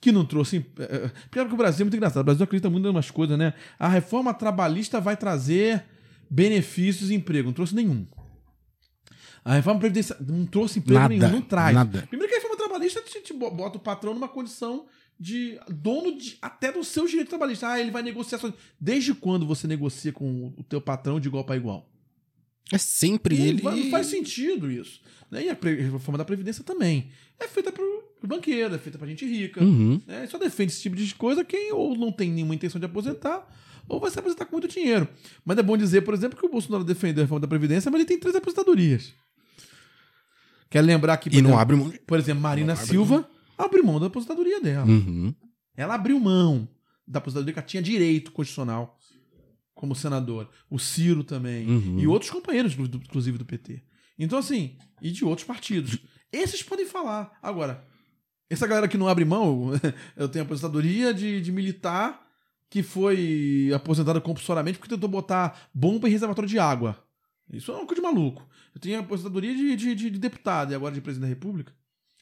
que 0.00 0.10
não 0.10 0.24
trouxe. 0.24 0.64
é, 0.78 0.82
é, 0.82 1.10
Primeiro 1.30 1.48
que 1.50 1.54
o 1.54 1.58
Brasil 1.58 1.82
é 1.82 1.84
muito 1.84 1.96
engraçado. 1.96 2.22
O 2.22 2.24
Brasil 2.24 2.42
acredita 2.44 2.70
muito 2.70 2.86
em 2.86 2.90
umas 2.90 3.10
coisas, 3.10 3.38
né? 3.38 3.52
A 3.78 3.88
reforma 3.88 4.32
trabalhista 4.34 5.00
vai 5.00 5.16
trazer 5.16 5.84
benefícios 6.30 7.10
e 7.10 7.14
emprego. 7.14 7.46
Não 7.48 7.52
trouxe 7.52 7.74
nenhum. 7.74 8.06
A 9.44 9.54
reforma 9.54 9.80
previdenciária 9.80 10.24
não 10.26 10.46
trouxe 10.46 10.78
emprego 10.78 11.00
Nada, 11.00 11.14
nenhum, 11.14 11.30
não 11.30 11.42
traz. 11.42 11.74
nada. 11.74 12.06
Primeiro 12.08 12.28
que 12.32 12.36
a 12.36 12.38
reforma 12.40 12.56
trabalhista 12.56 13.00
te, 13.02 13.20
te 13.20 13.32
bo- 13.34 13.50
bota 13.50 13.76
o 13.76 13.80
patrão 13.80 14.14
numa 14.14 14.28
condição 14.28 14.86
de 15.18 15.58
dono 15.68 16.16
de, 16.16 16.38
até 16.40 16.72
dos 16.72 16.88
seus 16.88 17.10
direitos 17.10 17.30
trabalhistas. 17.30 17.68
Ah, 17.68 17.78
ele 17.80 17.90
vai 17.90 18.02
negociar. 18.02 18.40
Desde 18.80 19.12
quando 19.14 19.44
você 19.46 19.66
negocia 19.66 20.12
com 20.12 20.52
o 20.56 20.62
teu 20.64 20.80
patrão 20.80 21.20
de 21.20 21.28
igual 21.28 21.44
para 21.44 21.56
igual? 21.56 21.91
É 22.72 22.78
sempre 22.78 23.36
Não, 23.38 23.44
ele. 23.46 23.62
não 23.62 23.90
faz 23.90 24.06
sentido 24.08 24.70
isso. 24.70 25.00
Né? 25.30 25.44
E 25.44 25.48
a 25.50 25.54
reforma 25.54 26.18
da 26.18 26.24
Previdência 26.24 26.64
também. 26.64 27.10
É 27.38 27.46
feita 27.46 27.70
pro, 27.70 27.84
pro 28.18 28.28
banqueiro, 28.28 28.74
é 28.74 28.78
feita 28.78 28.98
pra 28.98 29.06
gente 29.06 29.24
rica. 29.26 29.62
Uhum. 29.62 30.00
né? 30.06 30.26
Só 30.26 30.38
defende 30.38 30.72
esse 30.72 30.82
tipo 30.82 30.96
de 30.96 31.14
coisa 31.14 31.44
quem 31.44 31.72
ou 31.72 31.96
não 31.96 32.10
tem 32.10 32.30
nenhuma 32.30 32.54
intenção 32.54 32.78
de 32.78 32.86
aposentar 32.86 33.46
ou 33.88 34.00
vai 34.00 34.10
se 34.10 34.18
aposentar 34.18 34.46
com 34.46 34.52
muito 34.56 34.68
dinheiro. 34.68 35.06
Mas 35.44 35.58
é 35.58 35.62
bom 35.62 35.76
dizer, 35.76 36.02
por 36.02 36.14
exemplo, 36.14 36.38
que 36.38 36.46
o 36.46 36.48
Bolsonaro 36.48 36.84
defendeu 36.84 37.22
a 37.22 37.24
reforma 37.24 37.40
da 37.40 37.48
Previdência, 37.48 37.90
mas 37.90 38.00
ele 38.00 38.08
tem 38.08 38.18
três 38.18 38.34
aposentadorias. 38.34 39.12
Quero 40.70 40.86
lembrar 40.86 41.16
que, 41.18 41.28
por 41.28 41.36
E 41.36 41.42
não 41.42 41.50
exemplo, 41.50 41.60
abre 41.60 41.76
mão. 41.76 41.92
por 42.06 42.18
exemplo, 42.18 42.42
Marina 42.42 42.72
abre 42.72 42.86
Silva 42.86 43.28
abriu 43.58 43.84
mão 43.84 44.00
da 44.00 44.06
aposentadoria 44.06 44.60
dela. 44.60 44.86
Uhum. 44.86 45.34
Ela 45.76 45.94
abriu 45.94 46.18
mão 46.18 46.66
da 47.06 47.18
aposentadoria 47.18 47.52
que 47.52 47.58
ela 47.58 47.66
tinha 47.66 47.82
direito 47.82 48.32
constitucional 48.32 48.98
como 49.82 49.96
senador. 49.96 50.48
O 50.70 50.78
Ciro 50.78 51.24
também. 51.24 51.66
Uhum. 51.68 51.98
E 51.98 52.06
outros 52.06 52.30
companheiros, 52.30 52.74
inclusive 52.78 53.36
do 53.36 53.44
PT. 53.44 53.82
Então, 54.16 54.38
assim, 54.38 54.76
e 55.02 55.10
de 55.10 55.24
outros 55.24 55.44
partidos. 55.44 55.98
Esses 56.32 56.62
podem 56.62 56.86
falar. 56.86 57.36
Agora, 57.42 57.84
essa 58.48 58.64
galera 58.64 58.86
que 58.86 58.96
não 58.96 59.08
abre 59.08 59.24
mão, 59.24 59.72
eu 60.16 60.28
tenho 60.28 60.44
aposentadoria 60.44 61.12
de, 61.12 61.40
de 61.40 61.50
militar 61.50 62.24
que 62.70 62.80
foi 62.80 63.72
aposentada 63.74 64.20
compulsoriamente 64.20 64.78
porque 64.78 64.94
tentou 64.94 65.08
botar 65.08 65.68
bomba 65.74 66.08
em 66.08 66.12
reservatório 66.12 66.48
de 66.48 66.60
água. 66.60 66.96
Isso 67.52 67.72
é 67.72 67.74
uma 67.74 67.84
coisa 67.84 68.00
de 68.00 68.06
maluco. 68.08 68.48
Eu 68.72 68.80
tenho 68.80 69.00
aposentadoria 69.00 69.52
de, 69.52 69.74
de, 69.74 69.94
de- 69.96 70.10
de 70.10 70.18
deputado 70.20 70.70
e 70.70 70.76
agora 70.76 70.94
de 70.94 71.00
presidente 71.00 71.28
da 71.28 71.34
República. 71.34 71.72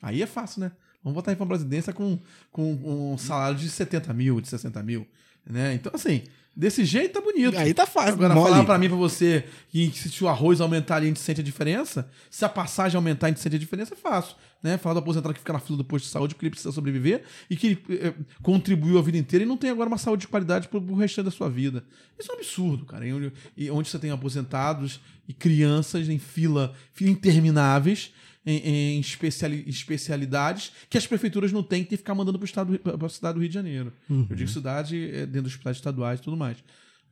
Aí 0.00 0.22
é 0.22 0.26
fácil, 0.26 0.62
né? 0.62 0.72
Vamos 1.04 1.14
botar 1.14 1.30
aí 1.32 1.36
pra 1.36 1.44
presidência 1.44 1.92
com, 1.92 2.18
com 2.50 3.12
um 3.12 3.18
salário 3.18 3.58
de 3.58 3.68
70 3.68 4.14
mil, 4.14 4.40
de 4.40 4.48
60 4.48 4.82
mil. 4.82 5.06
Né? 5.46 5.74
Então, 5.74 5.92
assim, 5.94 6.22
desse 6.54 6.84
jeito 6.84 7.14
tá 7.14 7.20
bonito. 7.20 7.56
Aí 7.56 7.72
tá 7.72 7.86
fácil. 7.86 8.14
Agora, 8.14 8.34
mole. 8.34 8.50
falar 8.50 8.64
pra 8.64 8.78
mim, 8.78 8.88
pra 8.88 8.96
você, 8.96 9.44
que 9.68 9.90
se 9.92 10.24
o 10.24 10.28
arroz 10.28 10.60
aumentar 10.60 10.96
ali, 10.96 11.06
a 11.06 11.08
gente 11.08 11.20
sente 11.20 11.40
a 11.40 11.44
diferença. 11.44 12.08
Se 12.30 12.44
a 12.44 12.48
passagem 12.48 12.96
aumentar, 12.96 13.26
a 13.26 13.30
gente 13.30 13.40
sente 13.40 13.56
a 13.56 13.58
diferença, 13.58 13.94
é 13.94 13.96
fácil. 13.96 14.36
Né? 14.62 14.76
Falar 14.76 14.94
do 14.94 15.00
aposentado 15.00 15.32
que 15.32 15.40
fica 15.40 15.52
na 15.52 15.58
fila 15.58 15.78
do 15.78 15.84
posto 15.84 16.04
de 16.04 16.10
saúde 16.10 16.34
porque 16.34 16.46
ele 16.46 16.50
precisa 16.50 16.70
sobreviver 16.70 17.22
e 17.48 17.56
que 17.56 17.78
eh, 17.88 18.12
contribuiu 18.42 18.98
a 18.98 19.02
vida 19.02 19.16
inteira 19.16 19.42
e 19.42 19.48
não 19.48 19.56
tem 19.56 19.70
agora 19.70 19.88
uma 19.88 19.96
saúde 19.96 20.22
de 20.22 20.28
qualidade 20.28 20.68
pro, 20.68 20.82
pro 20.82 20.94
restante 20.94 21.24
da 21.24 21.30
sua 21.30 21.48
vida. 21.48 21.82
Isso 22.18 22.30
é 22.30 22.34
um 22.34 22.38
absurdo, 22.38 22.84
cara. 22.84 23.06
E 23.06 23.12
onde, 23.12 23.32
e 23.56 23.70
onde 23.70 23.88
você 23.88 23.98
tem 23.98 24.10
aposentados 24.10 25.00
e 25.26 25.32
crianças 25.32 26.08
em 26.08 26.18
fila, 26.18 26.74
fila 26.92 27.10
intermináveis. 27.10 28.12
Em, 28.46 28.96
em 28.96 29.00
especiali- 29.00 29.64
especialidades 29.68 30.72
que 30.88 30.96
as 30.96 31.06
prefeituras 31.06 31.52
não 31.52 31.62
têm 31.62 31.84
que 31.84 31.94
ficar 31.96 32.14
mandando 32.14 32.38
para 32.38 32.46
estado 32.46 32.78
para 32.78 33.06
a 33.06 33.08
cidade 33.10 33.34
do 33.34 33.40
Rio 33.40 33.48
de 33.48 33.54
Janeiro. 33.54 33.92
Eu 34.08 34.34
digo 34.34 34.48
cidade 34.48 35.10
é, 35.12 35.26
dentro 35.26 35.42
dos 35.42 35.52
hospitais 35.52 35.76
estaduais 35.76 36.20
e 36.20 36.22
tudo 36.22 36.38
mais. 36.38 36.56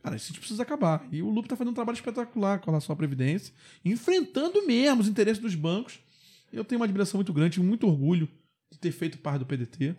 Cara, 0.02 0.16
isso 0.16 0.24
a 0.24 0.28
gente 0.28 0.38
precisa 0.38 0.62
acabar. 0.62 1.06
E 1.12 1.20
o 1.20 1.28
Lupe 1.28 1.46
tá 1.48 1.54
fazendo 1.54 1.72
um 1.72 1.74
trabalho 1.74 1.96
espetacular 1.96 2.60
com 2.60 2.70
relação 2.70 2.94
à 2.94 2.96
Previdência, 2.96 3.52
enfrentando 3.84 4.66
mesmo 4.66 5.02
os 5.02 5.08
interesses 5.08 5.42
dos 5.42 5.54
bancos. 5.54 5.98
Eu 6.50 6.64
tenho 6.64 6.80
uma 6.80 6.86
admiração 6.86 7.18
muito 7.18 7.32
grande, 7.34 7.60
muito 7.60 7.86
orgulho 7.86 8.26
de 8.72 8.78
ter 8.78 8.90
feito 8.90 9.18
parte 9.18 9.40
do 9.40 9.44
PDT. 9.46 9.94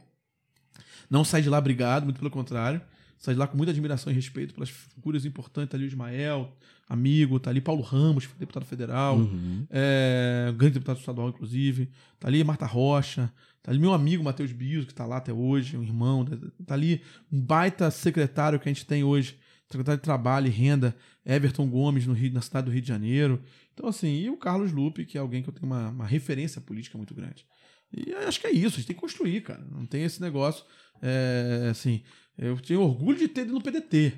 Não 1.10 1.24
sai 1.24 1.42
de 1.44 1.50
lá 1.50 1.62
brigado, 1.62 2.06
muito 2.06 2.18
pelo 2.18 2.32
contrário. 2.32 2.82
Sai 3.20 3.34
de 3.36 3.40
lá 3.40 3.46
com 3.48 3.58
muita 3.58 3.72
admiração 3.72 4.12
e 4.12 4.16
respeito 4.16 4.54
pelas 4.54 4.70
figuras 4.70 5.26
importantes. 5.26 5.70
Tá 5.72 5.78
ali 5.78 5.86
o 5.86 5.88
Ismael, 5.88 6.56
amigo, 6.88 7.40
tá 7.40 7.50
ali 7.50 7.60
Paulo 7.62 7.82
Ramos, 7.82 8.28
deputado 8.40 8.66
federal, 8.66 9.18
Uhum. 9.18 9.68
é, 9.70 10.52
grande 10.58 10.76
deputado 10.76 10.98
estadual, 11.00 11.30
inclusive. 11.30 11.90
Tá 12.20 12.28
ali 12.30 12.44
Marta 12.44 12.66
Rocha. 12.66 13.32
Tá 13.62 13.72
ali 13.72 13.80
meu 13.80 13.94
amigo 13.94 14.24
Matheus 14.24 14.54
Biso, 14.54 14.88
que 14.88 14.94
tá 14.94 15.06
lá 15.06 15.18
até 15.18 15.34
hoje, 15.34 15.76
um 15.76 15.84
irmão. 15.84 16.24
Tá 16.66 16.74
ali 16.74 17.02
um 17.30 17.40
baita 17.42 17.92
secretário 17.92 18.58
que 18.58 18.70
a 18.70 18.74
gente 18.74 18.86
tem 18.86 19.04
hoje, 19.04 19.38
secretário 19.70 20.00
de 20.00 20.04
Trabalho 20.04 20.48
e 20.48 20.50
Renda, 20.50 20.96
Everton 21.26 21.68
Gomes, 21.70 22.08
no 22.08 22.14
Rio, 22.14 22.32
na 22.34 22.42
cidade 22.42 22.66
do 22.68 22.72
Rio 22.72 22.82
de 22.82 22.88
Janeiro. 22.88 23.44
Então, 23.74 23.90
assim, 23.90 24.08
e 24.22 24.30
o 24.30 24.38
Carlos 24.38 24.72
Lupe, 24.72 25.06
que 25.06 25.18
é 25.18 25.22
alguém 25.22 25.44
que 25.44 25.50
eu 25.50 25.54
tenho 25.54 25.66
uma, 25.68 25.90
uma 25.90 26.06
referência 26.06 26.62
política 26.62 26.98
muito 26.98 27.14
grande. 27.14 27.46
E 27.94 28.14
acho 28.14 28.40
que 28.40 28.48
é 28.48 28.52
isso, 28.52 28.76
a 28.76 28.78
gente 28.80 28.88
tem 28.88 28.96
que 28.96 29.02
construir, 29.02 29.42
cara. 29.42 29.66
Não 29.70 29.86
tem 29.86 30.04
esse 30.04 30.22
negócio. 30.22 30.64
é, 31.02 31.68
assim, 31.72 32.02
eu 32.40 32.58
tenho 32.60 32.82
orgulho 32.82 33.18
de 33.18 33.28
ter 33.28 33.42
ido 33.42 33.54
no 33.54 33.62
PDT. 33.62 34.14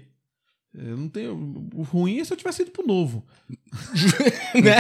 Eu 0.74 0.96
não 0.96 1.10
tenho. 1.10 1.34
O 1.76 1.82
ruim 1.82 2.20
é 2.20 2.24
se 2.24 2.32
eu 2.32 2.38
tivesse 2.38 2.62
ido 2.62 2.72
pro 2.72 2.86
novo. 2.88 3.26
Né? 4.56 4.78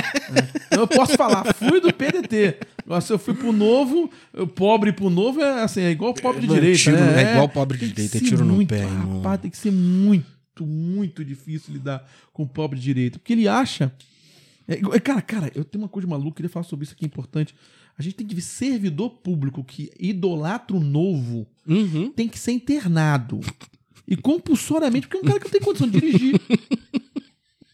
Então 0.67 0.81
eu 0.81 0.87
posso 0.87 1.13
falar, 1.17 1.53
fui 1.53 1.79
do 1.81 1.93
PDT. 1.93 2.57
Agora, 2.85 3.01
se 3.01 3.11
eu 3.11 3.19
fui 3.19 3.33
pro 3.33 3.51
novo, 3.51 4.09
eu 4.33 4.47
pobre 4.47 4.91
pro 4.93 5.09
novo 5.09 5.41
é 5.41 5.63
assim, 5.63 5.81
é 5.81 5.91
igual 5.91 6.13
pobre 6.13 6.41
de 6.45 6.51
É, 6.51 6.55
direita. 6.55 6.77
tiro- 6.79 6.97
né? 6.97 7.23
é 7.23 7.31
igual 7.33 7.49
pobre 7.49 7.77
de 7.77 7.87
direita, 7.89 8.17
é 8.17 8.21
tiro 8.21 8.45
no 8.45 8.53
muito, 8.55 8.69
pé, 8.69 8.79
irmão. 8.83 9.17
Rapaz, 9.17 9.41
tem 9.41 9.51
que 9.51 9.57
ser 9.57 9.71
muito, 9.71 10.65
muito 10.65 11.23
difícil 11.25 11.73
lidar 11.73 12.05
com 12.33 12.43
o 12.43 12.47
pobre 12.47 12.77
de 12.79 12.83
direita. 12.85 13.19
Porque 13.19 13.33
ele 13.33 13.47
acha. 13.47 13.91
é 14.67 14.73
é, 14.95 14.99
cara, 14.99 15.21
cara, 15.21 15.51
eu 15.55 15.63
tenho 15.65 15.83
uma 15.83 15.89
coisa 15.89 16.07
maluca, 16.07 16.35
queria 16.37 16.49
falar 16.49 16.63
sobre 16.63 16.83
isso 16.85 16.93
aqui, 16.93 17.05
é 17.05 17.07
importante. 17.07 17.53
A 18.01 18.03
gente 18.03 18.15
tem 18.15 18.25
que 18.27 18.33
ver 18.35 18.41
servidor 18.41 19.09
público 19.11 19.63
que 19.63 19.91
idolatra 19.99 20.75
o 20.75 20.79
novo 20.79 21.45
Uhum. 21.67 22.11
tem 22.11 22.27
que 22.27 22.37
ser 22.39 22.51
internado. 22.51 23.39
E 24.07 24.15
compulsoriamente, 24.17 25.07
porque 25.07 25.17
é 25.17 25.19
um 25.21 25.23
cara 25.31 25.39
que 25.39 25.45
não 25.45 25.51
tem 25.51 25.61
condição 25.61 25.87
de 25.87 25.99
dirigir. 25.99 26.41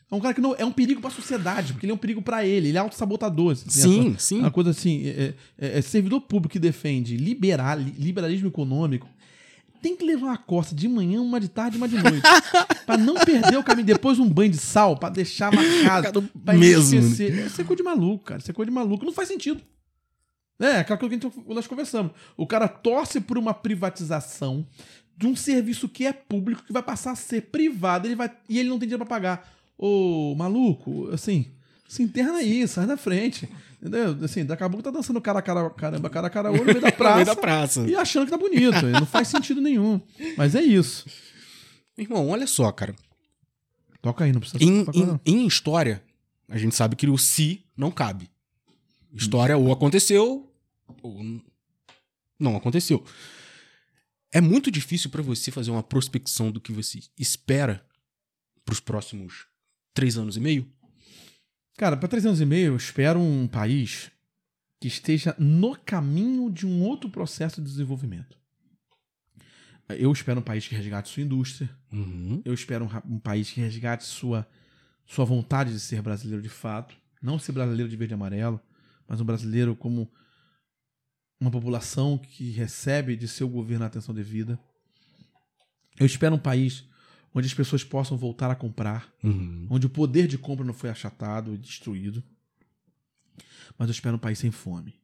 É 0.10 0.16
um 0.16 0.20
cara 0.22 0.34
que 0.34 0.40
não, 0.42 0.56
é 0.58 0.64
um 0.64 0.72
perigo 0.72 1.02
pra 1.02 1.10
sociedade, 1.10 1.74
porque 1.74 1.86
ele 1.86 1.92
é 1.92 1.96
um 1.96 1.98
perigo 1.98 2.22
pra 2.22 2.46
ele, 2.46 2.70
ele 2.70 2.78
é 2.78 2.80
autossabotador. 2.82 3.52
assim, 3.54 3.70
Sim, 3.70 4.10
essa- 4.12 4.20
sim. 4.20 4.40
Uma 4.40 4.52
coisa 4.52 4.70
assim, 4.70 5.06
é, 5.06 5.34
é- 5.58 5.80
é 5.80 5.82
servidor 5.82 6.22
público 6.22 6.54
que 6.54 6.60
defende 6.60 7.18
liberal, 7.18 7.78
liberalismo 7.80 8.48
econômico, 8.48 9.08
tem 9.82 9.96
que 9.98 10.06
levar 10.06 10.28
uma 10.28 10.38
costa 10.38 10.74
de 10.74 10.88
manhã, 10.88 11.22
uma 11.22 11.40
de 11.40 11.50
tarde 11.50 11.76
e 11.76 11.78
uma 11.78 11.88
de 11.90 11.96
noite. 12.02 12.22
pra 12.86 12.98
não 12.98 13.16
perder 13.16 13.58
o 13.58 13.64
caminho. 13.64 13.86
Depois 13.86 14.18
um 14.18 14.28
banho 14.30 14.52
de 14.52 14.58
sal, 14.58 14.96
pra 14.98 15.10
deixar 15.10 15.52
marcado. 15.54 16.22
Cara, 16.22 16.30
pra 16.44 16.54
mesmo. 16.54 17.00
esquecer. 17.00 17.46
Isso 17.48 17.60
é 17.62 17.64
coisa 17.64 17.78
de 17.78 17.84
maluco, 17.84 18.24
cara. 18.26 18.40
Isso 18.40 18.50
é 18.50 18.54
coisa 18.54 18.70
de 18.72 18.76
maluco. 18.76 19.06
Não 19.06 19.12
faz 19.14 19.28
sentido. 19.28 19.62
É, 20.60 20.78
aquela 20.80 20.98
coisa 20.98 21.18
que 21.18 21.26
a 21.28 21.30
gente- 21.30 21.44
nós 21.48 21.68
conversamos. 21.68 22.12
O 22.36 22.48
cara 22.48 22.68
torce 22.68 23.22
por 23.22 23.38
uma 23.38 23.54
privatização 23.54 24.66
de 25.16 25.28
um 25.28 25.36
serviço 25.36 25.88
que 25.90 26.06
é 26.06 26.14
público, 26.14 26.64
que 26.64 26.74
vai 26.74 26.82
passar 26.84 27.12
a 27.12 27.16
ser 27.16 27.44
privado, 27.44 28.08
ele 28.08 28.16
vai, 28.16 28.32
e 28.50 28.60
ele 28.60 28.70
não 28.70 28.80
tem 28.80 28.88
dinheiro 28.88 29.06
pra 29.06 29.16
pagar. 29.18 29.54
Ô, 29.78 30.34
maluco, 30.36 31.10
assim, 31.12 31.46
se 31.88 32.02
interna 32.02 32.38
aí, 32.40 32.68
sai 32.68 32.86
da 32.88 32.98
frente. 32.98 33.48
Entendeu? 33.80 34.18
Assim, 34.24 34.44
daqui 34.44 34.64
a 34.64 34.70
pouco 34.70 34.82
tá 34.84 34.90
dançando 34.90 35.22
cara, 35.22 35.40
cara, 35.40 35.70
caramba, 35.70 36.10
cara, 36.10 36.30
cara, 36.32 36.52
olho 36.52 36.62
no 36.62 36.66
meio 36.66 36.82
da 36.82 36.90
praça. 36.92 37.16
meio 37.16 37.26
da 37.28 37.36
praça. 37.36 37.82
E 37.88 37.96
achando 37.96 38.26
que 38.26 38.32
tá 38.32 38.38
bonito. 38.38 38.82
Não 38.88 39.06
faz 39.06 39.28
sentido 39.28 39.62
nenhum. 39.62 40.02
Mas 40.36 40.56
é 40.56 40.62
isso. 40.64 41.06
Irmão, 41.96 42.28
olha 42.30 42.48
só, 42.48 42.72
cara. 42.72 42.96
Toca 44.02 44.24
aí, 44.24 44.32
não 44.34 44.40
precisa 44.40 44.64
Em, 44.64 44.84
tocar, 44.86 44.98
em, 45.00 45.06
não. 45.06 45.20
em 45.24 45.46
história, 45.46 46.02
a 46.50 46.58
gente 46.58 46.76
sabe 46.76 46.96
que 46.96 47.08
o 47.08 47.18
se 47.20 47.64
não 47.78 47.92
cabe. 47.92 48.30
História 49.14 49.56
ou 49.58 49.72
aconteceu 49.72 50.47
ou 51.02 51.42
não 52.40 52.56
aconteceu. 52.56 53.04
É 54.32 54.42
muito 54.42 54.70
difícil 54.70 55.10
pra 55.10 55.22
você 55.22 55.52
fazer 55.52 55.72
uma 55.72 55.84
prospecção 55.84 56.52
do 56.52 56.62
que 56.62 56.72
você 56.72 57.00
espera 57.18 57.86
pros 58.66 58.80
próximos 58.80 59.48
três 59.94 60.18
anos 60.18 60.38
e 60.38 60.40
meio. 60.40 60.70
Cara, 61.78 61.96
pra 61.96 62.08
três 62.08 62.26
anos 62.26 62.42
e 62.42 62.46
meio, 62.46 62.68
eu 62.68 62.76
espero 62.76 63.20
um 63.20 63.48
país 63.48 64.12
que 64.80 64.88
esteja 64.88 65.36
no 65.40 65.76
caminho 65.76 66.52
de 66.52 66.66
um 66.66 66.84
outro 66.84 67.10
processo 67.10 67.62
de 67.62 67.68
desenvolvimento. 67.68 68.38
Eu 69.90 70.12
espero 70.12 70.40
um 70.40 70.44
país 70.44 70.68
que 70.68 70.76
resgate 70.76 71.10
sua 71.10 71.24
indústria. 71.24 71.70
Uhum. 71.92 72.42
Eu 72.44 72.54
espero 72.54 72.86
um, 72.86 73.14
um 73.16 73.20
país 73.20 73.50
que 73.50 73.62
resgate 73.62 74.04
sua, 74.04 74.48
sua 75.06 75.24
vontade 75.24 75.72
de 75.72 75.80
ser 75.80 76.02
brasileiro 76.02 76.42
de 76.42 76.50
fato. 76.50 76.96
Não 77.22 77.40
ser 77.40 77.54
brasileiro 77.54 77.90
de 77.90 77.96
verde 77.96 78.14
e 78.14 78.16
amarelo, 78.16 78.60
mas 79.08 79.22
um 79.22 79.26
brasileiro 79.26 79.76
como 79.76 80.12
uma 81.40 81.52
população 81.52 82.18
que 82.18 82.50
recebe 82.52 83.16
de 83.16 83.28
seu 83.28 83.48
governo 83.48 83.84
a 83.84 83.88
atenção 83.88 84.14
devida. 84.14 84.60
Eu 86.00 86.06
espero 86.06 86.36
um 86.36 86.40
país 86.40 86.84
onde 87.34 87.48
as 87.48 87.54
pessoas 87.54 87.84
possam 87.84 88.18
voltar 88.18 88.50
a 88.50 88.56
comprar, 88.56 89.12
Uhum. 89.24 89.68
onde 89.70 89.86
o 89.86 89.90
poder 89.90 90.28
de 90.28 90.38
compra 90.38 90.66
não 90.66 90.74
foi 90.74 90.90
achatado 90.90 91.54
e 91.54 91.58
destruído. 91.58 92.24
Mas 93.78 93.90
eu 93.90 93.92
espero 93.92 94.16
um 94.16 94.20
país 94.20 94.40
sem 94.40 94.50
fome. 94.52 94.96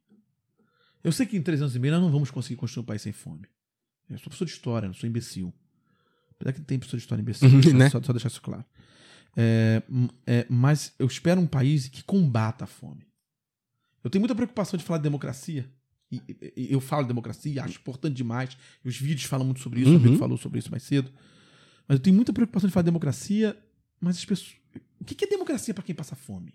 Eu 1.02 1.12
sei 1.12 1.26
que 1.26 1.36
em 1.36 1.42
três 1.42 1.60
anos 1.60 1.76
e 1.76 1.78
meio 1.78 1.92
nós 1.94 2.02
não 2.02 2.10
vamos 2.10 2.30
conseguir 2.30 2.56
construir 2.56 2.82
um 2.82 2.86
país 2.86 3.02
sem 3.02 3.12
fome. 3.12 3.46
Eu 4.10 4.16
sou 4.18 4.24
professor 4.24 4.44
de 4.46 4.50
história, 4.52 4.88
não 4.88 4.94
sou 4.94 5.08
imbecil. 5.08 5.52
Apesar 6.32 6.52
que 6.52 6.62
tem 6.62 6.78
professor 6.78 6.96
de 6.96 7.02
história 7.02 7.22
imbecil, 7.22 7.48
Uhum, 7.48 7.62
só, 7.62 7.70
né? 7.72 7.90
só, 7.90 8.02
só 8.02 8.12
deixar 8.12 8.28
isso 8.28 8.42
claro. 8.42 8.64
É, 9.36 9.82
é, 10.26 10.46
mas 10.48 10.94
eu 10.98 11.06
espero 11.06 11.40
um 11.40 11.46
país 11.46 11.88
que 11.88 12.02
combata 12.02 12.64
a 12.64 12.66
fome. 12.66 13.06
Eu 14.02 14.10
tenho 14.10 14.20
muita 14.20 14.34
preocupação 14.34 14.76
de 14.78 14.84
falar 14.84 14.98
de 14.98 15.04
democracia. 15.04 15.70
Eu 16.56 16.80
falo 16.80 17.02
de 17.02 17.08
democracia, 17.08 17.62
acho 17.64 17.78
importante 17.78 18.14
demais. 18.14 18.56
Os 18.84 18.96
vídeos 18.96 19.24
falam 19.28 19.44
muito 19.46 19.60
sobre 19.60 19.80
isso, 19.80 19.90
o 19.90 19.94
Uhum. 19.94 19.98
Vitor 19.98 20.18
falou 20.18 20.36
sobre 20.36 20.58
isso 20.58 20.70
mais 20.70 20.82
cedo. 20.82 21.10
Mas 21.88 21.96
eu 21.98 22.02
tenho 22.02 22.16
muita 22.16 22.32
preocupação 22.32 22.66
de 22.68 22.72
falar 22.72 22.82
de 22.82 22.86
democracia, 22.86 23.56
mas 24.00 24.16
as 24.16 24.24
pessoas. 24.24 24.52
O 25.00 25.04
que 25.04 25.14
que 25.14 25.24
é 25.24 25.28
democracia 25.28 25.74
para 25.74 25.82
quem 25.84 25.94
passa 25.94 26.14
fome? 26.16 26.54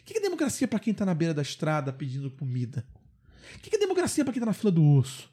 O 0.00 0.04
que 0.04 0.12
que 0.14 0.18
é 0.18 0.22
democracia 0.22 0.68
para 0.68 0.78
quem 0.78 0.94
tá 0.94 1.04
na 1.04 1.14
beira 1.14 1.34
da 1.34 1.42
estrada 1.42 1.92
pedindo 1.92 2.30
comida? 2.30 2.86
O 3.56 3.60
que 3.60 3.70
que 3.70 3.76
é 3.76 3.78
democracia 3.78 4.24
para 4.24 4.32
quem 4.32 4.40
tá 4.40 4.46
na 4.46 4.52
fila 4.52 4.70
do 4.70 4.84
osso? 4.84 5.28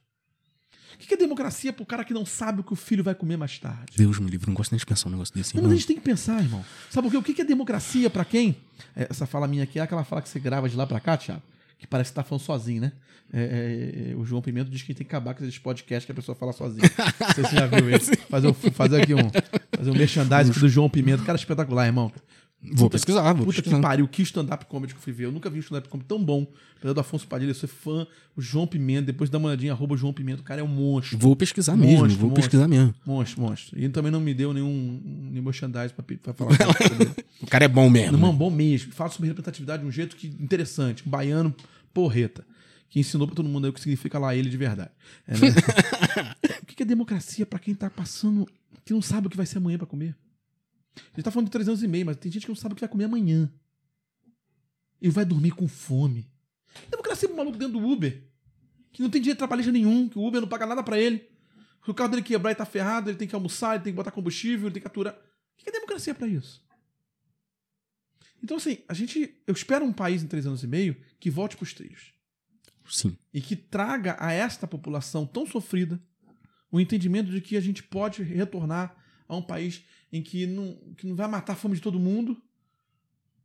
O 0.95 0.97
que 0.97 1.07
que 1.07 1.13
é 1.15 1.17
democracia 1.17 1.73
pro 1.73 1.85
cara 1.85 2.03
que 2.05 2.13
não 2.13 2.25
sabe 2.25 2.61
o 2.61 2.63
que 2.63 2.71
o 2.73 2.75
filho 2.75 3.03
vai 3.03 3.13
comer 3.15 3.35
mais 3.37 3.57
tarde? 3.59 3.93
Deus 3.97 4.19
me 4.19 4.29
livre, 4.29 4.47
não 4.47 4.53
gosto 4.53 4.71
nem 4.71 4.77
de 4.79 4.85
pensar 4.85 5.09
um 5.09 5.11
negócio 5.11 5.33
desse. 5.33 5.55
Não, 5.55 5.63
mas 5.63 5.71
a 5.71 5.75
gente 5.75 5.87
tem 5.87 5.95
que 5.95 6.01
pensar, 6.03 6.41
irmão. 6.41 6.63
Sabe 6.89 7.07
por 7.07 7.11
quê? 7.11 7.17
O 7.17 7.23
que 7.23 7.33
que 7.33 7.41
é 7.41 7.45
democracia 7.45 8.09
pra 8.09 8.23
quem? 8.23 8.55
É, 8.95 9.07
Essa 9.09 9.25
fala 9.25 9.47
minha 9.47 9.63
aqui 9.63 9.79
é 9.79 9.81
aquela 9.81 10.03
fala 10.03 10.21
que 10.21 10.29
você 10.29 10.39
grava 10.39 10.69
de 10.69 10.75
lá 10.75 10.85
pra 10.87 10.99
cá, 10.99 11.17
Thiago. 11.17 11.41
Que 11.83 11.87
parece 11.87 12.11
que 12.11 12.15
tá 12.15 12.23
falando 12.23 12.41
sozinho, 12.41 12.81
né? 12.81 12.93
É, 13.33 13.41
é, 13.41 14.11
é, 14.11 14.15
o 14.15 14.23
João 14.23 14.41
Pimenta 14.41 14.69
diz 14.69 14.81
que 14.83 14.93
tem 14.93 15.05
que 15.05 15.13
acabar 15.13 15.33
com 15.33 15.43
esses 15.43 15.59
podcasts 15.59 16.05
que 16.05 16.13
a 16.13 16.15
pessoa 16.15 16.33
fala 16.33 16.53
sozinha. 16.53 16.89
Não 17.19 17.33
sei 17.33 17.43
se 17.43 17.49
você 17.49 17.55
já 17.57 17.67
viu 17.67 17.89
ele. 17.89 17.99
Fazer, 18.29 18.47
um- 18.47 18.53
fazer 18.53 19.01
aqui 19.01 19.13
um, 19.13 19.29
fazer 19.75 19.91
um 19.91 19.93
merchandising 19.93 20.53
do 20.53 20.69
João 20.69 20.89
Pimenta. 20.89 21.23
Cara, 21.25 21.37
espetacular, 21.37 21.85
irmão. 21.85 22.09
Vou 22.71 22.89
pesquisar, 22.89 23.21
vou 23.33 23.45
Puta 23.45 23.57
pesquisar. 23.57 23.75
que 23.75 23.81
pariu, 23.81 24.07
que 24.07 24.21
stand-up 24.21 24.65
comedy 24.67 24.93
que 24.93 24.97
eu 24.99 25.03
fui 25.03 25.11
ver. 25.11 25.25
Eu 25.25 25.31
nunca 25.31 25.49
vi 25.49 25.57
um 25.57 25.61
stand-up 25.61 25.89
comedy 25.89 26.07
tão 26.07 26.23
bom. 26.23 26.47
Apesar 26.77 26.93
do 26.93 26.99
Afonso 27.01 27.27
Padilha, 27.27 27.49
eu 27.51 27.55
sou 27.55 27.67
fã. 27.67 28.07
O 28.35 28.41
João 28.41 28.65
Pimenta, 28.65 29.07
depois 29.07 29.29
dá 29.29 29.37
uma 29.37 29.49
olhadinha, 29.49 29.73
arroba 29.73 29.97
João 29.97 30.13
Pimenta. 30.13 30.41
O 30.41 30.43
cara 30.45 30.61
é 30.61 30.63
um 30.63 30.67
monstro. 30.67 31.17
Vou 31.17 31.35
pesquisar 31.35 31.75
mesmo, 31.75 31.99
Monstro, 31.99 32.19
vou 32.19 32.29
monstro. 32.29 32.41
pesquisar 32.43 32.67
mesmo. 32.67 32.93
Monstro, 33.05 33.41
monstro. 33.41 33.77
E 33.77 33.83
ele 33.83 33.93
também 33.93 34.11
não 34.11 34.21
me 34.21 34.33
deu 34.33 34.53
nenhum, 34.53 35.01
nenhum 35.31 35.43
merchandising 35.43 35.93
pra, 35.93 36.03
pra 36.17 36.33
falar. 36.33 36.51
O 37.41 37.47
cara 37.47 37.65
é 37.65 37.67
bom 37.67 37.89
mesmo. 37.89 38.17
Não, 38.17 38.33
bom 38.33 38.49
mesmo. 38.49 38.93
Fala 38.93 39.09
sobre 39.09 39.27
representatividade 39.27 39.81
de 39.83 39.87
um 39.87 39.91
jeito 39.91 40.15
que 40.15 40.27
interessante. 40.27 41.03
Um 41.05 41.09
baiano 41.11 41.53
porreta. 41.93 42.45
Que 42.89 42.99
ensinou 42.99 43.27
pra 43.27 43.35
todo 43.35 43.49
mundo 43.49 43.65
aí 43.65 43.71
o 43.71 43.73
que 43.73 43.81
significa 43.81 44.17
lá 44.17 44.33
ele 44.35 44.49
de 44.49 44.55
verdade. 44.55 44.91
É, 45.27 45.33
né? 45.37 45.47
o 46.61 46.65
que 46.65 46.75
que 46.75 46.83
é 46.83 46.85
democracia 46.85 47.45
pra 47.45 47.59
quem 47.59 47.73
tá 47.75 47.89
passando. 47.89 48.47
que 48.85 48.93
não 48.93 49.01
sabe 49.01 49.27
o 49.27 49.29
que 49.29 49.35
vai 49.35 49.45
ser 49.45 49.57
amanhã 49.57 49.77
pra 49.77 49.87
comer? 49.87 50.15
A 50.95 51.15
gente 51.15 51.23
tá 51.23 51.31
falando 51.31 51.47
de 51.47 51.51
três 51.51 51.67
anos 51.67 51.83
e 51.83 51.87
meio, 51.87 52.05
mas 52.05 52.17
tem 52.17 52.31
gente 52.31 52.43
que 52.43 52.49
não 52.49 52.55
sabe 52.55 52.73
o 52.73 52.75
que 52.75 52.81
vai 52.81 52.89
comer 52.89 53.05
amanhã. 53.05 53.51
E 55.01 55.09
vai 55.09 55.25
dormir 55.25 55.51
com 55.51 55.67
fome. 55.67 56.31
Democracia 56.89 57.27
pro 57.27 57.37
maluco 57.37 57.57
dentro 57.57 57.79
do 57.79 57.87
Uber. 57.87 58.23
Que 58.91 59.01
não 59.01 59.09
tem 59.09 59.21
direito 59.21 59.39
trabalhista 59.39 59.71
nenhum, 59.71 60.07
que 60.07 60.17
o 60.17 60.25
Uber 60.25 60.39
não 60.39 60.47
paga 60.47 60.65
nada 60.65 60.83
pra 60.83 60.99
ele. 60.99 61.27
Se 61.83 61.91
o 61.91 61.93
carro 61.93 62.09
dele 62.09 62.21
quebrar 62.21 62.51
e 62.51 62.55
tá 62.55 62.65
ferrado, 62.65 63.09
ele 63.09 63.17
tem 63.17 63.27
que 63.27 63.35
almoçar, 63.35 63.75
ele 63.75 63.83
tem 63.83 63.93
que 63.93 63.97
botar 63.97 64.11
combustível, 64.11 64.67
ele 64.67 64.73
tem 64.73 64.81
que 64.81 64.87
aturar. 64.87 65.13
O 65.13 65.57
que 65.57 65.67
é 65.67 65.71
democracia 65.71 66.15
pra 66.15 66.27
isso? 66.27 66.63
Então, 68.41 68.57
assim, 68.57 68.79
a 68.87 68.93
gente. 68.93 69.41
Eu 69.47 69.53
espero 69.53 69.83
um 69.85 69.93
país 69.93 70.21
em 70.21 70.27
três 70.27 70.45
anos 70.45 70.63
e 70.63 70.67
meio 70.67 70.95
que 71.19 71.29
volte 71.29 71.57
pros 71.57 71.73
trilhos. 71.73 72.13
Sim. 72.89 73.17
E 73.33 73.41
que 73.41 73.55
traga 73.55 74.17
a 74.19 74.31
esta 74.31 74.67
população 74.67 75.25
tão 75.25 75.45
sofrida 75.45 76.01
o 76.71 76.79
entendimento 76.79 77.31
de 77.31 77.39
que 77.39 77.55
a 77.55 77.61
gente 77.61 77.83
pode 77.83 78.23
retornar 78.23 78.95
a 79.27 79.35
um 79.35 79.41
país 79.41 79.83
em 80.13 80.21
que 80.21 80.45
não, 80.45 80.77
que 80.95 81.07
não 81.07 81.15
vai 81.15 81.27
matar 81.27 81.53
a 81.53 81.55
fome 81.55 81.73
de 81.73 81.81
todo 81.81 81.99
mundo, 81.99 82.39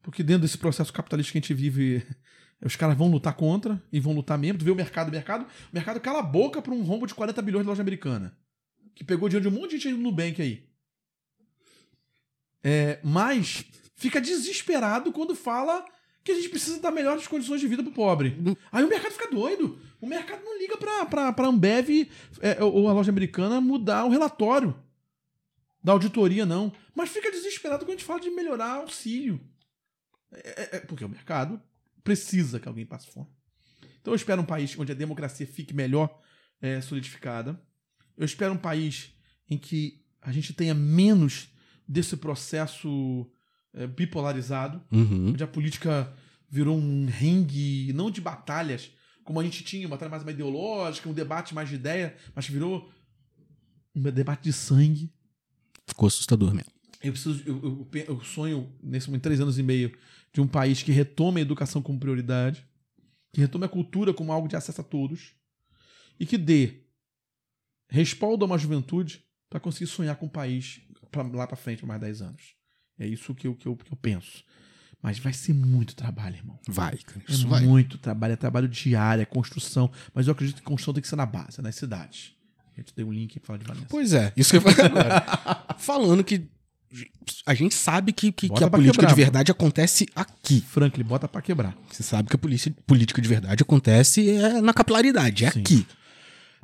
porque 0.02 0.22
dentro 0.22 0.42
desse 0.42 0.58
processo 0.58 0.92
capitalista 0.92 1.32
que 1.32 1.38
a 1.38 1.40
gente 1.40 1.54
vive, 1.54 2.06
os 2.62 2.76
caras 2.76 2.96
vão 2.96 3.10
lutar 3.10 3.34
contra 3.34 3.82
e 3.90 3.98
vão 3.98 4.12
lutar 4.12 4.36
mesmo. 4.36 4.58
Tu 4.58 4.66
vê 4.66 4.70
o 4.70 4.76
mercado, 4.76 5.08
o 5.08 5.10
mercado, 5.10 5.44
o 5.44 5.74
mercado 5.74 5.98
cala 5.98 6.18
a 6.18 6.22
boca 6.22 6.60
pra 6.60 6.74
um 6.74 6.82
rombo 6.82 7.06
de 7.06 7.14
40 7.14 7.40
bilhões 7.40 7.64
de 7.64 7.68
loja 7.70 7.80
americana, 7.80 8.36
que 8.94 9.02
pegou 9.02 9.30
dinheiro 9.30 9.50
de 9.50 9.56
um 9.56 9.58
monte 9.58 9.76
de 9.76 9.82
gente 9.82 9.96
no 9.96 10.02
Nubank 10.02 10.42
aí. 10.42 10.68
É, 12.62 13.00
mas 13.02 13.64
fica 13.96 14.20
desesperado 14.20 15.10
quando 15.10 15.34
fala 15.34 15.82
que 16.22 16.32
a 16.32 16.34
gente 16.34 16.50
precisa 16.50 16.78
dar 16.80 16.90
melhores 16.90 17.26
condições 17.26 17.62
de 17.62 17.66
vida 17.66 17.82
pro 17.82 17.92
pobre. 17.92 18.36
Aí 18.70 18.84
o 18.84 18.88
mercado 18.88 19.12
fica 19.12 19.30
doido. 19.30 19.80
O 20.02 20.06
mercado 20.06 20.44
não 20.44 20.58
liga 20.58 20.76
pra, 20.76 21.06
pra, 21.06 21.32
pra 21.32 21.46
Ambev 21.46 22.10
é, 22.42 22.62
ou 22.62 22.88
a 22.88 22.92
loja 22.92 23.10
americana 23.10 23.58
mudar 23.58 24.04
o 24.04 24.10
relatório 24.10 24.76
da 25.88 25.92
auditoria, 25.92 26.44
não. 26.44 26.70
Mas 26.94 27.08
fica 27.08 27.30
desesperado 27.30 27.82
quando 27.86 27.92
a 27.92 27.96
gente 27.96 28.04
fala 28.04 28.20
de 28.20 28.28
melhorar 28.28 28.72
auxílio. 28.74 29.40
É, 30.30 30.48
é, 30.48 30.76
é, 30.76 30.80
porque 30.80 31.02
o 31.02 31.08
mercado 31.08 31.58
precisa 32.04 32.60
que 32.60 32.68
alguém 32.68 32.84
passe 32.84 33.10
fome. 33.10 33.28
Então 33.98 34.12
eu 34.12 34.16
espero 34.16 34.42
um 34.42 34.44
país 34.44 34.78
onde 34.78 34.92
a 34.92 34.94
democracia 34.94 35.46
fique 35.46 35.72
melhor 35.72 36.20
é, 36.60 36.82
solidificada. 36.82 37.58
Eu 38.18 38.26
espero 38.26 38.52
um 38.52 38.58
país 38.58 39.14
em 39.48 39.56
que 39.56 40.04
a 40.20 40.30
gente 40.30 40.52
tenha 40.52 40.74
menos 40.74 41.48
desse 41.88 42.18
processo 42.18 43.26
é, 43.72 43.86
bipolarizado, 43.86 44.84
Uhum. 44.92 45.30
onde 45.30 45.42
a 45.42 45.46
política 45.46 46.12
virou 46.50 46.76
um 46.76 47.06
ringue, 47.06 47.94
não 47.94 48.10
de 48.10 48.20
batalhas, 48.20 48.90
como 49.24 49.40
a 49.40 49.44
gente 49.44 49.64
tinha, 49.64 49.86
uma 49.86 49.96
batalha 49.96 50.10
mais 50.10 50.22
uma 50.22 50.32
ideológica, 50.32 51.08
um 51.08 51.14
debate 51.14 51.54
mais 51.54 51.70
de 51.70 51.76
ideia, 51.76 52.14
mas 52.34 52.46
virou 52.46 52.92
um 53.94 54.02
debate 54.02 54.42
de 54.44 54.52
sangue. 54.52 55.10
Ficou 55.88 56.06
assustador 56.06 56.54
mesmo. 56.54 56.70
Eu 57.02 57.12
preciso, 57.12 57.42
eu, 57.46 57.88
eu, 57.92 58.04
eu 58.06 58.20
sonho, 58.22 58.72
nesse 58.82 59.08
momento, 59.08 59.22
três 59.22 59.40
anos 59.40 59.58
e 59.58 59.62
meio, 59.62 59.96
de 60.32 60.40
um 60.40 60.46
país 60.46 60.82
que 60.82 60.92
retome 60.92 61.40
a 61.40 61.42
educação 61.42 61.80
como 61.80 61.98
prioridade, 61.98 62.64
que 63.32 63.40
retome 63.40 63.64
a 63.64 63.68
cultura 63.68 64.12
como 64.12 64.32
algo 64.32 64.48
de 64.48 64.56
acesso 64.56 64.80
a 64.80 64.84
todos, 64.84 65.32
e 66.20 66.26
que 66.26 66.36
dê 66.36 66.82
respaldo 67.88 68.44
a 68.44 68.46
uma 68.46 68.58
juventude 68.58 69.24
para 69.48 69.58
conseguir 69.58 69.86
sonhar 69.86 70.16
com 70.16 70.26
um 70.26 70.30
país 70.30 70.80
pra, 71.10 71.22
lá 71.22 71.46
para 71.46 71.56
frente, 71.56 71.86
mais 71.86 72.00
10 72.00 72.22
anos. 72.22 72.54
É 72.98 73.06
isso 73.06 73.34
que 73.34 73.46
eu, 73.46 73.54
que, 73.54 73.66
eu, 73.66 73.76
que 73.76 73.92
eu 73.92 73.96
penso. 73.96 74.44
Mas 75.00 75.18
vai 75.18 75.32
ser 75.32 75.54
muito 75.54 75.94
trabalho, 75.94 76.36
irmão. 76.36 76.58
Vai, 76.66 76.96
cara. 76.98 77.22
É 77.28 77.36
vai. 77.46 77.64
muito 77.64 77.96
trabalho, 77.98 78.32
é 78.32 78.36
trabalho 78.36 78.68
diário, 78.68 79.22
é 79.22 79.24
construção. 79.24 79.90
Mas 80.12 80.26
eu 80.26 80.32
acredito 80.32 80.56
que 80.56 80.62
construção 80.62 80.94
tem 80.94 81.00
que 81.00 81.08
ser 81.08 81.16
na 81.16 81.26
base, 81.26 81.62
nas 81.62 81.76
cidades. 81.76 82.34
A 82.78 82.80
gente 82.80 82.94
deu 82.94 83.08
um 83.08 83.12
link 83.12 83.40
pra 83.40 83.46
falar 83.48 83.58
de 83.58 83.64
Valença. 83.64 83.86
Pois 83.88 84.12
é, 84.12 84.32
isso 84.36 84.50
que 84.50 84.56
eu 84.56 84.84
agora. 84.84 85.26
Falando 85.78 86.22
que 86.22 86.48
a 87.44 87.52
gente 87.52 87.74
sabe 87.74 88.12
que, 88.12 88.30
que, 88.30 88.48
que 88.48 88.64
a 88.64 88.70
política 88.70 89.00
quebrar, 89.00 89.08
de 89.08 89.14
verdade 89.20 89.50
acontece 89.50 90.06
aqui. 90.14 90.60
Franklin, 90.60 91.02
bota 91.02 91.26
pra 91.26 91.42
quebrar. 91.42 91.76
Você 91.90 92.04
sabe 92.04 92.28
que 92.28 92.36
a 92.36 92.38
polícia, 92.38 92.72
política 92.86 93.20
de 93.20 93.28
verdade 93.28 93.62
acontece 93.64 94.30
é, 94.30 94.60
na 94.60 94.72
capilaridade, 94.72 95.44
é 95.44 95.50
Sim. 95.50 95.60
aqui. 95.60 95.86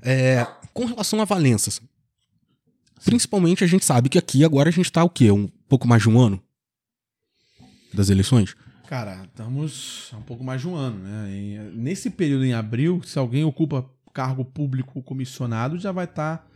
É, 0.03 0.47
com 0.73 0.85
relação 0.85 1.20
a 1.20 1.24
Valença, 1.24 1.82
principalmente 3.05 3.65
a 3.65 3.66
gente 3.66 3.85
sabe 3.85 4.09
que 4.09 4.19
aqui 4.19 4.45
agora 4.45 4.69
a 4.69 4.73
gente 4.73 4.93
tá 4.93 5.03
o 5.03 5.11
quê? 5.11 5.32
Um 5.32 5.49
pouco 5.69 5.89
mais 5.89 6.03
de 6.03 6.09
um 6.09 6.20
ano 6.20 6.41
das 7.93 8.09
eleições? 8.09 8.55
Cara, 8.86 9.24
estamos 9.24 10.12
um 10.12 10.23
pouco 10.23 10.45
mais 10.45 10.61
de 10.61 10.69
um 10.69 10.77
ano, 10.77 11.01
né? 11.01 11.70
Nesse 11.74 12.09
período 12.09 12.45
em 12.45 12.55
abril, 12.55 13.03
se 13.05 13.19
alguém 13.19 13.43
ocupa 13.43 13.91
cargo 14.15 14.45
público 14.45 15.03
comissionado, 15.03 15.78
já 15.78 15.93
vai 15.93 16.05
estar 16.07 16.49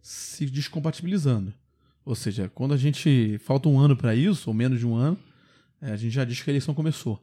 se 0.00 0.46
descompatibilizando. 0.46 1.52
Ou 2.04 2.16
seja, 2.16 2.50
quando 2.52 2.74
a 2.74 2.76
gente 2.76 3.38
falta 3.44 3.68
um 3.68 3.78
ano 3.78 3.96
pra 3.96 4.14
isso, 4.16 4.50
ou 4.50 4.54
menos 4.54 4.80
de 4.80 4.86
um 4.86 4.96
ano, 4.96 5.16
é, 5.80 5.92
a 5.92 5.96
gente 5.96 6.12
já 6.12 6.24
diz 6.24 6.40
que 6.40 6.50
a 6.50 6.52
eleição 6.52 6.74
começou. 6.74 7.22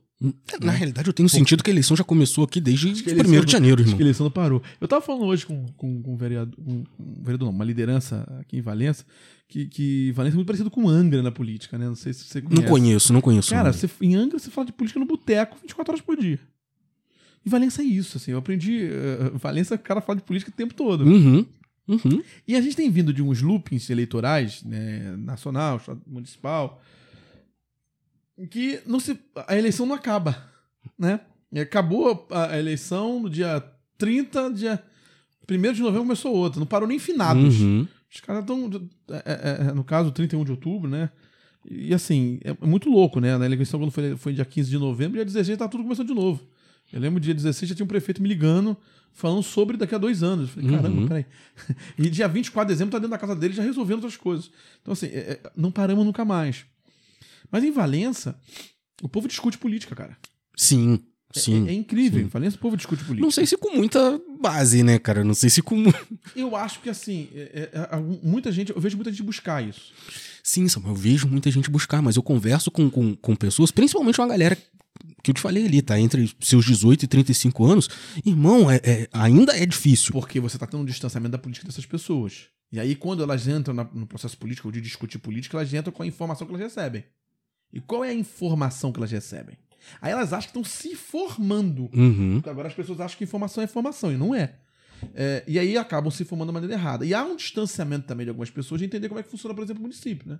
Na 0.61 0.73
realidade, 0.73 1.07
eu 1.07 1.13
tenho 1.13 1.29
sentido 1.29 1.63
que 1.63 1.69
a 1.69 1.73
eleição 1.73 1.95
já 1.95 2.03
começou 2.03 2.43
aqui 2.43 2.59
desde 2.59 2.91
Acho 2.91 3.03
que 3.03 3.09
a 3.09 3.13
1 3.13 3.19
eleição- 3.19 3.45
de 3.45 3.51
janeiro, 3.53 3.75
Acho 3.81 3.83
irmão. 3.87 3.97
que 3.97 4.03
a 4.03 4.05
eleição 4.05 4.23
não 4.25 4.31
parou. 4.31 4.61
Eu 4.79 4.87
tava 4.87 5.01
falando 5.01 5.23
hoje 5.25 5.45
com, 5.45 5.65
com, 5.77 6.01
com 6.01 6.13
um 6.13 6.17
vereador, 6.17 6.55
com 6.61 6.83
um 6.99 7.23
vereador 7.23 7.45
não, 7.47 7.53
uma 7.55 7.63
liderança 7.63 8.25
aqui 8.41 8.57
em 8.57 8.61
Valença, 8.61 9.05
que, 9.47 9.65
que 9.65 10.11
Valença 10.11 10.35
é 10.35 10.37
muito 10.37 10.47
parecido 10.47 10.69
com 10.69 10.89
Angra 10.89 11.23
na 11.23 11.31
política, 11.31 11.77
né? 11.77 11.85
Não 11.87 11.95
sei 11.95 12.11
se 12.13 12.25
você 12.25 12.41
conhece. 12.41 12.61
Não 12.61 12.69
conheço, 12.69 13.13
não 13.13 13.21
conheço. 13.21 13.49
Cara, 13.49 13.71
você, 13.71 13.89
em 14.01 14.15
Angra 14.15 14.37
você 14.37 14.51
fala 14.51 14.65
de 14.67 14.73
política 14.73 14.99
no 14.99 15.05
boteco 15.05 15.57
24 15.61 15.93
horas 15.93 16.03
por 16.05 16.17
dia. 16.17 16.39
E 17.45 17.49
Valença 17.49 17.81
é 17.81 17.85
isso, 17.85 18.17
assim. 18.17 18.31
Eu 18.31 18.39
aprendi. 18.39 18.83
eh, 18.85 19.31
Valença, 19.33 19.75
o 19.75 19.79
cara 19.79 20.01
fala 20.01 20.17
de 20.17 20.25
política 20.25 20.51
o 20.51 20.53
tempo 20.55 20.73
todo. 20.73 21.05
Uhum, 21.05 21.45
uhum. 21.87 22.23
E 22.47 22.55
a 22.55 22.61
gente 22.61 22.75
tem 22.75 22.89
vindo 22.89 23.13
de 23.13 23.21
uns 23.21 23.41
loopings 23.41 23.89
eleitorais, 23.89 24.63
né, 24.63 25.15
nacional, 25.17 25.81
municipal, 26.05 26.81
que 28.49 28.79
não 28.85 28.99
se, 28.99 29.17
a 29.47 29.57
eleição 29.57 29.85
não 29.85 29.95
acaba, 29.95 30.45
né? 30.97 31.21
E 31.51 31.59
acabou 31.59 32.27
a, 32.31 32.51
a 32.51 32.59
eleição 32.59 33.21
no 33.21 33.29
dia 33.29 33.63
30, 33.97 34.53
dia 34.53 34.83
1 35.49 35.73
de 35.73 35.81
novembro 35.81 36.03
começou 36.03 36.33
outra. 36.35 36.59
Não 36.59 36.67
parou 36.67 36.87
nem 36.87 36.99
finados. 36.99 37.59
Uhum. 37.59 37.87
Os 38.13 38.21
caras 38.21 38.41
estão. 38.41 38.69
É, 39.09 39.15
é, 39.15 39.67
é, 39.69 39.73
no 39.73 39.83
caso, 39.83 40.11
31 40.11 40.43
de 40.43 40.51
outubro, 40.51 40.89
né? 40.89 41.09
E 41.69 41.93
assim, 41.93 42.39
é 42.43 42.55
muito 42.65 42.89
louco, 42.89 43.19
né? 43.19 43.37
Na 43.37 43.45
eleição, 43.45 43.79
quando 43.79 43.91
foi, 43.91 44.15
foi 44.15 44.33
dia 44.33 44.45
15 44.45 44.69
de 44.69 44.77
novembro, 44.77 45.15
dia 45.15 45.25
16 45.25 45.57
tá 45.57 45.67
tudo 45.67 45.83
começando 45.83 46.07
de 46.07 46.13
novo. 46.13 46.41
Eu 46.91 46.99
lembro 46.99 47.19
dia 47.19 47.33
16 47.33 47.69
já 47.69 47.75
tinha 47.75 47.83
um 47.85 47.87
prefeito 47.87 48.21
me 48.21 48.27
ligando, 48.27 48.75
falando 49.13 49.43
sobre 49.43 49.77
daqui 49.77 49.93
a 49.93 49.97
dois 49.97 50.23
anos. 50.23 50.49
Eu 50.49 50.55
falei, 50.55 50.69
caramba, 50.77 51.01
Uhum. 51.01 51.07
peraí. 51.07 51.25
E 51.97 52.09
dia 52.09 52.27
24 52.27 52.67
de 52.67 52.73
dezembro 52.75 52.91
tá 52.91 52.97
dentro 52.99 53.11
da 53.11 53.17
casa 53.17 53.35
dele 53.35 53.53
já 53.53 53.63
resolvendo 53.63 53.95
outras 53.97 54.17
coisas. 54.17 54.49
Então, 54.81 54.91
assim, 54.93 55.07
é- 55.07 55.39
é, 55.43 55.51
não 55.55 55.71
paramos 55.71 56.05
nunca 56.05 56.23
mais. 56.25 56.65
Mas 57.51 57.63
em 57.63 57.71
Valença, 57.71 58.39
o 59.01 59.09
povo 59.09 59.27
discute 59.27 59.57
política, 59.57 59.95
cara. 59.95 60.17
Sim, 60.55 60.99
É- 61.35 61.39
sim. 61.39 61.67
É, 61.67 61.73
incrível. 61.73 62.19
sim. 62.19 62.25
Em 62.25 62.29
Valença, 62.29 62.55
o 62.57 62.59
povo 62.59 62.75
discute 62.77 63.03
política. 63.03 63.23
Não 63.25 63.31
sei 63.31 63.45
se 63.45 63.55
com 63.57 63.75
muita 63.75 64.19
base, 64.39 64.83
né, 64.83 64.97
cara? 64.99 65.23
Não 65.23 65.33
sei 65.33 65.49
se 65.49 65.61
com. 65.61 65.83
Eu 66.35 66.55
acho 66.55 66.79
que, 66.81 66.89
assim, 66.89 67.27
é- 67.33 67.69
é- 67.73 67.95
é- 67.95 67.99
muita 68.23 68.51
gente, 68.51 68.71
eu 68.71 68.79
vejo 68.81 68.95
muita 68.97 69.11
gente 69.11 69.23
buscar 69.23 69.63
isso. 69.67 69.93
Sim, 70.43 70.67
Samuel, 70.67 70.93
eu 70.93 70.95
vejo 70.95 71.27
muita 71.27 71.51
gente 71.51 71.69
buscar, 71.69 72.01
mas 72.01 72.15
eu 72.15 72.23
converso 72.23 72.71
com, 72.71 72.89
com, 72.89 73.15
com 73.15 73.35
pessoas, 73.35 73.69
principalmente 73.71 74.19
uma 74.19 74.27
galera 74.27 74.57
que 75.23 75.31
eu 75.31 75.35
te 75.35 75.41
falei 75.41 75.65
ali, 75.65 75.81
tá? 75.81 75.99
Entre 75.99 76.31
seus 76.39 76.65
18 76.65 77.03
e 77.03 77.07
35 77.07 77.65
anos. 77.65 77.89
Irmão, 78.25 78.69
é, 78.69 78.77
é- 78.83 79.07
ainda 79.11 79.57
é 79.57 79.65
difícil. 79.65 80.11
Porque 80.13 80.39
você 80.39 80.55
está 80.57 80.65
tendo 80.67 80.81
um 80.81 80.85
distanciamento 80.85 81.31
da 81.31 81.37
política 81.37 81.65
dessas 81.67 81.85
pessoas. 81.85 82.47
E 82.71 82.79
aí, 82.79 82.95
quando 82.95 83.23
elas 83.23 83.47
entram 83.47 83.73
na- 83.73 83.89
no 83.93 84.05
processo 84.05 84.37
político 84.37 84.67
ou 84.67 84.71
de 84.71 84.79
discutir 84.81 85.17
política, 85.19 85.57
elas 85.57 85.73
entram 85.73 85.91
com 85.91 86.03
a 86.03 86.07
informação 86.07 86.45
que 86.45 86.53
elas 86.53 86.63
recebem. 86.63 87.03
E 87.73 87.79
qual 87.81 88.03
é 88.03 88.09
a 88.09 88.13
informação 88.13 88.91
que 88.91 88.99
elas 88.99 89.11
recebem? 89.11 89.57
Aí 90.01 90.11
elas 90.11 90.33
acham 90.33 90.51
que 90.51 90.59
estão 90.59 90.63
se 90.63 90.95
formando. 90.95 91.89
Uhum. 91.93 92.33
Porque 92.35 92.49
agora 92.49 92.67
as 92.67 92.73
pessoas 92.73 92.99
acham 92.99 93.17
que 93.17 93.23
informação 93.23 93.61
é 93.61 93.65
informação, 93.65 94.11
e 94.11 94.17
não 94.17 94.33
é. 94.35 94.55
É, 95.15 95.43
e 95.47 95.57
aí 95.57 95.77
acabam 95.77 96.11
se 96.11 96.25
formando 96.25 96.47
da 96.47 96.53
maneira 96.53 96.75
errada. 96.75 97.05
E 97.05 97.13
há 97.13 97.23
um 97.23 97.35
distanciamento 97.35 98.05
também 98.05 98.25
de 98.25 98.29
algumas 98.29 98.49
pessoas 98.49 98.79
de 98.79 98.85
entender 98.85 99.07
como 99.07 99.19
é 99.19 99.23
que 99.23 99.29
funciona, 99.29 99.55
por 99.55 99.63
exemplo, 99.63 99.79
o 99.79 99.83
município, 99.83 100.27
né? 100.29 100.39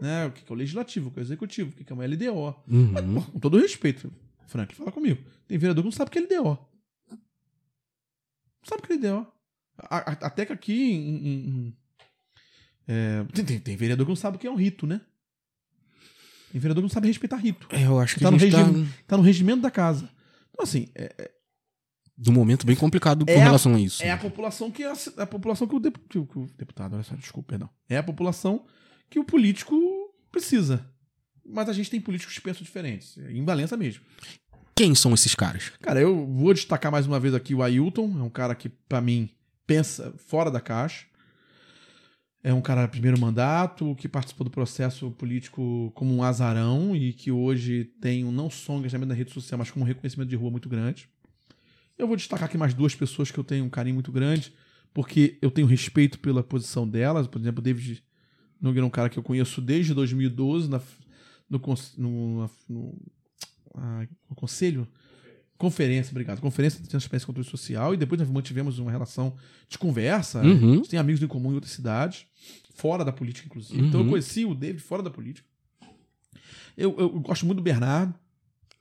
Né? 0.00 0.26
O 0.26 0.32
que 0.32 0.42
que 0.42 0.52
é 0.52 0.54
o 0.54 0.58
legislativo, 0.58 1.08
o 1.08 1.12
que 1.12 1.18
é 1.18 1.22
o 1.22 1.24
executivo, 1.24 1.70
o 1.70 1.72
que 1.72 1.84
que 1.84 1.92
é 1.92 1.94
uma 1.94 2.04
LDO. 2.06 2.56
Mas, 2.66 3.04
Uhum. 3.04 3.14
pô, 3.22 3.22
com 3.32 3.38
todo 3.40 3.58
respeito, 3.58 4.12
Frank, 4.46 4.74
fala 4.74 4.92
comigo. 4.92 5.22
Tem 5.46 5.58
vereador 5.58 5.82
que 5.82 5.86
não 5.86 5.92
sabe 5.92 6.08
o 6.08 6.12
que 6.12 6.18
é 6.18 6.22
LDO. 6.22 6.58
Não 7.10 7.18
sabe 8.64 8.82
o 8.82 8.86
que 8.86 8.92
é 8.92 8.96
LDO. 8.96 9.26
A- 9.78 9.96
a- 10.10 10.26
até 10.26 10.44
que 10.46 10.52
aqui 10.52 10.92
em- 10.92 11.16
em- 11.26 11.48
em- 11.48 11.76
é, 12.88 13.24
tem, 13.32 13.44
tem- 13.44 13.60
tem 13.60 13.76
vereador 13.76 14.04
que 14.06 14.10
não 14.10 14.16
sabe 14.16 14.36
o 14.36 14.40
que 14.40 14.46
é 14.46 14.50
um 14.50 14.56
rito, 14.56 14.86
né? 14.86 15.00
Tem 16.50 16.60
vereador 16.60 16.82
que 16.82 16.88
não 16.88 16.88
sabe 16.94 17.06
respeitar 17.08 17.36
rito. 17.36 17.68
É, 17.70 17.84
eu 17.86 17.98
acho 18.00 18.14
que 18.14 18.20
Tá 18.22 18.28
a 18.28 18.30
no 18.30 18.38
tá 18.38 18.44
regime. 18.44 18.88
Tá 19.06 19.16
no 19.16 19.22
regimento 19.22 19.60
da 19.62 19.70
casa. 19.70 20.08
Então, 20.50 20.64
assim, 20.64 20.88
é, 20.94 21.30
num 22.16 22.32
momento 22.32 22.66
bem 22.66 22.74
complicado 22.74 23.24
com 23.24 23.30
É 23.30 23.36
a- 23.40 23.44
relação 23.44 23.74
a 23.74 23.80
isso. 23.80 24.02
é 24.02 24.10
a 24.10 24.16
população 24.18 24.70
que 24.70 24.82
a, 24.82 24.92
a 25.18 25.26
população 25.26 25.68
que 25.68 25.76
o, 25.76 25.78
depu- 25.78 26.00
que 26.08 26.18
o- 26.18 26.26
que 26.26 26.38
o 26.38 26.46
deputado, 26.56 26.94
olha 26.94 27.02
só, 27.04 27.14
desculpa, 27.14 27.50
perdão. 27.50 27.70
É 27.88 27.98
a 27.98 28.02
população 28.02 28.66
que 29.08 29.18
o 29.18 29.24
político 29.24 29.76
precisa. 30.30 30.86
Mas 31.44 31.68
a 31.68 31.72
gente 31.72 31.90
tem 31.90 32.00
políticos 32.00 32.34
que 32.34 32.40
pensam 32.40 32.62
diferentes. 32.62 33.16
Em 33.16 33.44
Valença 33.44 33.76
mesmo. 33.76 34.04
Quem 34.76 34.94
são 34.94 35.14
esses 35.14 35.34
caras? 35.34 35.72
Cara, 35.80 36.00
eu 36.00 36.26
vou 36.26 36.54
destacar 36.54 36.92
mais 36.92 37.06
uma 37.06 37.18
vez 37.18 37.34
aqui 37.34 37.54
o 37.54 37.62
Ailton. 37.62 38.18
É 38.18 38.22
um 38.22 38.30
cara 38.30 38.54
que, 38.54 38.68
pra 38.68 39.00
mim, 39.00 39.30
pensa 39.66 40.14
fora 40.18 40.50
da 40.50 40.60
caixa. 40.60 41.06
É 42.42 42.54
um 42.54 42.60
cara 42.60 42.86
primeiro 42.86 43.18
mandato, 43.18 43.96
que 43.96 44.08
participou 44.08 44.44
do 44.44 44.50
processo 44.50 45.10
político 45.10 45.90
como 45.94 46.14
um 46.14 46.22
azarão 46.22 46.94
e 46.94 47.12
que 47.12 47.32
hoje 47.32 47.84
tem 48.00 48.24
um 48.24 48.30
não 48.30 48.48
só 48.48 48.74
um 48.74 48.78
engajamento 48.78 49.08
na 49.08 49.14
rede 49.14 49.32
social, 49.32 49.58
mas 49.58 49.70
como 49.70 49.84
um 49.84 49.88
reconhecimento 49.88 50.28
de 50.28 50.36
rua 50.36 50.50
muito 50.50 50.68
grande. 50.68 51.08
Eu 51.98 52.06
vou 52.06 52.16
destacar 52.16 52.48
aqui 52.48 52.56
mais 52.56 52.72
duas 52.72 52.94
pessoas 52.94 53.30
que 53.30 53.38
eu 53.38 53.42
tenho 53.42 53.64
um 53.64 53.68
carinho 53.68 53.94
muito 53.94 54.12
grande, 54.12 54.52
porque 54.94 55.36
eu 55.42 55.50
tenho 55.50 55.66
respeito 55.66 56.20
pela 56.20 56.42
posição 56.42 56.88
delas. 56.88 57.26
Por 57.26 57.40
exemplo, 57.40 57.58
o 57.58 57.62
David 57.62 58.04
Nogueira 58.60 58.84
é 58.84 58.88
um 58.88 58.90
cara 58.90 59.08
que 59.08 59.18
eu 59.18 59.22
conheço 59.22 59.60
desde 59.60 59.94
2012 59.94 60.68
na, 60.68 60.80
no, 61.48 61.60
no, 61.96 62.40
na- 62.42 62.50
no, 62.68 62.98
ah, 63.74 64.06
no 64.28 64.34
Conselho 64.36 64.86
Conferência, 65.56 66.12
obrigado. 66.12 66.40
Conferência 66.40 66.80
de 66.80 66.88
Transparência 66.88 67.24
e 67.24 67.26
Controle 67.26 67.48
Social. 67.48 67.92
E 67.92 67.96
depois 67.96 68.20
nós 68.20 68.30
mantivemos 68.30 68.78
uma 68.78 68.92
relação 68.92 69.34
de 69.68 69.76
conversa. 69.76 70.40
Uhum. 70.40 70.72
A 70.72 70.76
gente 70.76 70.88
tem 70.88 71.00
amigos 71.00 71.20
em 71.20 71.26
comum 71.26 71.50
em 71.50 71.54
outras 71.54 71.72
cidades, 71.72 72.26
fora 72.74 73.04
da 73.04 73.10
política, 73.12 73.46
inclusive. 73.48 73.80
Então 73.80 73.98
eu 73.98 74.04
Uhum. 74.04 74.10
conheci 74.10 74.44
o 74.44 74.54
David 74.54 74.80
fora 74.80 75.02
da 75.02 75.10
política. 75.10 75.44
Eu, 76.76 76.94
eu 76.96 77.10
gosto 77.20 77.44
muito 77.44 77.58
do 77.58 77.62
Bernardo. 77.64 78.14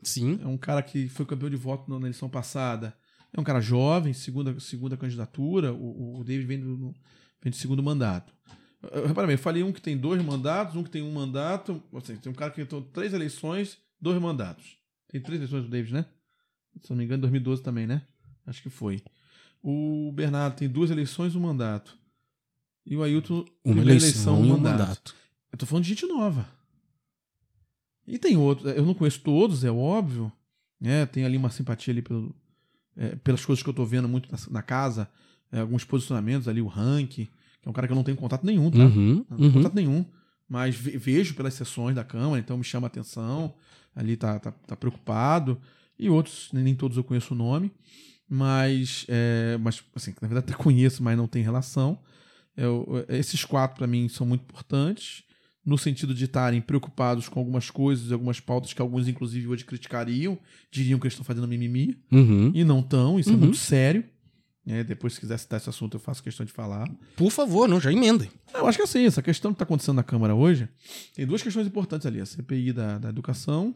Sim. 0.04 0.40
É 0.44 0.46
um 0.48 0.56
cara 0.56 0.84
que 0.84 1.10
foi 1.10 1.26
campeão 1.26 1.50
de 1.50 1.56
voto 1.56 1.90
na 1.90 1.98
eleição 1.98 2.30
passada. 2.30 2.96
É 3.34 3.40
um 3.42 3.44
cara 3.44 3.60
jovem, 3.60 4.14
segunda, 4.14 4.60
segunda 4.60 4.96
candidatura. 4.96 5.74
O, 5.74 6.20
o 6.20 6.24
David 6.24 6.46
vem 6.46 6.60
do, 6.60 6.94
vem 7.42 7.50
de 7.52 7.58
segundo 7.58 7.82
mandato. 7.82 8.32
Eh, 8.84 9.08
Repara 9.08 9.28
bem, 9.28 9.36
eu 9.36 9.40
falei 9.40 9.64
um 9.64 9.72
que 9.72 9.82
tem 9.82 9.98
dois 9.98 10.22
mandatos, 10.24 10.76
um 10.76 10.84
que 10.84 10.90
tem 10.90 11.02
um 11.02 11.12
mandato. 11.12 11.82
Seja, 12.04 12.20
tem 12.20 12.32
um 12.32 12.36
cara 12.36 12.52
que 12.52 12.64
tem 12.66 12.82
três 12.94 13.14
eleições, 13.14 13.78
dois 14.00 14.20
mandatos. 14.22 14.78
Tem 15.08 15.22
três 15.22 15.40
eleições 15.40 15.64
do 15.64 15.70
David, 15.70 15.94
né? 15.94 16.06
Se 16.82 16.90
não 16.90 16.98
me 16.98 17.04
engano, 17.06 17.22
2012 17.22 17.62
também, 17.64 17.88
né? 17.88 18.04
Acho 18.46 18.62
que 18.62 18.70
foi. 18.70 19.02
O 19.64 20.12
Bernardo 20.14 20.56
tem 20.56 20.70
duas 20.70 20.92
eleições, 20.92 21.36
um 21.36 21.40
mandato. 21.42 21.98
E 22.86 22.96
o 22.96 23.04
Ailton, 23.04 23.44
Uma 23.66 23.82
eleição 23.82 24.46
e 24.46 24.52
um 24.52 24.58
mandato. 24.58 25.16
eu 25.52 25.58
tô 25.58 25.66
falando 25.66 25.84
de 25.84 25.90
gente 25.90 26.06
nova. 26.06 26.48
E 28.06 28.18
tem 28.18 28.38
outros. 28.38 28.74
Eu 28.76 28.86
não 28.86 28.94
conheço 28.94 29.20
todos, 29.22 29.64
é 29.64 29.72
óbvio. 29.72 30.32
Né? 30.80 31.06
Tem 31.06 31.26
ali 31.26 31.36
uma 31.36 31.50
simpatia 31.50 31.92
ali 31.92 32.02
pelo, 32.02 32.34
é, 32.96 33.16
pelas 33.18 33.44
coisas 33.44 33.62
que 33.64 33.70
eu 33.70 33.74
tô 33.74 33.86
vendo 33.86 34.08
muito 34.08 34.32
na, 34.32 34.38
na 34.52 34.62
casa. 34.62 35.10
é, 35.52 35.60
alguns 35.60 35.84
posicionamentos 35.84 36.48
ali, 36.48 36.62
o 36.62 36.68
Rank, 36.68 37.10
que 37.10 37.30
é 37.68 37.70
um 37.70 37.74
cara 37.74 37.86
que 37.88 37.92
eu 37.94 37.96
não 37.96 38.04
tenho 38.04 38.18
contato 38.18 38.46
nenhum, 38.46 38.72
tá? 38.72 38.80
Uhum. 38.80 39.26
Não 39.30 39.38
tenho 39.38 39.50
Uhum. 39.50 39.54
contato 39.54 39.76
nenhum. 39.76 40.06
Mas 40.50 40.76
ve- 40.76 40.98
vejo 40.98 41.36
pelas 41.36 41.54
sessões 41.54 41.94
da 41.94 42.04
Câmara, 42.04 42.40
então 42.40 42.58
me 42.58 42.64
chama 42.64 42.88
a 42.88 42.90
atenção. 42.90 43.54
Ali 43.96 44.16
tá, 44.16 44.40
tá, 44.40 44.52
tá 44.52 44.76
preocupado. 44.76 45.60
E 46.00 46.10
outros, 46.10 46.50
nem 46.54 46.74
todos 46.76 46.96
eu 46.98 47.04
conheço 47.04 47.34
o 47.34 47.38
nome. 47.38 47.72
Mas, 48.30 49.06
é, 49.08 49.58
mas 49.60 49.84
assim, 49.96 50.14
na 50.22 50.28
verdade 50.28 50.52
até 50.54 50.64
conheço, 50.64 51.02
mas 51.04 51.18
não 51.18 51.28
tem 51.28 51.44
relação. 51.44 52.00
Eu- 52.56 53.06
esses 53.10 53.44
quatro, 53.46 53.78
para 53.78 53.88
mim, 53.88 54.08
são 54.10 54.26
muito 54.26 54.42
importantes. 54.42 55.24
No 55.66 55.78
sentido 55.78 56.14
de 56.14 56.26
estarem 56.26 56.62
preocupados 56.62 57.28
com 57.28 57.40
algumas 57.40 57.70
coisas, 57.70 58.12
algumas 58.12 58.40
pautas 58.40 58.72
que 58.74 58.82
alguns, 58.82 59.08
inclusive, 59.08 59.48
hoje 59.48 59.66
criticariam. 59.66 60.38
Diriam 60.72 60.98
que 60.98 61.06
eles 61.06 61.14
estão 61.14 61.26
fazendo 61.26 61.48
mimimi. 61.48 61.98
Uhum. 62.12 62.52
E 62.54 62.64
não 62.64 62.80
estão, 62.80 63.20
isso 63.20 63.30
é 63.30 63.34
Uhum. 63.34 63.40
muito 63.40 63.58
sério. 63.58 64.04
É, 64.68 64.84
depois, 64.84 65.14
se 65.14 65.20
quiser 65.22 65.38
citar 65.40 65.58
esse 65.58 65.70
assunto, 65.70 65.96
eu 65.96 66.00
faço 66.00 66.22
questão 66.22 66.46
de 66.46 66.52
falar. 66.52 66.92
Por 67.16 67.32
favor, 67.32 67.70
não, 67.70 67.80
já 67.80 67.92
emendem. 67.92 68.30
Eu 68.54 68.68
acho 68.68 68.78
que 68.78 68.84
assim, 68.84 69.06
essa 69.06 69.22
questão 69.22 69.52
que 69.52 69.56
está 69.56 69.64
acontecendo 69.64 69.96
na 69.96 70.04
Câmara 70.04 70.36
hoje, 70.36 70.68
tem 71.16 71.26
duas 71.26 71.42
questões 71.42 71.66
importantes 71.66 72.06
ali. 72.06 72.20
A 72.20 72.26
CPI 72.26 72.74
da, 72.74 72.98
da 72.98 73.10
educação, 73.10 73.74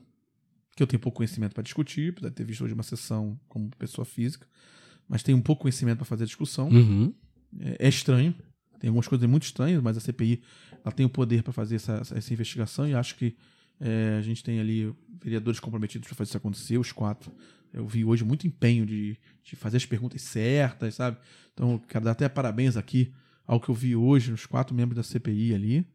que 0.75 0.83
eu 0.83 0.87
tenho 0.87 0.99
pouco 0.99 1.17
conhecimento 1.17 1.53
para 1.53 1.63
discutir, 1.63 2.11
apesar 2.11 2.27
de 2.27 2.35
ter 2.35 2.43
visto 2.43 2.65
hoje 2.65 2.73
uma 2.73 2.83
sessão 2.83 3.39
como 3.47 3.69
pessoa 3.77 4.03
física, 4.03 4.45
mas 5.07 5.23
tenho 5.23 5.37
um 5.37 5.41
pouco 5.41 5.61
conhecimento 5.61 5.99
para 5.99 6.05
fazer 6.05 6.23
a 6.23 6.27
discussão. 6.27 6.67
Uhum. 6.67 7.13
É, 7.57 7.85
é 7.85 7.89
estranho, 7.89 8.35
tem 8.77 8.89
algumas 8.89 9.07
coisas 9.07 9.29
muito 9.29 9.43
estranhas, 9.43 9.81
mas 9.81 9.95
a 9.95 10.01
CPI 10.01 10.41
ela 10.83 10.91
tem 10.91 11.05
o 11.05 11.09
poder 11.09 11.41
para 11.41 11.53
fazer 11.53 11.75
essa, 11.75 12.01
essa 12.13 12.33
investigação 12.33 12.85
e 12.85 12.93
acho 12.93 13.15
que 13.15 13.37
é, 13.81 14.15
a 14.17 14.21
gente 14.21 14.43
tem 14.43 14.59
ali 14.59 14.93
vereadores 15.21 15.59
comprometidos 15.59 16.07
para 16.07 16.15
fazer 16.15 16.29
isso 16.29 16.37
acontecer, 16.37 16.77
os 16.77 16.91
quatro. 16.91 17.31
Eu 17.73 17.85
vi 17.87 18.05
hoje 18.05 18.23
muito 18.23 18.45
empenho 18.47 18.85
de, 18.85 19.17
de 19.43 19.55
fazer 19.55 19.77
as 19.77 19.85
perguntas 19.85 20.21
certas, 20.21 20.95
sabe? 20.95 21.17
Então, 21.53 21.77
quero 21.89 22.05
dar 22.05 22.11
até 22.11 22.29
parabéns 22.29 22.77
aqui 22.77 23.11
ao 23.47 23.59
que 23.59 23.69
eu 23.69 23.75
vi 23.75 23.95
hoje, 23.95 24.31
os 24.31 24.45
quatro 24.45 24.75
membros 24.75 24.95
da 24.97 25.03
CPI 25.03 25.53
ali, 25.53 25.85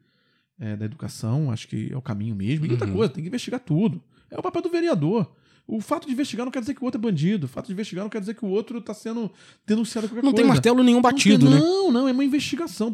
é, 0.59 0.77
da 0.77 0.85
educação, 0.85 1.51
acho 1.51 1.69
que 1.69 1.91
é 1.93 1.97
o 1.97 2.03
caminho 2.03 2.35
mesmo. 2.35 2.67
E 2.67 2.71
outra 2.71 2.87
Uhum. 2.89 2.95
coisa, 2.95 3.13
tem 3.13 3.23
que 3.23 3.29
investigar 3.29 3.61
tudo. 3.61 4.03
É 4.31 4.39
o 4.39 4.43
papel 4.43 4.63
do 4.63 4.69
vereador. 4.71 5.35
O 5.69 5.81
fato 5.81 6.07
de 6.07 6.13
investigar 6.13 6.45
não 6.45 6.53
quer 6.53 6.61
dizer 6.61 6.75
que 6.75 6.81
o 6.83 6.85
outro 6.85 7.01
é 7.01 7.03
bandido. 7.03 7.47
O 7.47 7.49
fato 7.49 7.67
de 7.67 7.73
investigar 7.73 8.05
não 8.05 8.09
quer 8.11 8.21
dizer 8.21 8.35
que 8.35 8.45
o 8.45 8.49
outro 8.49 8.79
está 8.79 8.95
sendo 8.95 9.31
denunciado 9.67 10.07
qualquer 10.09 10.23
Não 10.23 10.31
coisa. 10.31 10.37
tem 10.37 10.45
martelo 10.47 10.83
nenhum 10.83 10.99
Não 10.99 11.03
batido, 11.03 11.47
tem- 11.47 11.55
né? 11.57 11.61
Não, 11.61 11.91
não, 11.91 12.09
é 12.09 12.13
uma 12.13 12.25
investigação. 12.25 12.89
O 12.89 12.93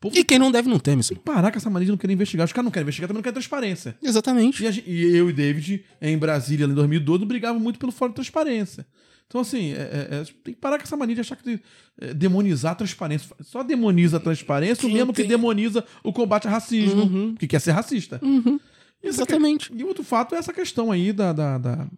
povo 0.00 0.16
E 0.16 0.24
quem 0.24 0.38
não 0.38 0.50
deve 0.50 0.66
não 0.68 0.78
teme, 0.78 1.02
que 1.02 1.14
parar 1.16 1.50
com 1.52 1.58
essa 1.58 1.68
mania 1.68 1.84
de 1.86 1.90
não 1.92 1.98
querer 1.98 2.14
investigar. 2.14 2.46
Os 2.46 2.52
caras 2.52 2.64
não 2.64 2.70
querem 2.72 2.84
investigar, 2.84 3.08
também 3.08 3.18
não 3.18 3.22
querem 3.22 3.34
transparência. 3.34 3.98
Exatamente. 4.02 4.62
E, 4.62 4.66
a 4.66 4.70
gente- 4.70 4.88
e 4.90 5.14
eu 5.16 5.28
e 5.28 5.32
David, 5.32 5.84
em 6.00 6.16
Brasília, 6.16 6.64
em 6.64 6.72
2012, 6.72 7.24
brigavam 7.26 7.60
muito 7.60 7.78
pelo 7.78 7.92
fórum 7.92 8.12
de 8.12 8.16
transparência. 8.16 8.86
Então, 9.26 9.40
assim, 9.40 9.72
é- 9.72 9.76
é- 9.76 10.08
é, 10.20 10.24
tem 10.42 10.54
que 10.54 10.60
parar 10.60 10.78
com 10.78 10.84
essa 10.84 10.96
mania 10.96 11.16
de 11.16 11.20
achar 11.20 11.36
que 11.36 11.60
é, 12.00 12.14
demonizar 12.14 12.72
a 12.72 12.74
transparência. 12.76 13.34
Só 13.42 13.62
demoniza 13.62 14.16
a 14.16 14.20
transparência 14.20 14.88
o 14.88 14.90
mesmo 14.92 15.12
que 15.12 15.22
tem- 15.22 15.28
demoniza 15.28 15.84
o 16.02 16.12
combate 16.12 16.46
ao 16.46 16.52
racismo, 16.54 17.02
Uhum. 17.02 17.34
que 17.34 17.46
quer 17.46 17.60
ser 17.60 17.72
racista. 17.72 18.20
Uhum. 18.22 18.58
E 19.02 19.08
essa 19.08 19.22
Exatamente. 19.22 19.70
que- 19.70 19.78
E 19.80 19.84
outro 19.84 20.02
fato 20.04 20.34
é 20.34 20.38
essa 20.38 20.52
questão 20.52 20.90
aí 20.92 21.12
da, 21.12 21.32
da- 21.32 21.58
da- 21.58 21.88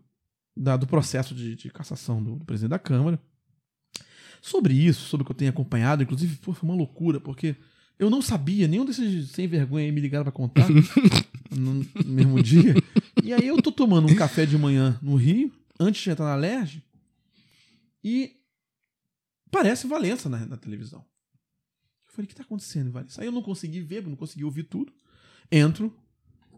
da- 0.59 0.77
do 0.77 0.87
processo 0.87 1.35
de, 1.35 1.55
de 1.55 1.71
cassação 1.71 2.23
do, 2.23 2.37
do 2.37 2.45
presidente 2.45 2.71
da 2.71 2.79
Câmara. 2.79 3.21
Sobre 4.41 4.75
isso, 4.75 5.07
sobre 5.09 5.23
o 5.23 5.27
que 5.27 5.33
eu 5.33 5.37
tenho 5.37 5.51
acompanhado, 5.51 6.03
inclusive, 6.03 6.37
pô, 6.37 6.53
foi 6.53 6.69
uma 6.69 6.77
loucura, 6.77 7.21
porque 7.21 7.57
eu 7.99 8.09
não 8.09 8.23
sabia, 8.23 8.69
nenhum 8.69 8.85
desses 8.85 9.31
sem 9.31 9.49
vergonha 9.49 9.85
aí 9.87 9.93
me 9.93 10.01
ligaram 10.01 10.25
pra 10.25 10.33
contar 10.33 10.67
no, 11.51 11.85
mesmo 12.05 12.41
dia. 12.43 12.75
E 13.23 13.33
aí 13.33 13.47
eu 13.47 13.61
tô 13.61 13.73
tomando 13.73 14.07
um 14.11 14.15
café 14.15 14.47
de 14.47 14.57
manhã 14.57 14.99
no 15.03 15.17
Rio, 15.17 15.53
antes 15.79 16.03
de 16.03 16.11
entrar 16.11 16.27
na 16.27 16.37
LERJ, 16.37 16.83
e 18.03 18.37
parece 19.51 19.87
Valença 19.89 20.29
na, 20.29 20.47
na 20.47 20.57
televisão. 20.57 21.01
Eu 22.07 22.13
falei, 22.13 22.25
o 22.25 22.29
que 22.29 22.35
está 22.35 22.45
acontecendo, 22.45 22.93
Valença? 22.93 23.21
Aí 23.21 23.27
eu 23.27 23.33
não 23.33 23.43
consegui 23.43 23.81
ver, 23.81 24.07
não 24.07 24.17
consegui 24.17 24.45
ouvir 24.45 24.65
tudo. 24.65 24.93
Entro 25.51 25.93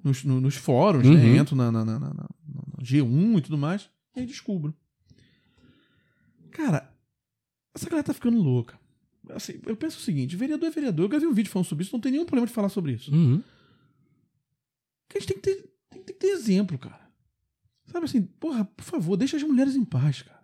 nos, 0.02 0.24
no, 0.24 0.40
nos 0.40 0.54
fóruns, 0.56 1.06
né? 1.08 1.14
Uhum. 1.14 1.36
entro 1.36 1.54
na, 1.56 1.70
na, 1.70 1.84
na, 1.84 1.98
na- 1.98 2.08
na- 2.14 2.14
na 2.14 2.82
G1 2.84 3.38
e 3.38 3.40
tudo 3.42 3.58
mais, 3.58 3.90
e 4.16 4.20
aí 4.20 4.26
descubro. 4.26 4.74
Cara, 6.50 6.92
essa 7.74 7.88
galera 7.88 8.04
tá 8.06 8.14
ficando 8.14 8.38
louca. 8.38 8.78
Assim, 9.30 9.60
eu 9.66 9.76
penso 9.76 9.98
o 9.98 10.02
seguinte: 10.02 10.36
vereador 10.36 10.68
é 10.68 10.72
vereador. 10.72 11.04
Eu 11.04 11.08
gravei 11.08 11.28
um 11.28 11.32
vídeo 11.34 11.50
falando 11.50 11.66
sobre 11.66 11.84
isso, 11.84 11.92
não 11.92 12.00
tem 12.00 12.12
nenhum 12.12 12.24
problema 12.24 12.46
de 12.46 12.52
falar 12.52 12.68
sobre 12.68 12.92
isso. 12.92 13.14
Uhum. 13.14 13.42
Que 15.08 15.18
a 15.18 15.20
gente 15.20 15.28
tem 15.32 15.36
que 15.40 15.42
ter, 15.42 15.70
tem 15.90 16.02
que 16.04 16.12
ter 16.14 16.26
exemplo, 16.28 16.78
cara. 16.78 17.00
Sabe 17.86 18.04
assim, 18.04 18.22
porra, 18.22 18.64
por 18.64 18.84
favor, 18.84 19.16
deixa 19.16 19.36
as 19.36 19.42
mulheres 19.42 19.74
em 19.76 19.84
paz, 19.84 20.22
cara. 20.22 20.40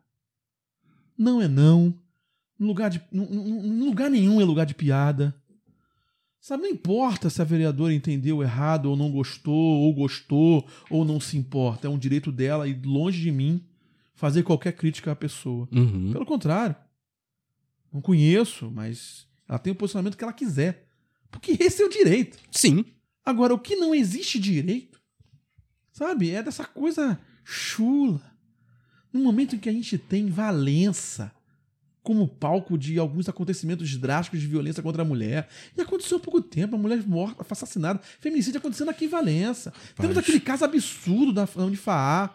Não 1.17 1.41
é 1.41 1.49
não. 1.49 1.97
Lugar, 2.59 2.89
de, 2.91 3.01
lugar 3.13 4.11
nenhum 4.11 4.41
é 4.41 4.45
lugar 4.45 4.65
de 4.67 4.75
piada. 4.75 5.35
Sabe, 6.47 6.63
não 6.63 6.71
importa 6.71 7.29
se 7.29 7.43
a 7.43 7.45
vereadora 7.45 7.93
entendeu 7.93 8.41
errado 8.41 8.87
ou 8.87 8.97
não 8.97 9.11
gostou, 9.11 9.81
ou 9.81 9.93
gostou, 9.93 10.65
ou 10.89 11.05
não 11.05 11.19
se 11.19 11.37
importa. 11.37 11.89
É 11.89 11.91
um 11.91 11.99
direito 11.99 12.31
dela 12.31 12.69
e 12.69 12.83
longe 12.85 13.21
de 13.21 13.33
mim 13.33 13.67
fazer 14.15 14.45
qualquer 14.45 14.71
crítica 14.77 15.11
à 15.11 15.17
pessoa. 15.17 15.69
Uhum. 15.73 16.13
Pelo 16.13 16.25
contrário. 16.25 16.77
Não 17.93 18.01
conheço, 18.01 18.71
mas 18.71 19.27
ela 19.49 19.59
tem 19.59 19.73
o 19.73 19.77
posicionamento 19.77 20.17
que 20.17 20.23
ela 20.23 20.33
quiser. 20.33 20.87
Porque 21.33 21.57
esse 21.59 21.83
é 21.83 21.85
o 21.85 21.91
direito. 21.91 22.39
Sim. 22.53 22.85
Agora, 23.25 23.53
o 23.53 23.59
que 23.59 23.75
não 23.75 23.93
existe 23.93 24.39
direito, 24.39 25.01
sabe, 25.91 26.31
é 26.31 26.45
dessa 26.45 26.65
coisa 26.65 27.19
chula. 27.43 28.23
No 29.13 29.19
momento 29.19 29.57
em 29.57 29.59
que 29.59 29.69
a 29.69 29.73
gente 29.73 29.99
tem 29.99 30.29
Valença 30.29 31.35
como 32.07 32.29
palco 32.29 32.79
de 32.79 33.01
alguns 33.01 33.29
acontecimentos 33.29 33.97
drásticos 33.97 34.41
de 34.41 34.47
violência 34.47 34.81
contra 34.81 35.03
a 35.03 35.05
mulher. 35.05 35.49
E 35.77 35.81
aconteceu 35.81 36.19
há 36.19 36.21
pouco 36.21 36.41
tempo, 36.41 36.77
a 36.77 36.79
mulher 36.79 37.05
morta, 37.05 37.45
assassinada, 37.51 38.01
feminicídio 38.21 38.59
acontecendo 38.59 38.91
aqui 38.91 39.07
em 39.07 39.09
Valença. 39.09 39.73
Temos 39.97 40.17
aquele 40.17 40.39
caso 40.39 40.65
absurdo 40.65 41.33
da 41.33 41.49
Unifaá, 41.57 42.31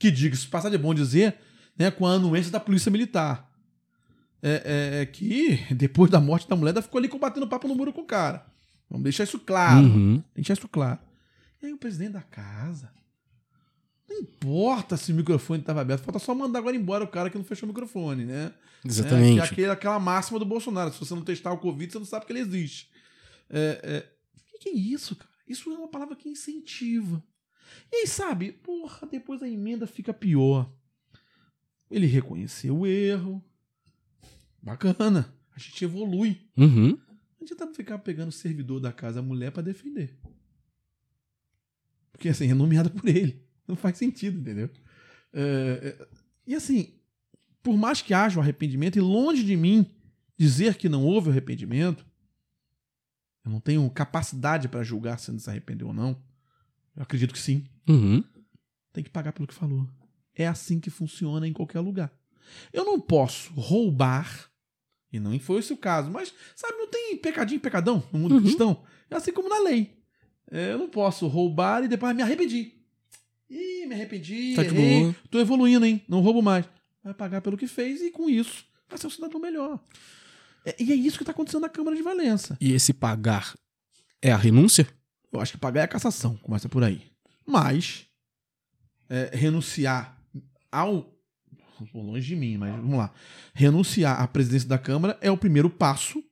que 0.00 0.10
diga-se, 0.10 0.48
passar 0.48 0.68
de 0.68 0.76
bom 0.76 0.92
dizer, 0.92 1.36
né, 1.78 1.92
com 1.92 2.08
a 2.08 2.14
anuência 2.14 2.50
da 2.50 2.58
Polícia 2.58 2.90
Militar. 2.90 3.48
É, 4.42 4.98
é, 4.98 5.02
é 5.02 5.06
que, 5.06 5.64
depois 5.70 6.10
da 6.10 6.18
morte 6.18 6.48
da 6.48 6.56
mulher, 6.56 6.72
ela 6.72 6.82
ficou 6.82 6.98
ali 6.98 7.06
combatendo 7.06 7.46
papo 7.46 7.68
no 7.68 7.76
muro 7.76 7.92
com 7.92 8.00
o 8.00 8.04
cara. 8.04 8.44
Vamos 8.90 9.04
deixar 9.04 9.22
isso 9.22 9.38
claro. 9.38 9.86
Uhum. 9.86 10.20
Deixar 10.34 10.54
isso 10.54 10.66
claro. 10.66 10.98
E 11.62 11.66
aí 11.66 11.72
o 11.72 11.78
presidente 11.78 12.14
da 12.14 12.22
casa. 12.22 12.90
Não 14.08 14.18
importa 14.20 14.96
se 14.96 15.12
o 15.12 15.14
microfone 15.14 15.60
estava 15.60 15.80
aberto, 15.82 16.02
falta 16.02 16.18
só 16.18 16.34
mandar 16.34 16.60
agora 16.60 16.74
embora 16.76 17.04
o 17.04 17.08
cara 17.08 17.28
que 17.30 17.36
não 17.36 17.44
fechou 17.44 17.66
o 17.68 17.72
microfone, 17.72 18.24
né? 18.24 18.54
Exatamente. 18.84 19.40
É, 19.40 19.42
que 19.46 19.52
aquele- 19.52 19.70
aquela 19.70 19.98
máxima 20.00 20.38
do 20.38 20.44
Bolsonaro. 20.46 20.92
Se 20.92 20.98
você 20.98 21.14
não 21.14 21.22
testar 21.22 21.52
o 21.52 21.58
Covid, 21.58 21.92
você 21.92 21.98
não 21.98 22.06
sabe 22.06 22.24
que 22.26 22.32
ele 22.32 22.40
existe. 22.40 22.90
É, 23.50 23.80
é, 23.82 24.12
O 24.54 24.58
que, 24.60 24.70
é 24.70 24.72
isso, 24.72 25.14
cara? 25.14 25.30
Isso 25.46 25.70
é 25.70 25.74
uma 25.78 25.88
palavra 25.88 26.16
que 26.16 26.28
incentiva. 26.28 27.22
E 27.92 27.96
aí, 27.96 28.06
sabe, 28.06 28.52
porra, 28.52 29.06
depois 29.06 29.42
a 29.42 29.48
emenda 29.48 29.86
fica 29.86 30.12
pior. 30.12 30.72
Ele 31.90 32.06
reconheceu 32.06 32.76
o 32.78 32.86
erro. 32.86 33.42
Bacana. 34.62 35.32
A 35.54 35.58
gente 35.58 35.84
evolui. 35.84 36.40
Uhum. 36.56 36.88
Não 36.90 36.98
adianta 37.42 37.66
ficar 37.74 37.98
pegando 37.98 38.28
o 38.30 38.32
servidor 38.32 38.80
da 38.80 38.92
casa 38.92 39.22
mulher 39.22 39.52
pra 39.52 39.62
defender. 39.62 40.18
Porque 42.12 42.28
assim, 42.28 42.50
é 42.50 42.54
nomeada 42.54 42.90
por 42.90 43.08
ele. 43.08 43.46
Não 43.68 43.76
faz 43.76 43.98
sentido, 43.98 44.40
entendeu? 44.40 44.70
É, 45.32 45.96
é, 46.00 46.08
e 46.46 46.54
assim, 46.54 46.94
por 47.62 47.76
mais 47.76 48.00
que 48.02 48.14
haja 48.14 48.38
o 48.38 48.42
arrependimento, 48.42 48.96
e 48.96 49.00
longe 49.00 49.44
de 49.44 49.56
mim 49.56 49.86
dizer 50.38 50.76
que 50.76 50.88
não 50.88 51.04
houve 51.04 51.28
arrependimento, 51.30 52.06
eu 53.44 53.50
não 53.50 53.60
tenho 53.60 53.88
capacidade 53.90 54.68
para 54.68 54.82
julgar 54.82 55.18
se 55.18 55.30
ele 55.30 55.38
se 55.38 55.48
arrependeu 55.50 55.88
ou 55.88 55.92
não. 55.94 56.20
Eu 56.96 57.02
acredito 57.02 57.32
que 57.32 57.38
sim. 57.38 57.64
Uhum. 57.88 58.24
Tem 58.92 59.04
que 59.04 59.10
pagar 59.10 59.32
pelo 59.32 59.46
que 59.46 59.54
falou. 59.54 59.86
É 60.34 60.46
assim 60.46 60.80
que 60.80 60.90
funciona 60.90 61.46
em 61.46 61.52
qualquer 61.52 61.80
lugar. 61.80 62.10
Eu 62.72 62.84
não 62.84 62.98
posso 63.00 63.52
roubar, 63.54 64.50
e 65.12 65.20
não 65.20 65.38
foi 65.38 65.58
esse 65.60 65.72
o 65.72 65.76
caso, 65.76 66.10
mas, 66.10 66.32
sabe, 66.56 66.74
não 66.78 66.88
tem 66.88 67.16
pecadinho 67.18 67.56
e 67.58 67.60
pecadão 67.60 68.02
no 68.12 68.18
mundo 68.18 68.34
Uhum. 68.36 68.42
cristão? 68.42 68.82
É 69.10 69.16
assim 69.16 69.32
como 69.32 69.48
na 69.48 69.58
lei. 69.60 69.98
É, 70.50 70.72
Eu 70.72 70.78
não 70.78 70.88
posso 70.88 71.26
roubar 71.26 71.84
e 71.84 71.88
depois 71.88 72.14
me 72.16 72.22
arrependi. 72.22 72.72
Ih, 73.50 73.86
me 73.86 73.94
arrependi, 73.94 74.54
Tá 74.54 74.64
errei, 74.64 75.02
boa. 75.02 75.16
tô 75.30 75.38
evoluindo, 75.38 75.86
hein? 75.86 76.02
Não 76.08 76.20
roubo 76.20 76.42
mais. 76.42 76.68
Vai 77.02 77.14
pagar 77.14 77.40
pelo 77.40 77.56
que 77.56 77.66
fez 77.66 78.00
e 78.02 78.10
com 78.10 78.28
isso 78.28 78.66
vai 78.88 78.98
ser 78.98 79.06
um 79.06 79.10
cidadão 79.10 79.40
melhor. 79.40 79.78
É, 80.64 80.74
e 80.78 80.92
é 80.92 80.94
isso 80.94 81.18
que 81.18 81.24
tá 81.24 81.30
acontecendo 81.32 81.62
na 81.62 81.68
Câmara 81.68 81.96
de 81.96 82.02
Valença. 82.02 82.56
E 82.60 82.72
esse 82.72 82.92
pagar 82.92 83.54
é 84.20 84.32
a 84.32 84.36
renúncia? 84.36 84.86
Eu 85.32 85.40
acho 85.40 85.52
que 85.52 85.58
pagar 85.58 85.82
é 85.82 85.84
a 85.84 85.88
cassação, 85.88 86.36
começa 86.38 86.68
por 86.68 86.82
aí. 86.82 87.02
Mas, 87.46 88.06
é, 89.08 89.30
renunciar 89.34 90.18
ao. 90.70 91.14
Longe 91.94 92.26
de 92.26 92.34
mim, 92.34 92.56
mas 92.56 92.74
vamos 92.74 92.98
lá. 92.98 93.12
Renunciar 93.54 94.20
à 94.20 94.26
presidência 94.26 94.68
da 94.68 94.78
Câmara 94.78 95.16
é 95.20 95.30
o 95.30 95.36
primeiro 95.38 95.70
passo 95.70 96.24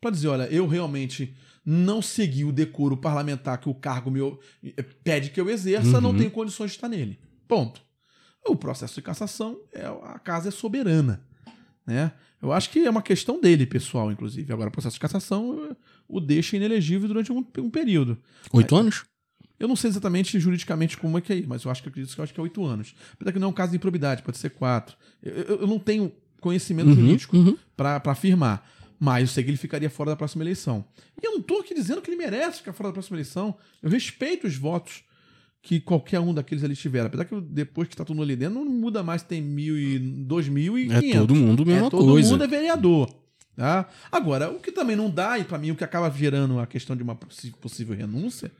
para 0.00 0.10
dizer: 0.12 0.28
olha, 0.28 0.44
eu 0.44 0.68
realmente 0.68 1.34
não 1.64 2.02
segui 2.02 2.44
o 2.44 2.52
decoro 2.52 2.96
parlamentar 2.96 3.58
que 3.58 3.68
o 3.68 3.74
cargo 3.74 4.10
meu 4.10 4.38
eh, 4.62 4.82
pede 4.82 5.30
que 5.30 5.40
eu 5.40 5.48
exerça, 5.48 6.00
não 6.00 6.10
Uhum. 6.10 6.18
tenho 6.18 6.30
condições 6.30 6.70
de 6.72 6.76
estar 6.76 6.88
nele. 6.88 7.18
Ponto. 7.48 7.80
O 8.46 8.54
processo 8.56 8.94
de 8.96 9.02
cassação, 9.02 9.58
é, 9.72 9.84
a 9.86 10.18
casa 10.18 10.48
é 10.48 10.50
soberana. 10.52 11.22
Né? 11.86 12.12
Eu 12.42 12.52
acho 12.52 12.68
que 12.70 12.80
é 12.80 12.90
uma 12.90 13.00
questão 13.02 13.40
dele, 13.40 13.64
pessoal, 13.64 14.12
inclusive. 14.12 14.52
Agora, 14.52 14.68
o 14.68 14.72
processo 14.72 14.94
de 14.94 15.00
cassação 15.00 15.68
eh, 15.70 15.76
o 16.06 16.20
deixa 16.20 16.56
inelegível 16.56 17.08
durante 17.08 17.32
um, 17.32 17.44
um 17.58 17.70
período. 17.70 18.18
Oito 18.52 18.76
anos? 18.76 19.04
Eu 19.58 19.68
não 19.68 19.76
sei 19.76 19.88
exatamente 19.88 20.38
juridicamente 20.38 20.98
como 20.98 21.16
é 21.16 21.20
que 21.20 21.32
é, 21.32 21.42
mas 21.46 21.64
eu 21.64 21.70
acho 21.70 21.80
que 21.82 21.88
eu 21.88 21.90
acredito 21.90 22.12
que 22.14 22.20
eu 22.20 22.24
acho 22.24 22.34
que 22.34 22.40
é 22.40 22.42
oito 22.42 22.62
anos. 22.66 22.94
Apesar 23.14 23.32
que 23.32 23.38
não 23.38 23.46
é 23.46 23.50
um 23.50 23.54
caso 23.54 23.70
de 23.70 23.76
improbidade, 23.76 24.22
pode 24.22 24.36
ser 24.36 24.50
quatro. 24.50 24.96
Eu, 25.22 25.32
eu- 25.32 25.60
eu 25.60 25.66
não 25.66 25.78
tenho 25.78 26.12
conhecimento 26.40 26.88
Uhum, 26.88 26.94
jurídico 26.94 27.36
uhum. 27.36 27.56
pra 27.74 28.02
afirmar. 28.04 28.68
Mas 28.98 29.22
eu 29.22 29.28
sei 29.34 29.44
que 29.44 29.50
ele 29.50 29.56
ficaria 29.56 29.90
fora 29.90 30.10
da 30.10 30.16
próxima 30.16 30.42
eleição. 30.44 30.84
E 31.20 31.26
eu 31.26 31.32
não 31.32 31.42
tô 31.42 31.58
aqui 31.58 31.74
dizendo 31.74 32.00
que 32.00 32.10
ele 32.10 32.16
merece 32.16 32.58
ficar 32.58 32.72
fora 32.72 32.88
da 32.90 32.92
próxima 32.94 33.16
eleição. 33.16 33.56
Eu 33.82 33.90
respeito 33.90 34.46
os 34.46 34.56
votos 34.56 35.02
que 35.60 35.80
qualquer 35.80 36.20
um 36.20 36.32
daqueles 36.34 36.62
ali 36.62 36.76
tiver. 36.76 37.04
Apesar 37.06 37.24
que 37.24 37.40
depois 37.40 37.88
que 37.88 37.96
tá 37.96 38.04
todo 38.04 38.14
mundo 38.16 38.24
ali 38.24 38.36
dentro, 38.36 38.54
não 38.56 38.64
muda 38.66 39.02
mais 39.02 39.22
se 39.22 39.28
tem 39.28 39.42
mil 39.42 39.76
e 39.78 39.98
dois 39.98 40.48
mil 40.48 40.78
e 40.78 40.92
É 40.92 41.00
quinhentos. 41.00 41.20
todo 41.20 41.34
mundo 41.34 41.62
a 41.62 41.66
mesma 41.66 41.86
É, 41.86 41.90
todo 41.90 42.04
coisa. 42.12 42.30
mundo 42.30 42.44
é 42.44 42.46
vereador. 42.46 43.10
Tá? 43.56 43.88
Agora, 44.10 44.50
o 44.50 44.58
que 44.58 44.72
também 44.72 44.96
não 44.96 45.08
dá, 45.08 45.38
e 45.38 45.44
pra 45.44 45.56
mim 45.58 45.70
o 45.70 45.76
que 45.76 45.84
acaba 45.84 46.10
gerando 46.10 46.58
a 46.58 46.66
questão 46.66 46.96
de 46.96 47.02
uma 47.04 47.14
possível 47.14 47.94
renúncia, 47.96 48.50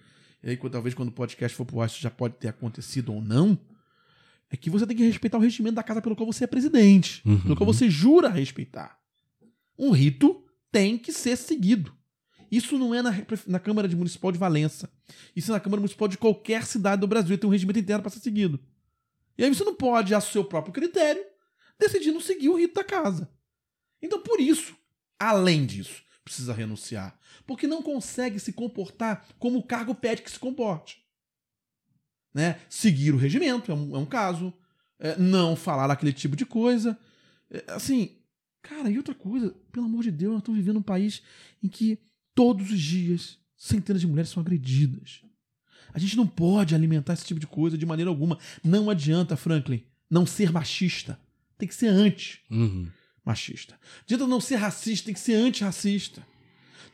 e 0.42 0.50
aí 0.50 0.56
talvez 0.56 0.94
quando 0.94 1.08
o 1.08 1.12
podcast 1.12 1.56
for 1.56 1.64
pro 1.64 1.80
ar 1.80 1.88
já 1.90 2.10
pode 2.10 2.34
ter 2.36 2.48
acontecido 2.48 3.12
ou 3.12 3.20
não, 3.20 3.58
é 4.50 4.56
que 4.56 4.70
você 4.70 4.86
tem 4.86 4.96
que 4.96 5.02
respeitar 5.04 5.36
o 5.36 5.40
regimento 5.40 5.74
da 5.74 5.82
casa 5.82 6.00
pelo 6.00 6.14
qual 6.14 6.30
você 6.32 6.44
é 6.44 6.46
presidente, 6.46 7.20
Uhum. 7.26 7.40
pelo 7.40 7.56
qual 7.56 7.66
você 7.66 7.90
jura 7.90 8.28
respeitar. 8.28 8.96
Um 9.78 9.90
rito 9.90 10.44
tem 10.70 10.98
que 10.98 11.12
ser 11.12 11.36
seguido. 11.36 11.94
Isso 12.50 12.78
não 12.78 12.94
é 12.94 13.02
na, 13.02 13.10
na 13.46 13.58
Câmara 13.58 13.88
de 13.88 13.96
Municipal 13.96 14.30
de 14.30 14.38
Valença. 14.38 14.90
Isso 15.34 15.50
é 15.50 15.54
na 15.54 15.60
Câmara 15.60 15.80
Municipal 15.80 16.06
de 16.06 16.18
qualquer 16.18 16.64
cidade 16.64 17.00
do 17.00 17.06
Brasil. 17.06 17.36
Tem 17.36 17.48
um 17.48 17.52
regimento 17.52 17.78
interno 17.78 18.02
para 18.02 18.12
ser 18.12 18.20
seguido. 18.20 18.60
E 19.36 19.44
aí 19.44 19.52
você 19.52 19.64
não 19.64 19.74
pode, 19.74 20.14
a 20.14 20.20
seu 20.20 20.44
próprio 20.44 20.72
critério, 20.72 21.24
decidir 21.78 22.12
não 22.12 22.20
seguir 22.20 22.48
o 22.48 22.56
rito 22.56 22.74
da 22.74 22.84
casa. 22.84 23.28
Então, 24.00 24.20
por 24.20 24.40
isso, 24.40 24.76
além 25.18 25.66
disso, 25.66 26.02
precisa 26.22 26.52
renunciar. 26.52 27.18
Porque 27.46 27.66
não 27.66 27.82
consegue 27.82 28.38
se 28.38 28.52
comportar 28.52 29.26
como 29.38 29.58
o 29.58 29.62
cargo 29.62 29.94
pede 29.94 30.22
que 30.22 30.30
se 30.30 30.38
comporte. 30.38 31.04
Né? 32.32 32.60
Seguir 32.68 33.14
o 33.14 33.18
regimento 33.18 33.70
é 33.70 33.74
um, 33.74 33.96
é 33.96 33.98
um 33.98 34.06
caso. 34.06 34.52
É, 34.98 35.16
não 35.18 35.56
falar 35.56 35.90
aquele 35.90 36.12
tipo 36.12 36.36
de 36.36 36.46
coisa. 36.46 36.96
É, 37.50 37.64
assim, 37.68 38.16
cara, 38.64 38.90
e 38.90 38.96
outra 38.96 39.14
coisa, 39.14 39.54
pelo 39.70 39.86
amor 39.86 40.02
de 40.02 40.10
Deus, 40.10 40.32
nós 40.32 40.40
estamos 40.42 40.58
vivendo 40.58 40.78
um 40.78 40.82
país 40.82 41.22
em 41.62 41.68
que 41.68 41.98
todos 42.34 42.70
os 42.70 42.80
dias 42.80 43.38
centenas 43.56 44.00
de 44.00 44.08
mulheres 44.08 44.30
são 44.30 44.40
agredidas. 44.40 45.20
A 45.92 45.98
gente 45.98 46.16
não 46.16 46.26
pode 46.26 46.74
alimentar 46.74 47.12
esse 47.12 47.24
tipo 47.26 47.38
de 47.38 47.46
coisa 47.46 47.78
de 47.78 47.86
maneira 47.86 48.10
alguma. 48.10 48.38
Não 48.64 48.90
adianta, 48.90 49.36
Franklin, 49.36 49.84
não 50.10 50.26
ser 50.26 50.50
machista. 50.50 51.18
Tem 51.56 51.68
que 51.68 51.74
ser 51.74 51.86
anti 51.88 52.40
Uhum. 52.50 52.88
adianta 53.24 54.26
não 54.26 54.40
ser 54.40 54.56
racista, 54.56 55.06
tem 55.06 55.14
que 55.14 55.20
ser 55.20 55.34
antirracista. 55.34 56.26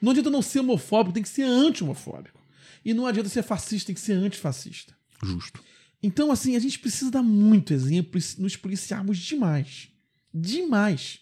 Não 0.02 0.10
adianta 0.10 0.30
não 0.30 0.42
ser 0.42 0.60
homofóbico, 0.60 1.14
tem 1.14 1.22
que 1.22 1.28
ser 1.28 1.42
anti-homofóbico. 1.42 2.38
E 2.84 2.92
não 2.94 3.06
adianta 3.06 3.28
ser 3.28 3.42
fascista, 3.42 3.86
tem 3.86 3.94
que 3.94 4.00
ser 4.00 4.12
antifascista. 4.12 4.94
Justo. 5.22 5.62
Então, 6.02 6.30
assim, 6.32 6.56
a 6.56 6.58
gente 6.58 6.78
precisa 6.78 7.10
dar 7.10 7.22
muito 7.22 7.72
exemplo 7.74 8.18
e 8.18 8.40
nos 8.40 8.56
policiarmos 8.56 9.18
demais. 9.18 9.88
Demais. 10.32 11.20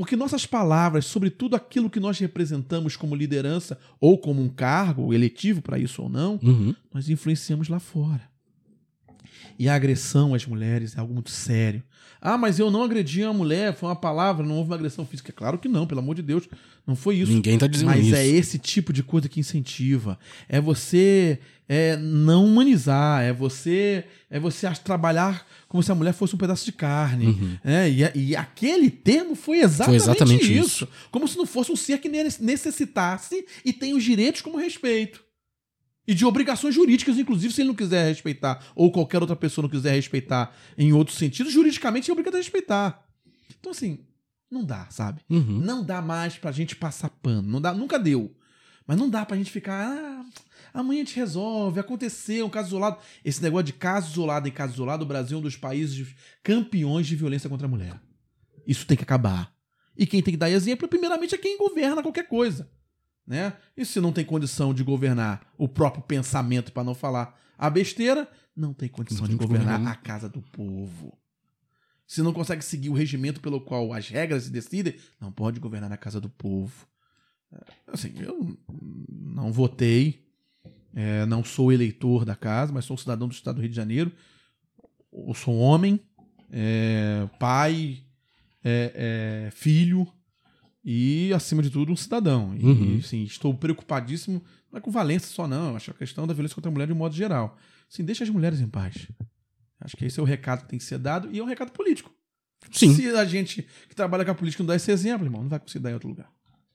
Porque 0.00 0.16
nossas 0.16 0.46
palavras, 0.46 1.04
sobre 1.04 1.28
tudo 1.28 1.54
aquilo 1.56 1.90
que 1.90 2.00
nós 2.00 2.18
representamos 2.18 2.96
como 2.96 3.14
liderança 3.14 3.78
ou 4.00 4.16
como 4.16 4.40
um 4.40 4.48
cargo 4.48 5.12
eletivo 5.12 5.60
para 5.60 5.78
isso 5.78 6.00
ou 6.02 6.08
não, 6.08 6.40
Uhum. 6.42 6.74
nós 6.90 7.10
influenciamos 7.10 7.68
lá 7.68 7.78
fora. 7.78 8.22
E 9.58 9.68
a 9.68 9.74
agressão 9.74 10.34
às 10.34 10.46
mulheres 10.46 10.96
é 10.96 11.00
algo 11.00 11.12
muito 11.12 11.30
sério. 11.30 11.82
Ah, 12.20 12.36
mas 12.36 12.58
eu 12.58 12.70
não 12.70 12.82
agredi 12.82 13.22
a 13.22 13.32
mulher, 13.32 13.74
foi 13.74 13.88
uma 13.88 13.96
palavra, 13.96 14.44
não 14.44 14.56
houve 14.56 14.70
uma 14.70 14.76
agressão 14.76 15.06
física. 15.06 15.32
Claro 15.32 15.58
que 15.58 15.68
não, 15.68 15.86
pelo 15.86 16.00
amor 16.00 16.14
de 16.14 16.22
Deus, 16.22 16.46
não 16.86 16.94
foi 16.94 17.16
isso. 17.16 17.32
Ninguém 17.32 17.56
tá 17.56 17.66
dizendo 17.66 17.86
mas 17.88 18.04
isso. 18.04 18.14
é 18.14 18.26
esse 18.26 18.58
tipo 18.58 18.92
de 18.92 19.02
coisa 19.02 19.26
que 19.26 19.40
incentiva. 19.40 20.18
É 20.46 20.60
você 20.60 21.38
é, 21.66 21.96
não 21.96 22.44
humanizar, 22.44 23.22
é 23.22 23.32
você 23.32 24.04
é 24.28 24.38
você 24.38 24.70
trabalhar 24.84 25.46
como 25.66 25.82
se 25.82 25.90
a 25.90 25.94
mulher 25.94 26.12
fosse 26.12 26.34
um 26.34 26.38
pedaço 26.38 26.64
de 26.64 26.72
carne. 26.72 27.26
Uhum. 27.26 27.56
É, 27.64 27.88
e, 27.88 28.28
e 28.28 28.36
aquele 28.36 28.90
termo 28.90 29.34
foi 29.34 29.60
exatamente, 29.60 30.02
exatamente 30.02 30.58
isso. 30.58 30.84
isso. 30.84 30.88
Como 31.10 31.26
se 31.26 31.38
não 31.38 31.46
fosse 31.46 31.72
um 31.72 31.76
ser 31.76 31.98
que 32.00 32.08
ne- 32.08 32.24
necessitasse 32.40 33.46
e 33.64 33.72
tem 33.72 33.94
os 33.94 34.04
direitos 34.04 34.42
como 34.42 34.58
respeito. 34.58 35.22
E 36.10 36.14
de 36.14 36.26
obrigações 36.26 36.74
jurídicas, 36.74 37.20
inclusive, 37.20 37.54
se 37.54 37.60
ele 37.60 37.68
não 37.68 37.74
quiser 37.76 38.08
respeitar, 38.08 38.64
ou 38.74 38.90
qualquer 38.90 39.20
outra 39.20 39.36
pessoa 39.36 39.62
não 39.62 39.70
quiser 39.70 39.94
respeitar 39.94 40.52
em 40.76 40.92
outro 40.92 41.14
sentido, 41.14 41.48
juridicamente 41.48 42.10
é 42.10 42.12
obrigado 42.12 42.34
a 42.34 42.38
respeitar. 42.38 43.06
Então, 43.60 43.70
assim, 43.70 44.00
não 44.50 44.64
dá, 44.64 44.88
sabe? 44.90 45.20
Uhum. 45.30 45.60
Não 45.60 45.84
dá 45.84 46.02
mais 46.02 46.36
pra 46.36 46.50
gente 46.50 46.74
passar 46.74 47.10
pano. 47.10 47.48
Não 47.48 47.60
dá, 47.60 47.72
nunca 47.72 47.96
deu. 47.96 48.34
Mas 48.88 48.98
não 48.98 49.08
dá 49.08 49.24
pra 49.24 49.36
gente 49.36 49.52
ficar. 49.52 49.86
Ah, 49.86 50.80
amanhã 50.80 51.02
a 51.02 51.04
gente 51.04 51.14
resolve, 51.14 51.78
aconteceu, 51.78 52.44
um 52.44 52.50
caso 52.50 52.66
isolado. 52.66 52.98
Esse 53.24 53.40
negócio 53.40 53.66
de 53.66 53.72
caso 53.74 54.10
isolado 54.10 54.48
em 54.48 54.52
caso 54.52 54.72
isolado, 54.72 55.04
o 55.04 55.08
Brasil 55.08 55.36
é 55.36 55.38
um 55.38 55.44
dos 55.44 55.56
países 55.56 56.08
campeões 56.42 57.06
de 57.06 57.14
violência 57.14 57.48
contra 57.48 57.68
a 57.68 57.70
mulher. 57.70 58.00
Isso 58.66 58.84
tem 58.84 58.96
que 58.96 59.04
acabar. 59.04 59.54
E 59.96 60.04
quem 60.08 60.20
tem 60.20 60.34
que 60.34 60.38
dar 60.38 60.50
exemplo, 60.50 60.88
primeiramente, 60.88 61.36
é 61.36 61.38
quem 61.38 61.56
governa 61.56 62.02
qualquer 62.02 62.26
coisa. 62.26 62.68
Né? 63.30 63.52
E 63.76 63.84
se 63.84 64.00
não 64.00 64.10
tem 64.12 64.24
condição 64.24 64.74
de 64.74 64.82
governar 64.82 65.46
o 65.56 65.68
próprio 65.68 66.02
pensamento, 66.02 66.72
pra 66.72 66.82
não 66.82 66.96
falar 66.96 67.40
a 67.56 67.70
besteira, 67.70 68.28
não 68.56 68.74
tem 68.74 68.88
condição 68.88 69.20
Não 69.20 69.28
de 69.28 69.36
governar 69.36 69.74
governar. 69.78 69.92
a 69.92 69.96
casa 69.96 70.28
do 70.28 70.42
povo. 70.42 71.16
Se 72.08 72.22
não 72.22 72.32
consegue 72.32 72.64
seguir 72.64 72.88
o 72.90 72.92
regimento 72.92 73.40
pelo 73.40 73.60
qual 73.60 73.92
as 73.92 74.08
regras 74.08 74.42
se 74.42 74.50
decidem, 74.50 74.96
não 75.20 75.30
pode 75.30 75.60
governar 75.60 75.88
na 75.88 75.96
casa 75.96 76.20
do 76.20 76.28
povo. 76.28 76.88
É, 77.52 77.60
Assim, 77.86 78.12
eu 78.18 78.58
não 79.08 79.52
votei, 79.52 80.26
é, 80.92 81.24
não 81.24 81.44
sou 81.44 81.72
eleitor 81.72 82.24
da 82.24 82.34
casa, 82.34 82.72
mas 82.72 82.84
sou 82.84 82.96
cidadão 82.96 83.28
do 83.28 83.32
estado 83.32 83.54
do 83.56 83.60
Rio 83.60 83.70
de 83.70 83.76
Janeiro. 83.76 84.10
Eu 85.12 85.34
sou 85.34 85.56
homem, 85.56 86.00
é, 86.50 87.28
pai, 87.38 88.02
é, 88.64 89.46
é, 89.46 89.50
filho 89.52 90.12
e, 90.84 91.32
acima 91.34 91.62
de 91.62 91.70
tudo, 91.70 91.92
um 91.92 91.96
cidadão. 91.96 92.54
E, 92.56 92.64
Uhum. 92.64 92.98
assim, 92.98 93.22
estou 93.24 93.52
preocupadíssimo, 93.54 94.42
não 94.72 94.78
é 94.78 94.80
com 94.80 94.90
Valência 94.90 95.28
só 95.28 95.46
não, 95.46 95.70
eu 95.70 95.76
acho 95.76 95.90
a 95.90 95.94
questão 95.94 96.26
da 96.26 96.32
violência 96.34 96.54
contra 96.54 96.70
a 96.70 96.72
mulher 96.72 96.86
de 96.86 96.92
um 96.92 96.96
modo 96.96 97.14
geral. 97.14 97.56
Assim, 97.92 98.04
deixa 98.04 98.24
as 98.24 98.30
mulheres 98.30 98.60
em 98.60 98.68
paz. 98.68 99.08
Acho 99.80 99.96
que 99.96 100.04
esse 100.04 100.18
é 100.20 100.22
o 100.22 100.26
recado 100.26 100.62
que 100.62 100.68
tem 100.68 100.78
que 100.78 100.84
ser 100.84 100.98
dado 100.98 101.28
e 101.32 101.38
é 101.38 101.42
um 101.42 101.46
recado 101.46 101.72
político. 101.72 102.10
Sim. 102.70 102.94
Se 102.94 103.08
a 103.08 103.24
gente 103.24 103.66
que 103.88 103.94
trabalha 103.94 104.24
com 104.24 104.30
a 104.30 104.34
política 104.34 104.62
não 104.62 104.68
dá 104.68 104.76
esse 104.76 104.90
exemplo, 104.92 105.26
irmão, 105.26 105.42
não 105.42 105.48
vai 105.48 105.58
conseguir 105.58 105.82
dar 105.82 105.90
em 105.90 105.94
outro 105.94 106.08
lugar. 106.08 106.30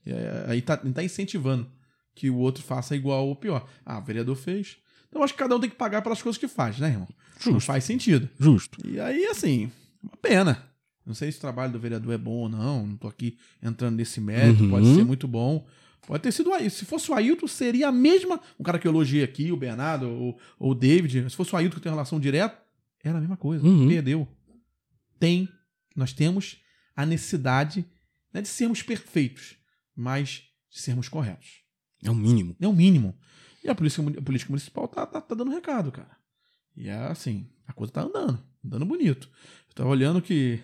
E 0.05 0.11
é- 0.11 0.45
aí 0.49 0.61
tá, 0.61 0.75
tá 0.77 1.03
incentivando 1.03 1.69
que 2.15 2.29
o 2.29 2.37
outro 2.37 2.63
faça 2.63 2.95
igual 2.95 3.27
ou 3.27 3.35
pior. 3.35 3.67
Ah, 3.85 3.99
o 3.99 4.03
vereador 4.03 4.35
fez. 4.35 4.77
Então 5.07 5.21
acho 5.23 5.33
que 5.33 5.39
cada 5.39 5.55
um 5.55 5.59
tem 5.59 5.69
que 5.69 5.75
pagar 5.75 6.01
pelas 6.01 6.21
coisas 6.21 6.39
que 6.39 6.47
faz, 6.47 6.79
né, 6.79 6.89
irmão? 6.89 7.07
Não 7.45 7.53
Justo. 7.53 7.67
faz 7.67 7.83
sentido. 7.83 8.27
Justo. 8.39 8.79
E 8.87 8.99
aí, 8.99 9.25
assim, 9.27 9.71
uma 10.01 10.17
pena. 10.17 10.63
Não 11.05 11.13
sei 11.13 11.31
se 11.31 11.37
o 11.37 11.41
trabalho 11.41 11.71
do 11.71 11.79
vereador 11.79 12.13
é 12.13 12.17
bom 12.17 12.31
ou 12.31 12.49
não. 12.49 12.87
Não 12.87 12.97
tô 12.97 13.07
aqui 13.07 13.37
entrando 13.61 13.95
nesse 13.95 14.19
mérito. 14.19 14.63
Uhum. 14.63 14.69
Pode 14.69 14.95
ser 14.95 15.03
muito 15.03 15.27
bom. 15.27 15.65
Pode 16.07 16.23
ter 16.23 16.31
sido 16.31 16.49
o 16.49 16.53
Ailton. 16.53 16.69
Se 16.69 16.85
fosse 16.85 17.11
o 17.11 17.13
Ailton, 17.13 17.47
seria 17.47 17.89
a 17.89 17.91
mesma. 17.91 18.39
Um 18.59 18.63
cara 18.63 18.79
que 18.79 18.87
eu 18.87 18.91
elogiei 18.91 19.23
aqui, 19.23 19.51
o 19.51 19.57
Bernardo, 19.57 20.09
ou, 20.09 20.39
ou 20.59 20.71
o 20.71 20.75
David. 20.75 21.29
Se 21.29 21.35
fosse 21.35 21.53
o 21.53 21.57
Ailton 21.57 21.75
que 21.75 21.81
tem 21.81 21.91
relação 21.91 22.19
direta, 22.19 22.57
era 23.03 23.17
a 23.17 23.21
mesma 23.21 23.37
coisa. 23.37 23.65
Uhum. 23.65 23.87
Perdeu. 23.87 24.27
Tem. 25.19 25.47
Nós 25.95 26.11
temos 26.11 26.57
a 26.95 27.05
necessidade 27.05 27.85
não 28.35 28.39
é 28.39 28.41
de 28.41 28.49
sermos 28.49 28.81
perfeitos, 28.81 29.55
mas 29.95 30.43
de 30.69 30.81
sermos 30.81 31.07
corretos. 31.07 31.61
É 32.03 32.11
o 32.11 32.15
mínimo. 32.15 32.53
É 32.59 32.67
o 32.67 32.73
mínimo. 32.73 33.15
E 33.63 33.69
a 33.69 33.73
polícia, 33.73 34.03
a 34.05 34.21
política 34.21 34.51
municipal 34.51 34.89
tá, 34.89 35.05
tá, 35.05 35.21
tá 35.21 35.33
dando 35.33 35.51
recado, 35.51 35.89
cara. 35.89 36.17
E 36.75 36.89
é 36.89 36.97
assim, 37.07 37.47
a 37.65 37.71
coisa 37.71 37.93
tá 37.93 38.01
andando, 38.01 38.43
andando 38.63 38.85
bonito. 38.85 39.29
Eu 39.69 39.73
tava 39.73 39.89
olhando 39.89 40.21
que 40.21 40.61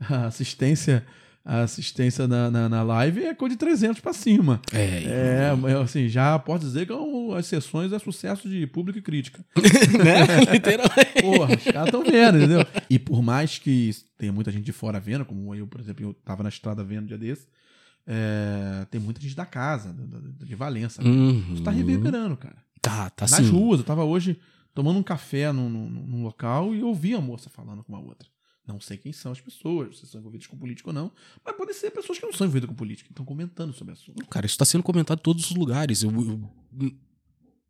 a 0.10 0.26
assistência, 0.26 1.04
a 1.44 1.60
assistência 1.62 2.26
na, 2.28 2.50
na, 2.50 2.68
na 2.68 2.82
live 2.82 3.24
é 3.24 3.34
coisa 3.34 3.54
de 3.54 3.58
300 3.58 4.00
pra 4.00 4.12
cima. 4.12 4.60
É. 4.72 5.04
É, 5.04 5.50
eu, 5.72 5.82
assim, 5.82 6.08
já 6.08 6.38
posso 6.38 6.64
dizer 6.64 6.86
que 6.86 6.92
é 6.92 6.96
as 7.38 7.46
sessões 7.46 7.92
é 7.92 7.98
sucesso 7.98 8.48
de 8.48 8.66
público 8.66 8.98
e 8.98 9.02
crítica. 9.02 9.44
né? 10.04 10.40
Literalmente. 10.52 11.22
Porra, 11.22 11.56
os 11.56 11.64
caras 11.64 11.86
estão 11.86 12.02
vendo, 12.04 12.38
entendeu? 12.38 12.66
E 12.90 12.98
por 12.98 13.22
mais 13.22 13.58
que 13.58 13.90
tenha 14.18 14.32
muita 14.32 14.50
gente 14.50 14.64
de 14.64 14.72
fora 14.72 14.98
vendo, 15.00 15.24
como 15.24 15.54
eu, 15.54 15.66
por 15.66 15.80
exemplo, 15.80 16.04
eu 16.04 16.14
tava 16.14 16.42
na 16.42 16.48
estrada 16.48 16.82
vendo 16.84 17.04
um 17.04 17.06
dia 17.06 17.18
desse, 17.18 17.46
é, 18.06 18.86
tem 18.90 19.00
muita 19.00 19.20
gente 19.20 19.34
da 19.34 19.44
casa, 19.46 19.92
do- 19.92 20.44
de 20.44 20.54
Valença. 20.54 21.02
Uhum. 21.02 21.54
Isso 21.54 21.62
tá 21.62 21.70
reverberando, 21.70 22.36
cara. 22.36 22.56
Tá, 22.80 23.10
tá 23.10 23.24
Nas 23.28 23.44
sim. 23.44 23.50
ruas, 23.50 23.80
eu 23.80 23.84
tava 23.86 24.04
hoje 24.04 24.38
tomando 24.74 24.98
um 24.98 25.02
café 25.02 25.50
num, 25.52 25.68
num- 25.68 25.88
num 25.88 26.22
local 26.22 26.74
e 26.74 26.82
ouvi 26.82 27.14
a 27.14 27.20
moça 27.20 27.50
falando 27.50 27.82
com 27.82 27.92
uma 27.92 28.00
outra. 28.00 28.28
Não 28.66 28.80
sei 28.80 28.96
quem 28.96 29.12
são 29.12 29.30
as 29.30 29.40
pessoas, 29.40 29.98
se 29.98 30.06
são 30.06 30.18
envolvidas 30.20 30.46
com 30.48 30.56
política 30.56 30.90
ou 30.90 30.92
não, 30.94 31.12
mas 31.44 31.54
podem 31.56 31.72
ser 31.74 31.90
pessoas 31.92 32.18
que 32.18 32.26
não 32.26 32.32
são 32.32 32.46
envolvidas 32.46 32.68
com 32.68 32.74
política, 32.74 33.08
estão 33.10 33.24
comentando 33.24 33.72
sobre 33.72 33.92
o 33.92 33.94
assunto. 33.94 34.26
Cara, 34.26 34.44
isso 34.44 34.58
tá 34.58 34.64
sendo 34.64 34.82
comentado 34.82 35.18
em 35.18 35.22
todos 35.22 35.50
os 35.50 35.56
lugares. 35.56 36.02
Eu, 36.02 36.10
eu 36.10 36.92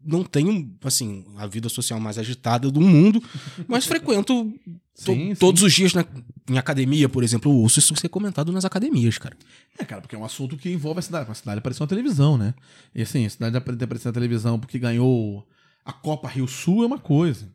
não 0.03 0.23
tenho, 0.25 0.75
assim, 0.85 1.25
a 1.37 1.47
vida 1.47 1.69
social 1.69 1.99
mais 2.01 2.17
agitada 2.17 2.71
do 2.71 2.81
mundo, 2.81 3.23
mas 3.69 3.87
frequento 3.87 4.45
to- 4.45 4.59
Sim, 4.95 5.29
sim. 5.29 5.35
todos 5.35 5.63
os 5.63 5.73
dias 5.75 5.93
na, 5.93 6.07
em 6.49 6.57
academia, 6.57 7.09
por 7.09 7.23
exemplo. 7.23 7.51
Eu 7.53 7.57
ouço 7.57 7.79
isso 7.79 7.95
ser 7.97 8.09
comentado 8.09 8.51
nas 8.51 8.65
academias, 8.65 9.19
cara. 9.19 9.37
É, 9.79 9.85
cara, 9.85 10.01
porque 10.01 10.15
é 10.15 10.19
um 10.19 10.25
assunto 10.25 10.57
que 10.57 10.71
envolve 10.71 11.01
a 11.01 11.03
cidade. 11.03 11.31
A 11.31 11.35
cidade 11.35 11.59
apareceu 11.59 11.85
na 11.85 11.89
televisão, 11.89 12.39
né? 12.39 12.55
E 12.95 13.03
assim, 13.03 13.27
a 13.27 13.31
cidade 13.31 13.61
ter 13.61 13.85
aparecido 13.85 14.09
na 14.09 14.15
televisão 14.15 14.59
porque 14.59 14.79
ganhou 14.79 15.47
a 15.85 15.93
Copa 15.93 16.29
Rio 16.29 16.47
Sul 16.49 16.83
é 16.83 16.87
uma 16.87 16.99
coisa. 16.99 17.53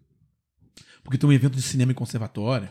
Porque 1.03 1.17
tem 1.17 1.27
um 1.27 1.33
evento 1.33 1.55
de 1.55 1.63
cinema 1.63 1.91
em 1.91 1.95
conservatório, 1.95 2.69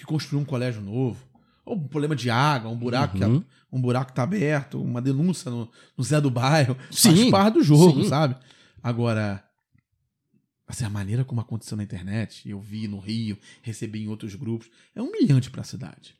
porque 0.00 0.06
construiu 0.06 0.40
um 0.40 0.44
colégio 0.44 0.80
novo. 0.80 1.22
Ou 1.64 1.76
um 1.76 1.86
problema 1.88 2.16
de 2.16 2.30
água, 2.30 2.70
um 2.70 2.76
buraco, 2.76 3.16
que 3.18 3.24
Uhum. 3.24 3.38
a- 3.38 3.76
um 3.76 3.80
buraco 3.80 4.12
tá 4.12 4.22
aberto, 4.22 4.82
uma 4.82 5.00
denúncia 5.00 5.50
no, 5.50 5.70
no 5.96 6.02
Zé 6.02 6.20
do 6.20 6.30
Bairro. 6.30 6.76
Sim, 6.90 7.14
Faz 7.16 7.30
parte 7.30 7.54
do 7.54 7.62
jogo, 7.62 8.02
sim. 8.02 8.08
sabe? 8.08 8.34
Agora, 8.82 9.44
assim, 10.66 10.84
a 10.84 10.90
maneira 10.90 11.24
como 11.24 11.40
aconteceu 11.40 11.76
na 11.76 11.82
internet, 11.82 12.48
eu 12.48 12.60
vi 12.60 12.88
no 12.88 12.98
Rio, 12.98 13.38
recebi 13.62 14.02
em 14.02 14.08
outros 14.08 14.34
grupos, 14.34 14.68
é 14.94 15.02
humilhante 15.02 15.50
pra 15.50 15.62
cidade. 15.62 16.14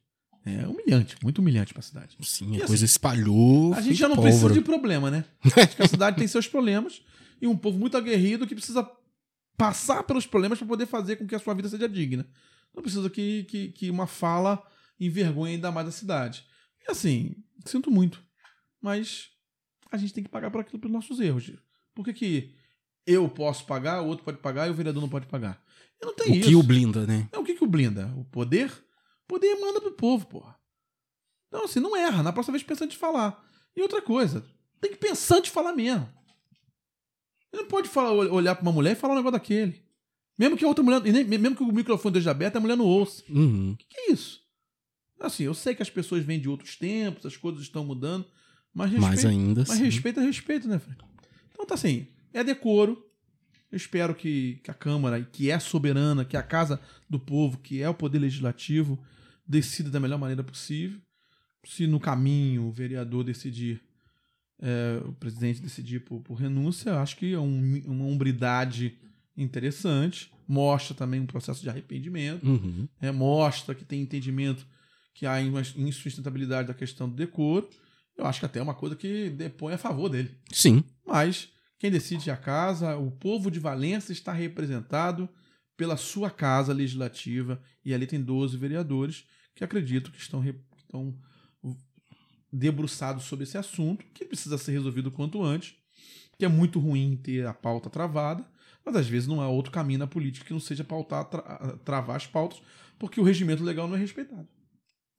É 0.44 0.66
humilhante, 0.66 1.16
muito 1.22 1.38
humilhante 1.40 1.72
pra 1.72 1.82
cidade. 1.82 2.16
Sim, 2.22 2.56
E 2.56 2.62
a 2.62 2.66
coisa 2.66 2.84
espalhou. 2.84 3.74
A 3.74 3.80
gente 3.80 3.94
já 3.96 4.08
não 4.08 4.16
pólvora. 4.16 4.32
precisa 4.36 4.54
de 4.54 4.60
problema, 4.64 5.10
né? 5.10 5.24
Acho 5.56 5.76
que 5.76 5.82
a 5.82 5.88
cidade 5.88 6.16
tem 6.16 6.26
seus 6.28 6.46
problemas 6.46 7.02
e 7.42 7.46
um 7.46 7.56
povo 7.56 7.78
muito 7.78 7.96
aguerrido 7.96 8.46
que 8.46 8.54
precisa 8.54 8.88
passar 9.56 10.02
pelos 10.04 10.26
problemas 10.26 10.58
para 10.58 10.66
poder 10.68 10.86
fazer 10.86 11.16
com 11.16 11.26
que 11.26 11.34
a 11.34 11.38
sua 11.38 11.52
vida 11.54 11.68
seja 11.68 11.86
digna. 11.88 12.26
Não 12.74 12.82
precisa 12.82 13.08
que, 13.10 13.44
que, 13.44 13.68
que 13.72 13.90
uma 13.90 14.06
fala 14.06 14.62
envergonhe 14.98 15.54
ainda 15.54 15.70
mais 15.72 15.88
a 15.88 15.92
cidade. 15.92 16.44
E 16.86 16.90
assim, 16.90 17.34
sinto 17.66 17.90
muito. 17.90 18.22
Mas 18.80 19.28
a 19.90 19.96
gente 19.96 20.12
tem 20.14 20.24
que 20.24 20.30
pagar 20.30 20.50
por 20.50 20.60
aquilo 20.60 20.78
pelos 20.78 20.92
nossos 20.94 21.20
erros. 21.20 21.50
Por 21.94 22.04
que, 22.04 22.12
que 22.12 22.54
eu 23.06 23.28
posso 23.28 23.66
pagar, 23.66 24.02
o 24.02 24.06
outro 24.06 24.24
pode 24.24 24.38
pagar 24.38 24.68
e 24.68 24.70
o 24.70 24.74
vereador 24.74 25.00
não 25.02 25.08
pode 25.08 25.26
pagar? 25.26 25.62
E 26.00 26.06
não 26.06 26.14
tem 26.14 26.32
O 26.32 26.36
isso. 26.36 26.48
que 26.48 26.54
o 26.54 26.62
blinda, 26.62 27.06
né? 27.06 27.28
É 27.32 27.38
o 27.38 27.44
que, 27.44 27.54
que 27.54 27.64
o 27.64 27.66
blinda? 27.66 28.06
O 28.16 28.24
poder? 28.24 28.70
O 29.24 29.26
poder 29.28 29.54
manda 29.56 29.80
pro 29.80 29.92
povo, 29.92 30.26
porra. 30.26 30.56
Então, 31.48 31.64
assim, 31.64 31.80
não 31.80 31.96
erra. 31.96 32.22
Na 32.22 32.32
próxima 32.32 32.52
vez 32.52 32.62
pensa 32.62 32.86
de 32.86 32.96
falar. 32.96 33.44
E 33.76 33.82
outra 33.82 34.00
coisa, 34.00 34.44
tem 34.80 34.92
que 34.92 34.96
pensar 34.98 35.40
de 35.40 35.50
falar 35.50 35.72
mesmo. 35.72 36.08
Ele 37.52 37.62
não 37.62 37.68
pode 37.68 37.88
falar, 37.88 38.12
ol- 38.12 38.32
olhar 38.32 38.54
pra 38.54 38.62
uma 38.62 38.72
mulher 38.72 38.92
e 38.92 38.94
falar 38.96 39.14
um 39.14 39.16
negócio 39.16 39.32
daquele. 39.38 39.84
Mesmo 40.40 40.56
que 40.56 40.64
a 40.64 40.68
outra 40.68 40.82
mulher. 40.82 41.02
e 41.06 41.24
Mesmo 41.24 41.54
que 41.54 41.62
o 41.62 41.70
microfone 41.70 42.14
esteja 42.16 42.30
aberto, 42.30 42.56
a 42.56 42.60
mulher 42.60 42.74
não 42.76 42.86
ouça. 42.86 43.22
Uhum. 43.28 43.72
O 43.72 43.76
que, 43.76 43.84
que 43.86 44.00
é 44.00 44.12
isso? 44.12 44.40
Assim, 45.20 45.44
eu 45.44 45.52
sei 45.52 45.74
que 45.74 45.82
as 45.82 45.90
pessoas 45.90 46.24
vêm 46.24 46.40
de 46.40 46.48
outros 46.48 46.76
tempos, 46.76 47.26
as 47.26 47.36
coisas 47.36 47.60
estão 47.60 47.84
mudando, 47.84 48.24
mas 48.72 48.90
respeito, 48.90 49.06
Mais 49.10 49.24
ainda 49.26 49.60
mas 49.60 49.70
assim. 49.72 49.84
respeito 49.84 50.18
é 50.18 50.24
respeito, 50.24 50.66
né, 50.66 50.78
Frank? 50.78 51.04
Então 51.52 51.66
tá 51.66 51.74
assim, 51.74 52.06
é 52.32 52.42
decoro. 52.42 53.04
Eu 53.70 53.76
espero 53.76 54.14
que, 54.14 54.60
que 54.64 54.70
a 54.70 54.74
Câmara, 54.74 55.22
que 55.22 55.50
é 55.50 55.58
soberana, 55.58 56.24
que 56.24 56.36
é 56.36 56.40
a 56.40 56.42
casa 56.42 56.80
do 57.08 57.20
povo, 57.20 57.58
que 57.58 57.82
é 57.82 57.88
o 57.88 57.94
poder 57.94 58.18
legislativo, 58.18 58.98
decida 59.46 59.90
da 59.90 60.00
melhor 60.00 60.18
maneira 60.18 60.42
possível. 60.42 60.98
Se 61.66 61.86
no 61.86 62.00
caminho 62.00 62.64
o 62.64 62.72
vereador 62.72 63.22
decidir, 63.22 63.80
é, 64.58 65.02
o 65.04 65.12
presidente 65.12 65.60
decidir 65.60 66.00
por, 66.00 66.20
por 66.22 66.34
renúncia, 66.36 66.94
acho 66.98 67.16
que 67.18 67.34
é 67.34 67.38
um- 67.38 67.82
uma 67.84 68.06
umbridade 68.06 68.96
interessante. 69.42 70.32
Mostra 70.46 70.94
também 70.94 71.20
um 71.20 71.26
processo 71.26 71.62
de 71.62 71.68
arrependimento 71.68 72.44
Uhum. 72.46 72.88
né, 73.00 73.12
mostra 73.12 73.74
que 73.74 73.84
tem 73.84 74.00
entendimento 74.00 74.66
que 75.14 75.26
há 75.26 75.38
uma 75.40 75.62
insustentabilidade 75.76 76.68
da 76.68 76.74
questão 76.74 77.08
do 77.08 77.14
decoro. 77.14 77.68
Eu 78.16 78.26
acho 78.26 78.40
que 78.40 78.46
até 78.46 78.58
é 78.58 78.62
uma 78.62 78.74
coisa 78.74 78.96
que 78.96 79.30
depõe 79.30 79.74
a 79.74 79.78
favor 79.78 80.08
dele. 80.08 80.30
Sim. 80.52 80.82
Mas 81.06 81.48
quem 81.78 81.90
decide 81.90 82.30
é 82.30 82.32
a 82.32 82.36
casa, 82.36 82.96
o 82.96 83.10
povo 83.10 83.50
de 83.50 83.58
Valença 83.58 84.12
está 84.12 84.32
representado 84.32 85.28
pela 85.76 85.96
sua 85.96 86.30
casa 86.30 86.74
legislativa, 86.74 87.62
e 87.82 87.94
ali 87.94 88.06
tem 88.06 88.20
12 88.20 88.56
vereadores 88.58 89.24
que 89.54 89.64
acredito 89.64 90.10
que 90.10 90.20
estão, 90.20 90.44
estão 90.76 91.16
debruçados 92.52 93.24
sobre 93.24 93.44
esse 93.44 93.56
assunto, 93.56 94.04
que 94.12 94.24
precisa 94.24 94.58
ser 94.58 94.72
resolvido 94.72 95.10
quanto 95.10 95.42
antes, 95.42 95.74
que 96.38 96.44
é 96.44 96.48
muito 96.48 96.78
ruim 96.78 97.16
ter 97.16 97.46
a 97.46 97.54
pauta 97.54 97.88
travada, 97.88 98.44
mas 98.90 99.00
às 99.02 99.08
vezes 99.08 99.28
não 99.28 99.40
há 99.40 99.48
outro 99.48 99.70
caminho 99.72 99.98
na 99.98 100.06
política 100.06 100.46
que 100.46 100.52
não 100.52 100.60
seja 100.60 100.84
pautar, 100.84 101.24
tra- 101.24 101.76
travar 101.84 102.16
as 102.16 102.26
pautas, 102.26 102.60
porque 102.98 103.20
o 103.20 103.24
regimento 103.24 103.62
legal 103.64 103.86
não 103.88 103.96
é 103.96 103.98
respeitado. 103.98 104.46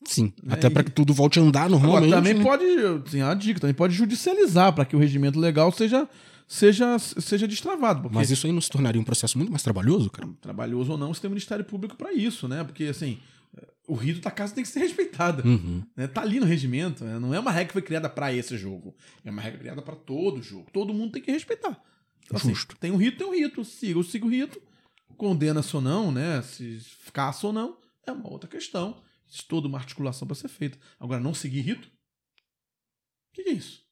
Sim. 0.05 0.33
É, 0.49 0.53
Até 0.53 0.69
pra 0.69 0.81
e- 0.81 0.85
que 0.85 0.91
tudo 0.91 1.13
volte 1.13 1.39
a 1.39 1.43
andar 1.43 1.65
Agora, 1.65 1.77
normalmente. 1.79 2.11
também 2.11 2.33
né? 2.33 2.43
pode, 2.43 3.09
tem 3.11 3.21
a 3.21 3.33
dica, 3.33 3.59
também 3.59 3.73
pode 3.73 3.93
judicializar 3.93 4.73
para 4.73 4.83
que 4.85 4.95
o 4.95 4.99
regimento 4.99 5.39
legal 5.39 5.71
seja, 5.71 6.09
seja, 6.47 6.97
seja 6.99 7.47
destravado. 7.47 8.09
Mas 8.11 8.31
isso 8.31 8.47
aí 8.47 8.53
não 8.53 8.61
se 8.61 8.69
tornaria 8.69 8.99
um 8.99 9.03
processo 9.05 9.37
muito 9.37 9.51
mais 9.51 9.61
trabalhoso, 9.63 10.09
cara? 10.09 10.27
trabalhoso 10.41 10.91
ou 10.93 10.97
não, 10.97 11.13
você 11.13 11.21
tem 11.21 11.27
o 11.27 11.31
Ministério 11.31 11.63
Público 11.63 11.95
para 11.95 12.11
isso, 12.13 12.47
né? 12.47 12.63
Porque, 12.63 12.85
assim, 12.85 13.19
o 13.87 13.93
rito 13.93 14.21
da 14.21 14.31
casa 14.31 14.55
tem 14.55 14.63
que 14.63 14.69
ser 14.69 14.79
respeitado. 14.79 15.47
Uhum. 15.47 15.83
né? 15.95 16.07
Tá 16.07 16.21
ali 16.21 16.39
no 16.39 16.45
regimento. 16.47 17.03
né? 17.05 17.19
Não 17.19 17.33
é 17.33 17.39
uma 17.39 17.51
regra 17.51 17.67
que 17.67 17.73
foi 17.73 17.81
criada 17.83 18.09
para 18.09 18.33
esse 18.33 18.57
jogo. 18.57 18.95
É 19.23 19.29
uma 19.29 19.41
regra 19.41 19.59
criada 19.59 19.81
para 19.83 19.95
todo 19.95 20.41
jogo. 20.41 20.65
Todo 20.73 20.93
mundo 20.95 21.11
tem 21.11 21.21
que 21.21 21.31
respeitar. 21.31 21.79
Então, 22.31 22.39
assim, 22.39 22.55
Justo. 22.55 22.77
tem 22.77 22.91
um 22.91 22.97
rito, 22.97 23.17
tem 23.17 23.27
um 23.27 23.33
rito. 23.33 23.63
Siga, 23.65 23.99
eu 23.99 24.03
sigo 24.03 24.27
o 24.27 24.29
rito. 24.29 24.61
Condena-se 25.17 25.75
ou 25.75 25.81
não, 25.81 26.11
né? 26.11 26.41
Se 26.41 26.79
caça 27.13 27.45
ou 27.45 27.53
não, 27.53 27.77
é 28.07 28.11
uma 28.11 28.29
outra 28.29 28.49
questão. 28.49 29.01
Existe 29.27 29.47
toda 29.47 29.67
uma 29.67 29.77
articulação 29.77 30.27
para 30.27 30.35
ser 30.35 30.47
feita. 30.47 30.77
Agora, 30.99 31.19
não 31.19 31.33
seguir 31.33 31.61
rito? 31.61 31.87
O 31.87 33.33
que, 33.33 33.43
que 33.43 33.49
é 33.49 33.53
isso? 33.53 33.83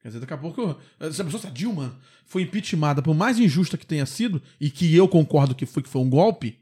Quer 0.00 0.08
dizer, 0.08 0.20
daqui 0.20 0.32
a 0.32 0.38
pouco. 0.38 0.80
Se 1.12 1.20
a 1.20 1.24
pessoa, 1.24 1.40
se 1.40 1.46
a 1.46 1.50
Dilma 1.50 2.00
foi 2.24 2.42
impeachmentada, 2.42 3.02
por 3.02 3.14
mais 3.14 3.38
injusta 3.38 3.76
que 3.76 3.86
tenha 3.86 4.06
sido, 4.06 4.42
e 4.60 4.70
que 4.70 4.94
eu 4.94 5.08
concordo 5.08 5.54
que 5.54 5.66
foi, 5.66 5.82
que 5.82 5.88
foi 5.88 6.00
um 6.00 6.10
golpe, 6.10 6.58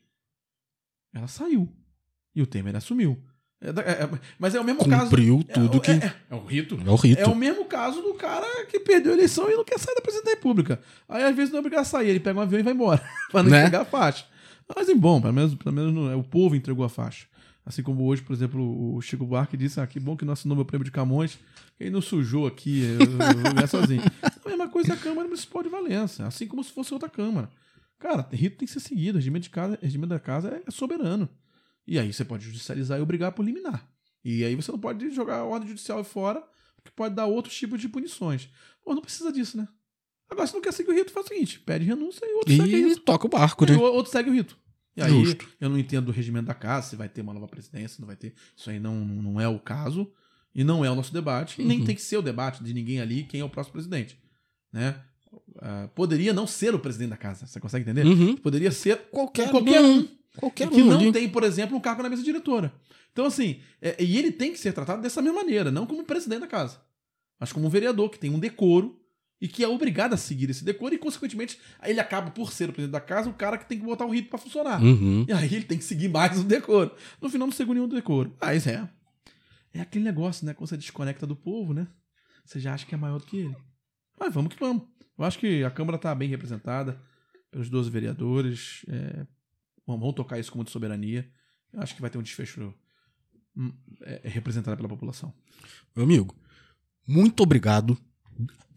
ela 1.12 1.28
saiu. 1.28 1.74
E 2.34 2.42
o 2.42 2.46
Temer 2.46 2.76
assumiu. 2.76 3.22
É 3.62 3.68
é- 3.68 4.04
é- 4.04 4.10
mas 4.38 4.54
é 4.54 4.60
o 4.60 4.64
mesmo 4.64 4.88
caso. 4.88 5.04
Cumpriu 5.04 5.44
é, 5.46 5.52
tudo 5.52 5.76
é, 5.76 5.80
que. 5.80 5.90
É, 5.90 6.14
é 6.30 6.34
o 6.34 6.44
rito. 6.44 6.80
É 6.84 6.90
o 6.90 6.94
rito. 6.94 7.20
É 7.20 7.26
o 7.26 7.34
mesmo 7.36 7.64
caso 7.66 8.00
do 8.00 8.14
cara 8.14 8.64
que 8.66 8.80
perdeu 8.80 9.12
a 9.12 9.14
eleição 9.16 9.50
e 9.50 9.54
não 9.54 9.64
quer 9.64 9.78
sair 9.78 9.94
da 9.94 10.00
presidência 10.00 10.24
da 10.32 10.36
República. 10.36 10.80
Aí 11.08 11.22
às 11.24 11.36
vezes 11.36 11.50
não 11.50 11.58
é 11.58 11.60
obrigado 11.60 11.82
a 11.82 11.84
sair, 11.84 12.08
ele 12.08 12.20
pega 12.20 12.38
um 12.38 12.42
avião 12.42 12.58
e 12.58 12.62
vai 12.62 12.72
embora. 12.72 13.02
pra 13.30 13.42
não 13.42 13.50
Né? 13.50 13.58
entregar 13.60 13.82
a 13.82 13.84
faixa. 13.84 14.24
Mas 14.74 14.88
é 14.88 14.94
bom, 14.94 15.20
pelo 15.20 15.34
menos, 15.34 15.54
pelo 15.54 15.74
menos 15.74 15.92
não 15.92 16.10
é, 16.10 16.16
o 16.16 16.22
povo 16.22 16.54
entregou 16.56 16.84
a 16.84 16.88
faixa. 16.88 17.26
Assim 17.66 17.82
como 17.82 18.04
hoje, 18.06 18.22
por 18.22 18.32
exemplo, 18.32 18.94
o 18.96 19.00
Chico 19.02 19.26
Buarque 19.26 19.56
disse: 19.56 19.78
Ah, 19.80 19.86
que 19.86 20.00
bom 20.00 20.16
que 20.16 20.24
não 20.24 20.32
assinou 20.32 20.56
meu 20.56 20.64
prêmio 20.64 20.84
de 20.84 20.90
Camões, 20.90 21.38
que 21.76 21.84
ele 21.84 21.90
não 21.90 22.00
sujou 22.00 22.46
aqui, 22.46 22.82
eu, 22.82 23.00
eu 23.00 23.06
vou 23.42 23.52
ganhar 23.52 23.66
sozinho. 23.66 24.02
A 24.22 24.48
mesma 24.48 24.68
coisa 24.68 24.92
é 24.92 24.94
a 24.94 24.98
Câmara 24.98 25.28
Municipal 25.28 25.62
de 25.62 25.68
Valença, 25.68 26.26
assim 26.26 26.46
como 26.46 26.64
se 26.64 26.72
fosse 26.72 26.94
outra 26.94 27.08
Câmara. 27.08 27.50
Cara, 27.98 28.26
rito 28.32 28.56
tem 28.56 28.66
que 28.66 28.72
ser 28.72 28.80
seguido, 28.80 29.16
o 29.16 29.18
regimento, 29.20 29.42
de 29.44 29.50
casa, 29.50 29.78
regimento 29.82 30.08
da 30.08 30.18
casa 30.18 30.62
é 30.66 30.70
soberano. 30.70 31.28
E 31.90 31.98
aí 31.98 32.12
você 32.12 32.24
pode 32.24 32.44
judicializar 32.44 32.98
e 32.98 33.02
obrigar 33.02 33.32
por 33.32 33.44
liminar. 33.44 33.84
E 34.24 34.44
aí 34.44 34.54
você 34.54 34.70
não 34.70 34.78
pode 34.78 35.10
jogar 35.10 35.38
a 35.38 35.44
ordem 35.44 35.68
judicial 35.68 36.02
fora, 36.04 36.40
porque 36.76 36.90
pode 36.94 37.14
dar 37.16 37.26
outros 37.26 37.56
tipos 37.56 37.80
de 37.80 37.88
punições. 37.88 38.48
Pô, 38.84 38.94
não 38.94 39.02
precisa 39.02 39.32
disso, 39.32 39.56
né? 39.56 39.66
Agora, 40.30 40.46
se 40.46 40.54
não 40.54 40.60
quer 40.60 40.72
seguir 40.72 40.90
o 40.90 40.94
rito, 40.94 41.10
faz 41.10 41.26
o 41.26 41.28
seguinte: 41.30 41.58
pede 41.58 41.84
renúncia 41.84 42.24
e 42.24 42.32
outro 42.34 42.54
segue 42.56 42.74
o 42.74 42.78
E 42.78 42.88
rito. 42.90 43.00
toca 43.00 43.26
o 43.26 43.28
barco, 43.28 43.64
E 43.64 43.70
né? 43.72 43.76
o 43.76 43.80
outro 43.80 44.12
segue 44.12 44.30
o 44.30 44.32
rito. 44.32 44.56
E 44.96 45.02
aí, 45.02 45.10
Justo. 45.24 45.48
eu 45.60 45.68
não 45.68 45.76
entendo 45.78 46.06
do 46.06 46.12
regimento 46.12 46.46
da 46.46 46.54
casa, 46.54 46.90
se 46.90 46.96
vai 46.96 47.08
ter 47.08 47.22
uma 47.22 47.34
nova 47.34 47.48
presidência, 47.48 47.88
se 47.96 48.00
não 48.00 48.06
vai 48.06 48.16
ter. 48.16 48.34
Isso 48.56 48.70
aí 48.70 48.78
não, 48.78 48.94
não 49.04 49.40
é 49.40 49.48
o 49.48 49.58
caso. 49.58 50.10
E 50.54 50.62
não 50.62 50.84
é 50.84 50.90
o 50.90 50.94
nosso 50.94 51.12
debate. 51.12 51.60
E 51.60 51.64
nem 51.64 51.80
Uhum. 51.80 51.84
tem 51.86 51.94
que 51.94 52.02
ser 52.02 52.16
o 52.16 52.22
debate 52.22 52.62
de 52.62 52.72
ninguém 52.74 53.00
ali 53.00 53.22
quem 53.24 53.40
é 53.40 53.44
o 53.44 53.48
próximo 53.50 53.72
presidente. 53.72 54.18
Né? 54.72 55.00
Ah, 55.60 55.88
poderia 55.94 56.32
não 56.32 56.46
ser 56.46 56.74
o 56.74 56.78
presidente 56.78 57.10
da 57.10 57.16
casa. 57.16 57.46
Você 57.46 57.58
consegue 57.60 57.82
entender? 57.88 58.04
Uhum. 58.06 58.36
Poderia 58.36 58.70
ser 58.72 58.96
Qualquer, 59.10 59.50
qualquer 59.50 59.80
um. 59.80 60.08
Qualquer 60.36 60.68
que 60.68 60.82
um 60.82 60.86
não 60.86 60.98
ali. 61.00 61.12
tem, 61.12 61.28
por 61.28 61.42
exemplo, 61.42 61.76
um 61.76 61.80
cargo 61.80 62.02
na 62.02 62.08
mesa 62.08 62.22
diretora. 62.22 62.72
Então, 63.12 63.26
assim, 63.26 63.60
é- 63.82 63.96
e 64.02 64.16
ele 64.16 64.30
tem 64.30 64.52
que 64.52 64.58
ser 64.58 64.72
tratado 64.72 65.02
dessa 65.02 65.20
mesma 65.20 65.40
maneira, 65.40 65.70
não 65.70 65.86
como 65.86 66.04
presidente 66.04 66.40
da 66.40 66.46
casa, 66.46 66.80
mas 67.38 67.52
como 67.52 67.66
um 67.66 67.70
vereador 67.70 68.08
que 68.10 68.18
tem 68.18 68.30
um 68.30 68.38
decoro 68.38 68.96
e 69.40 69.48
que 69.48 69.64
é 69.64 69.68
obrigado 69.68 70.12
a 70.12 70.16
seguir 70.16 70.48
esse 70.50 70.64
decoro 70.64 70.94
e, 70.94 70.98
consequentemente, 70.98 71.58
ele 71.84 71.98
acaba, 71.98 72.30
por 72.30 72.52
ser 72.52 72.68
o 72.68 72.72
presidente 72.72 72.92
da 72.92 73.00
casa, 73.00 73.28
o 73.28 73.34
cara 73.34 73.58
que 73.58 73.68
tem 73.68 73.78
que 73.78 73.84
botar 73.84 74.04
o 74.06 74.10
rito 74.10 74.28
pra 74.28 74.38
funcionar. 74.38 74.80
Uhum. 74.82 75.24
E 75.28 75.32
aí 75.32 75.52
ele 75.54 75.64
tem 75.64 75.78
que 75.78 75.84
seguir 75.84 76.08
mais 76.08 76.38
o 76.38 76.44
decoro. 76.44 76.92
No 77.20 77.28
final, 77.28 77.48
não 77.48 77.52
seguiu 77.54 77.74
nenhum 77.74 77.88
decoro. 77.88 78.36
Mas 78.40 78.66
é. 78.66 78.88
É 79.72 79.80
aquele 79.80 80.04
negócio, 80.04 80.44
né? 80.46 80.52
Quando 80.54 80.68
você 80.68 80.76
desconecta 80.76 81.26
do 81.26 81.34
povo, 81.34 81.72
né? 81.72 81.88
Você 82.44 82.60
já 82.60 82.74
acha 82.74 82.84
que 82.86 82.94
é 82.94 82.98
maior 82.98 83.18
do 83.18 83.24
que 83.26 83.38
ele. 83.38 83.56
Mas 84.18 84.32
vamos 84.34 84.54
que 84.54 84.60
vamos. 84.60 84.82
Eu 85.18 85.24
acho 85.24 85.38
que 85.38 85.64
a 85.64 85.70
Câmara 85.70 85.96
está 85.96 86.14
bem 86.14 86.28
representada 86.28 87.00
pelos 87.50 87.68
12 87.70 87.88
vereadores. 87.90 88.84
É, 88.88 89.26
vamos 89.98 90.14
tocar 90.14 90.38
isso 90.38 90.52
como 90.52 90.64
de 90.64 90.70
soberania. 90.70 91.28
Eu 91.72 91.80
acho 91.80 91.94
que 91.94 92.00
vai 92.00 92.10
ter 92.10 92.18
um 92.18 92.22
desfecho 92.22 92.74
hum, 93.56 93.72
é, 94.02 94.22
representado 94.24 94.76
pela 94.76 94.88
população. 94.88 95.32
Meu 95.94 96.04
amigo, 96.04 96.34
muito 97.06 97.42
obrigado. 97.42 97.96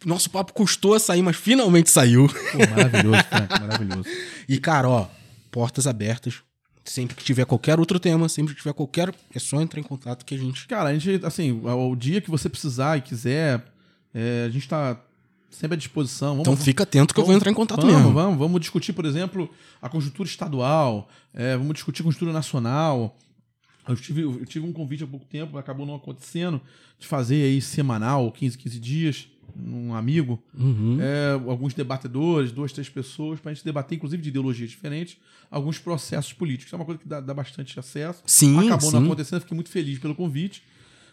Nosso 0.05 0.29
papo 0.29 0.53
custou 0.53 0.93
a 0.93 0.99
sair, 0.99 1.21
mas 1.21 1.35
finalmente 1.35 1.89
saiu. 1.89 2.27
Pô, 2.27 2.57
maravilhoso, 2.69 3.23
Frank, 3.29 3.59
maravilhoso. 3.59 4.09
E, 4.49 4.59
cara, 4.59 4.89
ó, 4.89 5.07
portas 5.49 5.87
abertas. 5.87 6.43
Sempre 6.83 7.15
que 7.15 7.23
tiver 7.23 7.45
qualquer 7.45 7.79
outro 7.79 7.97
tema, 7.97 8.27
sempre 8.27 8.53
que 8.53 8.59
tiver 8.59 8.73
qualquer. 8.73 9.15
É 9.33 9.39
só 9.39 9.61
entrar 9.61 9.79
em 9.79 9.83
contato 9.83 10.25
que 10.25 10.35
a 10.35 10.37
gente. 10.37 10.67
Cara, 10.67 10.89
a 10.89 10.97
gente, 10.97 11.25
assim, 11.25 11.61
ao 11.63 11.79
ao 11.79 11.95
dia 11.95 12.19
que 12.19 12.29
você 12.29 12.49
precisar 12.49 12.97
e 12.97 13.01
quiser, 13.01 13.63
é, 14.13 14.43
a 14.45 14.49
gente 14.49 14.67
tá 14.67 15.01
sempre 15.53 15.75
à 15.75 15.77
disposição. 15.77 16.29
Vamos 16.31 16.41
Então 16.47 16.57
fica 16.57 16.83
atento 16.83 17.13
que 17.13 17.19
eu 17.19 17.25
vou 17.25 17.35
entrar 17.35 17.51
em 17.51 17.53
contato 17.53 17.81
vamos, 17.81 17.95
mesmo. 17.95 18.13
Vamos, 18.13 18.37
vamos 18.39 18.59
discutir, 18.61 18.93
por 18.93 19.05
exemplo, 19.05 19.49
a 19.81 19.89
conjuntura 19.89 20.27
estadual, 20.27 21.09
é, 21.33 21.55
vamos 21.55 21.73
discutir 21.73 22.01
a 22.01 22.05
conjuntura 22.05 22.31
nacional. 22.31 23.17
Eu 23.87 23.95
tive, 23.95 24.21
eu 24.21 24.45
tive 24.45 24.65
um 24.65 24.71
convite 24.71 25.03
há 25.03 25.07
pouco 25.07 25.25
tempo, 25.25 25.57
acabou 25.57 25.85
não 25.85 25.95
acontecendo, 25.95 26.61
de 26.97 27.05
fazer 27.05 27.43
aí 27.43 27.61
semanal, 27.61 28.31
15, 28.31 28.57
15 28.57 28.79
dias, 28.79 29.27
um 29.55 29.93
amigo, 29.93 30.41
Uhum. 30.57 30.97
é, 31.01 31.33
alguns 31.49 31.73
debatedores, 31.73 32.51
duas, 32.51 32.71
três 32.71 32.87
pessoas, 32.89 33.39
pra 33.41 33.53
gente 33.53 33.63
debater, 33.63 33.97
inclusive 33.97 34.23
de 34.23 34.29
ideologias 34.29 34.69
diferentes, 34.69 35.17
alguns 35.51 35.77
processos 35.79 36.31
políticos. 36.33 36.67
Isso 36.67 36.75
é 36.75 36.77
uma 36.77 36.85
coisa 36.85 36.99
que 36.99 37.07
dá, 37.07 37.19
dá 37.19 37.33
bastante 37.33 37.77
acesso. 37.77 38.23
Sim, 38.25 38.57
Acabou 38.65 38.89
sim. 38.89 38.95
não 38.95 39.05
acontecendo, 39.05 39.41
fiquei 39.41 39.55
muito 39.55 39.69
feliz 39.69 39.99
pelo 39.99 40.15
convite. 40.15 40.63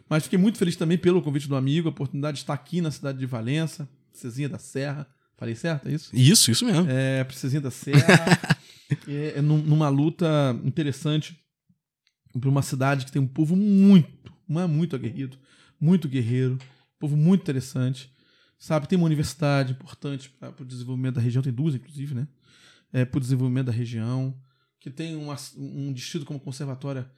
Mas 0.08 0.24
fiquei 0.24 0.38
muito 0.38 0.58
feliz 0.58 0.74
também 0.76 0.98
pelo 0.98 1.22
convite 1.22 1.48
do 1.48 1.54
amigo, 1.54 1.88
a 1.88 1.90
oportunidade 1.90 2.36
de 2.36 2.42
estar 2.42 2.54
aqui 2.54 2.80
na 2.80 2.90
cidade 2.90 3.18
de 3.18 3.26
Valença, 3.26 3.88
Cezinha 4.12 4.48
da 4.48 4.58
Serra. 4.58 5.06
Falei 5.36 5.54
certo, 5.54 5.88
é 5.88 5.92
isso? 5.92 6.10
Isso, 6.14 6.50
isso 6.50 6.64
mesmo. 6.66 6.86
É, 6.90 7.24
Princesinha 7.24 7.60
da 7.62 7.70
Serra. 7.70 8.58
é, 9.08 9.38
é 9.38 9.42
num- 9.42 9.62
numa 9.62 9.88
luta 9.88 10.26
interessante 10.64 11.38
para 12.38 12.48
uma 12.48 12.62
cidade 12.62 13.04
que 13.06 13.12
tem 13.12 13.20
um 13.22 13.26
povo 13.26 13.56
muito, 13.56 14.32
mas 14.46 14.68
muito 14.68 14.94
aguerrido, 14.94 15.38
muito 15.80 16.08
guerreiro, 16.08 16.58
povo 16.98 17.16
muito 17.16 17.40
interessante. 17.42 18.12
Sabe, 18.58 18.86
tem 18.86 18.98
uma 18.98 19.06
universidade 19.06 19.72
importante 19.72 20.28
para 20.28 20.52
o 20.62 20.64
desenvolvimento 20.66 21.14
da 21.14 21.20
região, 21.22 21.42
tem 21.42 21.52
duas, 21.52 21.74
inclusive, 21.74 22.14
né? 22.14 22.28
É, 22.92 23.04
para 23.06 23.16
o 23.16 23.20
desenvolvimento 23.20 23.66
da 23.66 23.72
região, 23.72 24.36
que 24.78 24.90
tem 24.90 25.16
uma- 25.16 25.36
um 25.56 25.92
distrito 25.92 26.26
como 26.26 26.38
conservatória 26.38 27.10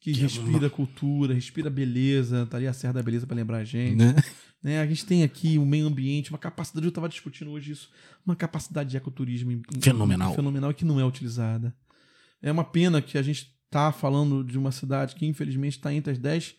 que, 0.00 0.12
Que 0.12 0.20
é 0.20 0.22
respira 0.22 0.70
cultura, 0.70 1.34
respira 1.34 1.68
beleza, 1.68 2.46
tá 2.46 2.56
ali 2.56 2.68
a 2.68 2.72
Serra 2.72 2.92
da 2.92 3.02
Beleza 3.02 3.26
para 3.26 3.34
lembrar 3.34 3.58
a 3.58 3.64
gente 3.64 3.96
Né? 3.96 4.14
Né? 4.62 4.80
A 4.80 4.86
gente 4.86 5.04
tem 5.06 5.22
aqui 5.22 5.58
o 5.58 5.64
meio 5.66 5.86
ambiente, 5.86 6.30
uma 6.30 6.38
capacidade, 6.38 6.84
eu 6.86 6.88
estava 6.90 7.08
discutindo 7.08 7.50
hoje 7.50 7.72
isso, 7.72 7.90
uma 8.26 8.34
capacidade 8.36 8.90
de 8.90 8.96
ecoturismo 8.96 9.60
Fenomenal. 9.80 10.34
fenomenal 10.34 10.74
que 10.74 10.84
não 10.84 10.98
é 11.00 11.04
utilizada. 11.04 11.74
É 12.42 12.50
uma 12.52 12.64
pena 12.64 13.00
que 13.02 13.16
a 13.18 13.22
gente 13.22 13.54
está 13.66 13.92
falando 13.92 14.42
de 14.44 14.56
uma 14.58 14.72
cidade 14.72 15.14
que, 15.14 15.26
infelizmente, 15.26 15.76
está 15.76 15.92
entre 15.92 16.12
as 16.12 16.18
10 16.18 16.54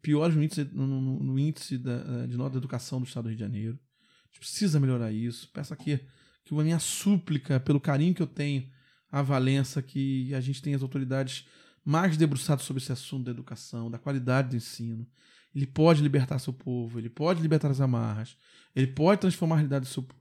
piores 0.00 0.36
no 0.36 0.42
índice, 0.42 0.64
no, 0.72 0.86
no- 0.86 1.22
no 1.22 1.38
índice 1.38 1.78
da- 1.78 2.26
de 2.26 2.36
nota 2.36 2.52
de 2.52 2.58
educação 2.58 3.00
do 3.00 3.06
estado 3.06 3.24
do 3.24 3.28
Rio 3.28 3.36
de 3.36 3.42
Janeiro. 3.42 3.78
A 4.24 4.26
gente 4.28 4.40
precisa 4.40 4.78
melhorar 4.78 5.10
isso. 5.12 5.48
Peço 5.52 5.72
aqui 5.74 5.98
que 6.44 6.54
a 6.54 6.62
minha 6.62 6.78
súplica, 6.78 7.58
pelo 7.60 7.80
carinho 7.80 8.14
que 8.14 8.22
eu 8.22 8.26
tenho 8.26 8.68
à 9.10 9.22
Valença, 9.22 9.80
que 9.82 10.32
a 10.34 10.40
gente 10.40 10.60
tenha 10.62 10.76
as 10.76 10.82
autoridades 10.82 11.46
mais 11.84 12.16
debruçadas 12.16 12.64
sobre 12.64 12.82
esse 12.82 12.92
assunto 12.92 13.24
da 13.24 13.30
educação, 13.32 13.90
da 13.90 13.98
qualidade 13.98 14.50
do 14.50 14.56
ensino. 14.56 15.06
Ele 15.54 15.66
pode 15.66 16.02
libertar 16.02 16.38
seu 16.38 16.52
povo, 16.52 16.98
ele 16.98 17.10
pode 17.10 17.42
libertar 17.42 17.70
as 17.70 17.80
amarras, 17.80 18.36
ele 18.74 18.86
pode 18.86 19.20
transformar 19.20 19.56
a 19.56 19.58
realidade 19.58 19.84
do 19.84 19.90
seu 19.90 20.02
povo, 20.02 20.20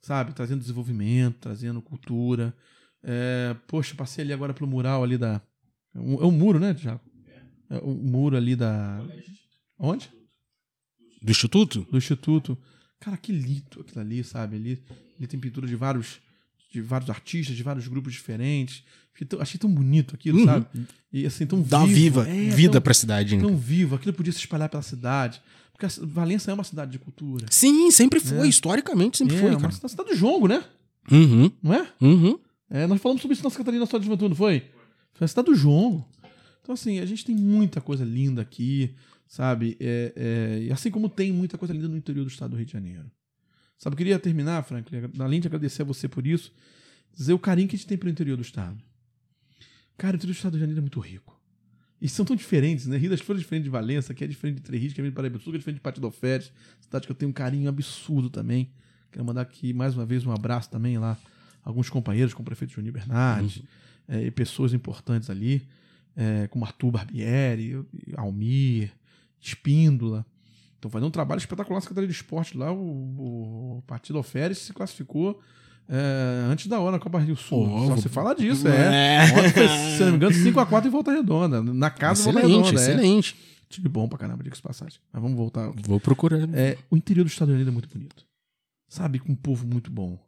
sabe? 0.00 0.32
Trazendo 0.32 0.60
desenvolvimento, 0.60 1.38
trazendo 1.40 1.82
cultura. 1.82 2.54
É, 3.02 3.56
poxa, 3.66 3.94
passei 3.94 4.22
ali 4.24 4.32
agora 4.32 4.54
pelo 4.54 4.70
mural 4.70 5.02
ali 5.02 5.18
da. 5.18 5.40
É 5.94 5.98
um, 5.98 6.30
muro, 6.30 6.58
né, 6.58 6.72
Thiago? 6.72 7.00
É 7.68 7.78
o 7.78 7.92
muro 7.92 8.36
ali 8.36 8.54
da. 8.54 9.04
Onde? 9.78 10.10
Do 11.20 11.30
Instituto? 11.30 11.86
do 11.90 11.98
Instituto. 11.98 12.56
Cara, 13.00 13.16
que 13.16 13.32
lindo 13.32 13.80
aquilo 13.80 14.00
ali, 14.00 14.22
sabe? 14.22 14.56
Ali, 14.56 14.84
ali 15.18 15.26
tem 15.26 15.40
pintura 15.40 15.66
de 15.66 15.74
vários, 15.74 16.20
de 16.72 16.80
vários 16.80 17.10
artistas, 17.10 17.54
de 17.56 17.62
vários 17.62 17.86
grupos 17.88 18.12
diferentes. 18.12 18.82
Fiquei 19.12 19.26
tão- 19.26 19.40
achei 19.40 19.58
tão 19.58 19.70
bonito 19.70 20.14
aquilo, 20.14 20.38
Uhum. 20.38 20.44
sabe? 20.46 20.66
E 21.12 21.26
assim, 21.26 21.44
tão 21.46 21.60
Dá 21.60 21.84
vivo. 21.84 22.22
viva, 22.22 22.28
É, 22.28 22.48
vida 22.50 22.72
tão, 22.72 22.82
pra 22.82 22.94
cidade. 22.94 23.36
né? 23.36 23.42
tão 23.42 23.56
vivo. 23.56 23.94
Aquilo 23.94 24.12
podia 24.14 24.32
se 24.32 24.38
espalhar 24.38 24.68
pela 24.68 24.82
cidade. 24.82 25.40
Porque 25.72 25.84
a 25.86 25.90
Valença 26.06 26.50
é 26.50 26.54
uma 26.54 26.64
cidade 26.64 26.92
de 26.92 26.98
cultura. 26.98 27.46
Sim, 27.50 27.90
sempre 27.90 28.20
foi. 28.20 28.38
É. 28.46 28.48
Historicamente 28.48 29.18
sempre 29.18 29.36
é 29.36 29.40
foi, 29.40 29.50
uma 29.50 29.60
cara. 29.60 29.72
cidade 29.88 30.10
do 30.10 30.16
jongo, 30.16 30.46
né? 30.48 30.64
Uhum, 31.10 31.50
Não 31.62 31.74
é? 31.74 31.86
uhum. 32.00 32.38
É, 32.70 32.86
nós 32.86 33.00
falamos 33.02 33.20
sobre 33.20 33.34
isso 33.34 33.42
na 33.44 33.50
Secretaria 33.50 33.80
Nacional 33.80 34.00
de 34.00 34.06
Juventude, 34.06 34.28
não 34.30 34.36
foi? 34.36 34.62
Foi 35.12 35.24
a 35.24 35.28
cidade 35.28 35.46
do 35.50 35.54
Jongo. 35.56 36.08
Então, 36.62 36.72
assim, 36.74 37.00
a 37.00 37.04
gente 37.06 37.24
tem 37.24 37.34
muita 37.34 37.80
coisa 37.80 38.04
linda 38.04 38.40
aqui, 38.40 38.94
sabe? 39.26 39.76
É, 39.80 40.12
é, 40.16 40.62
e 40.68 40.72
assim 40.72 40.90
como 40.90 41.08
tem 41.08 41.32
muita 41.32 41.58
coisa 41.58 41.74
linda 41.74 41.88
no 41.88 41.96
interior 41.96 42.24
do 42.24 42.30
estado 42.30 42.52
do 42.52 42.56
Rio 42.56 42.64
de 42.64 42.72
Janeiro. 42.72 43.10
Sabe, 43.78 43.94
eu 43.94 43.98
queria 43.98 44.18
terminar, 44.18 44.62
Franklin, 44.62 45.10
além 45.18 45.40
de 45.40 45.48
agradecer 45.48 45.82
a 45.82 45.84
você 45.84 46.08
por 46.08 46.26
isso, 46.26 46.52
dizer 47.16 47.32
o 47.32 47.38
carinho 47.38 47.68
que 47.68 47.74
a 47.74 47.78
gente 47.78 47.86
tem 47.86 47.98
pelo 47.98 48.10
interior 48.10 48.36
do 48.36 48.42
estado. 48.42 48.82
Cara, 49.96 50.14
o 50.14 50.16
interior 50.16 50.32
do 50.32 50.36
estado 50.36 50.52
do 50.52 50.56
Rio 50.56 50.66
de 50.66 50.72
Janeiro 50.74 50.80
é 50.80 50.82
muito 50.82 51.00
rico. 51.00 51.40
E 52.00 52.08
são 52.08 52.24
tão 52.24 52.34
diferentes, 52.34 52.86
né? 52.88 52.96
Rio 52.96 53.10
das 53.10 53.20
Flores 53.20 53.40
é 53.40 53.44
diferente 53.44 53.62
de 53.62 53.70
Valença, 53.70 54.12
que 54.12 54.24
é 54.24 54.26
diferente 54.26 54.56
de 54.56 54.62
Três 54.62 54.82
Rios, 54.82 54.92
que 54.92 55.00
é 55.00 55.04
de 55.04 55.12
Paraíba 55.12 55.36
é 55.36 55.38
diferente 55.38 55.76
de 55.76 55.80
Partido 55.80 56.04
Alferes, 56.06 56.52
cidade 56.80 57.06
que 57.06 57.12
eu 57.12 57.14
tenho 57.14 57.30
um 57.30 57.32
carinho 57.32 57.68
absurdo 57.68 58.28
também. 58.28 58.72
Quero 59.12 59.24
mandar 59.24 59.42
aqui 59.42 59.72
mais 59.72 59.94
uma 59.94 60.04
vez 60.04 60.26
um 60.26 60.32
abraço 60.32 60.68
também 60.68 60.98
lá, 60.98 61.16
alguns 61.62 61.88
companheiros, 61.88 62.34
como 62.34 62.42
o 62.42 62.46
prefeito 62.46 62.72
Juninho 62.72 62.92
Bernardes, 62.92 63.58
uhum. 63.58 63.64
é, 64.08 64.22
e 64.24 64.30
pessoas 64.32 64.72
importantes 64.74 65.30
ali, 65.30 65.68
é, 66.16 66.48
como 66.48 66.64
Arthur 66.64 66.90
Barbieri, 66.90 67.84
Almir, 68.16 68.90
Espíndola. 69.40 70.26
Então 70.82 70.90
fazendo 70.90 71.06
um 71.06 71.12
trabalho 71.12 71.38
espetacular 71.38 71.76
na 71.76 71.80
Secretaria 71.80 72.08
de 72.08 72.12
Esporte 72.14 72.58
lá, 72.58 72.72
o, 72.72 73.76
o 73.78 73.82
Partido 73.86 74.18
Alferes 74.18 74.58
se 74.58 74.72
classificou 74.72 75.40
é, 75.88 76.44
antes 76.50 76.66
da 76.66 76.80
hora 76.80 76.90
na 76.90 76.98
Copa 76.98 77.20
Rio 77.20 77.36
Sul. 77.36 77.70
Oh, 77.72 77.86
Só 77.86 77.96
se 77.98 78.08
fala 78.08 78.34
disso, 78.34 78.66
é. 78.66 79.18
é. 79.18 79.22
Ontem 79.32 79.96
se 79.96 80.02
não 80.02 80.10
me 80.10 80.16
engano, 80.16 80.34
5x4 80.34 80.86
em 80.86 80.90
volta 80.90 81.12
redonda. 81.12 81.62
Na 81.62 81.88
casa 81.88 82.22
excelente, 82.22 82.42
volta 82.42 82.70
redonda. 82.70 82.80
É. 82.80 82.82
Excelente. 82.82 83.36
É. 83.38 83.66
Time 83.68 83.88
bom 83.88 84.08
pra 84.08 84.18
caramba, 84.18 84.42
diga-se 84.42 84.60
passagem. 84.60 84.98
Mas 85.12 85.22
vamos 85.22 85.36
voltar. 85.36 85.70
Vou 85.84 86.00
procurar. 86.00 86.48
É, 86.52 86.76
o 86.90 86.96
interior 86.96 87.22
do 87.22 87.30
Estado 87.30 87.52
Unido 87.52 87.68
é 87.68 87.72
muito 87.72 87.88
bonito. 87.88 88.26
Sabe? 88.88 89.20
Com 89.20 89.30
um 89.30 89.36
povo 89.36 89.64
muito 89.64 89.88
bom. 89.88 90.18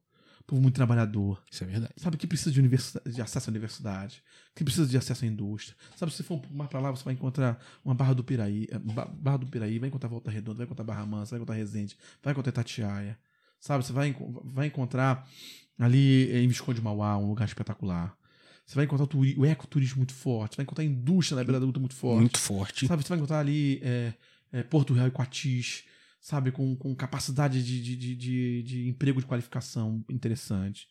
Povo 0.46 0.60
muito 0.60 0.74
trabalhador. 0.74 1.42
Isso 1.50 1.64
é 1.64 1.66
verdade. 1.66 1.94
Sabe 1.96 2.16
que 2.16 2.26
precisa 2.26 2.50
de, 2.50 2.60
universidade, 2.60 3.14
de 3.14 3.22
acesso 3.22 3.48
à 3.48 3.50
universidade. 3.50 4.22
Que 4.54 4.62
precisa 4.62 4.86
de 4.86 4.96
acesso 4.96 5.24
à 5.24 5.28
indústria. 5.28 5.76
Sabe, 5.96 6.12
se 6.12 6.22
for 6.22 6.42
mais 6.50 6.68
pra 6.68 6.80
lá, 6.80 6.90
você 6.90 7.02
vai 7.02 7.14
encontrar 7.14 7.58
uma 7.84 7.94
Barra 7.94 8.12
do 8.12 8.22
Piraí. 8.22 8.68
Eh, 8.70 8.78
Barra 8.78 9.38
do 9.38 9.46
Piraí, 9.46 9.78
vai 9.78 9.88
encontrar 9.88 10.08
Volta 10.08 10.30
Redonda, 10.30 10.58
vai 10.58 10.66
encontrar 10.66 10.84
Barra 10.84 11.06
Mansa, 11.06 11.30
vai 11.30 11.38
encontrar 11.38 11.54
Resende, 11.54 11.96
vai 12.22 12.32
encontrar 12.32 12.50
Itatiaia. 12.50 13.18
Sabe, 13.58 13.84
você 13.84 13.92
vai, 13.94 14.14
vai 14.44 14.66
encontrar 14.66 15.26
Ali 15.78 16.30
em 16.32 16.46
Visconde 16.46 16.80
Mauá, 16.80 17.16
um 17.16 17.28
lugar 17.28 17.46
espetacular. 17.46 18.16
Você 18.64 18.76
vai 18.76 18.84
encontrar 18.84 19.06
o, 19.16 19.20
o 19.40 19.44
ecoturismo 19.44 19.98
muito 19.98 20.14
forte, 20.14 20.54
você 20.54 20.56
vai 20.58 20.64
encontrar 20.64 20.82
a 20.82 20.86
indústria 20.86 21.36
na 21.36 21.44
beira 21.44 21.60
da 21.60 21.66
luta 21.66 21.80
muito 21.80 21.94
forte. 21.94 22.20
Muito 22.20 22.38
forte. 22.38 22.86
Sabe, 22.86 23.02
você 23.02 23.08
vai 23.08 23.18
encontrar 23.18 23.40
ali 23.40 23.80
é, 23.82 24.14
é, 24.52 24.62
Porto 24.62 24.94
Real 24.94 25.08
e 25.08 25.10
Coatis, 25.10 25.84
sabe, 26.24 26.50
com, 26.50 26.74
com 26.74 26.94
capacidade 26.94 27.62
de, 27.62 27.82
de, 27.82 28.16
de, 28.16 28.62
de, 28.62 28.88
emprego 28.88 29.20
de 29.20 29.26
qualificação 29.26 30.02
interessante. 30.08 30.88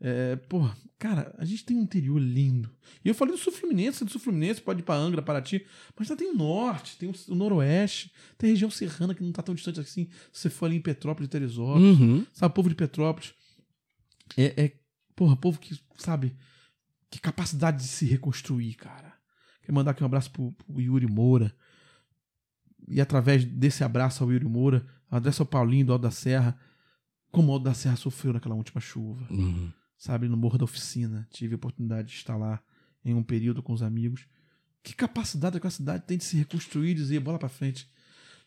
É, 0.00 0.36
pô, 0.36 0.70
cara, 0.96 1.34
a 1.36 1.44
gente 1.44 1.64
tem 1.64 1.76
um 1.76 1.82
interior 1.82 2.20
lindo. 2.20 2.70
E 3.04 3.08
eu 3.08 3.14
falei 3.14 3.34
do 3.34 3.40
Sul 3.40 3.52
Fluminense, 3.52 4.04
do 4.04 4.10
Sul 4.12 4.20
Fluminense 4.20 4.60
pode 4.60 4.78
ir 4.78 4.84
pra 4.84 4.94
Angra, 4.94 5.20
Paraty, 5.20 5.66
mas 5.98 6.06
já 6.06 6.14
tem 6.14 6.30
o 6.30 6.36
norte, 6.36 6.96
tem 6.96 7.10
o, 7.10 7.34
noroeste, 7.34 8.12
tem 8.38 8.50
a 8.50 8.52
região 8.52 8.70
serrana 8.70 9.16
que 9.16 9.22
não 9.24 9.32
tá 9.32 9.42
tão 9.42 9.52
distante 9.52 9.80
assim. 9.80 10.08
Se 10.32 10.42
você 10.42 10.50
for 10.50 10.66
ali 10.66 10.76
em 10.76 10.80
Petrópolis, 10.80 11.28
Teresópolis, 11.28 11.98
uhum. 11.98 12.24
sabe, 12.32 12.54
povo 12.54 12.68
de 12.68 12.76
Petrópolis 12.76 13.34
é, 14.36 14.64
é, 14.64 14.72
porra, 15.16 15.36
povo 15.36 15.58
que, 15.58 15.76
sabe, 15.96 16.36
que 17.10 17.18
capacidade 17.18 17.78
de 17.78 17.88
se 17.88 18.06
reconstruir, 18.06 18.74
cara. 18.74 19.12
Quero 19.62 19.74
mandar 19.74 19.90
aqui 19.90 20.04
um 20.04 20.06
abraço 20.06 20.30
pro, 20.30 20.52
pro 20.52 20.80
Yuri 20.80 21.08
Moura. 21.08 21.52
E 22.88 23.00
através 23.00 23.44
desse 23.44 23.84
abraço 23.84 24.24
ao 24.24 24.32
Yuri 24.32 24.46
Moura, 24.46 24.86
abraço 25.10 25.42
ao 25.42 25.46
Paulinho 25.46 25.86
do 25.86 25.92
Alto 25.92 26.02
da 26.02 26.10
Serra, 26.10 26.58
como 27.30 27.50
o 27.50 27.52
Alto 27.54 27.64
da 27.64 27.74
Serra 27.74 27.96
sofreu 27.96 28.32
naquela 28.32 28.54
última 28.54 28.80
chuva. 28.80 29.26
Uhum. 29.30 29.70
Sabe, 29.96 30.28
no 30.28 30.36
Morro 30.36 30.58
da 30.58 30.64
Oficina. 30.64 31.26
Tive 31.30 31.54
a 31.54 31.56
oportunidade 31.56 32.08
de 32.08 32.14
estar 32.14 32.36
lá 32.36 32.62
em 33.04 33.14
um 33.14 33.22
período 33.22 33.62
com 33.62 33.72
os 33.72 33.82
amigos. 33.82 34.26
Que 34.82 34.94
capacidade 34.94 35.56
aquela 35.56 35.70
cidade 35.70 36.04
tem 36.06 36.16
de 36.16 36.24
se 36.24 36.36
reconstruir 36.36 36.92
e 36.92 36.94
dizer, 36.94 37.20
bola 37.20 37.38
para 37.38 37.48
frente. 37.48 37.90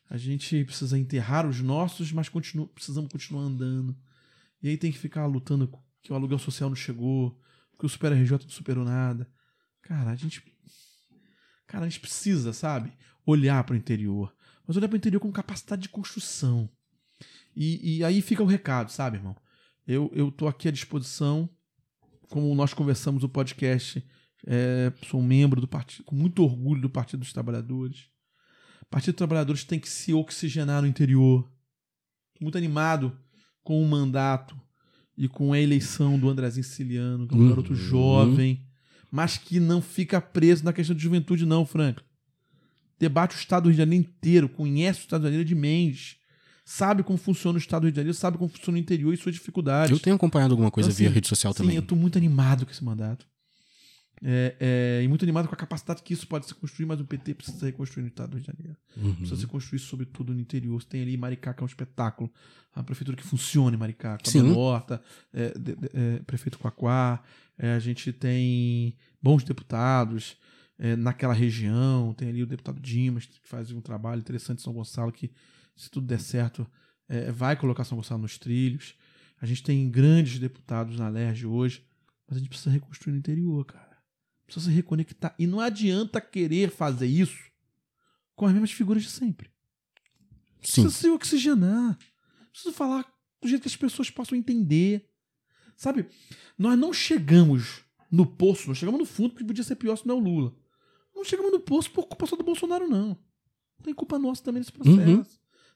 A 0.10 0.18
gente 0.18 0.64
precisa 0.66 0.98
enterrar 0.98 1.48
os 1.48 1.62
nossos, 1.62 2.12
mas 2.12 2.30
continu 2.30 2.68
precisamos 2.68 3.12
continuar 3.12 3.44
andando. 3.44 3.96
E 4.62 4.70
aí 4.70 4.78
tem 4.78 4.92
que 4.92 4.98
ficar 4.98 5.26
lutando 5.26 5.72
que 6.02 6.12
o 6.12 6.16
aluguel 6.16 6.40
social 6.40 6.70
não 6.70 6.76
chegou, 6.76 7.40
que 7.78 7.86
o 7.86 7.90
Super 7.90 8.14
RJ 8.14 8.32
não 8.44 8.50
superou 8.50 8.84
nada. 8.84 9.30
Cara, 9.82 10.12
a 10.12 10.16
gente. 10.16 10.44
Cara, 11.68 11.86
a 11.86 11.90
gente 11.90 12.00
precisa, 12.00 12.54
sabe? 12.54 12.92
Olhar 13.26 13.64
para 13.64 13.74
o 13.74 13.78
interior. 13.78 14.34
Mas 14.68 14.78
olhar 14.78 14.88
para 14.88 14.96
o 14.96 14.98
interior 14.98 15.20
com 15.20 15.32
capacidade 15.32 15.84
de 15.84 15.90
construção. 15.90 16.70
E, 17.56 17.98
e 17.98 18.04
aí 18.04 18.22
fica 18.22 18.44
o 18.44 18.46
recado, 18.46 18.92
sabe, 18.92 19.18
irmão? 19.18 19.36
Eu, 19.88 20.12
eu 20.14 20.32
tô 20.32 20.48
aqui 20.48 20.68
à 20.68 20.72
disposição. 20.72 21.50
Como 22.30 22.54
nós 22.56 22.74
conversamos 22.74 23.24
no 23.24 23.30
podcast, 23.30 24.04
é, 24.48 24.92
sou 25.10 25.20
um 25.20 25.24
membro 25.24 25.60
do 25.60 25.68
partido, 25.68 26.06
com 26.06 26.16
muito 26.16 26.44
orgulho 26.44 26.82
do 26.82 26.90
Partido 26.90 27.20
dos 27.20 27.34
Trabalhadores. 27.34 28.06
O 28.82 28.86
Partido 28.86 29.14
dos 29.14 29.18
Trabalhadores 29.18 29.64
tem 29.64 29.80
que 29.80 29.90
se 29.90 30.14
oxigenar 30.14 30.82
no 30.82 30.88
interior. 30.88 31.50
Muito 32.40 32.58
animado 32.58 33.18
com 33.64 33.82
o 33.82 33.88
mandato 33.88 34.60
e 35.18 35.28
com 35.28 35.54
a 35.54 35.60
eleição 35.60 36.18
do 36.18 36.30
Andrezinho 36.30 36.64
Siciliano, 36.64 37.28
que 37.28 37.36
é 37.36 37.38
um 37.38 37.42
uhum. 37.42 37.50
garoto 37.50 37.76
jovem, 37.76 38.66
mas 39.12 39.38
que 39.38 39.60
não 39.60 39.82
fica 39.82 40.22
preso 40.22 40.64
na 40.64 40.74
questão 40.74 40.96
de 40.96 41.04
juventude, 41.04 41.46
não, 41.46 41.66
Frank. 41.66 42.02
Debate 43.02 43.36
o 43.36 43.40
Estado 43.40 43.64
do 43.64 43.70
Rio 43.70 43.74
de 43.74 43.80
Janeiro 43.80 44.06
inteiro, 44.06 44.48
conhece 44.48 45.00
o 45.00 45.02
Estado 45.02 45.22
do 45.22 45.24
Rio 45.24 45.44
de 45.44 45.50
Janeiro 45.50 45.50
de 45.50 45.56
mês, 45.56 46.18
sabe 46.64 47.02
como 47.02 47.18
funciona 47.18 47.58
o 47.58 47.60
Estado 47.60 47.82
do 47.82 47.86
Rio 47.86 47.94
de 47.94 47.96
Janeiro, 47.96 48.16
sabe 48.16 48.38
como 48.38 48.48
funciona 48.48 48.78
o 48.78 48.80
interior 48.80 49.12
e 49.12 49.18
suas 49.18 49.34
dificuldades. 49.34 49.90
Eu 49.90 50.00
tenho 50.00 50.16
acompanhado 50.16 50.54
alguma 50.54 50.70
coisa 50.70 50.90
então, 50.90 50.94
assim, 50.94 51.04
via 51.06 51.12
rede 51.12 51.28
social 51.28 51.52
também. 51.52 51.72
Sim, 51.72 51.78
eu 51.78 51.82
tô 51.82 51.96
muito 51.96 52.20
animado 52.20 52.64
com 52.64 52.72
esse 52.72 52.84
mandato. 52.84 53.26
É, 54.24 54.56
é, 54.60 55.04
e 55.04 55.08
muito 55.08 55.26
animado 55.26 55.48
com 55.48 55.56
a 55.56 55.58
capacidade 55.58 56.04
que 56.04 56.14
isso 56.14 56.28
pode 56.28 56.46
se 56.46 56.54
construir, 56.54 56.86
mas 56.86 57.00
o 57.00 57.06
PT 57.06 57.34
precisa 57.34 57.66
reconstruir 57.66 58.04
no 58.04 58.10
estado 58.10 58.30
do 58.30 58.38
Rio 58.38 58.46
de 58.46 58.52
Janeiro. 58.56 58.78
Uhum. 58.96 59.16
Precisa 59.16 59.42
se 59.42 59.48
construir, 59.48 59.80
sobretudo, 59.80 60.32
no 60.32 60.40
interior. 60.40 60.80
Você 60.80 60.88
tem 60.88 61.02
ali 61.02 61.18
Maricá, 61.18 61.56
que 61.56 61.62
é 61.62 61.64
um 61.64 61.68
espetáculo. 61.68 62.32
A 62.72 62.84
prefeitura 62.84 63.18
que 63.18 63.24
funciona 63.24 63.76
em 63.76 63.80
Maricá. 63.80 64.20
Cláudio 64.20 64.56
Horta, 64.56 65.02
é, 65.34 65.58
de, 65.58 65.76
de, 65.76 65.90
é, 65.92 66.20
prefeito 66.20 66.60
Quaquá. 66.60 67.24
É, 67.58 67.74
a 67.74 67.80
gente 67.80 68.14
tem 68.14 68.96
bons 69.20 69.44
deputados 69.44 70.38
é, 70.78 70.96
naquela 70.96 71.34
região. 71.34 72.14
Tem 72.14 72.30
ali 72.30 72.44
o 72.44 72.48
deputado 72.48 72.80
Dimas, 72.80 73.26
que 73.26 73.40
faz 73.44 73.72
um 73.72 73.82
trabalho 73.82 74.20
interessante 74.20 74.60
em 74.60 74.64
São 74.64 74.74
Gonçalo, 74.74 75.12
que, 75.12 75.32
se 75.76 75.90
tudo 75.90 76.08
der 76.08 76.20
certo, 76.20 76.68
vai 77.34 77.58
colocar 77.58 77.84
São 77.84 77.98
Gonçalo 77.98 78.22
nos 78.22 78.38
trilhos. 78.38 78.96
A 79.42 79.46
gente 79.46 79.64
tem 79.64 79.90
grandes 79.90 80.40
deputados 80.40 80.98
na 80.98 81.10
LERJ 81.10 81.46
hoje, 81.46 81.86
mas 82.28 82.38
a 82.38 82.40
gente 82.40 82.50
precisa 82.50 82.70
reconstruir 82.70 83.12
no 83.12 83.20
interior, 83.20 83.66
cara 83.66 83.92
Precisa 84.52 84.70
se 84.70 84.76
reconectar. 84.76 85.34
E 85.40 85.48
não 85.48 85.62
adianta 85.62 86.20
querer 86.20 86.70
fazer 86.70 87.08
isso 87.08 87.50
com 88.36 88.46
as 88.46 88.52
mesmas 88.52 88.72
figuras 88.72 89.02
de 89.02 89.10
sempre. 89.10 89.50
Sim. 90.62 90.84
Precisa 90.84 90.90
se 90.90 91.10
oxigenar. 91.10 91.98
Precisa 92.52 92.74
falar 92.74 93.10
do 93.42 93.48
jeito 93.48 93.62
que 93.62 93.70
as 93.70 93.78
pessoas 93.78 94.10
possam 94.10 94.38
entender. 94.38 95.10
Sabe? 95.78 96.06
Nós 96.58 96.78
não 96.78 96.92
chegamos 96.92 97.82
no 98.12 98.26
poço, 98.26 98.68
nós 98.68 98.78
chegamos 98.78 99.00
no 99.00 99.06
fundo 99.06 99.30
porque 99.30 99.46
podia 99.46 99.64
ser 99.64 99.76
pior 99.76 99.96
se 99.96 100.06
não 100.06 100.16
é 100.16 100.20
o 100.20 100.22
Lula. 100.22 100.54
Não 101.22 101.26
chegamos 101.26 101.52
no 101.52 101.60
poço 101.60 101.92
por 101.92 102.08
culpa 102.08 102.26
só 102.26 102.36
do 102.36 102.44
Bolsonaro, 102.44 102.90
não. 102.90 103.16
Tem 103.84 103.94
culpa 103.94 104.18
nossa 104.18 104.44
também 104.44 104.60
nesse 104.60 104.72
processo. 104.72 105.00
Uhum. 105.00 105.24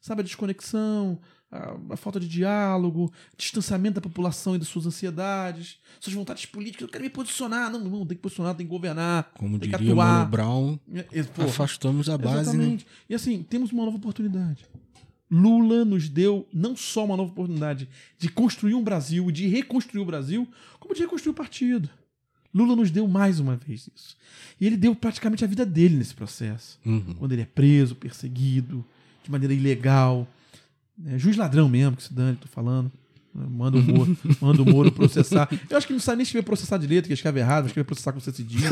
Sabe, 0.01 0.21
a 0.21 0.23
desconexão, 0.23 1.19
a, 1.51 1.77
a, 1.91 1.95
falta 1.95 2.19
de 2.19 2.27
diálogo, 2.27 3.13
distanciamento 3.37 3.95
da 3.95 4.01
população 4.01 4.55
e 4.55 4.59
das 4.59 4.67
suas 4.67 4.87
ansiedades, 4.87 5.79
suas 5.99 6.15
vontades 6.15 6.47
políticas. 6.47 6.81
Eu 6.81 6.87
quero 6.89 7.03
me 7.03 7.11
posicionar. 7.11 7.71
Não, 7.71 7.79
não, 7.79 8.05
tem 8.07 8.17
que 8.17 8.23
posicionar, 8.23 8.55
tem 8.55 8.65
que 8.65 8.71
governar. 8.71 9.31
Como 9.37 9.59
tem 9.59 9.69
diria 9.69 9.93
Mano 9.93 10.31
Brown, 10.31 10.79
é, 10.91 11.05
é, 11.11 11.23
pô, 11.23 11.43
afastamos 11.43 12.09
a 12.09 12.17
base. 12.17 12.35
Né? 12.35 12.41
Exatamente. 12.41 12.85
Né? 12.85 12.91
E 13.09 13.13
assim, 13.13 13.43
temos 13.43 13.71
uma 13.71 13.85
nova 13.85 13.97
oportunidade. 13.97 14.65
Lula 15.29 15.85
nos 15.85 16.09
deu 16.09 16.47
não 16.51 16.75
só 16.75 17.05
uma 17.05 17.17
nova 17.17 17.31
oportunidade 17.31 17.87
de 18.17 18.29
construir 18.29 18.73
um 18.73 18.83
Brasil 18.83 19.29
e 19.29 19.31
de 19.31 19.47
reconstruir 19.47 20.01
o 20.01 20.05
Brasil, 20.05 20.47
como 20.79 20.95
de 20.95 21.01
reconstruir 21.01 21.31
o 21.31 21.35
partido. 21.35 21.87
Lula 22.55 22.73
nos 22.73 22.89
deu 22.89 23.05
mais 23.05 23.41
uma 23.41 23.57
vez 23.57 23.89
isso. 23.93 24.15
E 24.61 24.65
ele 24.65 24.77
deu 24.77 24.95
praticamente 24.95 25.43
a 25.43 25.47
vida 25.47 25.65
dele 25.65 25.97
nesse 25.97 26.15
processo. 26.15 26.79
Uhum. 26.85 27.13
Quando 27.19 27.33
ele 27.33 27.41
é 27.41 27.45
preso, 27.45 27.95
perseguido, 27.95 28.85
de 29.21 29.29
maneira 29.29 29.53
ilegal, 29.53 30.25
é, 31.05 31.19
juiz 31.19 31.35
ladrão 31.35 31.67
mesmo, 31.67 31.97
que 31.97 32.03
se 32.03 32.13
dane, 32.13 32.37
tô 32.37 32.47
falando. 32.47 32.89
Manda 33.33 33.77
o 33.77 33.83
Moro, 33.83 34.17
manda 34.39 34.61
o 34.61 34.65
Moro 34.65 34.89
processar. 34.93 35.49
Eu 35.69 35.75
acho 35.75 35.85
que 35.85 35.91
não 35.91 35.99
sabe 35.99 36.17
nem 36.17 36.23
escrever 36.23 36.45
processar 36.45 36.77
direito, 36.77 37.07
que 37.07 37.13
escreve 37.13 37.41
errado, 37.41 37.63
vai 37.63 37.67
escrever 37.67 37.85
processar 37.85 38.13
com 38.13 38.21
você 38.21 38.31
cedilha. 38.31 38.69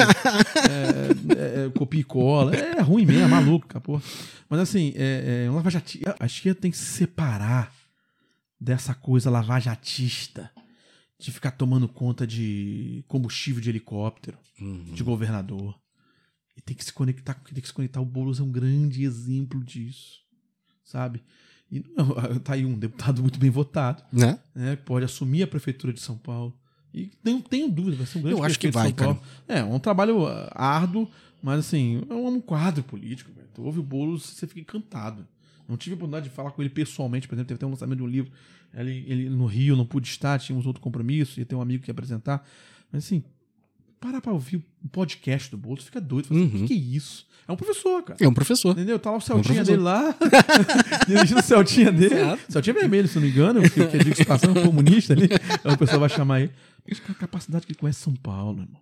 é, 1.38 1.66
é, 1.66 1.70
copia 1.78 2.00
e 2.00 2.04
cola. 2.06 2.56
É 2.56 2.80
ruim 2.80 3.06
mesmo, 3.06 3.24
é 3.24 3.28
maluco, 3.28 3.68
capô. 3.68 4.02
Mas 4.50 4.62
assim, 4.62 4.94
é, 4.96 5.44
é, 5.46 5.52
um 5.52 5.56
lavajatista. 5.56 6.16
A 6.18 6.26
esquerda 6.26 6.62
tem 6.62 6.72
que 6.72 6.78
se 6.78 6.86
separar 6.86 7.74
dessa 8.58 8.94
coisa 8.94 9.30
lavajatista 9.30 10.50
de 11.20 11.32
ficar 11.32 11.52
tomando 11.52 11.88
conta 11.88 12.28
de 12.28 13.04
combustível 13.08 13.62
de 13.62 13.70
helicóptero, 13.70 14.38
uhum. 14.60 14.94
de 14.94 15.04
governador. 15.04 15.78
E 16.56 16.62
tem 16.62 16.76
que 16.76 16.86
se 16.86 16.94
conectar, 16.94 17.34
tem 17.34 17.62
que 17.62 17.68
se 17.68 17.74
conectar. 17.74 18.02
O 18.02 18.06
Boulos 18.06 18.40
é 18.40 18.44
um 18.44 18.52
grande 18.52 19.04
exemplo 19.04 19.64
disso, 19.64 20.20
sabe? 20.84 21.24
E 21.72 21.84
tá 22.44 22.54
aí 22.54 22.66
um 22.66 22.78
deputado 22.78 23.22
muito 23.22 23.40
bem 23.40 23.50
votado, 23.50 24.04
né? 24.12 24.40
né? 24.54 24.76
Pode 24.76 25.06
assumir 25.06 25.44
a 25.44 25.48
prefeitura 25.48 25.92
de 25.92 26.00
São 26.00 26.18
Paulo 26.18 26.56
E 26.94 27.12
não 27.24 27.42
tenho 27.42 27.68
dúvida, 27.70 27.98
vai 27.98 28.06
ser 28.06 28.20
um 28.20 28.22
grande 28.22 28.38
Eu 28.38 28.44
acho 28.44 28.60
que 28.60 28.70
vai, 28.70 28.94
Paulo. 28.94 29.20
É, 29.48 29.60
é 29.60 29.64
um 29.64 29.80
trabalho 29.80 30.28
ah, 30.28 30.52
árduo, 30.54 31.10
mas 31.42 31.60
assim, 31.60 32.04
é 32.08 32.14
um 32.14 32.40
quadro 32.40 32.84
político. 32.84 33.32
velho. 33.34 33.48
Tu 33.54 33.64
ouve 33.64 33.80
o 33.80 33.84
Boulos, 33.84 34.24
você 34.24 34.46
fica 34.46 34.60
encantado. 34.60 35.28
Não 35.68 35.78
tive 35.78 35.94
a 35.94 35.96
oportunidade 35.96 36.30
de 36.30 36.36
falar 36.36 36.52
com 36.52 36.62
ele 36.62 36.70
pessoalmente, 36.70 37.28
por 37.28 37.36
exemplo, 37.36 37.48
teve 37.48 37.58
até 37.58 37.66
um 37.66 37.70
lançamento 37.70 37.98
de 37.98 38.04
um 38.04 38.08
livro. 38.08 38.32
Ele, 38.74 39.04
ele 39.08 39.30
no 39.30 39.46
Rio, 39.46 39.76
não 39.76 39.86
pude 39.86 40.08
estar, 40.08 40.40
tínhamos 40.40 40.66
outro 40.66 40.82
compromisso, 40.82 41.40
ia 41.40 41.46
ter 41.46 41.56
um 41.56 41.62
amigo 41.62 41.84
que 41.84 41.90
ia 41.90 41.94
apresentar. 41.94 42.46
Mas 42.92 43.06
assim, 43.06 43.24
parar 44.00 44.20
pra 44.20 44.34
ouvir 44.34 44.58
um 44.84 44.88
podcast 44.88 45.50
do 45.52 45.58
Boulos, 45.58 45.86
fica 45.86 46.02
doido. 46.02 46.28
Fala 46.28 46.40
assim, 46.40 46.50
Uhum. 46.58 46.64
o 46.64 46.68
que, 46.68 46.68
que 46.68 46.74
é 46.74 46.96
isso? 46.96 47.26
É 47.48 47.52
um 47.52 47.56
professor, 47.58 48.04
cara. 48.04 48.18
É 48.22 48.28
um 48.28 48.34
professor. 48.34 48.72
Entendeu? 48.72 48.98
Tá 49.00 49.12
lá 49.12 49.18
o 49.18 49.22
Celtinha 49.22 49.64
professor. 49.64 49.72
dele 49.72 49.82
lá, 49.84 50.16
dirigindo 51.08 51.40
o 51.40 51.44
Celtinha 51.44 51.92
dele. 51.92 52.10
Certo. 52.16 52.52
Celtinha 52.52 52.74
vermelho, 52.74 53.08
se 53.08 53.16
não 53.16 53.22
me 53.24 53.30
engano, 53.30 53.62
porque, 53.62 53.82
porque 53.84 53.98
diga-se 54.00 54.22
de 54.22 54.28
passagem, 54.28 54.58
um 54.58 54.66
comunista 54.66 55.14
ali. 55.14 55.28
Aí 55.64 55.74
o 55.74 55.78
pessoal 55.78 56.00
vai 56.00 56.10
chamar 56.10 56.42
ele. 56.42 56.52
Mas 56.88 57.00
com 57.00 57.12
a 57.12 57.16
capacidade 57.16 57.66
que 57.66 57.72
ele 57.74 57.80
conhece 57.80 58.00
São 58.00 58.14
Paulo, 58.16 58.62
irmão. 58.62 58.82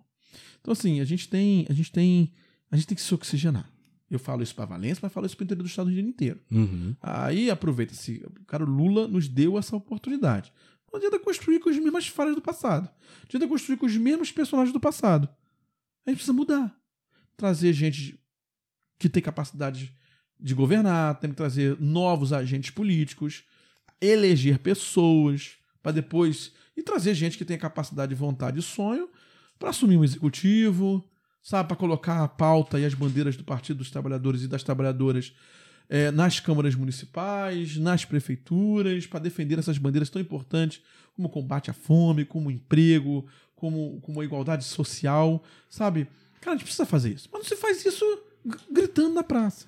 Então, 0.60 0.72
assim, 0.72 1.00
a 1.00 1.04
gente 1.04 1.28
tem. 1.28 1.66
A 1.68 1.72
gente 1.72 1.90
tem. 1.92 2.32
A 2.70 2.76
gente 2.76 2.86
tem 2.86 2.94
que 2.96 3.02
se 3.02 3.12
oxigenar. 3.14 3.68
Eu 4.12 4.18
falo 4.18 4.42
isso 4.42 4.54
pra 4.54 4.66
Valência, 4.66 5.00
mas 5.02 5.10
falo 5.10 5.24
isso 5.24 5.34
pro 5.34 5.42
interior 5.42 5.62
do 5.62 5.68
estado 5.68 5.88
do 5.88 5.94
Rio 5.94 6.06
inteiro. 6.06 6.38
Uhum. 6.50 6.94
Aí 7.00 7.48
aproveita 7.48 7.94
se 7.94 8.22
Cara, 8.46 8.62
o 8.62 8.68
Lula 8.68 9.08
nos 9.08 9.26
deu 9.26 9.56
essa 9.56 9.74
oportunidade. 9.74 10.52
Não 10.92 10.98
adianta 10.98 11.18
construir 11.18 11.60
com 11.60 11.70
as 11.70 11.78
mesmas 11.78 12.06
falhas 12.08 12.34
do 12.34 12.42
passado. 12.42 12.84
Não 12.84 13.24
adianta 13.24 13.48
construir 13.48 13.78
com 13.78 13.86
os 13.86 13.96
mesmos 13.96 14.30
personagens 14.30 14.70
do 14.70 14.78
passado. 14.78 15.26
A 16.04 16.10
gente 16.10 16.18
precisa 16.18 16.34
mudar. 16.34 16.76
Trazer 17.38 17.72
gente 17.72 18.20
que 18.98 19.08
tem 19.08 19.22
capacidade 19.22 19.94
de 20.38 20.54
governar, 20.54 21.18
tem 21.18 21.30
que 21.30 21.36
trazer 21.36 21.80
novos 21.80 22.34
agentes 22.34 22.68
políticos, 22.68 23.44
eleger 23.98 24.58
pessoas 24.58 25.52
para 25.82 25.92
depois 25.92 26.52
e 26.76 26.82
trazer 26.82 27.14
gente 27.14 27.38
que 27.38 27.46
tem 27.46 27.56
capacidade, 27.56 28.14
vontade 28.14 28.58
e 28.58 28.62
sonho 28.62 29.08
para 29.58 29.70
assumir 29.70 29.96
um 29.96 30.04
executivo, 30.04 31.02
sabe, 31.42 31.68
para 31.68 31.76
colocar 31.76 32.22
a 32.22 32.28
pauta 32.28 32.78
e 32.78 32.84
as 32.84 32.94
bandeiras 32.94 33.36
do 33.36 33.44
Partido 33.44 33.78
dos 33.78 33.90
Trabalhadores 33.90 34.42
e 34.42 34.48
das 34.48 34.62
Trabalhadoras 34.62 35.34
eh, 35.88 36.10
nas 36.10 36.38
câmaras 36.40 36.74
municipais, 36.74 37.76
nas 37.76 38.04
prefeituras, 38.04 39.06
para 39.06 39.20
defender 39.20 39.58
essas 39.58 39.76
bandeiras 39.78 40.08
tão 40.08 40.22
importantes 40.22 40.80
como 41.14 41.28
combate 41.28 41.70
à 41.70 41.74
fome, 41.74 42.24
como 42.24 42.50
emprego, 42.50 43.26
como, 43.56 44.00
como 44.00 44.22
igualdade 44.22 44.64
social, 44.64 45.42
sabe? 45.68 46.06
Cara, 46.40 46.54
a 46.54 46.56
gente 46.56 46.64
precisa 46.64 46.86
fazer 46.86 47.12
isso. 47.12 47.28
Mas 47.32 47.42
não 47.42 47.48
se 47.48 47.56
faz 47.56 47.84
isso 47.84 48.04
gritando 48.70 49.14
na 49.14 49.22
praça. 49.22 49.66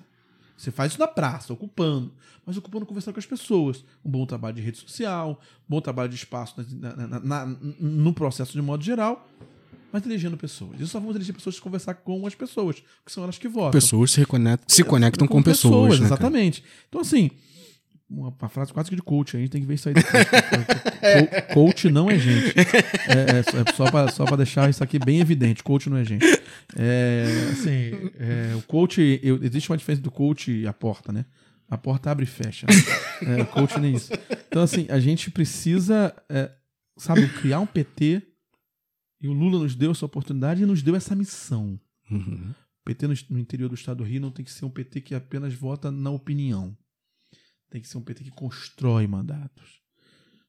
Você 0.57 0.71
faz 0.71 0.93
isso 0.93 0.99
na 0.99 1.07
praça, 1.07 1.51
ocupando, 1.53 2.13
mas 2.45 2.55
ocupando 2.57 2.85
conversando 2.85 3.13
com 3.13 3.19
as 3.19 3.25
pessoas. 3.25 3.83
Um 4.03 4.09
bom 4.09 4.25
trabalho 4.25 4.55
de 4.55 4.61
rede 4.61 4.77
social, 4.77 5.39
um 5.61 5.65
bom 5.69 5.81
trabalho 5.81 6.09
de 6.09 6.15
espaço 6.15 6.55
na- 6.79 6.95
na- 6.95 7.19
na- 7.19 7.45
no 7.45 8.13
processo 8.13 8.53
de 8.53 8.61
modo 8.61 8.83
geral, 8.83 9.27
mas 9.91 10.05
elegendo 10.05 10.35
pessoas. 10.37 10.79
E 10.79 10.85
só 10.87 10.99
vamos 10.99 11.15
eleger 11.15 11.33
pessoas 11.35 11.55
que 11.55 11.61
conversar 11.61 11.93
com 11.95 12.25
as 12.27 12.35
pessoas, 12.35 12.81
que 13.05 13.11
são 13.11 13.23
elas 13.23 13.37
que 13.37 13.47
votam. 13.47 13.71
Pessoas 13.71 14.11
se 14.11 14.19
reconectam, 14.19 14.65
se 14.67 14.83
conectam 14.83 15.27
com, 15.27 15.41
pessoas, 15.41 15.93
né, 15.99 16.07
cara? 16.07 16.07
exatamente. 16.07 16.63
Então, 16.89 17.01
assim, 17.01 17.31
uma, 18.09 18.33
uma 18.39 18.49
frase 18.49 18.71
quase 18.73 18.89
que 18.89 18.95
de 18.95 19.01
coach, 19.01 19.35
a 19.35 19.39
gente 19.39 19.49
tem 19.49 19.61
que 19.61 19.67
ver 19.67 19.75
isso 19.75 19.87
aí 19.89 19.95
depois. 19.95 20.25
Co- 21.47 21.53
coach 21.53 21.89
não 21.89 22.09
é 22.09 22.17
gente. 22.19 22.53
É, 23.07 23.39
é 23.39 23.43
só- 23.43 23.57
é 23.57 23.73
só, 23.75 23.91
pra, 23.91 24.11
só 24.11 24.25
pra 24.25 24.35
deixar 24.37 24.69
isso 24.69 24.83
aqui 24.83 24.99
bem 24.99 25.19
evidente: 25.19 25.63
coach 25.63 25.89
não 25.89 25.97
é 25.97 26.03
gente. 26.03 26.25
É, 26.77 27.25
assim, 27.51 28.11
é, 28.19 28.55
o 28.55 28.61
coach, 28.63 29.19
eu- 29.23 29.39
existe 29.43 29.69
uma 29.71 29.77
diferença 29.77 30.01
do 30.01 30.11
coach 30.11 30.51
e 30.51 30.67
a 30.67 30.73
porta, 30.73 31.11
né? 31.11 31.25
A 31.69 31.77
porta 31.77 32.11
abre 32.11 32.25
e 32.25 32.27
fecha. 32.27 32.67
né? 33.21 33.41
O 33.41 33.45
coach 33.47 33.79
nem 33.79 33.95
isso. 33.95 34.11
Então, 34.47 34.61
assim, 34.61 34.85
a 34.89 34.99
gente 34.99 35.31
precisa, 35.31 36.13
é, 36.29 36.51
sabe, 36.97 37.27
criar 37.29 37.59
um 37.59 37.65
PT. 37.65 38.21
E 39.25 39.27
o 39.27 39.33
Lula 39.33 39.57
nos 39.57 39.73
deu 39.73 39.89
essa 39.89 40.05
oportunidade 40.05 40.61
e 40.61 40.67
nos 40.67 40.83
deu 40.83 40.95
essa 40.95 41.15
missão. 41.15 41.79
Uhum. 42.11 42.51
O 42.51 42.85
PT 42.85 43.07
no, 43.07 43.39
interior 43.39 43.67
do 43.67 43.73
estado 43.73 43.97
do 43.97 44.03
Rio 44.03 44.21
não 44.21 44.29
tem 44.29 44.45
que 44.45 44.51
ser 44.51 44.65
um 44.65 44.69
PT 44.69 45.01
que 45.01 45.15
apenas 45.15 45.55
vota 45.55 45.91
na 45.91 46.11
opinião. 46.11 46.77
Tem 47.71 47.81
que 47.81 47.87
ser 47.87 47.97
um 47.97 48.03
PT 48.03 48.25
que 48.25 48.29
constrói 48.29 49.07
mandatos, 49.07 49.81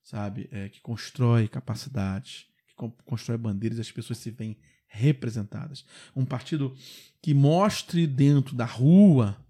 sabe? 0.03 0.47
É, 0.53 0.69
que 0.69 0.83
constrói 0.83 1.49
capacidades, 1.49 2.49
que 2.69 2.75
con- 2.75 2.91
constrói 3.07 3.39
bandeiras 3.39 3.79
e 3.79 3.81
as 3.81 3.91
pessoas 3.91 4.19
se 4.19 4.31
veem 4.31 4.59
representadas. 4.89 5.83
Um 6.15 6.27
partido 6.27 6.77
que 7.23 7.33
mostre 7.33 8.07
dentro 8.07 8.55
da 8.55 8.67
rua 8.67 9.43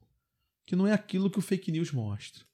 que 0.65 0.77
não 0.77 0.87
é 0.87 0.93
aquilo 0.93 1.29
que 1.29 1.41
o 1.41 1.43
fake 1.43 1.73
news 1.73 1.91
mostra, 1.91 2.45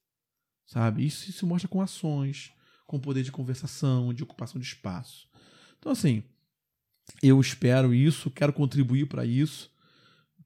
sabe? 0.65 1.05
Isso 1.05 1.31
se 1.31 1.45
mostra 1.45 1.69
com 1.69 1.83
ações, 1.83 2.51
com 2.87 2.99
poder 2.99 3.23
de 3.23 3.31
conversação, 3.31 4.15
de 4.15 4.23
ocupação 4.23 4.59
de 4.59 4.67
espaço. 4.67 5.29
Então, 5.79 5.93
assim, 5.93 6.23
eu 7.23 7.41
espero 7.41 7.93
isso, 7.93 8.31
quero 8.31 8.53
contribuir 8.53 9.07
para 9.07 9.25
isso. 9.25 9.71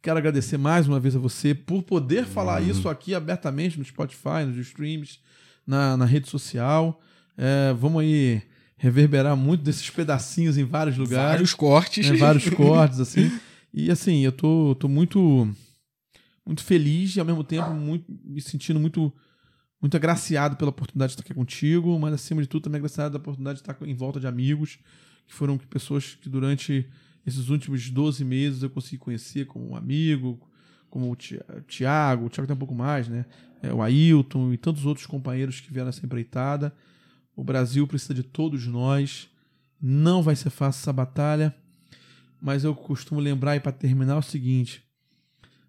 Quero 0.02 0.18
agradecer 0.18 0.56
mais 0.56 0.86
uma 0.86 1.00
vez 1.00 1.16
a 1.16 1.18
você 1.18 1.54
por 1.54 1.82
poder 1.82 2.26
falar 2.26 2.62
isso 2.62 2.88
aqui 2.88 3.14
abertamente 3.14 3.78
no 3.78 3.84
Spotify, 3.84 4.44
nos 4.46 4.56
streams, 4.58 5.18
na, 5.66 5.96
na 5.96 6.04
rede 6.04 6.28
social. 6.28 7.00
É, 7.36 7.74
vamos 7.74 8.02
aí 8.02 8.42
reverberar 8.76 9.36
muito 9.36 9.64
desses 9.64 9.88
pedacinhos 9.90 10.58
em 10.58 10.64
vários 10.64 10.96
lugares. 10.96 11.32
Vários 11.32 11.54
cortes. 11.54 12.10
né, 12.10 12.16
vários 12.16 12.48
cortes, 12.50 13.00
assim. 13.00 13.30
E 13.72 13.90
assim, 13.90 14.20
eu 14.20 14.32
tô, 14.32 14.74
tô 14.78 14.88
muito, 14.88 15.48
muito 16.44 16.62
feliz 16.62 17.16
e 17.16 17.20
ao 17.20 17.26
mesmo 17.26 17.42
tempo 17.42 17.70
muito, 17.74 18.04
me 18.24 18.40
sentindo 18.40 18.78
muito, 18.78 19.12
muito 19.80 19.96
agraciado 19.96 20.56
pela 20.56 20.70
oportunidade 20.70 21.10
de 21.10 21.14
estar 21.14 21.24
aqui 21.24 21.34
contigo, 21.34 21.98
mas 21.98 22.14
acima 22.14 22.42
de 22.42 22.48
tudo 22.48 22.64
também 22.64 22.78
agraciado 22.78 23.10
pela 23.12 23.22
oportunidade 23.22 23.62
de 23.62 23.62
estar 23.62 23.76
em 23.86 23.94
volta 23.94 24.20
de 24.20 24.26
amigos, 24.26 24.78
que 25.26 25.34
foram 25.34 25.58
pessoas 25.58 26.14
que 26.14 26.28
durante 26.28 26.86
esses 27.26 27.48
últimos 27.48 27.90
12 27.90 28.24
meses 28.24 28.62
eu 28.62 28.70
consegui 28.70 28.98
conhecer 28.98 29.46
como 29.46 29.68
um 29.70 29.76
amigo, 29.76 30.40
como 30.88 31.10
o 31.10 31.16
Ti- 31.16 31.40
Tiago, 31.66 32.26
o 32.26 32.28
Tiago 32.28 32.46
tem 32.46 32.54
um 32.54 32.58
pouco 32.58 32.74
mais, 32.74 33.08
né? 33.08 33.26
É, 33.62 33.72
o 33.72 33.82
Ailton 33.82 34.52
e 34.52 34.56
tantos 34.56 34.84
outros 34.86 35.06
companheiros 35.06 35.60
que 35.60 35.72
vieram 35.72 35.86
nessa 35.86 36.04
empreitada. 36.06 36.74
O 37.34 37.42
Brasil 37.42 37.86
precisa 37.86 38.14
de 38.14 38.22
todos 38.22 38.66
nós. 38.66 39.28
Não 39.80 40.22
vai 40.22 40.36
ser 40.36 40.50
fácil 40.50 40.80
essa 40.80 40.92
batalha, 40.92 41.54
mas 42.40 42.64
eu 42.64 42.74
costumo 42.74 43.20
lembrar 43.20 43.56
e 43.56 43.60
para 43.60 43.72
terminar 43.72 44.16
o 44.16 44.22
seguinte: 44.22 44.82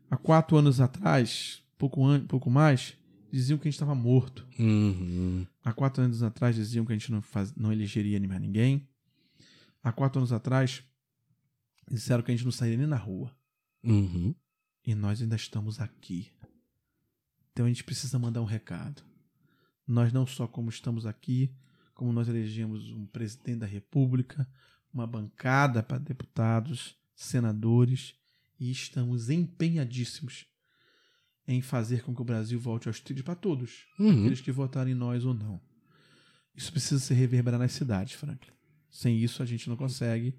há 0.09 0.15
quatro 0.15 0.55
anos 0.55 0.79
atrás, 0.79 1.61
pouco, 1.77 2.05
an 2.05 2.21
pouco 2.25 2.49
mais, 2.49 2.93
diziam 3.31 3.57
que 3.57 3.67
a 3.67 3.69
gente 3.71 3.75
estava 3.75 3.93
morto. 3.95 4.45
Uhum. 4.59 5.45
Há 5.63 5.73
quatro 5.73 6.03
anos 6.03 6.23
atrás 6.23 6.55
diziam 6.55 6.85
que 6.85 6.93
a 6.93 6.95
gente 6.95 7.11
não, 7.11 7.21
faz, 7.21 7.53
não 7.55 7.71
elegeria 7.71 8.19
mais 8.27 8.39
ninguém. 8.41 8.88
Há 9.88 9.91
quatro 9.93 10.19
anos 10.19 10.34
atrás 10.34 10.84
disseram 11.89 12.22
que 12.22 12.30
a 12.30 12.35
gente 12.35 12.43
não 12.43 12.51
sairia 12.51 12.77
nem 12.77 12.85
na 12.88 12.97
rua. 12.97 13.34
Uhum. 13.81 14.35
E 14.85 14.93
nós 14.93 15.22
ainda 15.22 15.38
estamos 15.38 15.80
aqui. 15.80 16.30
Então 17.53 17.65
a 17.65 17.69
gente 17.69 17.85
precisa 17.85 18.19
mandar 18.19 18.41
um 18.41 18.45
recado. 18.45 19.01
Nós 19.88 20.11
não 20.11 20.27
só 20.27 20.45
como 20.45 20.69
estamos 20.69 21.05
aqui, 21.05 21.55
como 21.93 22.11
nós 22.11 22.27
elegemos 22.27 22.91
um 22.91 23.05
presidente 23.05 23.59
da 23.59 23.65
República, 23.65 24.45
uma 24.93 25.07
bancada 25.07 25.81
para 25.81 25.99
deputados, 25.99 26.97
senadores, 27.15 28.14
e 28.59 28.69
estamos 28.69 29.30
empenhadíssimos 29.30 30.47
em 31.47 31.61
fazer 31.61 32.03
com 32.03 32.14
que 32.14 32.22
o 32.22 32.26
Brasil 32.26 32.59
volte 32.59 32.89
aos 32.89 32.99
trilhos 32.99 33.23
para 33.23 33.35
todos, 33.35 33.85
Uhum. 33.97 34.19
aqueles 34.19 34.41
que 34.41 34.51
votarem 34.51 34.91
em 34.91 34.97
nós 34.97 35.23
ou 35.23 35.34
não. 35.34 35.61
Isso 36.53 36.73
precisa 36.73 36.99
se 36.99 37.14
reverberar 37.14 37.57
nas 37.57 37.72
cidades, 37.72 38.15
Franklin. 38.15 38.51
Sem 38.98 39.15
isso 39.15 39.44
a 39.44 39.45
gente 39.45 39.69
não 39.69 39.76
consegue 39.76 40.34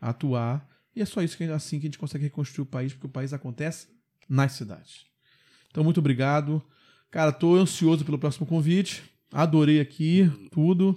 atuar 0.00 0.64
e 0.94 1.02
é 1.02 1.04
só 1.04 1.20
isso 1.20 1.36
que 1.36 1.42
assim 1.44 1.80
que 1.80 1.86
a 1.86 1.88
gente 1.88 1.98
consegue 1.98 2.22
reconstruir 2.22 2.62
o 2.62 2.66
país, 2.66 2.92
porque 2.92 3.08
o 3.08 3.10
país 3.10 3.32
acontece 3.32 3.88
nas 4.28 4.52
cidades. 4.52 5.06
Então 5.68 5.82
muito 5.82 5.98
obrigado. 5.98 6.62
Cara, 7.10 7.32
tô 7.32 7.56
ansioso 7.56 8.04
pelo 8.04 8.16
próximo 8.16 8.46
convite. 8.46 9.02
Adorei 9.32 9.80
aqui 9.80 10.30
tudo. 10.52 10.96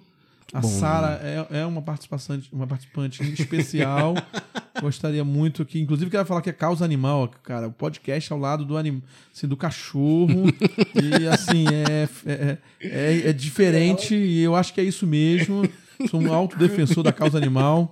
A 0.53 0.61
Sara 0.61 1.19
é, 1.23 1.61
é 1.61 1.65
uma 1.65 1.81
participante, 1.81 2.49
uma 2.53 2.67
participante 2.67 3.23
especial. 3.33 4.13
Gostaria 4.79 5.23
muito 5.23 5.65
que, 5.65 5.79
inclusive, 5.79 6.11
quero 6.11 6.25
falar 6.25 6.43
que 6.43 6.51
é 6.51 6.53
causa 6.53 6.85
animal, 6.85 7.27
cara. 7.41 7.67
O 7.67 7.73
podcast 7.73 8.31
ao 8.31 8.37
lado 8.37 8.63
do 8.63 8.77
anim, 8.77 9.01
assim, 9.35 9.47
do 9.47 9.57
cachorro. 9.57 10.45
e 10.93 11.27
assim, 11.27 11.65
é, 11.67 12.07
é, 12.31 12.57
é, 12.79 13.29
é 13.29 13.33
diferente 13.33 14.13
e 14.13 14.39
eu 14.39 14.55
acho 14.55 14.71
que 14.71 14.79
é 14.79 14.83
isso 14.83 15.07
mesmo. 15.07 15.67
Sou 16.09 16.21
um 16.21 16.33
autodefensor 16.33 17.03
da 17.03 17.13
causa 17.13 17.37
animal. 17.37 17.91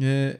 É, 0.00 0.36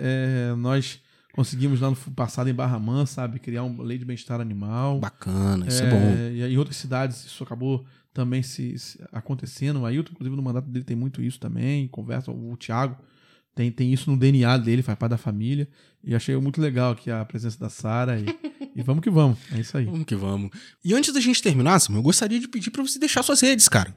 é, 0.51 0.55
nós 0.57 1.01
conseguimos 1.33 1.81
lá 1.81 1.91
no 1.91 1.97
passado 1.97 2.49
em 2.49 2.55
Barra 2.55 2.79
Mansa, 2.79 3.15
sabe, 3.15 3.39
criar 3.39 3.63
uma 3.65 3.83
lei 3.83 3.99
de 3.99 4.05
bem-estar 4.05 4.41
animal. 4.41 4.99
Bacana, 4.99 5.67
isso 5.67 5.83
é, 5.83 5.91
bom. 5.91 6.15
E 6.33 6.43
em 6.43 6.59
outras 6.59 6.77
cidades 6.77 7.25
isso 7.25 7.43
acabou 7.43 7.85
também 8.13 8.43
se, 8.43 8.79
se 8.79 8.99
acontecendo. 9.13 9.81
O 9.81 9.87
Ailton, 9.87 10.13
inclusive, 10.13 10.37
no 10.37 10.43
mandato 10.43 10.69
dele 10.69 10.85
tem 10.85 10.97
muito 10.97 11.21
isso 11.21 11.41
também. 11.41 11.89
Conversa, 11.89 12.31
o 12.31 12.57
Thiago 12.57 12.97
tem, 13.55 13.71
tem 13.71 13.93
isso 13.93 14.11
no 14.11 14.17
DNA 14.17 14.57
dele, 14.59 14.83
faz 14.83 14.99
parte 14.99 15.11
da 15.11 15.19
família. 15.19 15.69
E 16.03 16.15
achei 16.15 16.37
muito 16.37 16.61
legal 16.61 16.93
aqui 16.93 17.11
a 17.11 17.25
presença 17.25 17.59
da 17.59 17.69
Sara. 17.69 18.19
E, 18.19 18.27
e 18.75 18.83
vamos 18.83 19.03
que 19.03 19.11
vamos. 19.11 19.39
É 19.53 19.61
isso 19.61 19.77
aí. 19.77 19.85
Vamos 19.85 20.05
que 20.05 20.17
vamos. 20.17 20.51
E 20.85 20.93
antes 20.95 21.13
da 21.13 21.21
gente 21.21 21.43
terminar, 21.43 21.79
Samuel, 21.81 22.01
eu 22.01 22.05
gostaria 22.05 22.41
de 22.41 22.49
pedir 22.49 22.71
pra 22.71 22.83
você 22.83 22.99
deixar 22.99 23.23
suas 23.23 23.41
redes, 23.41 23.69
cara. 23.69 23.95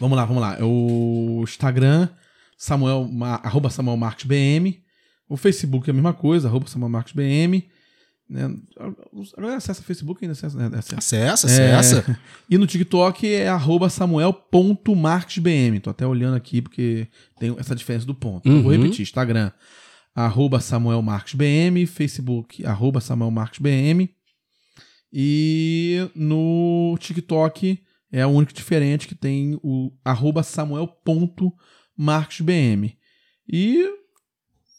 Vamos 0.00 0.16
lá, 0.16 0.24
vamos 0.24 0.42
lá. 0.42 0.58
O 0.60 1.42
Instagram, 1.42 2.08
Samuel, 2.56 3.08
arroba 3.42 3.70
Samuel 3.70 3.96
Marques 3.96 4.24
BM. 4.24 4.82
O 5.28 5.36
Facebook 5.36 5.88
é 5.88 5.92
a 5.92 5.94
mesma 5.94 6.12
coisa, 6.12 6.48
arroba 6.48 6.66
Samuel 6.66 6.90
Marques 6.90 7.12
BM. 7.12 7.68
Né? 8.28 8.44
A 8.78 9.40
galera 9.40 9.56
acessa 9.56 9.80
o 9.80 9.84
Facebook 9.84 10.22
ainda 10.22 10.32
acessa, 10.32 10.58
né? 10.58 10.78
acessa. 10.78 10.96
Acessa, 10.98 11.46
acessa. 11.46 12.10
É... 12.10 12.16
E 12.50 12.58
no 12.58 12.66
TikTok 12.66 13.26
é 13.26 13.48
arroba 13.48 13.88
samuel.marquesbm. 13.88 15.80
Tô 15.80 15.90
até 15.90 16.06
olhando 16.06 16.36
aqui 16.36 16.60
porque 16.60 17.08
tem 17.38 17.54
essa 17.58 17.74
diferença 17.74 18.04
do 18.04 18.14
ponto. 18.14 18.48
Uhum. 18.48 18.62
Vou 18.62 18.72
repetir, 18.72 19.02
Instagram, 19.02 19.50
arroba 20.14 20.60
Samuel 20.60 21.00
Marques 21.00 21.34
BM, 21.34 21.86
Facebook, 21.86 22.64
arroba 22.66 23.00
Samuel 23.00 23.30
Marques 23.30 23.60
BM. 23.60 24.10
E 25.10 26.10
no 26.14 26.96
TikTok 27.00 27.80
é 28.10 28.26
o 28.26 28.30
único 28.30 28.52
diferente 28.52 29.06
que 29.06 29.14
tem 29.14 29.56
o 29.62 29.92
arroba 30.04 30.42
samuel.marquesbm. 30.42 32.96
E 33.50 33.86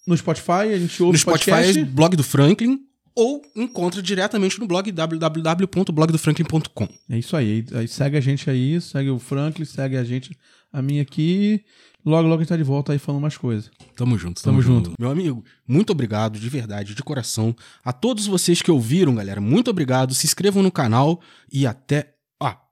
no 0.05 0.15
Spotify 0.17 0.73
a 0.73 0.77
gente 0.77 1.01
ouve 1.03 1.13
No 1.13 1.19
Spotify 1.19 1.51
podcast. 1.51 1.79
é 1.79 1.85
blog 1.85 2.15
do 2.15 2.23
Franklin 2.23 2.79
ou 3.15 3.41
encontra 3.55 3.99
diretamente 4.01 4.59
no 4.59 4.67
blog 4.67 4.91
www.blogdofranklin.com. 4.91 6.87
É 7.09 7.17
isso 7.17 7.35
aí. 7.35 7.65
Aí 7.73 7.87
segue 7.87 8.17
a 8.17 8.21
gente 8.21 8.47
aí, 8.49 8.79
segue 8.79 9.09
o 9.09 9.19
Franklin, 9.19 9.65
segue 9.65 9.97
a 9.97 10.03
gente, 10.03 10.37
a 10.71 10.81
minha 10.81 11.01
aqui. 11.01 11.63
Logo, 12.05 12.29
logo 12.29 12.35
a 12.35 12.43
gente 12.43 12.49
tá 12.49 12.55
de 12.55 12.63
volta 12.63 12.93
aí 12.93 12.99
falando 12.99 13.21
mais 13.21 13.35
coisas. 13.35 13.69
Tamo 13.95 14.17
junto, 14.17 14.41
tamo, 14.41 14.57
tamo 14.57 14.61
junto. 14.61 14.89
junto. 14.91 15.01
Meu 15.01 15.11
amigo, 15.11 15.43
muito 15.67 15.91
obrigado, 15.91 16.39
de 16.39 16.49
verdade, 16.49 16.95
de 16.95 17.03
coração. 17.03 17.53
A 17.83 17.91
todos 17.91 18.25
vocês 18.25 18.61
que 18.61 18.71
ouviram, 18.71 19.15
galera, 19.15 19.41
muito 19.41 19.69
obrigado. 19.69 20.13
Se 20.13 20.25
inscrevam 20.25 20.63
no 20.63 20.71
canal 20.71 21.19
e 21.51 21.67
até 21.67 22.13